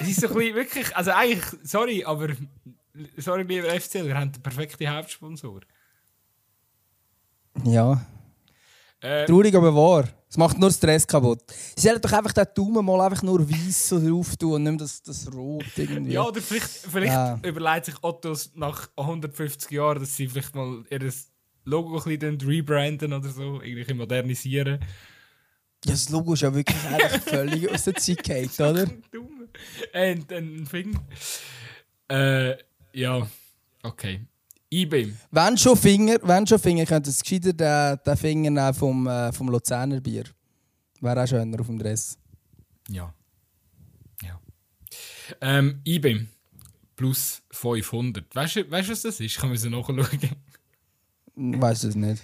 Es 0.00 0.08
ist 0.08 0.20
so 0.20 0.28
ein 0.28 0.34
bisschen 0.34 0.54
wirklich, 0.54 0.96
also 0.96 1.10
eigentlich, 1.12 1.44
sorry, 1.62 2.04
aber 2.04 2.28
sorry, 3.16 3.42
lieber 3.42 3.68
FC, 3.68 3.94
wir 4.04 4.16
haben 4.16 4.32
den 4.32 4.42
perfekten 4.42 4.88
Hauptsponsor. 4.88 5.60
Ja. 7.64 8.04
Äh, 9.00 9.26
Traurig, 9.26 9.54
aber 9.54 9.74
wahr. 9.74 10.08
Es 10.30 10.36
macht 10.36 10.58
nur 10.58 10.70
Stress 10.70 11.06
kaputt. 11.06 11.40
Sie 11.76 11.86
sollen 11.86 12.00
doch 12.00 12.12
einfach 12.12 12.32
den 12.32 12.46
Daumen 12.54 12.84
mal 12.84 13.00
einfach 13.00 13.22
nur 13.22 13.48
weiß 13.48 13.88
so 13.88 13.98
drauf 13.98 14.36
tun 14.36 14.54
und 14.54 14.64
nicht 14.64 14.80
das, 14.80 15.02
das 15.02 15.32
Rot 15.32 15.64
irgendwie. 15.76 16.12
Ja, 16.12 16.26
oder 16.26 16.42
vielleicht, 16.42 16.68
vielleicht 16.68 17.12
ja. 17.12 17.38
überlegt 17.42 17.86
sich 17.86 17.94
Ottos 18.02 18.50
nach 18.54 18.90
150 18.96 19.70
Jahren, 19.70 20.00
dass 20.00 20.16
sie 20.16 20.28
vielleicht 20.28 20.54
mal 20.54 20.84
ihr 20.90 21.12
Logo 21.64 21.96
ein 21.98 22.04
bisschen 22.04 22.40
rebranden 22.40 23.12
oder 23.12 23.28
so, 23.28 23.60
irgendwie 23.62 23.94
modernisieren. 23.94 24.80
Ja, 25.84 25.92
das 25.92 26.08
Logo 26.08 26.34
ist 26.34 26.42
ja 26.42 26.52
wirklich 26.52 26.78
eigentlich 26.86 27.22
völlig 27.26 27.70
aus 27.70 27.84
der 27.84 27.94
Zeit 27.94 28.24
gefallen, 28.24 28.72
oder? 28.72 28.86
Dumm. 29.12 29.48
Äh, 29.92 30.12
ein, 30.12 30.26
ein 30.30 30.66
Finger. 30.66 31.00
Äh, 32.08 32.56
ja, 32.92 33.26
okay. 33.82 34.26
eBay. 34.70 35.14
Wenn 35.30 35.56
schon 35.56 35.76
Finger, 35.76 36.18
wenn 36.22 36.46
schon 36.46 36.58
Finger, 36.58 36.84
könnt 36.84 37.06
ihr 37.06 37.12
gescheiter 37.12 37.52
den, 37.52 37.98
den 38.04 38.16
Finger 38.16 38.50
nehmen 38.50 38.74
vom, 38.74 39.06
äh, 39.06 39.32
vom 39.32 39.48
Luzerner 39.48 40.00
Bier. 40.00 40.24
Wäre 41.00 41.22
auch 41.22 41.28
schöner 41.28 41.60
auf 41.60 41.66
dem 41.66 41.78
Dress. 41.78 42.18
Ja. 42.88 43.14
Ja. 44.22 44.40
Ähm, 45.40 45.80
eBay 45.84 46.26
plus 46.96 47.42
500. 47.52 48.34
Weißt 48.34 48.56
du, 48.56 48.70
weißt, 48.70 48.88
was 48.90 49.02
das 49.02 49.20
ist? 49.20 49.38
Kann 49.38 49.50
man 49.50 49.58
so 49.58 49.68
nachschauen? 49.68 50.08
Weiß 51.36 51.84
es 51.84 51.94
nicht. 51.94 52.22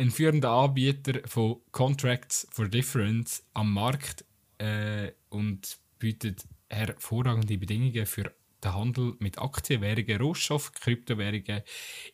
Ein 0.00 0.10
führender 0.10 0.48
Anbieter 0.48 1.20
von 1.28 1.60
Contracts 1.72 2.48
for 2.52 2.66
Difference 2.66 3.44
am 3.52 3.70
Markt 3.74 4.24
äh, 4.56 5.12
und 5.28 5.78
bietet 5.98 6.48
hervorragende 6.70 7.58
Bedingungen 7.58 8.06
für 8.06 8.32
den 8.64 8.74
Handel 8.74 9.16
mit 9.18 9.36
Aktien, 9.36 9.82
Währungen, 9.82 10.18
Rohstoff, 10.22 10.72
Kryptowährungen, 10.72 11.60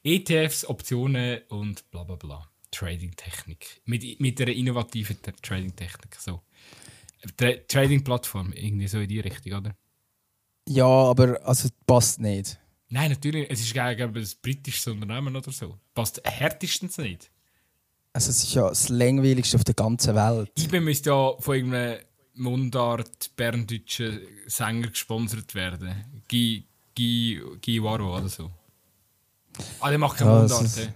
ETFs, 0.02 0.68
Optionen 0.68 1.42
und 1.46 1.88
bla 1.92 2.02
bla 2.02 2.16
bla. 2.16 2.50
Trading-Technik. 2.72 3.82
Mit, 3.84 4.18
mit 4.18 4.40
einer 4.40 4.52
innovativen 4.52 5.18
Trading-Technik. 5.40 6.16
So. 6.16 6.42
Tra 7.36 7.52
Trading-Plattform, 7.68 8.52
irgendwie 8.52 8.88
so 8.88 8.98
in 8.98 9.08
die 9.08 9.20
Richtung, 9.20 9.52
oder? 9.60 9.76
Ja, 10.68 10.88
aber 10.88 11.40
also 11.46 11.68
passt 11.86 12.18
nicht. 12.18 12.58
Nein, 12.88 13.12
natürlich. 13.12 13.48
Es 13.48 13.60
ist 13.60 13.78
eigentlich 13.78 14.24
ein 14.24 14.38
britisches 14.42 14.88
Unternehmen 14.88 15.36
oder 15.36 15.52
so. 15.52 15.78
Passt 15.94 16.20
härtestens 16.24 16.98
nicht. 16.98 17.30
Also 18.16 18.30
es 18.30 18.44
ist 18.44 18.54
ja 18.54 18.66
das 18.66 18.88
langweiligste 18.88 19.58
auf 19.58 19.64
der 19.64 19.74
ganzen 19.74 20.14
Welt. 20.14 20.50
IBM 20.58 20.84
müsste 20.84 21.10
ja 21.10 21.34
von 21.38 21.54
irgendeinem 21.54 21.98
Mundart 22.32 23.36
berndeutschen 23.36 24.22
Sänger 24.46 24.88
gesponsert 24.88 25.54
werden. 25.54 26.22
Guy, 26.26 26.64
Guy, 26.96 27.42
Guy 27.62 27.82
Waro 27.82 28.16
oder 28.16 28.30
so. 28.30 28.50
Ah, 29.80 29.90
der 29.90 29.98
macht 29.98 30.16
keine 30.16 30.30
ja, 30.30 30.38
Mundart. 30.38 30.92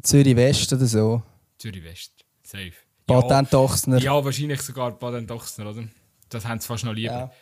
Zürich 0.00 0.34
West 0.34 0.72
oder 0.72 0.86
so. 0.86 1.22
Zürich 1.58 1.84
West, 1.84 2.12
safe. 2.42 2.72
Patent 3.06 3.52
Ochsner. 3.54 3.98
Ja, 3.98 4.16
ja, 4.16 4.24
wahrscheinlich 4.24 4.62
sogar 4.62 4.92
Patent 4.92 5.30
Ochsner, 5.30 5.68
oder? 5.68 5.84
Das 6.30 6.46
haben 6.46 6.60
sie 6.60 6.66
fast 6.66 6.86
noch 6.86 6.94
lieber. 6.94 7.12
Ja. 7.12 7.32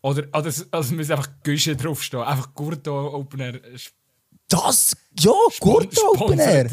Oder 0.00 0.26
also, 0.32 0.64
also 0.70 0.94
müssen 0.94 1.12
einfach 1.12 1.28
Güsche 1.42 1.76
draufstehen. 1.76 2.22
Einfach 2.22 2.54
Gurto 2.54 3.14
Open 3.14 3.40
Air. 3.40 3.60
Das? 4.48 4.96
Ja, 5.20 5.32
Gurto 5.60 6.12
Open 6.14 6.38
Air. 6.38 6.70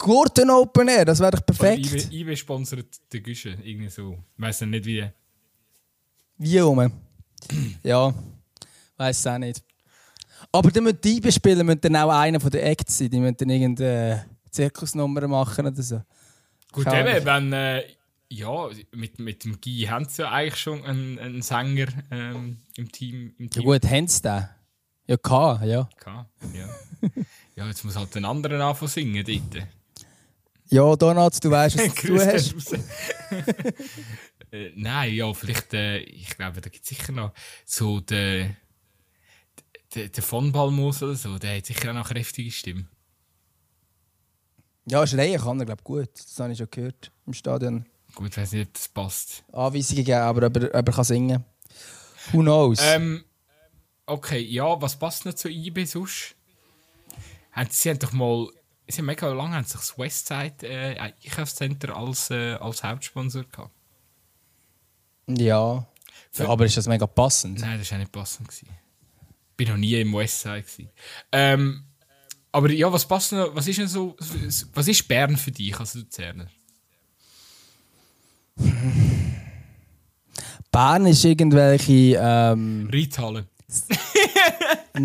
Gurten 0.00 0.48
Open 0.48 0.88
Air, 0.88 1.04
das 1.04 1.20
wäre 1.20 1.32
doch 1.32 1.44
perfekt. 1.44 2.10
IB, 2.10 2.34
sponsert 2.34 2.86
die 3.12 3.22
Güsche, 3.22 3.50
irgendwie 3.62 3.90
so. 3.90 4.12
Ich 4.34 4.42
weiss 4.42 4.62
nicht 4.62 4.86
wie. 4.86 5.06
Wie 6.38 6.58
rum? 6.58 6.90
ja, 7.82 8.14
weiß 8.96 9.18
es 9.18 9.26
auch 9.26 9.36
nicht. 9.36 9.62
Aber 10.50 10.70
dann 10.70 10.84
müssen 10.84 11.00
die 11.04 11.18
IB 11.18 11.30
spielen, 11.30 11.66
müssen 11.66 11.82
dann 11.82 11.96
auch 11.96 12.10
einer 12.10 12.40
von 12.40 12.50
den 12.50 12.62
Acts 12.62 12.96
sein. 12.96 13.10
Die 13.10 13.20
müssen 13.20 13.36
dann 13.36 13.50
irgendeine 13.50 14.24
Zirkusnummer 14.50 15.28
machen 15.28 15.66
oder 15.66 15.82
so. 15.82 16.00
Gut, 16.72 16.86
eben, 16.86 17.24
wenn. 17.26 17.52
Äh, 17.52 17.82
ja, 18.32 18.70
mit, 18.92 19.18
mit 19.18 19.44
dem 19.44 19.60
Guy 19.60 19.82
haben 19.82 20.06
sie 20.08 20.22
ja 20.22 20.30
eigentlich 20.30 20.56
schon 20.56 20.82
einen, 20.84 21.18
einen 21.18 21.42
Sänger 21.42 21.88
ähm, 22.10 22.58
im, 22.76 22.90
Team, 22.90 23.34
im 23.38 23.50
Team. 23.50 23.62
Ja 23.62 23.68
gut, 23.68 23.84
haben 23.84 24.08
sie 24.08 24.22
den? 24.22 24.48
Ja, 25.08 25.16
K, 25.16 25.64
ja. 25.64 25.88
K, 25.98 26.26
ja. 26.54 26.68
ja, 27.56 27.66
jetzt 27.66 27.84
muss 27.84 27.96
halt 27.96 28.14
den 28.14 28.24
anderen 28.24 28.60
anfangen 28.60 28.88
singen 28.88 29.24
dort. 29.26 29.66
Ja, 30.70 30.94
Donuts, 30.94 31.40
du 31.40 31.50
weißt, 31.50 31.78
was 31.78 31.94
du 31.96 32.18
hast. 32.20 32.72
äh, 34.52 34.72
nein, 34.76 35.14
ja, 35.14 35.34
vielleicht, 35.34 35.74
äh, 35.74 35.98
ich 35.98 36.36
glaube, 36.36 36.60
da 36.60 36.70
gibt 36.70 36.84
es 36.84 36.88
sicher 36.88 37.10
noch 37.10 37.32
so 37.64 37.98
den, 37.98 38.56
den, 39.94 40.12
den 40.12 40.22
von 40.22 40.52
Balmus 40.52 41.02
oder 41.02 41.16
so, 41.16 41.38
der 41.38 41.56
hat 41.56 41.66
sicher 41.66 41.90
auch 41.90 41.94
noch 41.94 42.10
eine 42.10 42.20
kräftige 42.20 42.52
Stimme. 42.52 42.86
Ja, 44.86 45.04
schreien 45.06 45.40
kann 45.40 45.58
er, 45.58 45.66
glaube 45.66 45.80
ich, 45.80 45.84
gut. 45.84 46.10
Das 46.14 46.38
habe 46.38 46.52
ich 46.52 46.58
schon 46.58 46.70
gehört 46.70 47.10
im 47.26 47.32
Stadion. 47.32 47.86
Gut, 48.14 48.36
weiß 48.36 48.52
nicht, 48.52 48.68
ob 48.68 48.74
das 48.74 48.88
passt. 48.88 49.44
Anweisungen 49.52 50.04
geben, 50.04 50.18
aber 50.18 50.46
ob 50.46 50.56
er, 50.56 50.74
ob 50.74 50.88
er 50.88 50.94
kann 50.94 51.04
singen 51.04 51.44
Who 52.32 52.40
knows? 52.40 52.78
Ähm, 52.80 53.24
okay, 54.06 54.38
ja, 54.40 54.80
was 54.80 54.96
passt 54.96 55.24
noch 55.24 55.34
zu 55.34 55.48
IB 55.48 55.84
sonst? 55.84 56.36
Sie 57.70 57.90
haben 57.90 57.98
doch 57.98 58.12
mal 58.12 58.48
sie 58.90 58.98
haben 58.98 59.06
mega 59.06 59.28
lange 59.32 59.56
haben 59.56 59.64
sich 59.64 59.80
das 59.80 59.98
Westside 59.98 60.66
äh, 60.66 60.98
Einkaufscenter 60.98 61.96
als, 61.96 62.30
äh, 62.30 62.54
als 62.54 62.82
Hauptsponsor 62.82 63.44
gehabt. 63.44 63.70
Ja. 65.26 65.86
Für, 66.30 66.48
aber 66.48 66.64
ist 66.64 66.76
das 66.76 66.86
mega 66.86 67.06
passend? 67.06 67.60
Nein, 67.60 67.78
das 67.78 67.90
war 67.90 67.98
nicht 67.98 68.12
passend. 68.12 68.48
Gewesen. 68.48 68.68
Ich 69.58 69.66
war 69.68 69.74
noch 69.74 69.80
nie 69.80 70.00
im 70.00 70.12
Westside. 70.12 70.64
Ähm, 71.32 71.84
aber 72.52 72.70
ja, 72.70 72.92
was 72.92 73.06
passt 73.06 73.32
noch, 73.32 73.54
was 73.54 73.68
ist 73.68 73.78
denn 73.78 73.88
so, 73.88 74.16
was 74.74 74.88
ist 74.88 75.06
Bern 75.06 75.36
für 75.36 75.52
dich 75.52 75.78
als 75.78 75.94
Luzerner? 75.94 76.48
Bern 80.72 81.06
ist 81.06 81.24
irgendwelche... 81.24 82.18
Ähm, 82.20 82.88
Reithalle. 82.92 83.46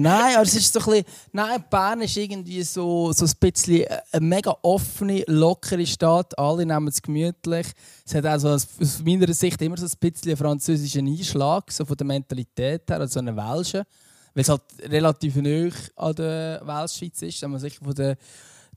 Nein, 0.01 0.35
aber 0.35 0.43
es 0.43 0.55
ist 0.55 0.73
so 0.73 0.79
ein 0.79 0.85
bisschen, 0.85 1.05
nein, 1.31 1.63
Bern 1.69 2.01
ist 2.01 2.17
irgendwie 2.17 2.63
so, 2.63 3.11
so 3.13 3.25
ein 3.25 3.31
bisschen 3.39 3.85
eine 4.11 4.25
mega 4.25 4.55
offene, 4.61 5.23
lockere 5.27 5.85
Stadt. 5.85 6.37
Alle 6.37 6.65
nehmen 6.65 6.87
es 6.87 7.01
gemütlich. 7.01 7.67
Es 8.05 8.15
hat 8.15 8.25
also 8.25 8.49
aus 8.49 8.67
meiner 9.03 9.33
Sicht 9.33 9.61
immer 9.61 9.77
so 9.77 9.85
ein 9.85 9.91
bisschen 9.99 10.29
einen 10.29 10.37
französischen 10.37 11.07
Einschlag, 11.07 11.71
so 11.71 11.85
von 11.85 11.97
der 11.97 12.07
Mentalität 12.07 12.83
her, 12.89 12.99
also 12.99 13.19
eine 13.19 13.35
Welsche. 13.35 13.85
Weil 14.33 14.41
es 14.41 14.49
halt 14.49 14.63
relativ 14.83 15.35
nah 15.37 15.69
an 15.95 16.15
der 16.15 16.61
Weltschweiz 16.65 17.21
ist, 17.21 17.41
wenn 17.41 17.51
man 17.51 17.59
sich 17.59 17.77
von 17.77 17.93
den 17.93 18.15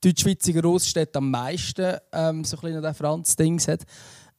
deutschschweizigen 0.00 0.62
Großstädten 0.62 1.18
am 1.18 1.30
meisten 1.30 1.96
ähm, 2.12 2.44
so 2.44 2.56
ein 2.58 2.72
bisschen 2.72 2.94
Franz-Dings 2.94 3.68
hat. 3.68 3.82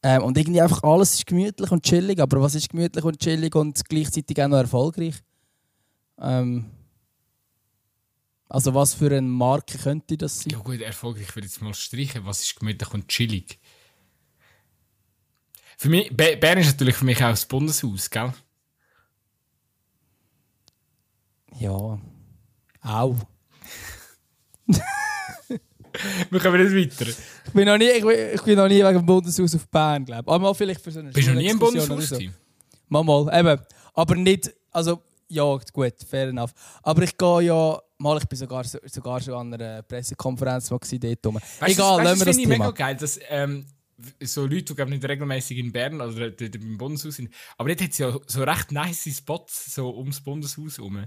Ähm, 0.02 0.22
und 0.22 0.38
irgendwie 0.38 0.62
einfach 0.62 0.82
alles 0.82 1.14
ist 1.14 1.26
gemütlich 1.26 1.70
und 1.70 1.82
chillig. 1.82 2.20
Aber 2.20 2.40
was 2.40 2.54
ist 2.54 2.70
gemütlich 2.70 3.04
und 3.04 3.18
chillig 3.18 3.54
und 3.54 3.80
gleichzeitig 3.88 4.42
auch 4.42 4.48
noch 4.48 4.58
erfolgreich? 4.58 5.22
Ähm, 6.20 6.70
also 8.48 8.74
was 8.74 8.94
für 8.94 9.06
eine 9.06 9.22
Marke 9.22 9.78
könnte 9.78 10.16
das 10.16 10.40
sein? 10.40 10.50
Ja 10.50 10.58
gut, 10.58 10.80
erfolgreich 10.80 11.34
würde 11.36 11.46
ich 11.46 11.52
jetzt 11.52 11.62
mal 11.62 11.72
streichen. 11.72 12.26
Was 12.26 12.42
ist 12.42 12.58
gemütlich 12.58 12.92
und 12.92 13.08
chillig? 13.08 13.58
Für 15.78 15.88
mich, 15.88 16.14
Bern 16.14 16.58
ist 16.58 16.66
natürlich 16.66 16.96
für 16.96 17.04
mich 17.04 17.18
auch 17.18 17.30
das 17.30 17.46
Bundeshaus, 17.46 18.10
gell? 18.10 18.32
Ja, 21.58 21.98
auch. 22.82 23.16
Wir 26.30 26.40
kommen 26.40 26.62
nicht 26.62 26.98
weiter. 27.00 27.10
Ich 27.46 27.52
bin 27.52 27.66
noch 27.66 27.78
nie, 27.78 27.90
ich 27.90 28.04
bin, 28.04 28.34
ich 28.34 28.42
bin 28.42 28.56
noch 28.56 28.68
nie 28.68 28.84
wegen 28.84 28.98
dem 28.98 29.06
Bundeshaus 29.06 29.54
auf 29.54 29.68
Bern, 29.68 30.04
glaube 30.04 30.24
ich. 30.26 30.32
Aber 30.32 30.54
vielleicht 30.54 30.80
für 30.80 30.90
so 30.90 31.00
eine 31.00 31.10
Bist 31.10 31.28
du 31.28 31.32
noch 31.32 31.40
nie 31.40 31.48
im 31.48 31.58
Bundeshaus? 31.58 32.08
So. 32.08 32.18
Mal, 32.88 33.04
mal, 33.04 33.38
eben. 33.38 33.62
Aber 33.94 34.14
nicht, 34.16 34.52
also 34.70 35.02
ja, 35.30 35.58
gut, 35.72 35.94
fair 36.08 36.28
enough. 36.28 36.52
Aber 36.82 37.02
ich 37.02 37.16
gehe 37.16 37.42
ja, 37.42 37.80
mal, 37.98 38.18
ich 38.18 38.26
bin 38.26 38.38
sogar, 38.38 38.64
sogar 38.64 39.20
schon 39.20 39.34
an 39.34 39.54
einer 39.54 39.82
Pressekonferenz 39.82 40.70
mal 40.70 40.80
dort 40.80 41.26
rum. 41.26 41.36
Weißt, 41.36 41.78
Egal, 41.78 41.98
weißt, 41.98 42.20
das 42.20 42.36
finde 42.36 42.42
ich 42.42 42.48
mega 42.48 42.70
geil, 42.72 42.96
dass 42.96 43.20
ähm, 43.28 43.64
so 44.22 44.46
Leute, 44.46 44.74
die 44.74 44.84
nicht 44.84 45.04
regelmäßig 45.04 45.58
in 45.58 45.72
Bern 45.72 46.00
oder 46.00 46.24
also 46.24 46.50
beim 46.50 46.78
Bundeshaus 46.78 47.16
sind, 47.16 47.32
aber 47.56 47.68
dort 47.68 47.82
hat 47.82 47.90
es 47.90 47.98
ja 47.98 48.18
so 48.26 48.42
recht 48.42 48.72
nice 48.72 49.16
Spots 49.16 49.74
so 49.74 49.96
ums 49.96 50.20
Bundeshaus 50.20 50.78
herum. 50.78 51.06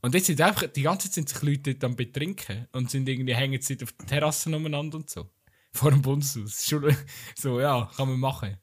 Und 0.00 0.14
jetzt 0.14 0.26
sind 0.26 0.40
einfach, 0.40 0.66
die 0.66 0.82
ganze 0.82 1.08
Zeit 1.08 1.14
sind 1.14 1.28
sich 1.28 1.42
Leute 1.42 1.74
dort 1.74 1.84
am 1.84 1.96
Betrinken 1.96 2.66
und 2.72 2.90
sind 2.90 3.08
irgendwie, 3.08 3.34
hängen 3.34 3.60
sie 3.60 3.78
auf 3.82 3.92
den 3.92 4.06
Terrassen 4.06 4.54
umeinander 4.54 4.96
und 4.98 5.10
so. 5.10 5.28
Vor 5.72 5.90
dem 5.90 6.02
Bundeshaus. 6.02 6.74
So, 7.36 7.60
ja, 7.60 7.90
kann 7.96 8.08
man 8.08 8.18
machen. 8.18 8.56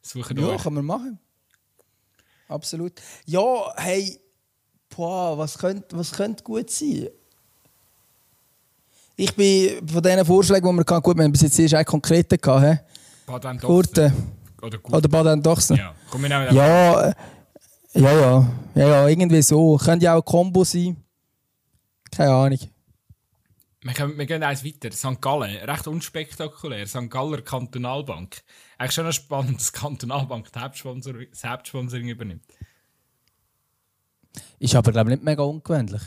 Suchen 0.00 0.38
ja, 0.38 0.46
euch. 0.48 0.62
kann 0.62 0.74
man 0.74 0.84
machen 0.84 1.18
absolut. 2.52 2.92
Ja, 3.26 3.72
hey, 3.76 4.18
boah, 4.94 5.36
was 5.36 5.58
könnte 5.58 5.96
was 5.96 6.12
könnt 6.12 6.44
gut 6.44 6.70
sein? 6.70 7.08
Ich 9.16 9.34
bin 9.36 9.86
von 9.86 10.02
diesen 10.02 10.24
Vorschlägen, 10.24 10.68
die 10.68 10.76
wir 10.76 10.84
hatten, 10.86 11.02
gut, 11.02 11.16
wir 11.16 11.24
haben 11.24 11.32
bis 11.32 11.42
jetzt 11.42 11.58
erst 11.58 11.74
einen 11.74 11.84
konkreten 11.84 12.38
gehabt. 12.40 12.84
Baden 13.26 13.58
Gurten. 13.58 14.12
Oder 14.60 14.78
Gurten. 14.78 14.94
Oder 14.94 15.08
Baden 15.08 15.42
Dochsen. 15.42 15.76
Ja, 15.76 15.94
komm, 16.10 16.22
wir 16.22 16.30
ja, 16.30 16.52
ja, 16.52 17.14
ja, 17.94 18.52
ja, 18.74 18.88
ja, 18.88 19.08
irgendwie 19.08 19.42
so. 19.42 19.76
Könnte 19.76 20.06
ja 20.06 20.14
auch 20.14 20.22
ein 20.22 20.24
Kombo 20.24 20.64
sein. 20.64 20.96
Keine 22.10 22.32
Ahnung. 22.32 22.58
Wir, 23.82 23.92
können, 23.94 24.16
wir 24.16 24.26
gehen 24.26 24.42
eins 24.42 24.64
weiter. 24.64 24.92
St. 24.92 25.20
Gallen, 25.20 25.56
recht 25.56 25.86
unspektakulär. 25.88 26.86
St. 26.86 27.10
Galler 27.10 27.42
Kantonalbank. 27.42 28.42
Eigentlich 28.82 28.94
schon 28.94 29.12
spannend, 29.12 29.60
dass 29.60 29.70
die 29.70 29.78
Kantonalbank 29.78 30.50
das 30.50 31.44
Hauptsponsoring 31.44 32.08
übernimmt. 32.08 32.42
Ist 34.58 34.74
aber, 34.74 34.90
glaube 34.90 35.10
ich, 35.10 35.18
nicht 35.18 35.24
mega 35.24 35.44
ungewöhnlich. 35.44 36.02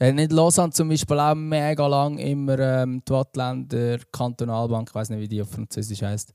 Äh, 0.00 0.12
nicht 0.12 0.32
Lausanne 0.32 0.72
zum 0.72 0.88
Beispiel 0.88 1.20
auch 1.20 1.34
mega 1.34 1.86
lang 1.86 2.16
immer 2.16 2.58
ähm, 2.58 3.02
die 3.06 3.12
Wattländer 3.12 3.98
Kantonalbank, 4.10 4.88
ich 4.88 4.94
weiß 4.94 5.10
nicht, 5.10 5.20
wie 5.20 5.28
die 5.28 5.42
auf 5.42 5.50
Französisch 5.50 6.00
heisst, 6.00 6.32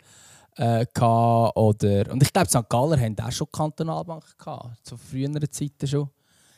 äh, 0.57 0.85
oder 0.95 2.11
Und 2.11 2.21
ich 2.21 2.33
glaube, 2.33 2.49
St. 2.49 2.69
Galler 2.69 2.99
haben 2.99 3.17
auch 3.19 3.31
schon 3.31 3.47
Kantonalbank 3.51 4.37
gehabt, 4.37 4.85
zu 4.85 4.95
früheren 4.95 5.49
Zeiten 5.49 5.87
schon. 5.87 6.11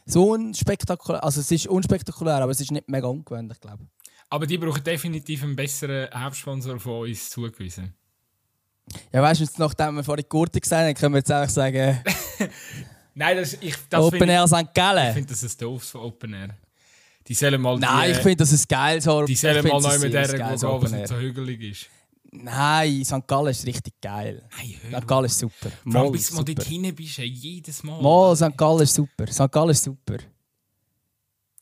So 0.05 0.31
unspektakulär, 0.33 1.23
also 1.23 1.39
es 1.39 1.49
ist 1.49 1.67
unspektakulär, 1.67 2.41
aber 2.41 2.51
es 2.51 2.59
ist 2.59 2.71
nicht 2.71 2.89
mega 2.89 3.07
ungewöhnlich, 3.07 3.61
glaube 3.61 3.83
ich. 3.83 4.11
Aber 4.29 4.45
die 4.45 4.57
brauchen 4.57 4.83
definitiv 4.83 5.43
einen 5.43 5.55
besseren 5.55 6.09
Hauptsponsor 6.13 6.81
von 6.81 7.03
uns 7.03 7.29
zugewiesen. 7.29 7.95
Ja, 9.11 9.21
weißt 9.21 9.41
du, 9.41 9.45
nachdem 9.57 9.95
wir 9.95 10.03
vorhin 10.03 10.25
Gurte 10.27 10.59
gesehen 10.59 10.79
haben, 10.79 10.93
können 10.93 11.13
wir 11.13 11.19
jetzt 11.19 11.31
einfach 11.31 11.53
sagen. 11.53 12.01
Nein, 13.13 13.37
das, 13.37 13.57
ich, 13.59 13.75
das 13.89 14.01
Open 14.01 14.29
Air 14.29 14.47
St. 14.47 14.73
Gallen. 14.73 15.09
Ich 15.09 15.13
finde 15.13 15.29
das 15.29 15.43
ein 15.43 15.57
doofes 15.57 15.89
von 15.89 16.01
Open 16.01 16.33
Air. 16.33 16.49
Die 17.27 17.33
sollen 17.33 17.61
mal. 17.61 17.77
Nein, 17.77 18.05
die, 18.05 18.11
ich 18.11 18.17
finde 18.17 18.37
das 18.37 18.51
ist 18.51 18.67
geil. 18.67 19.01
So, 19.01 19.25
die 19.25 19.35
sollen 19.35 19.65
mal 19.67 19.79
neu 19.79 19.99
mit 19.99 20.13
der 20.13 20.27
gehen, 20.27 20.61
was 20.61 20.91
nicht 20.91 21.07
so 21.07 21.15
hügelig 21.15 21.61
ist. 21.61 21.87
Nein, 22.33 23.03
St. 23.03 23.27
Gallen 23.27 23.47
ist 23.47 23.65
richtig 23.65 23.93
geil. 24.01 24.41
Nein, 24.57 25.01
St. 25.01 25.07
Gallen 25.07 25.25
ist 25.25 25.37
super. 25.37 25.69
Mal, 25.83 26.09
bis 26.11 26.29
du 26.29 26.43
dort 26.43 26.63
hinein 26.63 26.95
bist, 26.95 27.17
jedes 27.17 27.83
Mal. 27.83 28.01
Mal, 28.01 28.35
St. 28.35 28.57
Gallen 28.57 28.81
ist 28.81 28.93
super. 28.93 29.27
St. 29.27 29.51
Gallen 29.51 29.71
ist 29.71 29.83
super. 29.83 30.17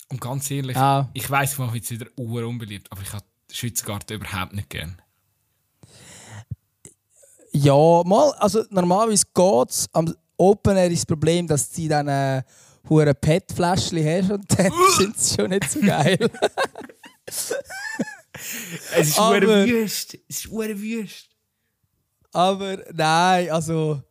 Und 0.10 0.22
ganz 0.22 0.50
ehrlich, 0.52 0.76
ja. 0.76 1.10
ich 1.14 1.30
weiss, 1.30 1.54
ich 1.54 1.58
mache 1.60 1.78
jetzt 1.78 1.90
wieder 1.92 2.08
unbeliebt, 2.16 2.92
aber 2.92 3.02
ich 3.02 3.12
habe 3.14 3.26
Schweizer 3.52 3.86
Garten 3.86 4.14
überhaupt 4.14 4.54
nicht 4.54 4.70
gern. 4.70 5.02
Ja, 7.52 8.04
mal, 8.06 8.32
also 8.38 8.64
normalerweise 8.70 9.26
geht 9.34 9.70
es. 9.70 9.88
Am 9.94 10.14
Open 10.38 10.78
Air 10.78 10.92
ist 10.92 11.00
das 11.00 11.06
Problem, 11.06 11.48
dass 11.48 11.74
sie 11.74 11.88
dann 11.88 12.08
äh, 12.08 12.44
hure 12.88 13.14
PET-Fläschchen 13.14 14.06
hast 14.06 14.32
und 14.32 14.60
dann 14.60 14.72
sind 14.98 15.18
sie 15.18 15.36
schon 15.36 15.50
nicht 15.50 15.70
so 15.70 15.80
geil. 15.82 16.18
es 17.26 19.10
ist 19.10 19.20
aber, 19.20 19.42
wüst. 19.42 20.18
Es 20.28 20.46
ist 20.46 20.52
wüst. 20.52 21.30
Aber 22.32 22.78
nein, 22.94 23.50
also. 23.50 24.02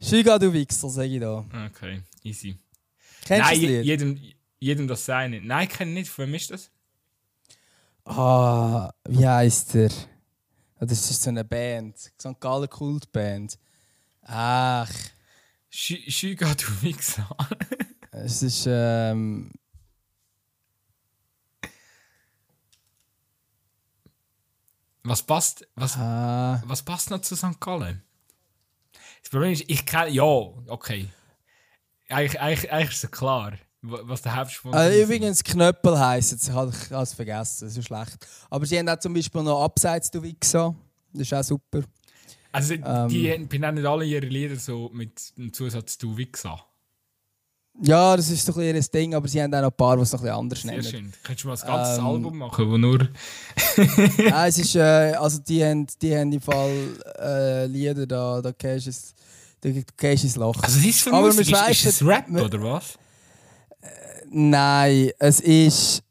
Schiga, 0.00 0.38
du 0.38 0.52
Wichser, 0.52 0.90
sag 0.90 1.04
ich 1.04 1.20
da. 1.20 1.44
Okay, 1.70 2.02
easy. 2.22 2.58
Kennst 3.24 3.50
nein, 3.50 3.60
du 3.60 3.76
das 3.78 3.86
Jedem, 3.86 4.20
jedem 4.58 4.88
das 4.88 5.04
seine. 5.06 5.40
Nein, 5.40 5.68
ich 5.70 5.76
kenne 5.76 5.92
nicht. 5.92 6.10
Für 6.10 6.26
mich 6.26 6.42
ist 6.42 6.50
das? 6.50 6.70
Ah, 8.04 8.92
wie 9.08 9.26
heißt 9.26 9.74
der? 9.74 9.90
Das 10.78 11.10
ist 11.10 11.22
so 11.22 11.30
eine 11.30 11.44
Band. 11.44 11.98
St. 11.98 12.38
Gallen 12.40 12.68
Kultband. 12.68 13.58
Ach. 14.22 14.92
Schiga, 15.70 16.54
du 16.54 16.82
Wichser. 16.82 17.28
es 18.10 18.42
ist. 18.42 18.66
Ähm, 18.68 19.52
Was 25.06 25.22
passt, 25.22 25.64
was, 25.76 25.96
ah. 25.98 26.60
was 26.66 26.82
passt 26.82 27.10
noch 27.10 27.20
zu 27.20 27.36
St. 27.36 27.60
Gallen? 27.60 28.02
Das 29.22 29.30
Problem 29.30 29.52
ist, 29.52 29.64
ich 29.68 29.86
kenne. 29.86 30.10
Ja, 30.10 30.24
okay. 30.24 31.08
Eigentlich, 32.08 32.40
eigentlich, 32.40 32.72
eigentlich 32.72 32.90
ist 32.90 33.04
es 33.04 33.10
klar, 33.12 33.52
was 33.82 34.22
der 34.22 34.36
Hauptsponsor 34.36 34.80
also, 34.80 35.02
Übrigens, 35.02 35.44
Knöppel 35.44 35.98
heisst 35.98 36.32
es, 36.32 36.48
ich 36.48 36.54
habe 36.54 36.72
es 36.90 37.14
vergessen, 37.14 37.68
so 37.68 37.82
schlecht. 37.82 38.16
Aber 38.50 38.66
sie 38.66 38.78
haben 38.78 38.88
auch 38.88 38.98
zum 38.98 39.14
Beispiel 39.14 39.42
noch 39.42 39.62
Abseits 39.62 40.10
du 40.10 40.22
Wichser. 40.22 40.74
Das 41.12 41.22
ist 41.22 41.34
auch 41.34 41.44
super. 41.44 41.82
Also, 42.52 42.74
ähm, 42.74 43.08
die 43.08 43.36
benennen 43.48 43.84
alle 43.86 44.04
ihre 44.04 44.26
Lieder 44.26 44.56
so 44.56 44.90
mit 44.92 45.36
dem 45.36 45.52
Zusatz 45.52 45.98
du 45.98 46.16
Wichser. 46.16 46.64
Ja, 47.82 48.16
das 48.16 48.30
ist 48.30 48.48
doch 48.48 48.56
ein 48.56 48.72
bisschen 48.72 48.90
Ding, 48.92 49.14
aber 49.14 49.28
sie 49.28 49.42
haben 49.42 49.52
auch 49.52 49.60
noch 49.60 49.70
ein 49.70 49.76
paar, 49.76 49.96
die 49.96 50.02
es 50.02 50.12
noch 50.12 50.20
ein 50.20 50.22
bisschen 50.22 50.38
anders 50.38 50.62
Sehr 50.62 50.70
nennen. 50.70 50.84
schön. 50.84 51.12
Könntest 51.22 51.44
du 51.44 51.48
mal 51.48 51.58
ein 51.58 51.66
ganzes 51.66 51.98
ähm, 51.98 52.06
Album 52.06 52.38
machen, 52.38 52.70
wo 52.70 52.78
nur... 52.78 52.98
Nein, 53.76 54.48
es 54.48 54.58
ist, 54.58 54.76
äh, 54.76 54.80
also 54.80 55.38
die 55.40 55.62
haben, 55.62 55.86
die 56.00 56.16
haben 56.16 56.32
im 56.32 56.40
Fall 56.40 56.88
äh, 57.20 57.66
Lieder, 57.66 58.06
da, 58.06 58.40
da 58.40 58.52
gehst 58.52 58.86
du 58.86 58.90
es, 58.90 59.14
da 59.60 59.68
gehst 59.70 60.24
ins 60.24 60.36
Lachen. 60.36 60.62
Also 60.64 60.78
es 60.78 60.86
ist 60.86 61.02
für 61.02 61.12
aber 61.12 61.26
Musik, 61.26 61.54
ist, 61.54 61.70
ist 61.70 61.84
es 61.84 62.06
Rap 62.06 62.30
oder 62.30 62.62
was? 62.62 62.98
Nein, 64.30 65.10
es 65.18 65.40
ist... 65.40 66.02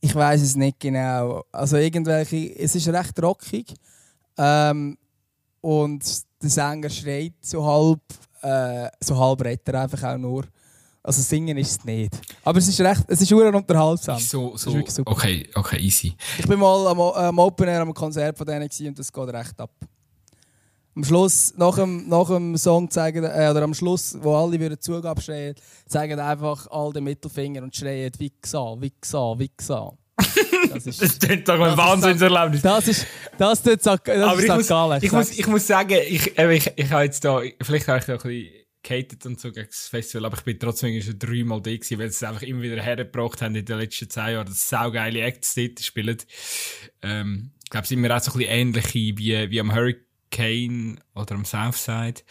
Ich 0.00 0.14
weiß 0.14 0.40
es 0.42 0.56
nicht 0.56 0.78
genau. 0.78 1.44
Also 1.50 1.76
irgendwelche... 1.76 2.56
Es 2.58 2.74
ist 2.74 2.88
recht 2.88 3.20
rockig. 3.22 3.74
Ähm, 4.36 4.96
und 5.60 6.04
der 6.40 6.50
Sänger 6.50 6.88
schreit 6.88 7.34
so 7.40 7.64
halb 7.66 8.00
äh, 8.42 8.88
so 9.00 9.18
halb 9.18 9.42
Retter 9.42 9.80
einfach 9.80 10.02
auch 10.04 10.18
nur. 10.18 10.44
Also 11.02 11.22
singen 11.22 11.56
ist 11.56 11.70
es 11.70 11.84
nicht. 11.84 12.20
Aber 12.44 12.58
es 12.58 12.68
ist 12.68 12.80
recht, 12.80 13.04
es 13.08 13.22
ist 13.22 13.32
unterhaltsam. 13.32 14.18
So, 14.18 14.56
so, 14.56 14.76
okay, 15.06 15.48
okay, 15.54 15.78
easy. 15.78 16.14
Ich 16.38 16.46
bin 16.46 16.58
mal 16.58 16.86
am, 16.88 17.00
am 17.00 17.38
Open 17.38 17.68
Air 17.68 17.80
am 17.80 17.94
Konzert 17.94 18.36
von 18.36 18.46
denen 18.46 18.68
und 18.68 18.98
das 18.98 19.12
geht 19.12 19.28
recht 19.28 19.60
ab. 19.60 19.70
Am 20.98 21.04
Schluss, 21.04 21.54
nach 21.56 21.76
dem, 21.76 22.08
nach 22.08 22.26
dem 22.26 22.56
Song 22.56 22.90
zeigen, 22.90 23.22
äh, 23.22 23.48
oder 23.48 23.62
am 23.62 23.72
Schluss, 23.72 24.18
wo 24.20 24.34
alle 24.34 24.58
wieder 24.58 24.80
Zugabe 24.80 25.22
schreien, 25.22 25.54
zeigen 25.86 26.18
einfach 26.18 26.66
all 26.72 26.92
den 26.92 27.04
Mittelfinger 27.04 27.62
und 27.62 27.76
schreien 27.76 28.10
Wichsa, 28.18 28.74
Wichsa, 28.80 29.38
Wichsa. 29.38 29.92
Das 30.74 30.86
ist 30.88 31.00
das 31.00 31.18
klingt 31.20 31.48
doch 31.48 31.60
ein 31.60 31.76
Wahnsinnserlebnis. 31.76 32.62
Das 32.62 32.88
ist 32.88 33.06
das 33.38 33.62
tut 33.62 33.78
das 33.86 33.86
Aber 33.86 34.42
ich 34.42 34.48
muss, 34.48 34.70
ich, 35.00 35.12
muss, 35.12 35.38
ich 35.38 35.46
muss 35.46 35.66
sagen, 35.68 35.98
ich, 36.04 36.36
ich, 36.36 36.72
ich 36.74 36.90
habe 36.90 37.04
jetzt 37.04 37.24
da, 37.24 37.42
vielleicht 37.62 37.86
habe 37.86 38.00
ich 38.00 38.04
da 38.04 38.14
ein 38.14 38.18
bisschen 38.18 38.48
gehatet 38.82 39.24
und 39.24 39.38
so 39.38 39.52
gegen 39.52 39.68
das 39.68 39.86
Festival, 39.86 40.24
aber 40.24 40.38
ich 40.38 40.42
bin 40.42 40.58
trotzdem 40.58 41.00
schon 41.00 41.16
dreimal 41.16 41.62
da 41.62 41.70
gewesen, 41.70 42.00
weil 42.00 42.10
sie 42.10 42.16
es 42.16 42.22
einfach 42.24 42.42
immer 42.42 42.62
wieder 42.62 42.82
hergebracht 42.82 43.40
haben 43.40 43.54
in 43.54 43.64
den 43.64 43.78
letzten 43.78 44.10
zehn 44.10 44.32
Jahren, 44.32 44.48
dass 44.48 44.68
saugeile 44.68 45.20
Acts 45.20 45.54
dort 45.54 45.78
spielen. 45.78 46.18
Ähm, 47.02 47.52
ich 47.62 47.70
glaube, 47.70 47.84
es 47.84 47.88
sind 47.88 48.00
mir 48.00 48.16
auch 48.16 48.20
so 48.20 48.32
ein 48.32 48.38
bisschen 48.38 48.52
ähnliche 48.52 48.98
wie, 49.16 49.50
wie 49.50 49.60
am 49.60 49.72
Hurricane 49.72 50.07
oder 51.14 51.34
am 51.34 51.44
Southside. 51.44 52.22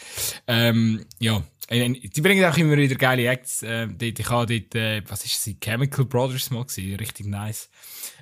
Ähm, 0.47 1.05
ja, 1.19 1.43
die 1.69 2.21
bringen 2.21 2.45
auch 2.45 2.57
immer 2.57 2.77
wieder 2.77 2.95
geile 2.95 3.27
Acts. 3.27 3.63
Äh, 3.63 3.87
ich 4.01 4.29
habe 4.29 4.45
dort, 4.45 4.75
äh, 4.75 5.01
was 5.07 5.25
ist 5.25 5.45
es, 5.45 5.55
Chemical 5.61 6.05
Brothers 6.05 6.49
mal 6.49 6.65
gesehen, 6.65 6.97
richtig 6.97 7.27
nice. 7.27 7.69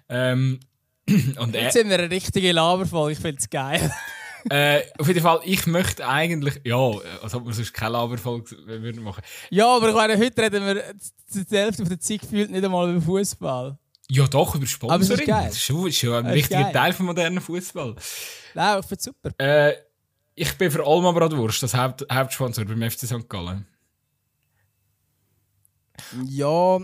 Ähm, 0.09 0.59
und 1.39 1.53
Jetzt 1.53 1.73
sind 1.73 1.89
wir 1.89 1.99
eine 1.99 2.09
richtige 2.09 2.51
Laberfolge, 2.51 3.13
ich 3.13 3.19
finde 3.19 3.37
es 3.39 3.49
geil. 3.49 3.91
äh, 4.49 4.81
auf 4.97 5.07
jeden 5.07 5.21
Fall, 5.21 5.41
ich 5.43 5.67
möchte 5.67 6.07
eigentlich, 6.07 6.61
ja, 6.63 6.91
als 7.21 7.35
ob 7.35 7.45
wir 7.45 7.53
sonst 7.53 7.73
keine 7.73 7.93
Laberfolge 7.93 8.55
würden 8.65 9.03
machen. 9.03 9.23
Ja, 9.51 9.75
aber 9.75 9.89
ich 9.89 9.95
meine, 9.95 10.17
heute 10.17 10.41
reden 10.41 10.65
wir 10.65 10.93
die 11.33 11.55
Hälfte 11.55 11.83
der 11.83 11.99
Zeit 11.99 12.21
gefühlt 12.21 12.49
nicht 12.49 12.63
einmal 12.63 12.89
über 12.89 13.01
Fußball. 13.01 13.77
Ja, 14.09 14.27
doch, 14.27 14.55
über 14.55 14.67
Sponsoring. 14.67 15.03
Aber 15.03 15.13
es 15.13 15.19
ist 15.19 15.27
geil. 15.27 15.45
Das 15.47 15.55
ist 15.55 15.63
schon, 15.63 15.91
schon 15.91 16.25
ein 16.25 16.33
wichtiger 16.33 16.71
Teil 16.71 16.93
vom 16.93 17.07
modernen 17.07 17.41
Fußball. 17.41 17.95
Nein, 18.53 18.79
ich 18.79 18.85
finde 18.85 19.03
super. 19.03 19.31
Äh, 19.39 19.73
ich 20.35 20.53
bin 20.57 20.69
für 20.69 20.85
Alma 20.85 21.11
Bratwurst, 21.11 21.63
das 21.63 21.73
Haupt 21.73 22.05
Hauptsponsor 22.11 22.65
beim 22.65 22.89
FC 22.89 23.07
St. 23.07 23.27
Gallen. 23.29 23.65
Ja, 26.25 26.79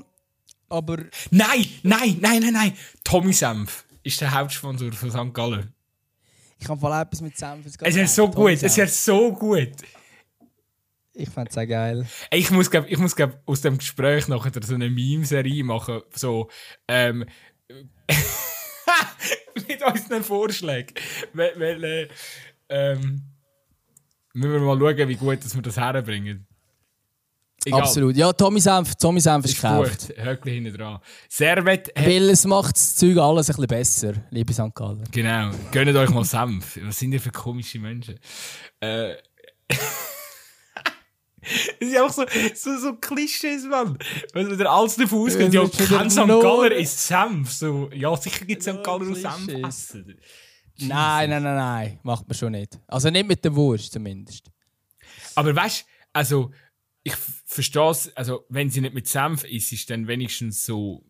aber. 0.69 0.97
Nein, 1.29 1.65
nein, 1.83 2.17
nein, 2.21 2.41
nein, 2.41 2.53
nein! 2.53 2.77
Tommy 3.03 3.33
Senf 3.33 3.85
ist 4.03 4.19
der 4.21 4.31
Hauptsponsor 4.33 4.91
von 4.93 5.11
St. 5.11 5.33
Gallen. 5.33 5.73
Ich 6.57 6.65
kann 6.67 6.79
voll 6.79 6.93
etwas 6.99 7.21
mit 7.21 7.37
Senf. 7.37 7.65
Es 7.65 7.95
ist 7.95 8.15
so 8.15 8.27
Tommy 8.27 8.51
gut, 8.51 8.59
Senf. 8.59 8.71
es 8.71 8.77
ist 8.77 9.05
so 9.05 9.33
gut. 9.33 9.73
Ich 11.13 11.29
fand's 11.29 11.55
sehr 11.55 11.67
geil. 11.67 12.07
Ich 12.31 12.51
muss, 12.51 12.71
glaub, 12.71 12.87
ich 12.87 12.97
muss 12.97 13.15
glaub, 13.15 13.37
aus 13.45 13.61
dem 13.61 13.77
Gespräch 13.77 14.27
nachher 14.27 14.51
so 14.63 14.75
eine 14.75 14.89
Meme-Serie 14.89 15.63
machen. 15.63 16.01
So, 16.13 16.49
ähm, 16.87 17.25
mit 19.67 19.83
unseren 19.83 20.23
Vorschlägen. 20.23 20.93
Weil, 21.33 21.59
weil 21.59 21.83
äh, 21.83 22.07
ähm, 22.69 23.23
müssen 24.33 24.53
wir 24.53 24.59
mal 24.59 24.79
schauen, 24.79 25.09
wie 25.09 25.15
gut 25.15 25.43
dass 25.43 25.53
wir 25.53 25.61
das 25.61 25.77
herbringen. 25.77 26.47
Egal. 27.65 27.81
Absolut. 27.81 28.15
Ja, 28.15 28.33
Tommy 28.33 28.59
Senf, 28.59 28.95
Tommy 28.95 29.19
Senf 29.19 29.45
ist, 29.45 29.51
ist 29.51 29.61
gekauft. 29.61 30.07
Gut, 30.07 30.25
Höckli 30.25 30.53
hinten 30.53 30.75
dran. 30.75 30.99
Servet... 31.29 31.91
Weil 31.95 32.29
es 32.29 32.45
macht 32.45 32.75
das 32.75 32.95
Zeug 32.95 33.17
alles 33.17 33.49
ein 33.49 33.55
bisschen 33.55 33.67
besser, 33.67 34.13
liebe 34.31 34.51
St. 34.51 34.73
Gallen. 34.73 35.03
Genau. 35.11 35.51
Gönnt 35.71 35.95
euch 35.95 36.09
mal 36.09 36.23
Senf. 36.23 36.79
Was 36.81 36.97
sind 36.97 37.11
ihr 37.11 37.19
für 37.19 37.31
komische 37.31 37.79
Menschen? 37.79 38.19
Äh... 38.79 39.15
Es 41.41 41.89
sind 41.89 41.97
einfach 41.97 42.13
so, 42.13 42.25
so, 42.53 42.77
so 42.77 42.95
Klischees, 42.95 43.65
Mann. 43.65 43.97
Wenn 44.33 44.57
der 44.57 44.69
alles 44.69 44.95
davon 44.95 45.25
ausgeht, 45.25 45.53
ja, 45.53 45.67
kein 45.67 46.09
St. 46.09 46.27
Galler 46.27 46.71
ist 46.71 47.07
Senf. 47.07 47.51
So, 47.51 47.89
ja, 47.93 48.15
sicher 48.15 48.45
gibt 48.45 48.61
es 48.61 48.71
St. 48.71 48.83
Galler 48.83 49.07
und 49.07 49.15
Senf 49.15 49.47
essen. 49.65 50.19
Nein, 50.77 51.29
nein, 51.29 51.43
nein, 51.43 51.55
nein. 51.55 51.99
Macht 52.03 52.27
man 52.27 52.37
schon 52.37 52.51
nicht. 52.51 52.79
Also 52.87 53.09
nicht 53.09 53.27
mit 53.27 53.43
der 53.43 53.55
Wurst 53.55 53.91
zumindest. 53.91 54.51
Aber 55.35 55.55
weißt 55.55 55.81
du, 55.81 55.85
also 56.13 56.51
ich 57.03 57.15
verstehe 57.45 57.89
es, 57.89 58.15
also 58.15 58.45
wenn 58.49 58.69
sie 58.69 58.81
nicht 58.81 58.93
mit 58.93 59.07
Senf 59.07 59.43
isst, 59.43 59.71
ist 59.71 59.89
dann 59.89 60.07
wenigstens 60.07 60.65
so 60.65 61.03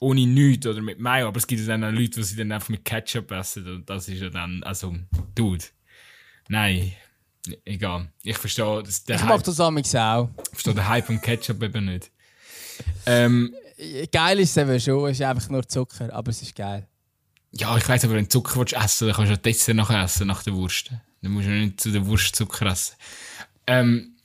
ohne 0.00 0.26
nichts 0.26 0.66
oder 0.66 0.80
mit 0.80 0.98
Mayo. 0.98 1.28
Aber 1.28 1.38
es 1.38 1.46
gibt 1.46 1.60
ja 1.60 1.66
dann 1.66 1.84
auch 1.84 1.92
Leute, 1.92 2.20
die 2.20 2.22
sie 2.22 2.36
dann 2.36 2.52
einfach 2.52 2.68
mit 2.68 2.84
Ketchup 2.84 3.30
essen. 3.30 3.66
Und 3.66 3.90
das 3.90 4.08
ist 4.08 4.20
ja 4.20 4.30
dann, 4.30 4.62
also, 4.62 4.94
Dude. 5.34 5.64
Nein. 6.48 6.92
Egal. 7.64 8.12
Ich 8.22 8.38
verstehe 8.38 8.82
das. 8.82 9.04
Der 9.04 9.16
ich 9.16 9.24
mach 9.24 9.42
das 9.42 9.60
amigs 9.60 9.94
auch. 9.94 10.30
Ich 10.44 10.48
verstehe 10.50 10.74
den 10.74 10.88
Hype 10.88 11.06
vom 11.06 11.20
Ketchup 11.20 11.62
eben 11.62 11.86
nicht. 11.86 12.10
Ähm, 13.06 13.54
geil 14.12 14.40
ist 14.40 14.50
es 14.50 14.56
eben 14.56 14.80
schon. 14.80 15.10
Es 15.10 15.20
ist 15.20 15.26
einfach 15.26 15.48
nur 15.48 15.66
Zucker, 15.66 16.12
aber 16.12 16.30
es 16.30 16.42
ist 16.42 16.54
geil. 16.54 16.86
Ja, 17.52 17.76
ich 17.76 17.88
weiss, 17.88 18.04
aber 18.04 18.14
wenn 18.14 18.24
du 18.24 18.28
Zucker 18.28 18.56
willst 18.56 18.74
essen 18.74 19.08
dann 19.08 19.16
kannst 19.16 19.30
du 19.30 19.36
das 19.36 19.42
Dessert 19.42 19.76
nachher 19.76 20.04
essen, 20.04 20.26
nach 20.26 20.42
der 20.42 20.54
Wurst. 20.54 20.90
Dann 21.22 21.32
musst 21.32 21.46
du 21.46 21.50
nicht 21.50 21.80
zu 21.80 21.90
der 21.90 22.06
Wurst 22.06 22.36
Zucker 22.36 22.66
essen. 22.66 22.96
Ähm, 23.66 24.16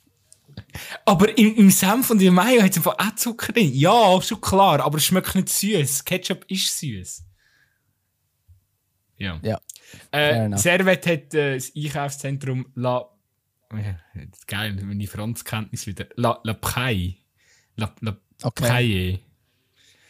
aber 1.05 1.37
im, 1.37 1.55
im 1.55 1.69
Senf 1.69 2.09
und 2.09 2.21
im 2.21 2.33
Mayo 2.33 2.61
hat 2.61 2.71
es 2.71 2.77
einfach 2.77 2.97
auch 2.97 3.15
Zucker 3.15 3.53
drin. 3.53 3.71
Ja, 3.73 4.21
schon 4.21 4.41
klar, 4.41 4.81
aber 4.81 4.97
es 4.97 5.05
schmeckt 5.05 5.35
nicht 5.35 5.49
süß. 5.49 6.03
Ketchup 6.03 6.45
ist 6.47 6.77
süß. 6.79 7.23
Ja. 9.17 9.39
ja. 9.41 9.59
Äh, 10.11 10.57
Servet 10.57 11.05
hat 11.05 11.33
äh, 11.33 11.55
das 11.55 11.71
Einkaufszentrum 11.75 12.65
La. 12.75 13.09
Geil, 14.47 14.73
meine 14.83 15.07
Franzkenntnis 15.07 15.87
wieder. 15.87 16.05
La, 16.15 16.39
La 16.43 16.53
Praille. 16.53 17.15
La, 17.75 17.93
La 18.01 18.15
okay. 18.43 19.19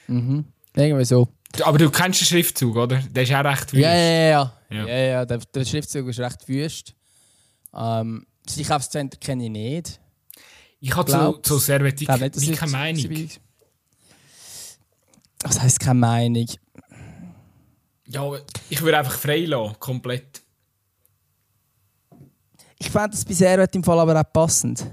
Mhm. 0.07 0.45
Irgendwie 0.75 1.05
so. 1.05 1.29
Aber 1.61 1.77
du 1.77 1.89
kennst 1.89 2.21
den 2.21 2.25
Schriftzug, 2.25 2.75
oder? 2.75 2.97
Der 2.97 3.23
ist 3.23 3.33
auch 3.33 3.43
recht 3.43 3.73
wüst. 3.73 3.83
Ja, 3.83 3.95
ja, 3.95 4.11
ja. 4.11 4.53
ja. 4.69 4.87
ja, 4.87 4.97
ja 4.97 5.25
der, 5.25 5.37
der, 5.37 5.65
Schriftzug 5.65 6.07
ist 6.07 6.19
recht 6.19 6.47
wüst. 6.47 6.95
Ähm, 7.73 8.25
das 8.45 8.57
Einkaufszentrum 8.57 9.19
kenne 9.19 9.45
ich 9.45 9.49
nicht. 9.51 9.99
Ich 10.79 10.95
habe 10.95 11.09
zu, 11.09 11.37
zu 11.41 11.59
Servetik 11.59 12.07
keine 12.07 12.71
Meinung. 12.71 13.29
Was 15.43 15.61
heisst 15.61 15.79
keine 15.79 15.99
Meinung? 15.99 16.47
Ja, 18.07 18.31
ich 18.69 18.81
würde 18.81 18.97
einfach 18.97 19.17
frei 19.17 19.45
lassen, 19.45 19.79
komplett. 19.79 20.42
Ich 22.85 22.91
fände 22.91 23.11
das 23.11 23.23
bei 23.23 23.33
Servet 23.33 23.73
im 23.75 23.83
Fall 23.83 23.97
aber 23.97 24.19
auch 24.19 24.33
passend. 24.33 24.85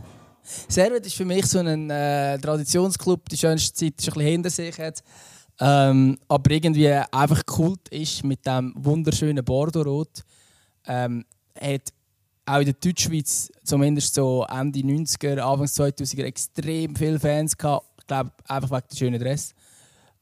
Servet 0.69 1.05
ist 1.05 1.17
für 1.17 1.25
mich 1.25 1.45
so 1.47 1.59
ein 1.59 1.91
äh, 1.91 2.39
Traditionsclub, 2.39 3.29
die 3.29 3.37
schönste 3.37 3.75
Zeit 3.75 3.95
ist 3.99 4.09
ein 4.09 4.15
bisschen 4.15 4.31
hinter 4.31 4.51
sich 4.51 4.79
hat. 4.79 5.03
Ähm, 5.59 6.17
aber 6.29 6.51
irgendwie 6.53 6.89
einfach 6.89 7.45
Kult 7.45 7.89
ist 7.89 8.23
mit 8.23 8.47
dem 8.47 8.73
wunderschönen 8.77 9.45
Bordeaux-Rot. 9.45 10.23
Ähm, 10.87 11.25
hat 11.61 11.93
auch 12.47 12.61
in 12.61 12.67
der 12.67 12.75
Deutschschweiz, 12.75 13.51
zumindest 13.65 14.15
so 14.15 14.47
Ende 14.49 14.79
90er, 14.79 15.39
Anfang 15.39 15.67
2000er, 15.67 16.23
extrem 16.23 16.95
viele 16.95 17.19
Fans 17.19 17.59
gehabt. 17.59 17.87
Ich 17.99 18.07
glaube, 18.07 18.31
einfach 18.47 18.71
wegen 18.71 18.87
der 18.89 18.97
schönen 18.97 19.21
Dress. 19.21 19.53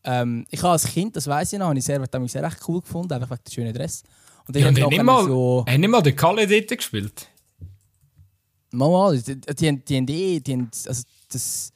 Ähm, 0.04 0.46
ich 0.50 0.62
habe 0.62 0.72
als 0.72 0.86
Kind, 0.86 1.14
das 1.16 1.26
weiß 1.26 1.52
ich 1.52 1.58
noch, 1.58 1.66
habe 1.66 1.78
ich 1.78 1.84
sehr, 1.84 2.02
sehr 2.26 2.42
recht 2.42 2.60
cool 2.66 2.80
gefunden, 2.80 3.12
einfach 3.12 3.30
wegen 3.30 3.42
der 3.46 3.52
schönen 3.52 3.74
Dress. 3.74 4.02
Und 4.46 4.56
ich 4.56 4.62
ja, 4.62 4.68
habe 4.68 4.88
nicht 4.88 5.02
mal, 5.02 5.24
so... 5.24 5.66
Haben 5.68 5.80
nicht 5.80 5.90
mal 5.90 6.00
den 6.00 6.16
Kalle 6.16 6.46
dort 6.46 6.78
gespielt? 6.78 7.28
Mal, 8.70 9.20
die, 9.20 9.40
die, 9.40 9.54
die, 9.54 9.84
die, 9.84 10.06
die, 10.06 10.40
die 10.40 10.68
also 10.86 11.02
das... 11.30 11.72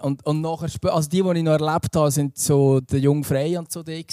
Und, 0.00 0.24
und 0.24 0.40
nachher, 0.40 0.68
also 0.94 1.08
die, 1.08 1.22
die 1.22 1.38
ich 1.38 1.42
noch 1.42 1.60
erlebt 1.60 1.96
habe, 1.96 2.10
sind 2.10 2.38
so 2.38 2.80
der 2.80 3.00
Jung 3.00 3.24
Frey 3.24 3.56
und 3.56 3.72
so 3.72 3.82
die 3.82 4.04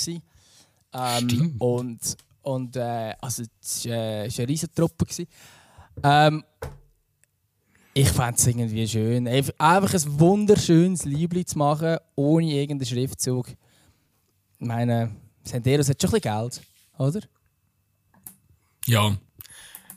ähm, 0.94 1.30
Stimmt. 1.30 1.62
Und, 1.62 2.18
und 2.41 2.76
äh, 2.76 3.14
also 3.22 3.44
es 3.62 3.86
war 3.86 3.94
äh, 3.94 4.22
eine 4.24 4.48
riesige 4.48 4.74
Truppe. 4.74 5.06
Ähm, 6.02 6.44
ich 7.94 8.10
fände 8.10 8.36
es 8.36 8.48
irgendwie 8.48 8.88
schön. 8.88 9.28
Einfach 9.57 9.94
ein 9.94 10.20
wunderschönes 10.20 11.06
Liebling 11.06 11.45
zu 11.45 11.57
machen, 11.57 11.98
ohne 12.16 12.45
irgendeinen 12.45 12.88
Schriftzug. 12.88 13.49
Ich 13.49 14.68
meine, 14.68 15.16
Senderos 15.44 15.90
hat 15.90 16.02
schon 16.02 16.10
ein 16.10 16.20
bisschen 16.22 16.40
Geld, 16.40 16.62
oder? 16.98 17.22
Ja. 18.86 19.18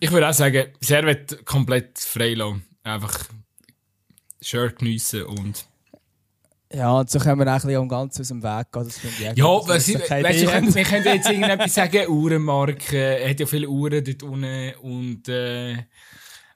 Ich 0.01 0.11
würde 0.11 0.29
auch 0.29 0.35
sagen, 0.35 0.73
Servet 0.81 1.45
komplett 1.45 1.99
frei 1.99 2.35
lassen. 2.35 2.65
Einfach 2.83 3.29
Shirt 4.41 4.79
geniessen 4.79 5.25
und. 5.25 5.67
Ja, 6.73 6.93
und 6.93 7.09
so 7.11 7.19
können 7.19 7.39
wir 7.41 7.47
auch 7.47 7.53
ein 7.53 7.61
bisschen 7.63 7.77
am 7.77 7.89
Ganzen 7.89 8.21
aus 8.21 8.29
dem 8.29 8.43
Weg 8.43 8.73
gehen. 8.73 8.85
Das 8.85 9.05
ich 9.05 9.37
ja, 9.37 9.45
was 9.47 9.89
ich, 9.89 9.99
weißt, 9.99 10.41
wir, 10.41 10.51
können, 10.51 10.75
wir 10.75 10.85
können 10.85 11.05
jetzt 11.05 11.31
irgendetwas 11.31 11.75
sagen, 11.75 12.09
Uhrenmarke, 12.09 13.19
er 13.19 13.31
hat 13.31 13.41
ja 13.41 13.47
viele 13.47 13.69
Uhren 13.69 14.05
dort 14.05 14.23
unten 14.23 14.75
und 14.83 15.29
äh, 15.29 15.79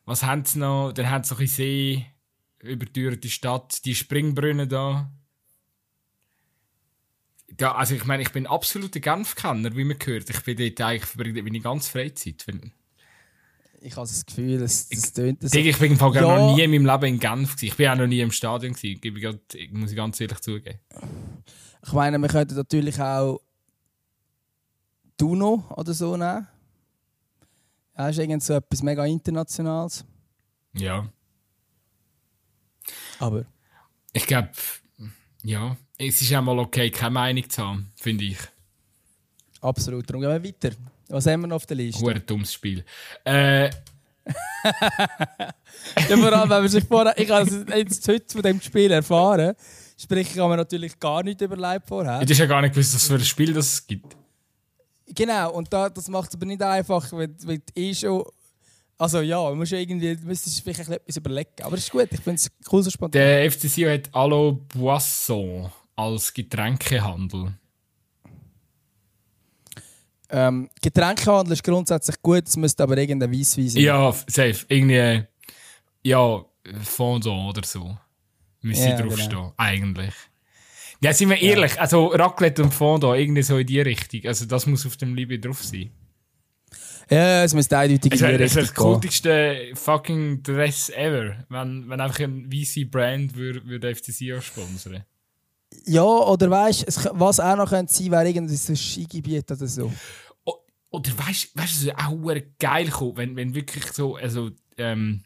was 0.05 0.23
haben 0.23 0.45
sie 0.45 0.59
noch? 0.59 0.93
Dann 0.93 1.09
haben 1.09 1.25
sie 1.25 1.33
noch 1.33 1.41
ein 1.41 1.47
See, 1.47 2.07
übertürte 2.61 3.31
Stadt, 3.31 3.85
die 3.87 3.95
Springbrunnen 3.95 4.69
da. 4.69 5.11
Ja, 7.59 7.75
also 7.75 7.95
ich 7.95 8.05
meine, 8.05 8.23
ich 8.23 8.33
bin 8.33 8.47
absoluter 8.47 9.01
Genf-Kenner, 9.01 9.75
wie 9.77 9.85
man 9.85 9.97
hört. 10.05 10.29
Ich 10.29 10.41
bin 10.43 10.57
dort 10.57 10.81
eigentlich 10.81 11.05
verbringe 11.05 11.43
meine 11.43 11.61
ganze 11.61 11.91
Freizeit. 11.91 12.45
Ich 13.85 13.97
habe 13.97 14.07
das 14.07 14.25
Gefühl, 14.25 14.61
das, 14.61 14.89
das 14.89 15.13
tönt 15.13 15.43
so. 15.43 15.59
Ich 15.59 15.79
bin 15.79 15.93
im 15.93 15.99
Fall 15.99 16.15
ja. 16.15 16.21
noch 16.23 16.55
nie 16.55 16.63
in 16.63 16.71
meinem 16.71 16.87
Leben 16.87 17.15
in 17.15 17.21
Genf 17.21 17.57
gewesen. 17.57 17.67
Ich 17.67 17.77
bin 17.77 17.89
auch 17.89 17.97
noch 17.97 18.07
nie 18.07 18.21
im 18.21 18.31
Stadion 18.31 18.75
gewesen, 18.75 19.01
ich 19.03 19.23
grad, 19.23 19.73
muss 19.73 19.91
ich 19.91 19.97
ganz 19.97 20.21
ehrlich 20.21 20.41
zugeben. 20.41 20.79
Ich 21.85 21.93
meine, 21.93 22.19
wir 22.19 22.29
könnten 22.29 22.55
natürlich 22.55 23.01
auch 23.01 23.41
Duno 25.17 25.65
oder 25.77 25.93
so 25.93 26.17
nehmen. 26.17 26.47
Ja, 27.99 28.09
ist 28.09 28.19
irgend 28.19 28.43
so 28.43 28.55
etwas 28.55 28.83
mega 28.83 29.05
Internationales. 29.05 30.05
Ja. 30.75 31.09
Aber. 33.19 33.45
Ich 34.13 34.27
glaube, 34.27 34.51
ja, 35.43 35.77
es 35.99 36.23
ist 36.23 36.33
auch 36.35 36.43
mal 36.43 36.59
okay, 36.59 36.91
keine 36.91 37.11
Meinung 37.11 37.51
zu 37.51 37.63
haben, 37.63 37.93
finde 37.97 38.25
ich. 38.25 38.39
Absolut. 39.61 40.09
Darum 40.09 40.23
gehen 40.23 40.31
wir 40.31 40.45
weiter. 40.45 40.77
Was 41.13 41.27
haben 41.27 41.43
wir 41.43 41.47
noch 41.47 41.57
auf 41.57 41.67
der 41.67 41.77
Liste? 41.77 42.05
Ein 42.09 42.23
dummes 42.25 42.55
Spiel. 42.55 42.85
Äh. 43.25 43.65
ja, 43.67 43.73
vor 46.17 46.33
allem, 46.33 46.51
wenn 46.51 46.63
man 46.63 46.69
sich 46.69 46.85
vorher. 46.85 47.19
Ich 47.19 47.29
habe 47.29 47.67
jetzt 47.77 48.09
heute 48.09 48.33
von 48.33 48.43
dem 48.43 48.61
Spiel 48.63 48.91
erfahren. 48.91 49.55
Sprich, 49.99 50.31
ich 50.33 50.39
habe 50.39 50.49
mir 50.51 50.57
natürlich 50.57 50.99
gar 50.99 51.23
nicht 51.23 51.41
überlegt 51.43 51.87
vorher. 51.87 52.21
Du 52.21 52.31
hast 52.31 52.39
ja 52.39 52.47
gar 52.47 52.63
nicht 52.63 52.75
gewusst, 52.75 52.95
was 52.95 53.07
für 53.07 53.15
ein 53.15 53.21
Spiel 53.21 53.53
das 53.53 53.87
gibt. 53.87 54.17
Genau, 55.07 55.53
und 55.53 55.71
da, 55.71 55.91
das 55.91 56.09
macht 56.09 56.31
es 56.31 56.37
aber 56.37 56.47
nicht 56.47 56.63
einfach, 56.63 57.13
weil, 57.13 57.35
weil 57.45 57.61
eh 57.75 57.95
schon. 57.95 58.25
Also 58.97 59.21
ja, 59.21 59.51
du 59.51 59.57
musst 59.57 59.73
irgendwie, 59.73 60.17
du 60.17 60.27
müsstest 60.27 60.63
vielleicht 60.63 60.89
etwas 60.89 61.17
überlegen. 61.17 61.51
Aber 61.63 61.77
es 61.77 61.85
ist 61.85 61.91
gut, 61.91 62.09
ich 62.11 62.21
finde 62.21 62.37
es 62.37 62.51
cool 62.71 62.83
so 62.83 62.91
spontan. 62.91 63.21
Der 63.21 63.51
FCC 63.51 63.93
hat 63.93 64.15
Allo 64.15 64.65
Boisson 64.73 65.71
als 65.95 66.33
Getränkehandel. 66.33 67.53
Ähm, 70.33 70.71
Getränkehandel 70.81 71.53
ist 71.53 71.63
grundsätzlich 71.63 72.21
gut, 72.23 72.49
es 72.49 72.57
müsste 72.57 72.83
aber 72.83 72.97
irgendein 72.97 73.31
Weisswein 73.31 73.69
sein. 73.69 73.83
Ja, 73.83 74.11
safe. 74.13 74.65
Irgendwie, 74.69 75.25
ja, 76.03 76.45
Fondant 76.83 77.51
oder 77.51 77.67
so. 77.67 77.97
Müsste 78.63 78.89
ja, 78.89 78.97
draufstehen, 78.97 79.29
genau. 79.29 79.55
eigentlich. 79.59 80.15
Ja, 81.03 81.13
sind 81.13 81.31
wir 81.31 81.43
ehrlich, 81.43 81.79
also 81.79 82.07
Raclette 82.07 82.63
und 82.63 82.73
Fondant, 82.73 83.19
irgendwie 83.19 83.43
so 83.43 83.59
in 83.59 83.67
die 83.67 83.81
Richtung. 83.81 84.23
Also 84.25 84.47
das 84.47 84.67
muss 84.67 84.87
auf 84.87 84.97
dem 84.97 85.15
Liebe 85.15 85.39
drauf 85.39 85.63
sein. 85.63 85.91
Ja, 87.11 87.45
es 87.45 87.53
muss 87.53 87.71
eindeutig 87.71 88.13
in 88.13 88.19
die 88.19 88.25
Richtung 88.25 88.39
Das 88.39 88.57
ist 88.57 88.71
das 88.71 88.75
kultigste 88.75 89.73
fucking 89.75 90.43
Dress 90.43 90.89
ever, 90.91 91.45
wenn, 91.51 91.89
wenn 91.89 92.01
einfach 92.01 92.21
ein 92.21 92.51
VC 92.51 92.91
Brand 92.91 93.35
würde, 93.35 93.67
würde 93.67 93.95
FCC 93.95 94.33
auch 94.35 94.43
sponsern. 94.43 95.05
Ja, 95.87 96.03
oder 96.03 96.51
weißt 96.51 96.83
du, 96.83 97.11
was 97.15 97.41
auch 97.41 97.57
noch 97.57 97.69
könnte 97.69 97.93
sein, 97.93 98.11
wäre 98.11 98.29
irgendwie 98.29 98.57
so 98.57 98.73
ein 98.73 98.77
Skigebiet 98.77 99.51
oder 99.51 99.67
so. 99.67 99.93
oder 100.91 101.11
weißt 101.19 101.51
du, 101.55 101.61
weißt 101.61 101.85
du, 101.85 101.99
auch 101.99 102.37
geil 102.59 102.89
kommt, 102.91 103.17
wenn, 103.17 103.37
wenn 103.37 103.55
wirklich 103.55 103.93
so, 103.93 104.17
also, 104.17 104.51
ähm, 104.77 105.25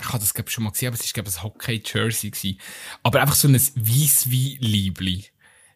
ich 0.00 0.06
habe 0.06 0.18
das 0.18 0.32
glaube 0.32 0.50
schon 0.50 0.64
mal 0.64 0.70
gesehen, 0.70 0.88
aber 0.88 0.96
es 0.96 1.04
ist 1.04 1.14
glaube 1.14 1.28
ein 1.28 1.42
Hockey-Jersey 1.42 2.30
gewesen. 2.30 2.60
Aber 3.02 3.20
einfach 3.20 3.34
so 3.34 3.48
ein 3.48 3.54
weiß 3.54 4.30
wie 4.30 4.56
Liebli. 4.60 5.26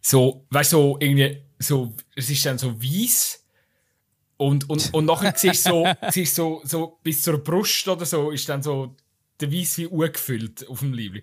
So, 0.01 0.47
weißt 0.51 0.73
du, 0.73 0.77
so 0.77 0.97
irgendwie, 1.01 1.43
so, 1.59 1.95
es 2.15 2.31
ist 2.31 2.45
dann 2.47 2.59
so 2.59 2.81
weiß 2.81 3.45
und, 4.37 4.69
und, 4.69 4.93
und 4.93 5.05
nachher 5.05 5.35
siehst 5.37 5.67
du 5.67 5.71
so, 5.71 5.93
siehst 6.11 6.35
so, 6.35 6.61
so 6.65 6.99
bis 7.03 7.23
zur 7.23 7.39
Brust 7.39 7.87
oder 7.87 8.05
so, 8.05 8.31
ist 8.31 8.49
dann 8.49 8.63
so 8.63 8.97
der 9.43 9.53
weiß 9.53 9.79
wie 9.79 9.87
ungefüllt 9.87 10.69
auf 10.69 10.81
dem 10.81 10.95
Liebli. 10.95 11.23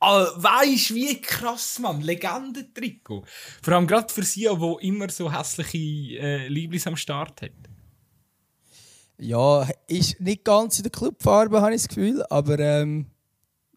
Ah, 0.00 0.26
weißt 0.36 0.94
wie 0.94 1.20
krass, 1.20 1.78
Mann, 1.78 2.00
Legendentrikot. 2.00 3.24
Vor 3.62 3.74
allem 3.74 3.86
gerade 3.86 4.12
für 4.12 4.22
sie, 4.22 4.48
wo 4.50 4.78
immer 4.78 5.08
so 5.08 5.32
hässliche 5.32 6.18
äh, 6.18 6.48
Lieblis 6.48 6.86
am 6.86 6.96
Start 6.96 7.42
hat. 7.42 7.50
Ja, 9.18 9.66
ist 9.88 10.20
nicht 10.20 10.44
ganz 10.44 10.78
in 10.78 10.84
der 10.84 10.92
Clubfarbe, 10.92 11.60
habe 11.60 11.74
ich 11.74 11.82
das 11.82 11.88
Gefühl, 11.88 12.22
aber 12.28 12.58
ähm, 12.58 13.06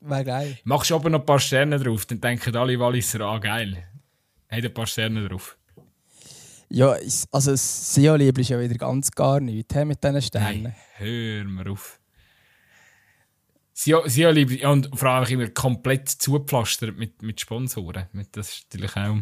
wäre 0.01 0.25
geil. 0.25 0.57
Machst 0.65 0.89
du 0.89 0.95
aber 0.95 1.09
noch 1.09 1.19
ein 1.19 1.25
paar 1.25 1.39
Sterne 1.39 1.79
drauf, 1.79 2.05
dann 2.05 2.19
denken 2.19 2.55
alle 2.55 2.77
Walliser, 2.79 3.21
ah 3.21 3.39
geil. 3.39 3.85
Hat 4.49 4.63
ein 4.63 4.73
paar 4.73 4.87
Sterne 4.87 5.27
drauf. 5.27 5.57
Ja, 6.69 6.95
also 7.31 7.51
das 7.51 7.95
SEO-Liebling 7.95 8.43
ist 8.43 8.49
ja 8.49 8.59
wieder 8.59 8.75
ganz 8.75 9.09
gar 9.11 9.39
nichts 9.39 9.73
mit 9.73 10.03
diesen 10.03 10.21
Sternen. 10.21 10.63
Nein, 10.63 10.75
hör 10.97 11.43
mir 11.45 11.71
auf. 11.71 11.99
SEO-Liebling, 13.79 14.59
ja, 14.59 14.69
und 14.69 14.89
vor 14.93 15.09
allem 15.09 15.29
immer 15.29 15.47
komplett 15.49 16.09
zugepflastert 16.09 16.97
mit, 16.97 17.21
mit 17.21 17.39
Sponsoren. 17.39 18.07
Das 18.31 18.49
ist 18.49 18.73
natürlich 18.73 18.95
auch... 18.95 19.17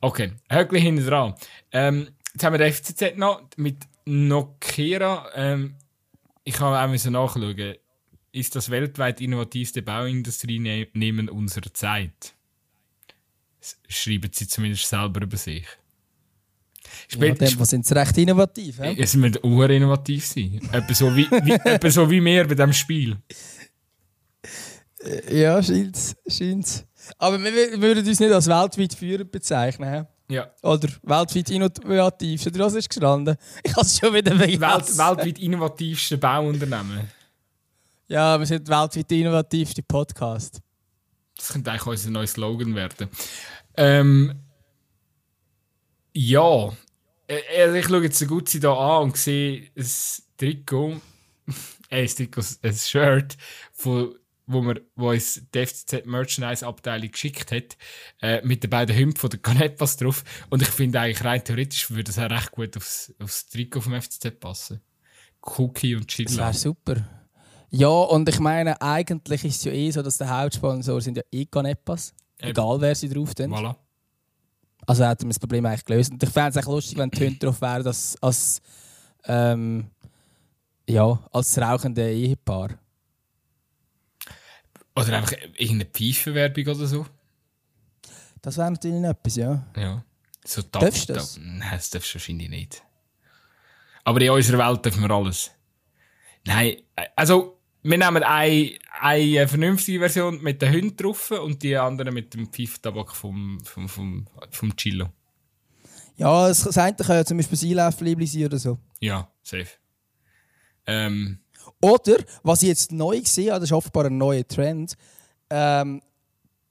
Okay, 0.00 0.32
Höckli 0.50 0.80
hinten 0.80 1.06
dran. 1.06 1.34
Ähm, 1.72 2.10
jetzt 2.34 2.44
haben 2.44 2.52
wir 2.52 2.58
den 2.58 2.72
FCZ 2.72 3.16
noch 3.16 3.42
mit 3.56 3.78
Nokera, 4.04 5.30
ähm, 5.34 5.76
ich 6.44 6.60
habe 6.60 6.78
auch 6.78 6.88
müssen 6.88 7.14
nachschauen, 7.14 7.76
ist 8.32 8.54
das 8.54 8.68
weltweit 8.68 9.20
innovativste 9.20 9.80
Bauindustrienehmen 9.80 11.30
unserer 11.30 11.72
Zeit. 11.72 12.34
Schreiben 13.88 14.30
sie 14.34 14.46
zumindest 14.46 14.86
selber 14.86 15.22
über 15.22 15.38
sich. 15.38 15.66
Spät, 17.08 17.40
ja, 17.40 17.48
dem, 17.48 17.64
sind 17.64 17.86
sie 17.86 17.94
recht 17.94 18.16
innovativ. 18.18 18.80
He? 18.80 19.00
Es 19.00 19.20
wird 19.20 19.42
auch 19.42 19.62
innovativ 19.68 20.26
sein. 20.26 20.60
etwa, 20.72 20.94
so 20.94 21.14
wie, 21.16 21.28
wie, 21.30 21.52
etwa 21.64 21.90
so 21.90 22.10
wie 22.10 22.20
mehr 22.20 22.44
bei 22.44 22.54
diesem 22.54 22.72
Spiel. 22.72 23.16
Ja, 25.30 25.62
scheint 25.62 25.96
es. 25.96 26.86
Aber 27.18 27.42
wir, 27.42 27.52
wir 27.52 27.80
würden 27.80 28.06
uns 28.06 28.20
nicht 28.20 28.32
als 28.32 28.46
weltweit 28.46 28.94
führend 28.94 29.30
bezeichnen. 29.30 30.06
Ja. 30.30 30.50
Oder 30.62 30.88
weltweit 31.02 31.50
innovativste, 31.50 32.50
oder 32.50 32.66
was 32.66 32.74
ist 32.74 32.88
gestanden? 32.88 33.36
Ich 33.62 33.72
habe 33.72 33.82
es 33.82 33.98
schon 33.98 34.14
wieder 34.14 34.34
vergessen. 34.34 34.60
Welt, 34.60 34.98
weltweit 34.98 35.38
innovativste 35.38 36.16
Bauunternehmen. 36.16 37.10
Ja, 38.08 38.38
wir 38.38 38.46
sind 38.46 38.68
weltweit 38.68 39.12
innovativste 39.12 39.82
Podcast. 39.82 40.60
Das 41.36 41.48
könnte 41.48 41.70
eigentlich 41.70 41.86
unser 41.86 42.10
neuer 42.10 42.26
Slogan 42.26 42.74
werden. 42.74 43.08
Ähm, 43.76 44.34
ja, 46.14 46.72
äh, 47.26 47.62
also 47.62 47.74
ich 47.74 47.86
schaue 47.86 48.02
jetzt 48.04 48.18
so 48.18 48.26
gut 48.26 48.48
sie 48.48 48.60
hier 48.60 48.70
an 48.70 49.02
und 49.04 49.16
sehe 49.16 49.70
ein 49.76 49.86
Trikot, 50.38 51.00
äh, 51.90 52.02
ein 52.02 52.08
Trikot, 52.08 52.42
ein 52.62 52.74
Shirt, 52.74 53.36
von, 53.72 54.14
wo, 54.46 54.62
wir, 54.62 54.80
wo 54.94 55.10
uns 55.10 55.42
die 55.54 55.66
FCZ 55.66 56.06
Merchandise 56.06 56.66
Abteilung 56.66 57.10
geschickt 57.10 57.50
hat, 57.50 57.76
äh, 58.20 58.44
mit 58.46 58.62
den 58.62 58.70
beiden 58.70 58.96
Hümpfen 58.96 59.30
der 59.30 59.40
Canepas 59.40 59.96
drauf. 59.96 60.22
Und 60.50 60.62
ich 60.62 60.68
finde 60.68 61.00
eigentlich 61.00 61.24
rein 61.24 61.42
theoretisch 61.42 61.90
würde 61.90 62.04
das 62.04 62.18
auch 62.18 62.30
recht 62.30 62.52
gut 62.52 62.76
aufs, 62.76 63.12
aufs 63.20 63.48
Trikot 63.48 63.80
vom 63.80 64.00
FCZ 64.00 64.38
passen. 64.38 64.80
Cookie 65.40 65.94
und 65.94 66.08
Chilla. 66.08 66.28
Das 66.28 66.38
wäre 66.38 66.54
super. 66.54 66.96
Ja, 67.70 67.88
und 67.88 68.28
ich 68.28 68.38
meine, 68.38 68.80
eigentlich 68.80 69.44
ist 69.44 69.56
es 69.56 69.64
ja 69.64 69.72
eh 69.72 69.90
so, 69.90 70.00
dass 70.02 70.18
der 70.18 70.30
Hauptsponsor 70.30 71.00
sind 71.00 71.16
ja 71.16 71.22
eh 71.32 71.44
Canepas. 71.44 72.14
Egal 72.38 72.80
wer 72.80 72.94
sie 72.94 73.08
drauf 73.08 73.32
sind. 73.36 73.52
Voilà. 73.52 73.74
Also 74.86 75.04
hätten 75.04 75.24
wir 75.24 75.28
das 75.30 75.38
Problem 75.38 75.66
eigentlich 75.66 75.84
gelöst. 75.84 76.12
Und 76.12 76.22
ich 76.22 76.30
fände 76.30 76.58
es 76.58 76.66
lustig, 76.66 76.98
wenn 76.98 77.10
die 77.10 77.24
Hunde 77.24 77.38
drauf 77.38 77.60
wären, 77.60 77.86
als, 77.86 78.16
als, 78.20 78.62
ähm, 79.24 79.90
ja, 80.88 81.18
als 81.32 81.58
rauchende 81.58 82.12
Ehepaar. 82.12 82.70
Oder 84.96 85.16
einfach 85.16 85.32
irgendeine 85.56 85.86
Pfeifenwerbung 85.86 86.66
oder 86.68 86.86
so. 86.86 87.06
Das 88.42 88.58
wäre 88.58 88.70
natürlich 88.70 89.02
etwas, 89.02 89.36
ja. 89.36 89.64
Ja. 89.76 90.04
So 90.44 90.62
Darfst 90.62 91.08
du 91.08 91.14
das? 91.14 91.38
Nein, 91.38 91.70
das 91.72 91.90
darfst 91.90 92.10
du 92.10 92.14
wahrscheinlich 92.16 92.50
nicht. 92.50 92.82
Aber 94.04 94.20
in 94.20 94.30
unserer 94.30 94.58
Welt 94.58 94.84
dürfen 94.84 95.02
wir 95.02 95.10
alles. 95.10 95.50
Nein, 96.44 96.76
also 97.16 97.58
wir 97.84 97.98
nehmen 97.98 98.22
eine, 98.22 98.72
eine 99.00 99.46
vernünftige 99.46 99.98
Version 99.98 100.42
mit 100.42 100.62
den 100.62 100.72
Hunden 100.72 100.96
drauf 100.96 101.30
und 101.30 101.62
die 101.62 101.76
andere 101.76 102.10
mit 102.12 102.32
dem 102.32 102.50
Pfeiftabak 102.50 103.14
vom, 103.14 103.60
vom, 103.62 103.88
vom, 103.88 104.26
vom 104.50 104.76
Chillo. 104.76 105.10
Ja, 106.16 106.48
es 106.48 106.64
kann 106.64 106.94
ja 106.98 107.24
zum 107.24 107.36
Beispiel 107.36 107.70
Einläufliebli 107.70 108.26
sein 108.26 108.46
oder 108.46 108.58
so. 108.58 108.78
Ja, 109.00 109.28
safe. 109.42 109.68
Ähm. 110.86 111.40
Oder, 111.80 112.16
was 112.42 112.62
ich 112.62 112.68
jetzt 112.68 112.90
neu 112.90 113.20
gesehen 113.20 113.50
habe, 113.50 113.60
das 113.60 113.70
ist 113.70 113.76
offenbar 113.76 114.06
ein 114.06 114.16
neuer 114.16 114.46
Trend, 114.46 114.96
ähm, 115.50 116.00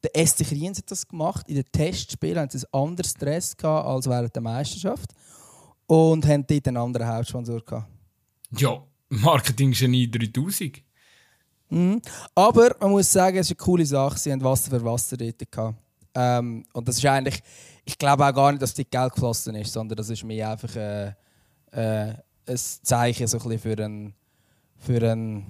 der 0.03 0.25
SC 0.25 0.45
Kriens 0.45 0.79
hat 0.79 0.89
das 0.89 1.07
gemacht. 1.07 1.47
In 1.47 1.55
den 1.55 1.71
Testspielen 1.71 2.39
haben 2.39 2.49
sie 2.49 2.65
ein 2.65 2.73
anderes 2.73 3.11
Stress 3.11 3.55
gehabt 3.55 3.87
als 3.87 4.07
während 4.07 4.35
der 4.35 4.41
Meisterschaft 4.41 5.11
und 5.85 6.25
haben 6.25 6.45
dort 6.47 6.67
einen 6.67 6.77
anderen 6.77 7.07
Hauptsponsor 7.07 7.63
gehabt. 7.63 7.87
Ja, 8.57 8.83
Marketing-Genie 9.09 10.09
3000. 10.09 10.81
Mhm. 11.69 12.01
Aber 12.35 12.75
man 12.79 12.91
muss 12.91 13.11
sagen, 13.11 13.37
es 13.37 13.47
ist 13.47 13.51
eine 13.51 13.65
coole 13.65 13.85
Sache. 13.85 14.17
Sie 14.19 14.31
haben 14.31 14.43
Wasser 14.43 14.69
für 14.69 14.83
Wasser 14.83 15.17
dort. 15.17 15.75
Ähm, 16.15 16.63
und 16.73 16.87
das 16.87 16.97
ist 16.97 17.05
eigentlich, 17.05 17.41
ich 17.85 17.97
glaube 17.97 18.25
auch 18.25 18.33
gar 18.33 18.51
nicht, 18.51 18.61
dass 18.61 18.73
die 18.73 18.85
Geld 18.85 19.13
geflossen 19.13 19.55
ist, 19.55 19.73
sondern 19.73 19.95
das 19.95 20.09
ist 20.09 20.23
mir 20.23 20.49
einfach 20.49 20.75
äh, 20.75 21.07
äh, 21.71 22.13
ein 22.45 22.57
Zeichen 22.57 23.27
so 23.27 23.39
ein 23.39 23.59
für 23.59 23.77
ein, 23.83 24.13
für 24.77 25.11
ein, 25.11 25.45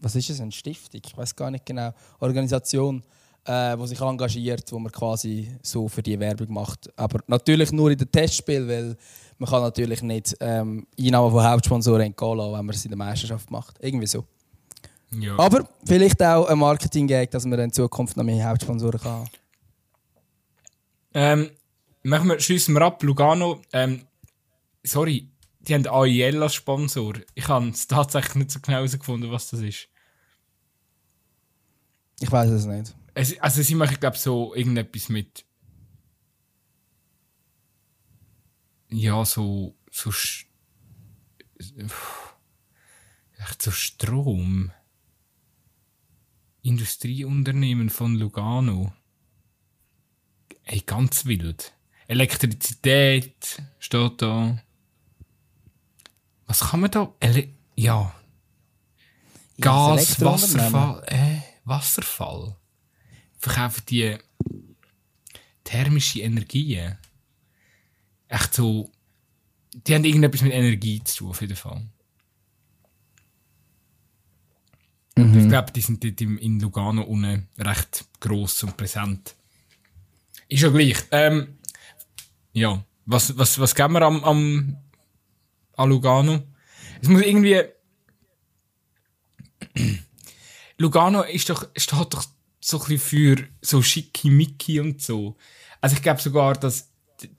was 0.00 0.14
ist 0.14 0.30
es, 0.30 0.40
eine 0.40 0.52
Stiftung, 0.52 1.00
ich 1.04 1.16
weiß 1.16 1.34
gar 1.34 1.50
nicht 1.50 1.66
genau, 1.66 1.92
Organisation, 2.20 3.02
äh, 3.44 3.76
die 3.76 3.86
sich 3.88 4.00
engagiert, 4.00 4.70
wo 4.70 4.78
man 4.78 4.92
quasi 4.92 5.50
so 5.62 5.88
für 5.88 6.02
die 6.02 6.18
Werbung 6.18 6.52
macht. 6.52 6.90
Aber 6.96 7.20
natürlich 7.26 7.72
nur 7.72 7.90
in 7.90 7.98
den 7.98 8.10
Testspielen, 8.10 8.68
weil 8.68 8.96
man 9.38 9.48
kann 9.48 9.62
natürlich 9.62 10.02
nicht 10.02 10.36
ähm, 10.40 10.86
Einnahmen 10.98 11.30
von 11.30 11.42
Hauptsponsoren 11.42 12.02
entgehen 12.02 12.36
lassen, 12.36 12.52
wenn 12.52 12.66
man 12.66 12.74
es 12.74 12.84
in 12.84 12.90
der 12.90 12.98
Meisterschaft 12.98 13.50
macht. 13.50 13.76
Irgendwie 13.80 14.06
so. 14.06 14.24
Ja. 15.10 15.38
Aber 15.38 15.68
vielleicht 15.84 16.22
auch 16.22 16.46
ein 16.46 16.58
Marketing-Gag, 16.58 17.30
dass 17.30 17.46
man 17.46 17.58
in 17.58 17.72
Zukunft 17.72 18.16
noch 18.16 18.24
mehr 18.24 18.48
Hauptsponsoren 18.48 19.00
kann 19.00 19.12
haben. 19.12 19.30
Ähm, 21.14 21.50
machen 22.02 22.28
wir, 22.28 22.40
schließen 22.40 22.74
wir 22.74 22.82
ab. 22.82 23.02
Lugano, 23.02 23.62
ähm, 23.72 24.06
sorry, 24.82 25.30
die 25.60 25.74
haben 25.74 25.86
AIL 25.86 26.42
als 26.42 26.54
Sponsor. 26.54 27.14
Ich 27.34 27.48
habe 27.48 27.68
es 27.68 27.86
tatsächlich 27.86 28.34
nicht 28.34 28.50
so 28.50 28.60
genau 28.60 28.78
herausgefunden, 28.78 29.30
was 29.30 29.50
das 29.50 29.60
ist. 29.60 29.88
Ich 32.20 32.30
weiß 32.30 32.50
es 32.50 32.66
nicht. 32.66 32.94
Es, 33.14 33.38
also 33.40 33.62
sie 33.62 33.74
machen, 33.74 33.96
glaube 33.98 34.16
so 34.16 34.54
irgendetwas 34.54 35.08
mit. 35.08 35.44
Ja, 38.90 39.24
so. 39.24 39.74
so 39.90 40.10
echt 43.38 43.62
so 43.62 43.70
Strom. 43.70 44.72
Industrieunternehmen 46.62 47.90
von 47.90 48.16
Lugano. 48.16 48.92
Ey, 50.64 50.82
ganz 50.84 51.24
wild. 51.24 51.72
Elektrizität 52.08 53.62
steht 53.78 54.22
da. 54.22 54.62
Was 56.46 56.60
kann 56.60 56.80
man 56.80 56.90
da? 56.90 57.14
Ele 57.20 57.48
ja. 57.74 58.14
Gas, 59.60 60.20
Wasserfall. 60.20 61.02
Äh, 61.06 61.40
Wasserfall. 61.64 62.56
Verkaufen 63.38 63.82
die 63.88 64.16
thermische 65.64 66.20
Energien. 66.20 66.98
Echt 68.28 68.54
so. 68.54 68.90
Die 69.72 69.94
haben 69.94 70.04
irgendetwas 70.04 70.42
mit 70.42 70.52
Energie 70.52 71.02
zu 71.04 71.18
tun, 71.18 71.30
auf 71.30 71.40
jeden 71.40 71.56
Fall. 71.56 71.86
Mhm. 75.26 75.38
Ich 75.38 75.48
glaube, 75.48 75.72
die 75.72 75.80
sind 75.80 76.02
dort 76.02 76.20
in 76.20 76.60
Lugano 76.60 77.02
unten 77.02 77.48
recht 77.58 78.04
gross 78.20 78.62
und 78.62 78.76
präsent. 78.76 79.34
Ist 80.48 80.62
ja 80.62 80.70
gleich. 80.70 80.96
Ähm, 81.10 81.58
ja, 82.52 82.84
was, 83.06 83.36
was, 83.36 83.58
was 83.58 83.74
geben 83.74 83.94
wir 83.94 84.02
am, 84.02 84.24
am, 84.24 84.76
an 85.76 85.88
Lugano? 85.88 86.42
Es 87.00 87.08
muss 87.08 87.22
irgendwie. 87.22 87.62
Lugano 90.78 91.22
ist 91.22 91.50
doch, 91.50 91.68
steht 91.76 92.14
doch 92.14 92.24
so 92.60 92.80
ein 92.80 92.88
bisschen 92.88 92.98
für 92.98 93.48
so 93.62 93.82
Schickimicki 93.82 94.80
und 94.80 95.02
so. 95.02 95.36
Also 95.80 95.96
ich 95.96 96.02
glaube 96.02 96.20
sogar, 96.20 96.54
dass 96.54 96.90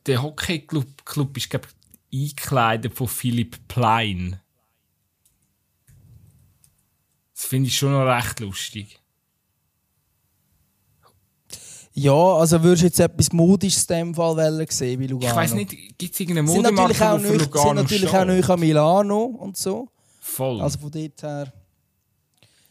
der 0.06 0.22
Hockeyclub 0.22 1.06
Club 1.06 1.38
ist, 1.38 1.49
glaube 1.49 1.68
eingekleidet 2.14 2.93
von 2.93 3.07
Philipp 3.07 3.68
Plein. 3.68 4.39
Das 7.39 7.45
finde 7.45 7.69
ich 7.69 7.77
schon 7.77 7.93
noch 7.93 8.03
recht 8.05 8.41
lustig. 8.41 8.99
Ja, 11.93 12.11
also 12.11 12.61
würdest 12.61 12.81
du 12.81 12.87
jetzt 12.87 12.99
etwas 12.99 13.31
Modisches 13.31 13.83
in 13.83 13.95
dem 13.95 14.13
Fall 14.13 14.67
sehen 14.69 14.99
wie 14.99 15.07
Lugano? 15.07 15.31
Ich 15.31 15.37
weiß 15.37 15.53
nicht, 15.53 15.69
gibt 15.97 16.13
es 16.13 16.19
irgendeine 16.19 16.45
Modemarke, 16.45 16.93
die 16.93 17.25
für 17.25 17.37
Lugano 17.37 17.67
sind 17.67 17.75
natürlich 17.75 18.13
auch 18.13 18.25
neu 18.25 18.43
an 18.43 18.59
Milano 18.59 19.23
und 19.23 19.55
so. 19.55 19.87
Voll. 20.19 20.59
Also 20.59 20.79
von 20.79 20.91
dort 20.91 21.23
her... 21.23 21.53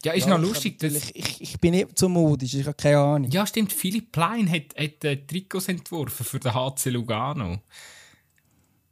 Ja, 0.03 0.11
ist 0.11 0.27
ja, 0.27 0.37
noch 0.37 0.47
lustig. 0.47 0.83
Ich, 0.83 1.15
ich, 1.15 1.41
ich, 1.41 1.59
bin 1.59 1.71
nicht 1.71 1.97
so 1.97 2.07
modisch, 2.07 2.53
ich 2.53 2.67
habe 2.67 2.75
keine 2.75 2.99
Ahnung. 2.99 3.31
Ja, 3.31 3.47
stimmt. 3.47 3.73
Philipp 3.73 4.11
Plein 4.11 4.47
hat, 4.51 4.75
hat 4.77 5.03
äh, 5.03 5.17
Trikots 5.25 5.67
entworfen 5.67 6.23
für 6.23 6.39
den 6.39 6.53
HC 6.53 6.91
Lugano. 6.91 7.57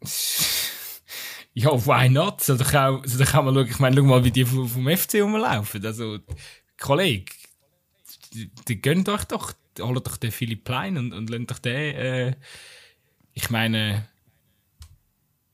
Ja, 1.59 1.71
why 1.71 2.07
not? 2.07 2.43
So, 2.43 2.55
dann 2.55 2.67
kann, 2.67 3.01
so, 3.03 3.17
dann 3.17 3.25
kann 3.25 3.43
man 3.43 3.55
schauen, 3.55 3.67
ich 3.67 3.79
meine, 3.79 3.95
schau 3.97 4.03
mal, 4.03 4.23
wie 4.23 4.29
die 4.29 4.45
vom, 4.45 4.69
vom 4.69 4.88
FC 4.95 5.15
rumlaufen. 5.15 5.84
Also, 5.84 6.19
Kollege, 6.79 7.34
die, 8.31 8.51
die 8.67 8.79
gönnt 8.79 9.09
euch 9.09 9.23
doch, 9.23 9.53
holt 9.79 10.05
doch 10.05 10.17
den 10.17 10.31
Philipp 10.31 10.65
Plein 10.65 10.99
und, 10.99 11.13
und 11.13 11.31
lasst 11.31 11.49
doch 11.49 11.57
den, 11.57 11.95
äh, 11.95 12.35
ich 13.34 13.49
meine, 13.49 14.07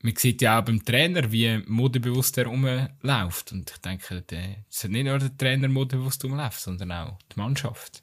man 0.02 0.14
sieht 0.14 0.42
ja 0.42 0.60
auch 0.60 0.64
beim 0.66 0.84
Trainer, 0.84 1.32
wie 1.32 1.62
modebewusst 1.68 2.36
er 2.36 2.48
rumläuft. 2.48 3.52
Und 3.52 3.70
ich 3.70 3.78
denke, 3.78 4.24
es 4.28 4.84
ist 4.84 4.90
nicht 4.90 5.06
nur 5.06 5.18
der 5.18 5.34
Trainer 5.38 5.68
modebewusst 5.68 6.22
rumläuft, 6.22 6.60
sondern 6.60 6.92
auch 6.92 7.18
die 7.34 7.40
Mannschaft. 7.40 8.02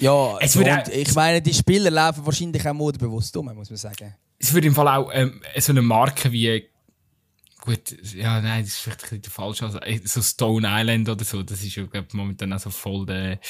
Ja, 0.00 0.36
es 0.40 0.54
so, 0.54 0.62
ich 0.62 1.14
meine, 1.14 1.40
die 1.40 1.54
Spieler 1.54 1.92
laufen 1.92 2.26
wahrscheinlich 2.26 2.66
auch 2.66 2.74
modebewusst 2.74 3.36
um, 3.36 3.54
muss 3.54 3.70
man 3.70 3.76
sagen 3.76 4.16
es 4.38 4.52
würde 4.54 4.66
im 4.66 4.74
Fall 4.74 4.88
auch 4.88 5.10
ähm, 5.12 5.42
so 5.56 5.72
eine 5.72 5.82
Marke 5.82 6.32
wie 6.32 6.68
gut, 7.60 8.14
ja, 8.14 8.40
nein, 8.40 8.62
das 8.62 8.74
ist 8.74 8.78
vielleicht 8.78 9.04
ein 9.04 9.20
bisschen 9.20 9.32
falsch, 9.32 9.62
also 9.62 9.78
äh, 9.80 10.00
so 10.04 10.22
Stone 10.22 10.66
Island 10.70 11.08
oder 11.08 11.24
so, 11.24 11.42
das 11.42 11.62
ist 11.62 11.76
ja 11.76 11.84
glaub, 11.84 12.14
momentan 12.14 12.52
auch 12.52 12.60
so 12.60 12.70
voll 12.70 13.04
der, 13.04 13.40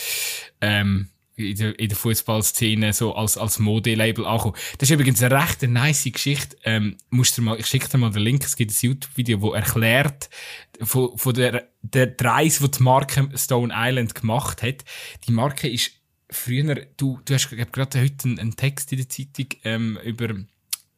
ähm, 0.61 1.09
in 1.37 1.57
der, 1.57 1.79
in 1.79 1.89
der 1.89 1.97
Fußballszene 1.97 2.93
so 2.93 3.15
als, 3.15 3.39
als 3.39 3.61
Modelabel 3.61 4.27
ankommen. 4.27 4.57
Das 4.79 4.91
ist 4.91 4.95
übrigens 4.95 5.23
eine 5.23 5.41
recht 5.41 5.63
nice 5.63 6.09
Geschichte. 6.13 6.57
Ähm, 6.65 6.97
musst 7.11 7.39
du 7.39 7.43
mal, 7.43 7.59
ich 7.61 7.67
schicke 7.67 7.89
dir 7.89 7.99
mal 7.99 8.11
den 8.11 8.23
Link. 8.23 8.45
Es 8.45 8.57
gibt 8.57 8.73
ein 8.73 8.77
YouTube-Video, 8.81 9.39
das 9.39 9.69
erklärt, 9.69 10.31
von, 10.83 11.17
von 11.17 11.35
der, 11.35 11.69
der 11.83 12.13
Reise, 12.21 12.69
die 12.69 12.79
die 12.79 12.83
Marke 12.83 13.31
Stone 13.37 13.73
Island 13.73 14.17
gemacht 14.17 14.63
hat. 14.63 14.85
Die 15.29 15.33
Marke 15.33 15.69
ist 15.69 15.93
früher, 16.29 16.75
du, 16.97 17.21
du 17.25 17.35
hast 17.35 17.51
gerade 17.51 18.01
heute 18.01 18.29
einen, 18.29 18.39
einen, 18.41 18.57
Text 18.57 18.91
in 18.91 18.99
der 18.99 19.09
Zeitung 19.09 19.47
ähm, 19.63 19.99
über 20.03 20.35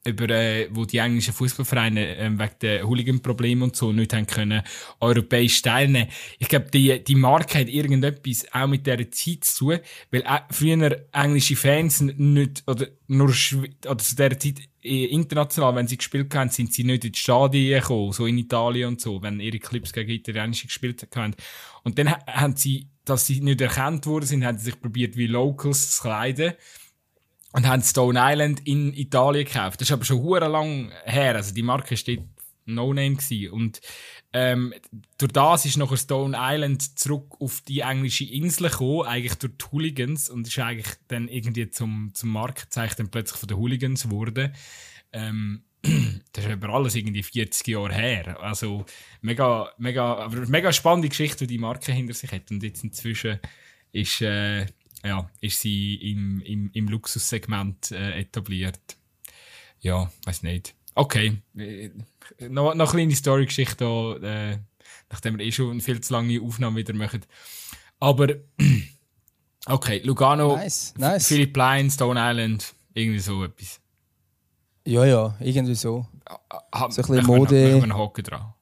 über, 0.04 0.30
äh, 0.30 0.68
wo 0.70 0.86
die 0.86 0.98
englischen 0.98 1.34
Fußballvereine 1.34 2.16
äh, 2.16 2.30
wegen 2.30 2.54
der 2.62 2.86
Hooligan-Probleme 2.86 3.64
und 3.64 3.76
so 3.76 3.92
nicht 3.92 4.14
haben 4.14 4.26
können 4.26 4.62
europäisch 4.98 5.60
teilnehmen. 5.60 6.08
Ich 6.38 6.48
glaube, 6.48 6.70
die, 6.72 7.04
die 7.04 7.14
Marke 7.14 7.58
hat 7.58 7.68
irgendetwas 7.68 8.46
auch 8.52 8.66
mit 8.66 8.86
dieser 8.86 9.10
Zeit 9.10 9.44
zu 9.44 9.58
tun, 9.58 9.80
weil 10.10 10.22
äh, 10.22 10.40
früher 10.50 11.06
englische 11.12 11.56
Fans 11.56 12.00
nicht, 12.00 12.62
oder 12.66 12.86
nur, 13.08 13.28
oder 13.28 13.98
zu 13.98 14.16
dieser 14.16 14.38
Zeit 14.38 14.60
äh, 14.82 15.04
international, 15.06 15.74
wenn 15.74 15.88
sie 15.88 15.98
gespielt 15.98 16.34
haben, 16.34 16.48
sind 16.48 16.72
sie 16.72 16.84
nicht 16.84 17.04
ins 17.04 17.18
Stadion 17.18 17.80
gekommen, 17.80 18.12
so 18.12 18.24
in 18.24 18.38
Italien 18.38 18.88
und 18.88 19.00
so, 19.02 19.20
wenn 19.20 19.38
ihre 19.38 19.58
Clips 19.58 19.92
gegen 19.92 20.12
Italienische 20.12 20.66
gespielt 20.66 21.06
haben. 21.14 21.34
Und 21.82 21.98
dann 21.98 22.10
haben 22.10 22.56
sie, 22.56 22.88
dass 23.04 23.26
sie 23.26 23.40
nicht 23.40 23.60
erkannt 23.60 24.06
worden 24.06 24.24
sind, 24.24 24.46
haben 24.46 24.56
sie 24.56 24.64
sich 24.64 24.80
probiert, 24.80 25.16
wie 25.18 25.26
Locals 25.26 25.96
zu 25.96 26.02
kleiden 26.02 26.54
und 27.52 27.66
haben 27.66 27.82
Stone 27.82 28.18
Island 28.20 28.66
in 28.66 28.94
Italien 28.94 29.44
gekauft. 29.44 29.80
Das 29.80 29.88
ist 29.88 29.92
aber 29.92 30.04
schon 30.04 30.22
hure 30.22 30.48
lang 30.48 30.92
her. 31.04 31.36
Also 31.36 31.52
die 31.52 31.62
Marke 31.62 31.96
steht 31.96 32.22
No 32.66 32.92
Name 32.92 33.16
gewesen. 33.16 33.52
und 33.52 33.80
ähm, 34.32 34.72
durch 35.18 35.32
das 35.32 35.64
ist 35.64 35.76
nachher 35.76 35.96
Stone 35.96 36.36
Island 36.38 36.98
zurück 36.98 37.36
auf 37.40 37.62
die 37.62 37.80
englische 37.80 38.24
Insel 38.24 38.70
gekommen, 38.70 39.06
eigentlich 39.06 39.34
durch 39.34 39.54
die 39.58 39.64
Hooligans 39.72 40.28
und 40.28 40.46
ist 40.46 40.58
eigentlich 40.58 40.94
dann 41.08 41.26
irgendwie 41.26 41.68
zum, 41.70 42.12
zum 42.14 42.30
Markenzeichen 42.30 42.96
dann 42.98 43.10
plötzlich 43.10 43.40
von 43.40 43.48
den 43.48 43.56
Hooligans 43.56 44.04
geworden. 44.04 44.54
Ähm, 45.12 45.64
das 46.32 46.44
ist 46.44 46.50
aber 46.50 46.68
alles 46.68 46.94
irgendwie 46.94 47.24
40 47.24 47.66
Jahre 47.66 47.94
her. 47.94 48.40
Also 48.40 48.84
mega, 49.20 49.72
mega, 49.78 50.14
aber 50.18 50.46
mega 50.46 50.72
spannende 50.72 51.08
Geschichte, 51.08 51.46
die 51.46 51.54
die 51.54 51.58
Marke 51.58 51.90
hinter 51.90 52.14
sich 52.14 52.30
hat. 52.30 52.50
Und 52.52 52.62
jetzt 52.62 52.84
inzwischen 52.84 53.40
ist 53.90 54.20
äh, 54.20 54.66
ja, 55.04 55.30
ist 55.40 55.60
sie 55.60 55.94
im, 55.94 56.40
im, 56.40 56.70
im 56.72 56.88
Luxussegment 56.88 57.90
äh, 57.92 58.20
etabliert. 58.20 58.96
Ja, 59.80 60.10
weiß 60.24 60.42
nicht. 60.42 60.74
Okay, 60.94 61.40
äh, 61.56 61.90
noch, 62.48 62.74
noch 62.74 62.92
eine 62.92 63.02
kleine 63.02 63.16
Story-Geschichte 63.16 63.84
äh, 64.22 64.58
nachdem 65.10 65.38
wir 65.38 65.44
eh 65.44 65.52
schon 65.52 65.72
eine 65.72 65.80
viel 65.80 66.00
zu 66.00 66.12
lange 66.12 66.40
Aufnahme 66.40 66.76
wieder 66.76 66.94
machen. 66.94 67.22
Aber, 67.98 68.28
okay, 69.66 70.00
Lugano, 70.04 70.56
nice, 70.56 70.94
nice. 70.96 71.26
Philipp 71.26 71.56
Line, 71.56 71.90
Stone 71.90 72.18
Island, 72.18 72.74
irgendwie 72.94 73.18
so 73.18 73.44
etwas. 73.44 73.80
Ja, 74.86 75.04
ja, 75.04 75.36
irgendwie 75.40 75.74
so. 75.74 76.06
Ha, 76.72 76.90
so 76.90 77.02
ein 77.02 77.08
bisschen 77.08 77.26
Mode. 77.26 77.50
Wir, 77.50 77.74
wir 77.74 77.82
einen 77.82 77.96
Haken 77.96 78.24
dran. 78.24 78.54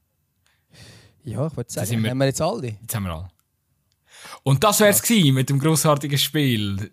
Ja, 1.24 1.46
ich 1.46 1.56
würde 1.56 1.70
sagen, 1.70 2.02
wir, 2.02 2.10
haben 2.10 2.18
wir 2.18 2.26
jetzt 2.26 2.40
alle? 2.40 2.68
Jetzt 2.68 2.94
haben 2.94 3.04
wir 3.04 3.12
alle. 3.12 3.28
Und 4.42 4.62
das 4.64 4.80
wär's 4.80 5.02
gewesen 5.02 5.34
mit 5.34 5.48
dem 5.50 5.58
grossartigen 5.58 6.18
Spiel. 6.18 6.90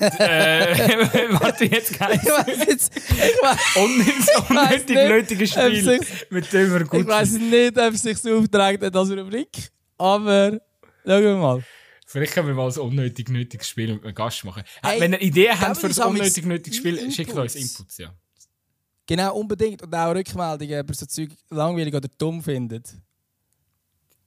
äh, 0.00 1.38
warte, 1.40 1.64
jetzt 1.66 1.98
geht's. 1.98 2.22
Ich 2.22 2.28
weiß 2.28 2.66
jetzt. 2.66 2.96
Ich 2.96 3.14
weiß, 3.14 3.76
unnötig 4.48 4.96
nötiges 4.96 5.50
Spiel, 5.50 6.00
mit 6.30 6.52
dem 6.52 6.72
wir 6.72 6.84
gut 6.84 7.00
Ich 7.00 7.06
weiß 7.06 7.32
nicht, 7.32 7.78
ob 7.78 7.94
es 7.94 8.02
sich 8.02 8.18
so 8.18 8.38
aufträgt 8.38 8.82
als 8.82 9.10
Rubrik, 9.10 9.70
aber 9.96 10.60
schauen 11.04 11.22
wir 11.22 11.36
mal. 11.36 11.64
Vielleicht 12.06 12.32
können 12.32 12.48
wir 12.48 12.54
mal 12.54 12.70
ein 12.70 12.78
unnötig 12.78 13.28
nötiges 13.28 13.68
Spiel 13.68 13.92
mit 13.94 14.04
einem 14.04 14.14
Gast 14.14 14.42
machen. 14.44 14.62
Hey, 14.82 14.98
Wenn 14.98 15.12
ihr 15.12 15.20
Ideen 15.20 15.60
habt 15.60 15.76
für 15.76 15.88
ein 15.88 16.08
unnötig 16.08 16.46
nötiges 16.46 16.78
Spiel, 16.78 17.12
schickt 17.12 17.34
uns 17.34 17.54
Inputs, 17.54 17.98
ja. 17.98 18.14
Genau, 19.06 19.36
unbedingt. 19.36 19.82
Und 19.82 19.94
auch 19.94 20.14
Rückmeldungen, 20.14 20.80
ob 20.80 20.90
ihr 20.90 20.94
so 20.94 21.06
Zeug 21.06 21.30
langweilig 21.50 21.94
oder 21.94 22.08
dumm 22.18 22.42
findet. 22.42 22.94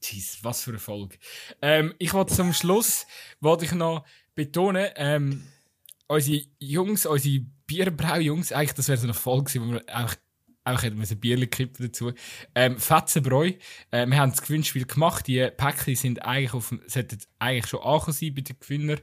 Jeez, 0.03 0.39
was 0.43 0.63
für 0.63 0.71
eine 0.71 0.79
Folge. 0.79 1.17
Ähm, 1.61 1.93
ich 1.99 2.13
wollte 2.13 2.33
zum 2.33 2.53
Schluss 2.53 3.05
wollte 3.39 3.65
ich 3.65 3.71
noch 3.71 4.05
betonen, 4.35 4.89
ähm, 4.95 5.47
unsere 6.07 6.43
Jungs, 6.59 7.05
unsere 7.05 7.45
Bierbrau-Jungs, 7.67 8.51
eigentlich, 8.51 8.73
das 8.73 8.87
wäre 8.87 8.97
so 8.97 9.05
eine 9.05 9.13
Folge 9.13 9.61
wo 9.61 9.71
wir 9.71 9.89
einfach 9.89 10.15
auch 10.63 10.83
hätten 10.83 10.99
wir 10.99 11.09
ein 11.09 11.19
Bierchen 11.19 11.49
kippen 11.49 11.87
dazu. 11.87 12.13
Ähm, 12.53 12.77
Fetzenbräu. 12.77 13.53
Äh, 13.89 14.05
wir 14.05 14.17
haben 14.17 14.31
das 14.31 14.41
Gewinnspiel 14.41 14.85
gemacht. 14.85 15.25
Die 15.27 15.49
Päckchen 15.57 15.95
sind 15.95 16.21
eigentlich 16.23 16.53
auf, 16.53 16.73
sollten 16.85 17.19
eigentlich 17.39 17.67
schon 17.67 17.81
angekommen 17.81 18.13
sein 18.13 18.35
bei 18.35 18.41
den 18.41 18.59
Gewinner. 18.59 18.97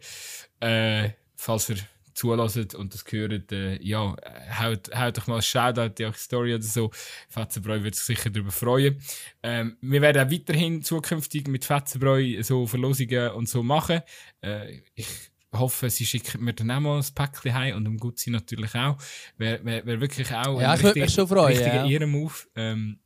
Äh, 0.61 1.11
falls 1.35 1.70
ihr 1.70 1.79
zulassen 2.19 2.69
und 2.77 2.93
das 2.93 3.05
gehört, 3.05 3.53
äh, 3.53 3.81
ja, 3.82 4.16
haut, 4.59 4.90
haut 4.95 5.16
doch 5.16 5.27
mal 5.27 5.36
ein 5.36 5.43
Shoutout, 5.43 5.95
die 5.97 6.11
Story 6.15 6.55
oder 6.55 6.62
so. 6.62 6.90
Fetzenbräu 7.28 7.82
wird 7.82 7.95
sich 7.95 8.05
sicher 8.05 8.31
darüber 8.31 8.51
freuen. 8.51 9.01
Ähm, 9.43 9.77
wir 9.81 10.03
werden 10.03 10.27
auch 10.27 10.31
weiterhin 10.31 10.82
zukünftig 10.82 11.49
mit 11.49 11.65
Fetzenbräu 11.65 12.43
so 12.43 12.66
Verlosungen 12.66 13.31
und 13.31 13.49
so 13.49 13.62
machen. 13.62 14.01
Äh, 14.40 14.81
ich 14.95 15.09
hoffe, 15.53 15.89
sie 15.90 16.07
schicken 16.07 16.45
mir 16.45 16.53
dann 16.53 16.70
auch 16.70 16.81
mal 16.81 16.99
ein 16.99 17.07
Päckchen 17.15 17.55
heim 17.55 17.77
und 17.77 17.86
um 17.86 17.97
gut 17.97 18.19
sein 18.19 18.32
natürlich 18.32 18.74
auch. 18.74 18.99
Wäre 19.36 19.65
wär, 19.65 19.86
wär 19.86 20.01
wirklich 20.01 20.32
auch 20.35 20.61
ja, 20.61 20.73
ein 20.73 20.81
richtiger, 20.81 21.47
richtiger 21.47 21.74
ja. 21.74 21.86
Ehrenmove. 21.86 22.49
Ähm, 22.55 23.01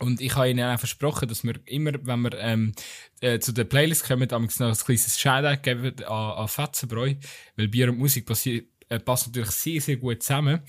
und 0.00 0.20
ich 0.20 0.34
habe 0.34 0.50
ihnen 0.50 0.64
auch 0.68 0.78
versprochen, 0.78 1.28
dass 1.28 1.44
wir 1.44 1.54
immer, 1.66 1.92
wenn 2.02 2.20
wir 2.22 2.38
ähm, 2.38 2.72
äh, 3.20 3.38
zu 3.38 3.52
der 3.52 3.64
Playlist 3.64 4.04
kommen, 4.06 4.28
damals 4.28 4.58
noch 4.58 4.68
ein 4.68 4.76
kleines 4.76 5.18
Shoutout 5.18 5.62
geben 5.62 6.04
an, 6.04 6.32
an 6.32 6.48
Fetzenbräu, 6.48 7.14
weil 7.56 7.68
Bier 7.68 7.90
und 7.90 7.98
Musik 7.98 8.26
passiert 8.26 8.66
äh, 8.88 9.00
passt 9.00 9.26
natürlich 9.26 9.50
sehr, 9.50 9.80
sehr 9.80 9.96
gut 9.96 10.22
zusammen. 10.22 10.60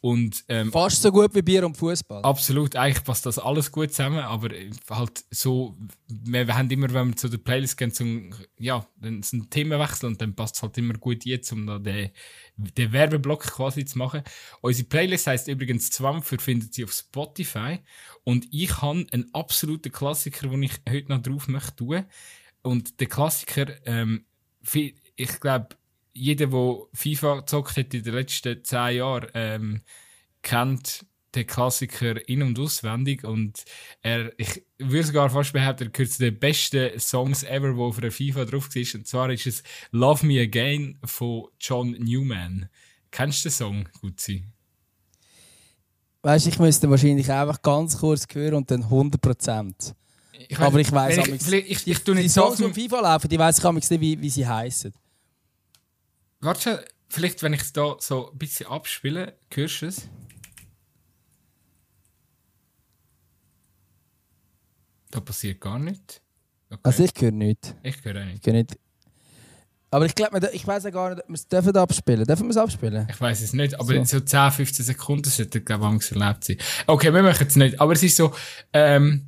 Und, 0.00 0.44
ähm, 0.48 0.70
Fast 0.70 1.02
so 1.02 1.10
gut 1.10 1.34
wie 1.34 1.42
Bier 1.42 1.64
und 1.64 1.76
Fußball. 1.76 2.22
Absolut, 2.22 2.76
eigentlich 2.76 3.04
passt 3.04 3.26
das 3.26 3.38
alles 3.38 3.70
gut 3.70 3.90
zusammen, 3.90 4.18
aber 4.18 4.50
halt 4.90 5.24
so, 5.30 5.76
wir, 6.08 6.46
wir 6.46 6.56
haben 6.56 6.70
immer, 6.70 6.92
wenn 6.92 7.08
wir 7.08 7.16
zu 7.16 7.28
der 7.28 7.38
Playlist 7.38 7.76
gehen, 7.76 7.90
so, 7.90 8.04
ja, 8.58 8.86
dann 8.96 9.22
ein 9.32 9.50
Themenwechsel 9.50 10.08
und 10.08 10.20
dann 10.20 10.34
passt 10.34 10.56
es 10.56 10.62
halt 10.62 10.76
immer 10.78 10.94
gut 10.94 11.24
jetzt, 11.24 11.52
um 11.52 11.66
da 11.66 11.78
den, 11.78 12.10
den 12.56 12.92
Werbeblock 12.92 13.42
quasi 13.42 13.84
zu 13.84 13.98
machen. 13.98 14.22
Unsere 14.60 14.88
Playlist 14.88 15.26
heißt 15.26 15.48
übrigens 15.48 15.90
Zwampfer, 15.90 16.38
findet 16.38 16.74
sie 16.74 16.84
auf 16.84 16.92
Spotify 16.92 17.80
und 18.24 18.46
ich 18.50 18.82
habe 18.82 19.06
einen 19.10 19.32
absoluten 19.34 19.92
Klassiker, 19.92 20.48
den 20.48 20.62
ich 20.62 20.80
heute 20.88 21.08
noch 21.08 21.22
drauf 21.22 21.48
möchte 21.48 21.76
tun. 21.76 22.04
Und 22.62 23.00
der 23.00 23.08
Klassiker, 23.08 23.66
ähm, 23.86 24.26
ich 25.16 25.40
glaube, 25.40 25.76
jeder, 26.12 26.46
der 26.46 26.76
FIFA 26.92 27.40
gezockt 27.40 27.76
hat 27.76 27.94
in 27.94 28.04
den 28.04 28.14
letzten 28.14 28.62
zehn 28.62 28.96
Jahren, 28.96 29.28
ähm, 29.34 29.80
kennt 30.42 31.06
den 31.34 31.46
Klassiker 31.46 32.28
in- 32.28 32.42
und 32.42 32.58
auswendig. 32.58 33.24
Und 33.24 33.64
er, 34.02 34.32
ich 34.38 34.64
würde 34.78 35.04
sogar 35.04 35.30
fast 35.30 35.52
behaupten, 35.52 35.84
er 35.84 35.90
gehört 35.90 36.12
zu 36.12 36.18
den 36.22 36.38
besten 36.38 36.98
Songs 36.98 37.42
ever, 37.44 37.72
die 37.72 37.80
auf 37.80 37.98
einer 37.98 38.10
FIFA 38.10 38.44
drauf 38.44 38.74
ist. 38.74 38.94
Und 38.94 39.06
zwar 39.06 39.30
ist 39.30 39.46
es 39.46 39.62
Love 39.90 40.26
Me 40.26 40.40
Again 40.40 40.98
von 41.04 41.48
John 41.60 41.92
Newman. 41.92 42.68
Kennst 43.10 43.44
du 43.44 43.48
den 43.48 43.52
Song, 43.54 43.88
Gutzi? 44.00 44.44
Weißt 46.22 46.46
du, 46.46 46.50
ich 46.50 46.58
müsste 46.58 46.88
wahrscheinlich 46.88 47.30
einfach 47.30 47.60
ganz 47.62 47.98
kurz 47.98 48.26
hören 48.32 48.54
und 48.54 48.70
dann 48.70 48.84
100%. 48.84 49.94
Ich 50.48 50.58
weiss, 50.58 50.66
Aber 50.66 50.78
ich 50.78 50.92
weiß 50.92 51.18
ich, 51.18 51.28
ich, 51.28 51.52
ich, 51.52 51.86
ich, 51.86 52.04
die, 52.04 52.14
die 52.14 52.28
Songs, 52.28 52.62
auf 52.62 52.74
FIFA 52.74 53.00
laufen, 53.00 53.28
die 53.28 53.38
weiß 53.38 53.58
ich 53.58 53.90
nicht, 53.90 54.00
wie, 54.00 54.20
wie 54.20 54.30
sie 54.30 54.46
heißen. 54.46 54.92
Warte, 56.40 56.84
vielleicht, 57.08 57.42
wenn 57.42 57.52
ich 57.52 57.60
es 57.60 57.72
da 57.72 57.96
so 58.00 58.30
ein 58.30 58.38
bisschen 58.38 58.66
abspiele, 58.66 59.36
hörst 59.52 59.82
du 59.82 59.86
es? 59.86 60.08
Da 65.12 65.20
passiert 65.20 65.60
gar 65.60 65.78
nichts. 65.78 66.20
Okay. 66.70 66.80
Also 66.82 67.04
ich 67.04 67.12
höre 67.20 67.30
nichts. 67.30 67.74
Ich 67.82 68.02
höre 68.02 68.20
auch 68.20 68.24
nicht. 68.24 68.38
Ich 68.40 68.46
höre 68.46 68.54
nicht. 68.54 68.78
Aber 69.90 70.06
ich 70.06 70.14
glaube, 70.14 70.40
ich 70.54 70.66
weiß 70.66 70.84
ja 70.84 70.90
gar 70.90 71.10
nicht, 71.10 71.22
ob 71.22 71.28
wir 71.28 71.34
es 71.34 71.46
dürfen 71.46 71.76
abspielen. 71.76 72.24
Dürfen 72.24 72.46
wir 72.46 72.50
es 72.50 72.56
abspielen? 72.56 73.06
Ich 73.10 73.20
weiß 73.20 73.42
es 73.42 73.52
nicht, 73.52 73.78
aber 73.78 73.94
so, 74.06 74.18
so 74.18 74.20
10, 74.20 74.50
15 74.50 74.86
Sekunden 74.86 75.28
sollte, 75.28 75.60
glaube 75.60 75.98
ich, 76.00 76.10
erlebt 76.12 76.44
sein. 76.44 76.56
Okay, 76.86 77.12
wir 77.12 77.22
machen 77.22 77.46
es 77.46 77.56
nicht. 77.56 77.78
Aber 77.78 77.92
es 77.92 78.02
ist 78.02 78.16
so, 78.16 78.32
ähm, 78.72 79.26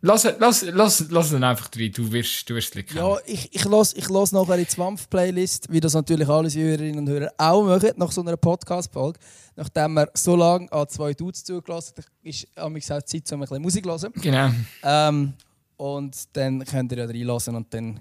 Lass, 0.00 0.28
lass, 0.38 0.62
lass, 0.62 1.06
lass 1.10 1.30
dann 1.30 1.42
einfach 1.42 1.66
drin, 1.68 1.90
du 1.92 2.12
wirst, 2.12 2.48
du 2.48 2.54
wirst 2.54 2.76
es 2.76 2.94
Ja, 2.94 3.16
ich, 3.26 3.52
ich 3.52 3.64
lasse 3.64 3.98
ich 3.98 4.08
lass 4.08 4.30
nachher 4.30 4.56
die 4.56 4.66
Zwampf-Playlist, 4.66 5.72
wie 5.72 5.80
das 5.80 5.94
natürlich 5.94 6.28
alle 6.28 6.48
Hörerinnen 6.48 7.00
und 7.00 7.08
Hörer 7.08 7.32
auch 7.36 7.64
machen, 7.64 7.90
nach 7.96 8.12
so 8.12 8.20
einer 8.20 8.36
Podcast-Folge. 8.36 9.18
Nachdem 9.56 9.94
wir 9.94 10.08
so 10.14 10.36
lange 10.36 10.70
an 10.70 10.88
zwei 10.88 11.14
Dudes 11.14 11.42
zugelassen 11.42 11.94
haben, 12.56 12.76
ist 12.76 12.92
auch 12.92 13.02
Zeit, 13.02 13.32
um 13.32 13.38
ein 13.38 13.40
bisschen 13.40 13.62
Musik 13.62 13.84
zu 13.84 13.90
hören. 13.90 14.12
Genau. 14.14 14.50
Ähm, 14.84 15.32
und 15.76 16.36
dann 16.36 16.64
könnt 16.64 16.92
ihr 16.92 16.98
ja 16.98 17.04
reinlassen 17.04 17.56
und 17.56 17.74
dann 17.74 17.98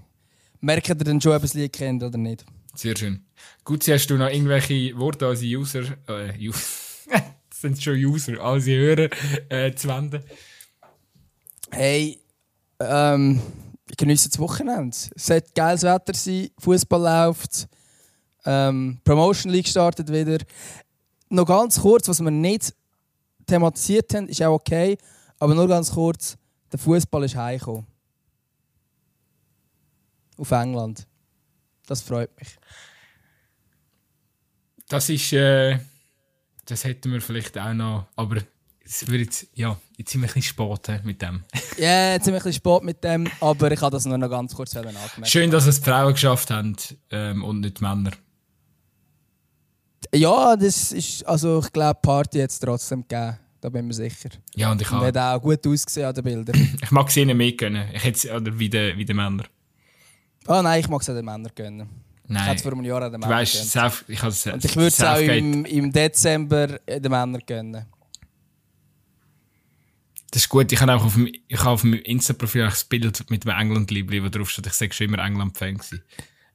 merkt 0.59 0.89
ihr 0.89 0.95
dann 0.95 1.19
schon, 1.19 1.31
ob 1.31 1.39
ihr 1.39 1.41
das 1.41 1.55
Lied 1.55 1.73
kennt 1.73 2.03
oder 2.03 2.17
nicht. 2.19 2.45
Sehr 2.75 2.95
schön. 2.95 3.25
Gut, 3.63 3.87
hast 3.87 4.05
du 4.05 4.17
noch 4.17 4.29
irgendwelche 4.29 4.95
Worte 4.99 5.25
als 5.25 5.41
User, 5.41 5.81
äh, 6.07 6.31
das 6.47 7.61
sind 7.61 7.81
schon 7.81 7.95
User, 7.95 8.39
als 8.39 8.67
Hörer, 8.67 9.09
äh, 9.49 9.73
zu 9.73 9.87
wenden? 9.87 10.21
Hey, 11.71 12.19
ähm, 12.79 13.41
ich 13.89 13.97
genieße 13.97 14.29
das 14.29 14.39
Wochenende. 14.39 14.95
Es 15.15 15.25
sollte 15.25 15.51
geiles 15.53 15.83
Wetter 15.83 16.13
sein, 16.13 16.49
Fußball 16.59 17.01
läuft, 17.01 17.67
ähm, 18.45 18.99
Promotion 19.03 19.51
League 19.51 19.67
startet 19.67 20.11
wieder. 20.11 20.43
Noch 21.29 21.45
ganz 21.45 21.81
kurz, 21.81 22.07
was 22.07 22.21
wir 22.21 22.31
nicht 22.31 22.73
thematisiert 23.45 24.13
haben, 24.13 24.27
ist 24.27 24.41
auch 24.41 24.53
okay, 24.53 24.97
aber 25.39 25.55
nur 25.55 25.67
ganz 25.67 25.91
kurz, 25.91 26.37
der 26.71 26.79
Fußball 26.79 27.23
ist 27.23 27.35
heimgekommen. 27.35 27.85
Auf 30.37 30.51
England. 30.51 31.07
Das 31.87 32.01
freut 32.01 32.29
mich. 32.39 32.57
Das 34.89 35.09
ist, 35.09 35.33
äh, 35.33 35.79
das 36.65 36.83
hätten 36.83 37.11
wir 37.11 37.21
vielleicht 37.21 37.57
auch 37.57 37.73
noch, 37.73 38.07
aber 38.15 38.41
es 38.89 39.07
wird 39.07 39.21
jetzt, 39.21 39.47
ja, 39.53 39.77
jetzt 39.97 40.11
sind 40.11 40.21
wir 40.21 40.29
ein 40.29 40.33
bisschen 40.33 40.55
spät 40.55 41.03
mit 41.03 41.21
dem. 41.21 41.43
Ja, 41.77 42.13
jetzt 42.13 42.25
sind 42.25 42.33
wir 42.33 42.39
ein 42.39 42.43
bisschen 42.43 42.53
spät 42.53 42.83
mit 42.83 43.03
dem, 43.03 43.27
aber 43.39 43.71
ich 43.71 43.81
habe 43.81 43.91
das 43.91 44.05
nur 44.05 44.17
noch 44.17 44.29
ganz 44.29 44.55
kurz 44.55 44.75
angemerkt. 44.75 45.27
Schön, 45.27 45.51
dass 45.51 45.67
es 45.67 45.79
die 45.79 45.89
Frauen 45.89 46.13
geschafft 46.13 46.49
haben 46.49 46.75
ähm, 47.11 47.43
und 47.43 47.59
nicht 47.59 47.79
die 47.79 47.83
Männer. 47.83 48.11
Ja, 50.13 50.55
das 50.55 50.91
ist, 50.91 51.27
also 51.27 51.59
ich 51.59 51.71
glaube, 51.71 51.99
Party 52.01 52.39
jetzt 52.39 52.59
trotzdem 52.59 53.01
gegeben. 53.07 53.37
Da 53.59 53.69
bin 53.69 53.81
ich 53.81 53.87
mir 53.87 53.93
sicher. 53.93 54.29
Ja, 54.55 54.71
und 54.71 54.81
ich 54.81 54.89
habe... 54.89 55.07
hat 55.07 55.17
auch 55.17 55.41
gut 55.41 55.65
ausgesehen 55.65 56.07
an 56.07 56.13
den 56.15 56.23
Bildern. 56.23 56.77
ich 56.81 56.91
mag 56.91 57.11
sie 57.11 57.21
ihnen 57.21 57.35
mehr 57.35 57.51
gönnen. 57.51 57.89
Ich 57.93 58.03
hätte, 58.03 58.35
oder 58.35 58.57
wie 58.57 58.69
die, 58.69 58.93
wie 58.95 59.05
die 59.05 59.13
Männer. 59.13 59.43
Ah 60.45 60.59
oh, 60.59 60.61
nein, 60.61 60.79
ich 60.79 60.87
mag 60.87 61.01
es 61.01 61.07
den 61.07 61.25
Männern 61.25 61.51
gönnen. 61.53 61.89
Nein. 62.27 62.41
Ich 62.41 62.47
hätte 62.47 62.55
es 62.55 62.61
vor 62.61 62.71
einem 62.71 62.83
Jahr 62.85 63.01
an 63.01 63.11
den 63.11 63.19
Männern 63.19 63.37
weißt, 63.37 63.71
Self, 63.71 64.05
ich 64.07 64.23
Und 64.23 64.63
ich 64.63 64.75
würde 64.75 64.87
es 64.87 65.03
auch 65.03 65.17
im, 65.17 65.65
im 65.65 65.91
Dezember 65.91 66.67
den 66.67 67.11
Männern 67.11 67.41
gönnen. 67.45 67.85
Das 70.31 70.43
ist 70.43 70.49
gut. 70.49 70.71
Ich 70.71 70.81
habe 70.81 70.93
auch 70.93 71.05
auf 71.05 71.13
dem, 71.13 71.27
ich 71.47 71.59
habe 71.59 71.69
auf 71.69 71.81
dem 71.81 71.93
Insta-Profil 71.93 72.63
ein 72.63 72.73
Bild 72.89 73.29
mit 73.29 73.47
einem 73.47 73.59
England-Liebling, 73.59 74.23
wo 74.23 74.29
drauf 74.29 74.49
steht, 74.49 74.67
ich 74.67 74.73
sage 74.73 74.93
schon 74.93 75.07
immer 75.07 75.23
England-Fan 75.23 75.79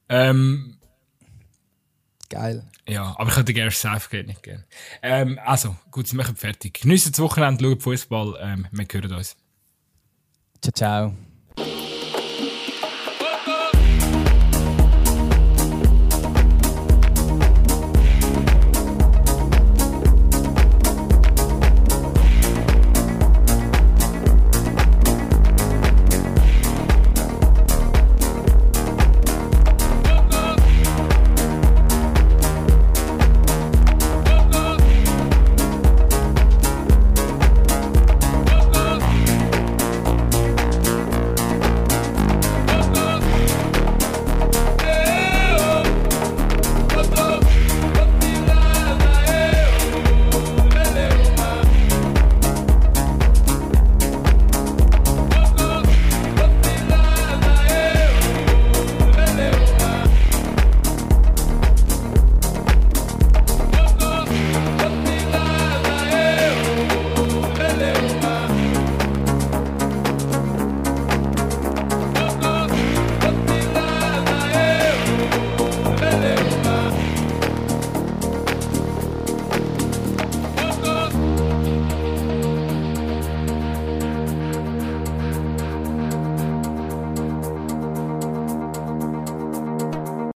Ähm, 0.09 0.77
Geil. 2.29 2.63
Ja, 2.87 3.15
aber 3.17 3.29
ich 3.29 3.37
hätte 3.37 3.53
gerne 3.53 3.71
Southgate 3.71 4.27
nicht 4.27 4.43
gerne. 4.43 4.65
Ähm, 5.01 5.39
also, 5.45 5.75
gut, 5.91 6.11
wir 6.11 6.17
machen 6.17 6.35
fertig. 6.35 6.81
Geniessen 6.81 7.11
das 7.11 7.19
Wochenende, 7.19 7.63
schauen 7.63 7.79
Fußball. 7.79 8.37
Ähm, 8.41 8.67
wir 8.71 8.87
hören 8.91 9.13
uns. 9.13 9.37
Ciao, 10.61 10.71
ciao. 10.73 11.32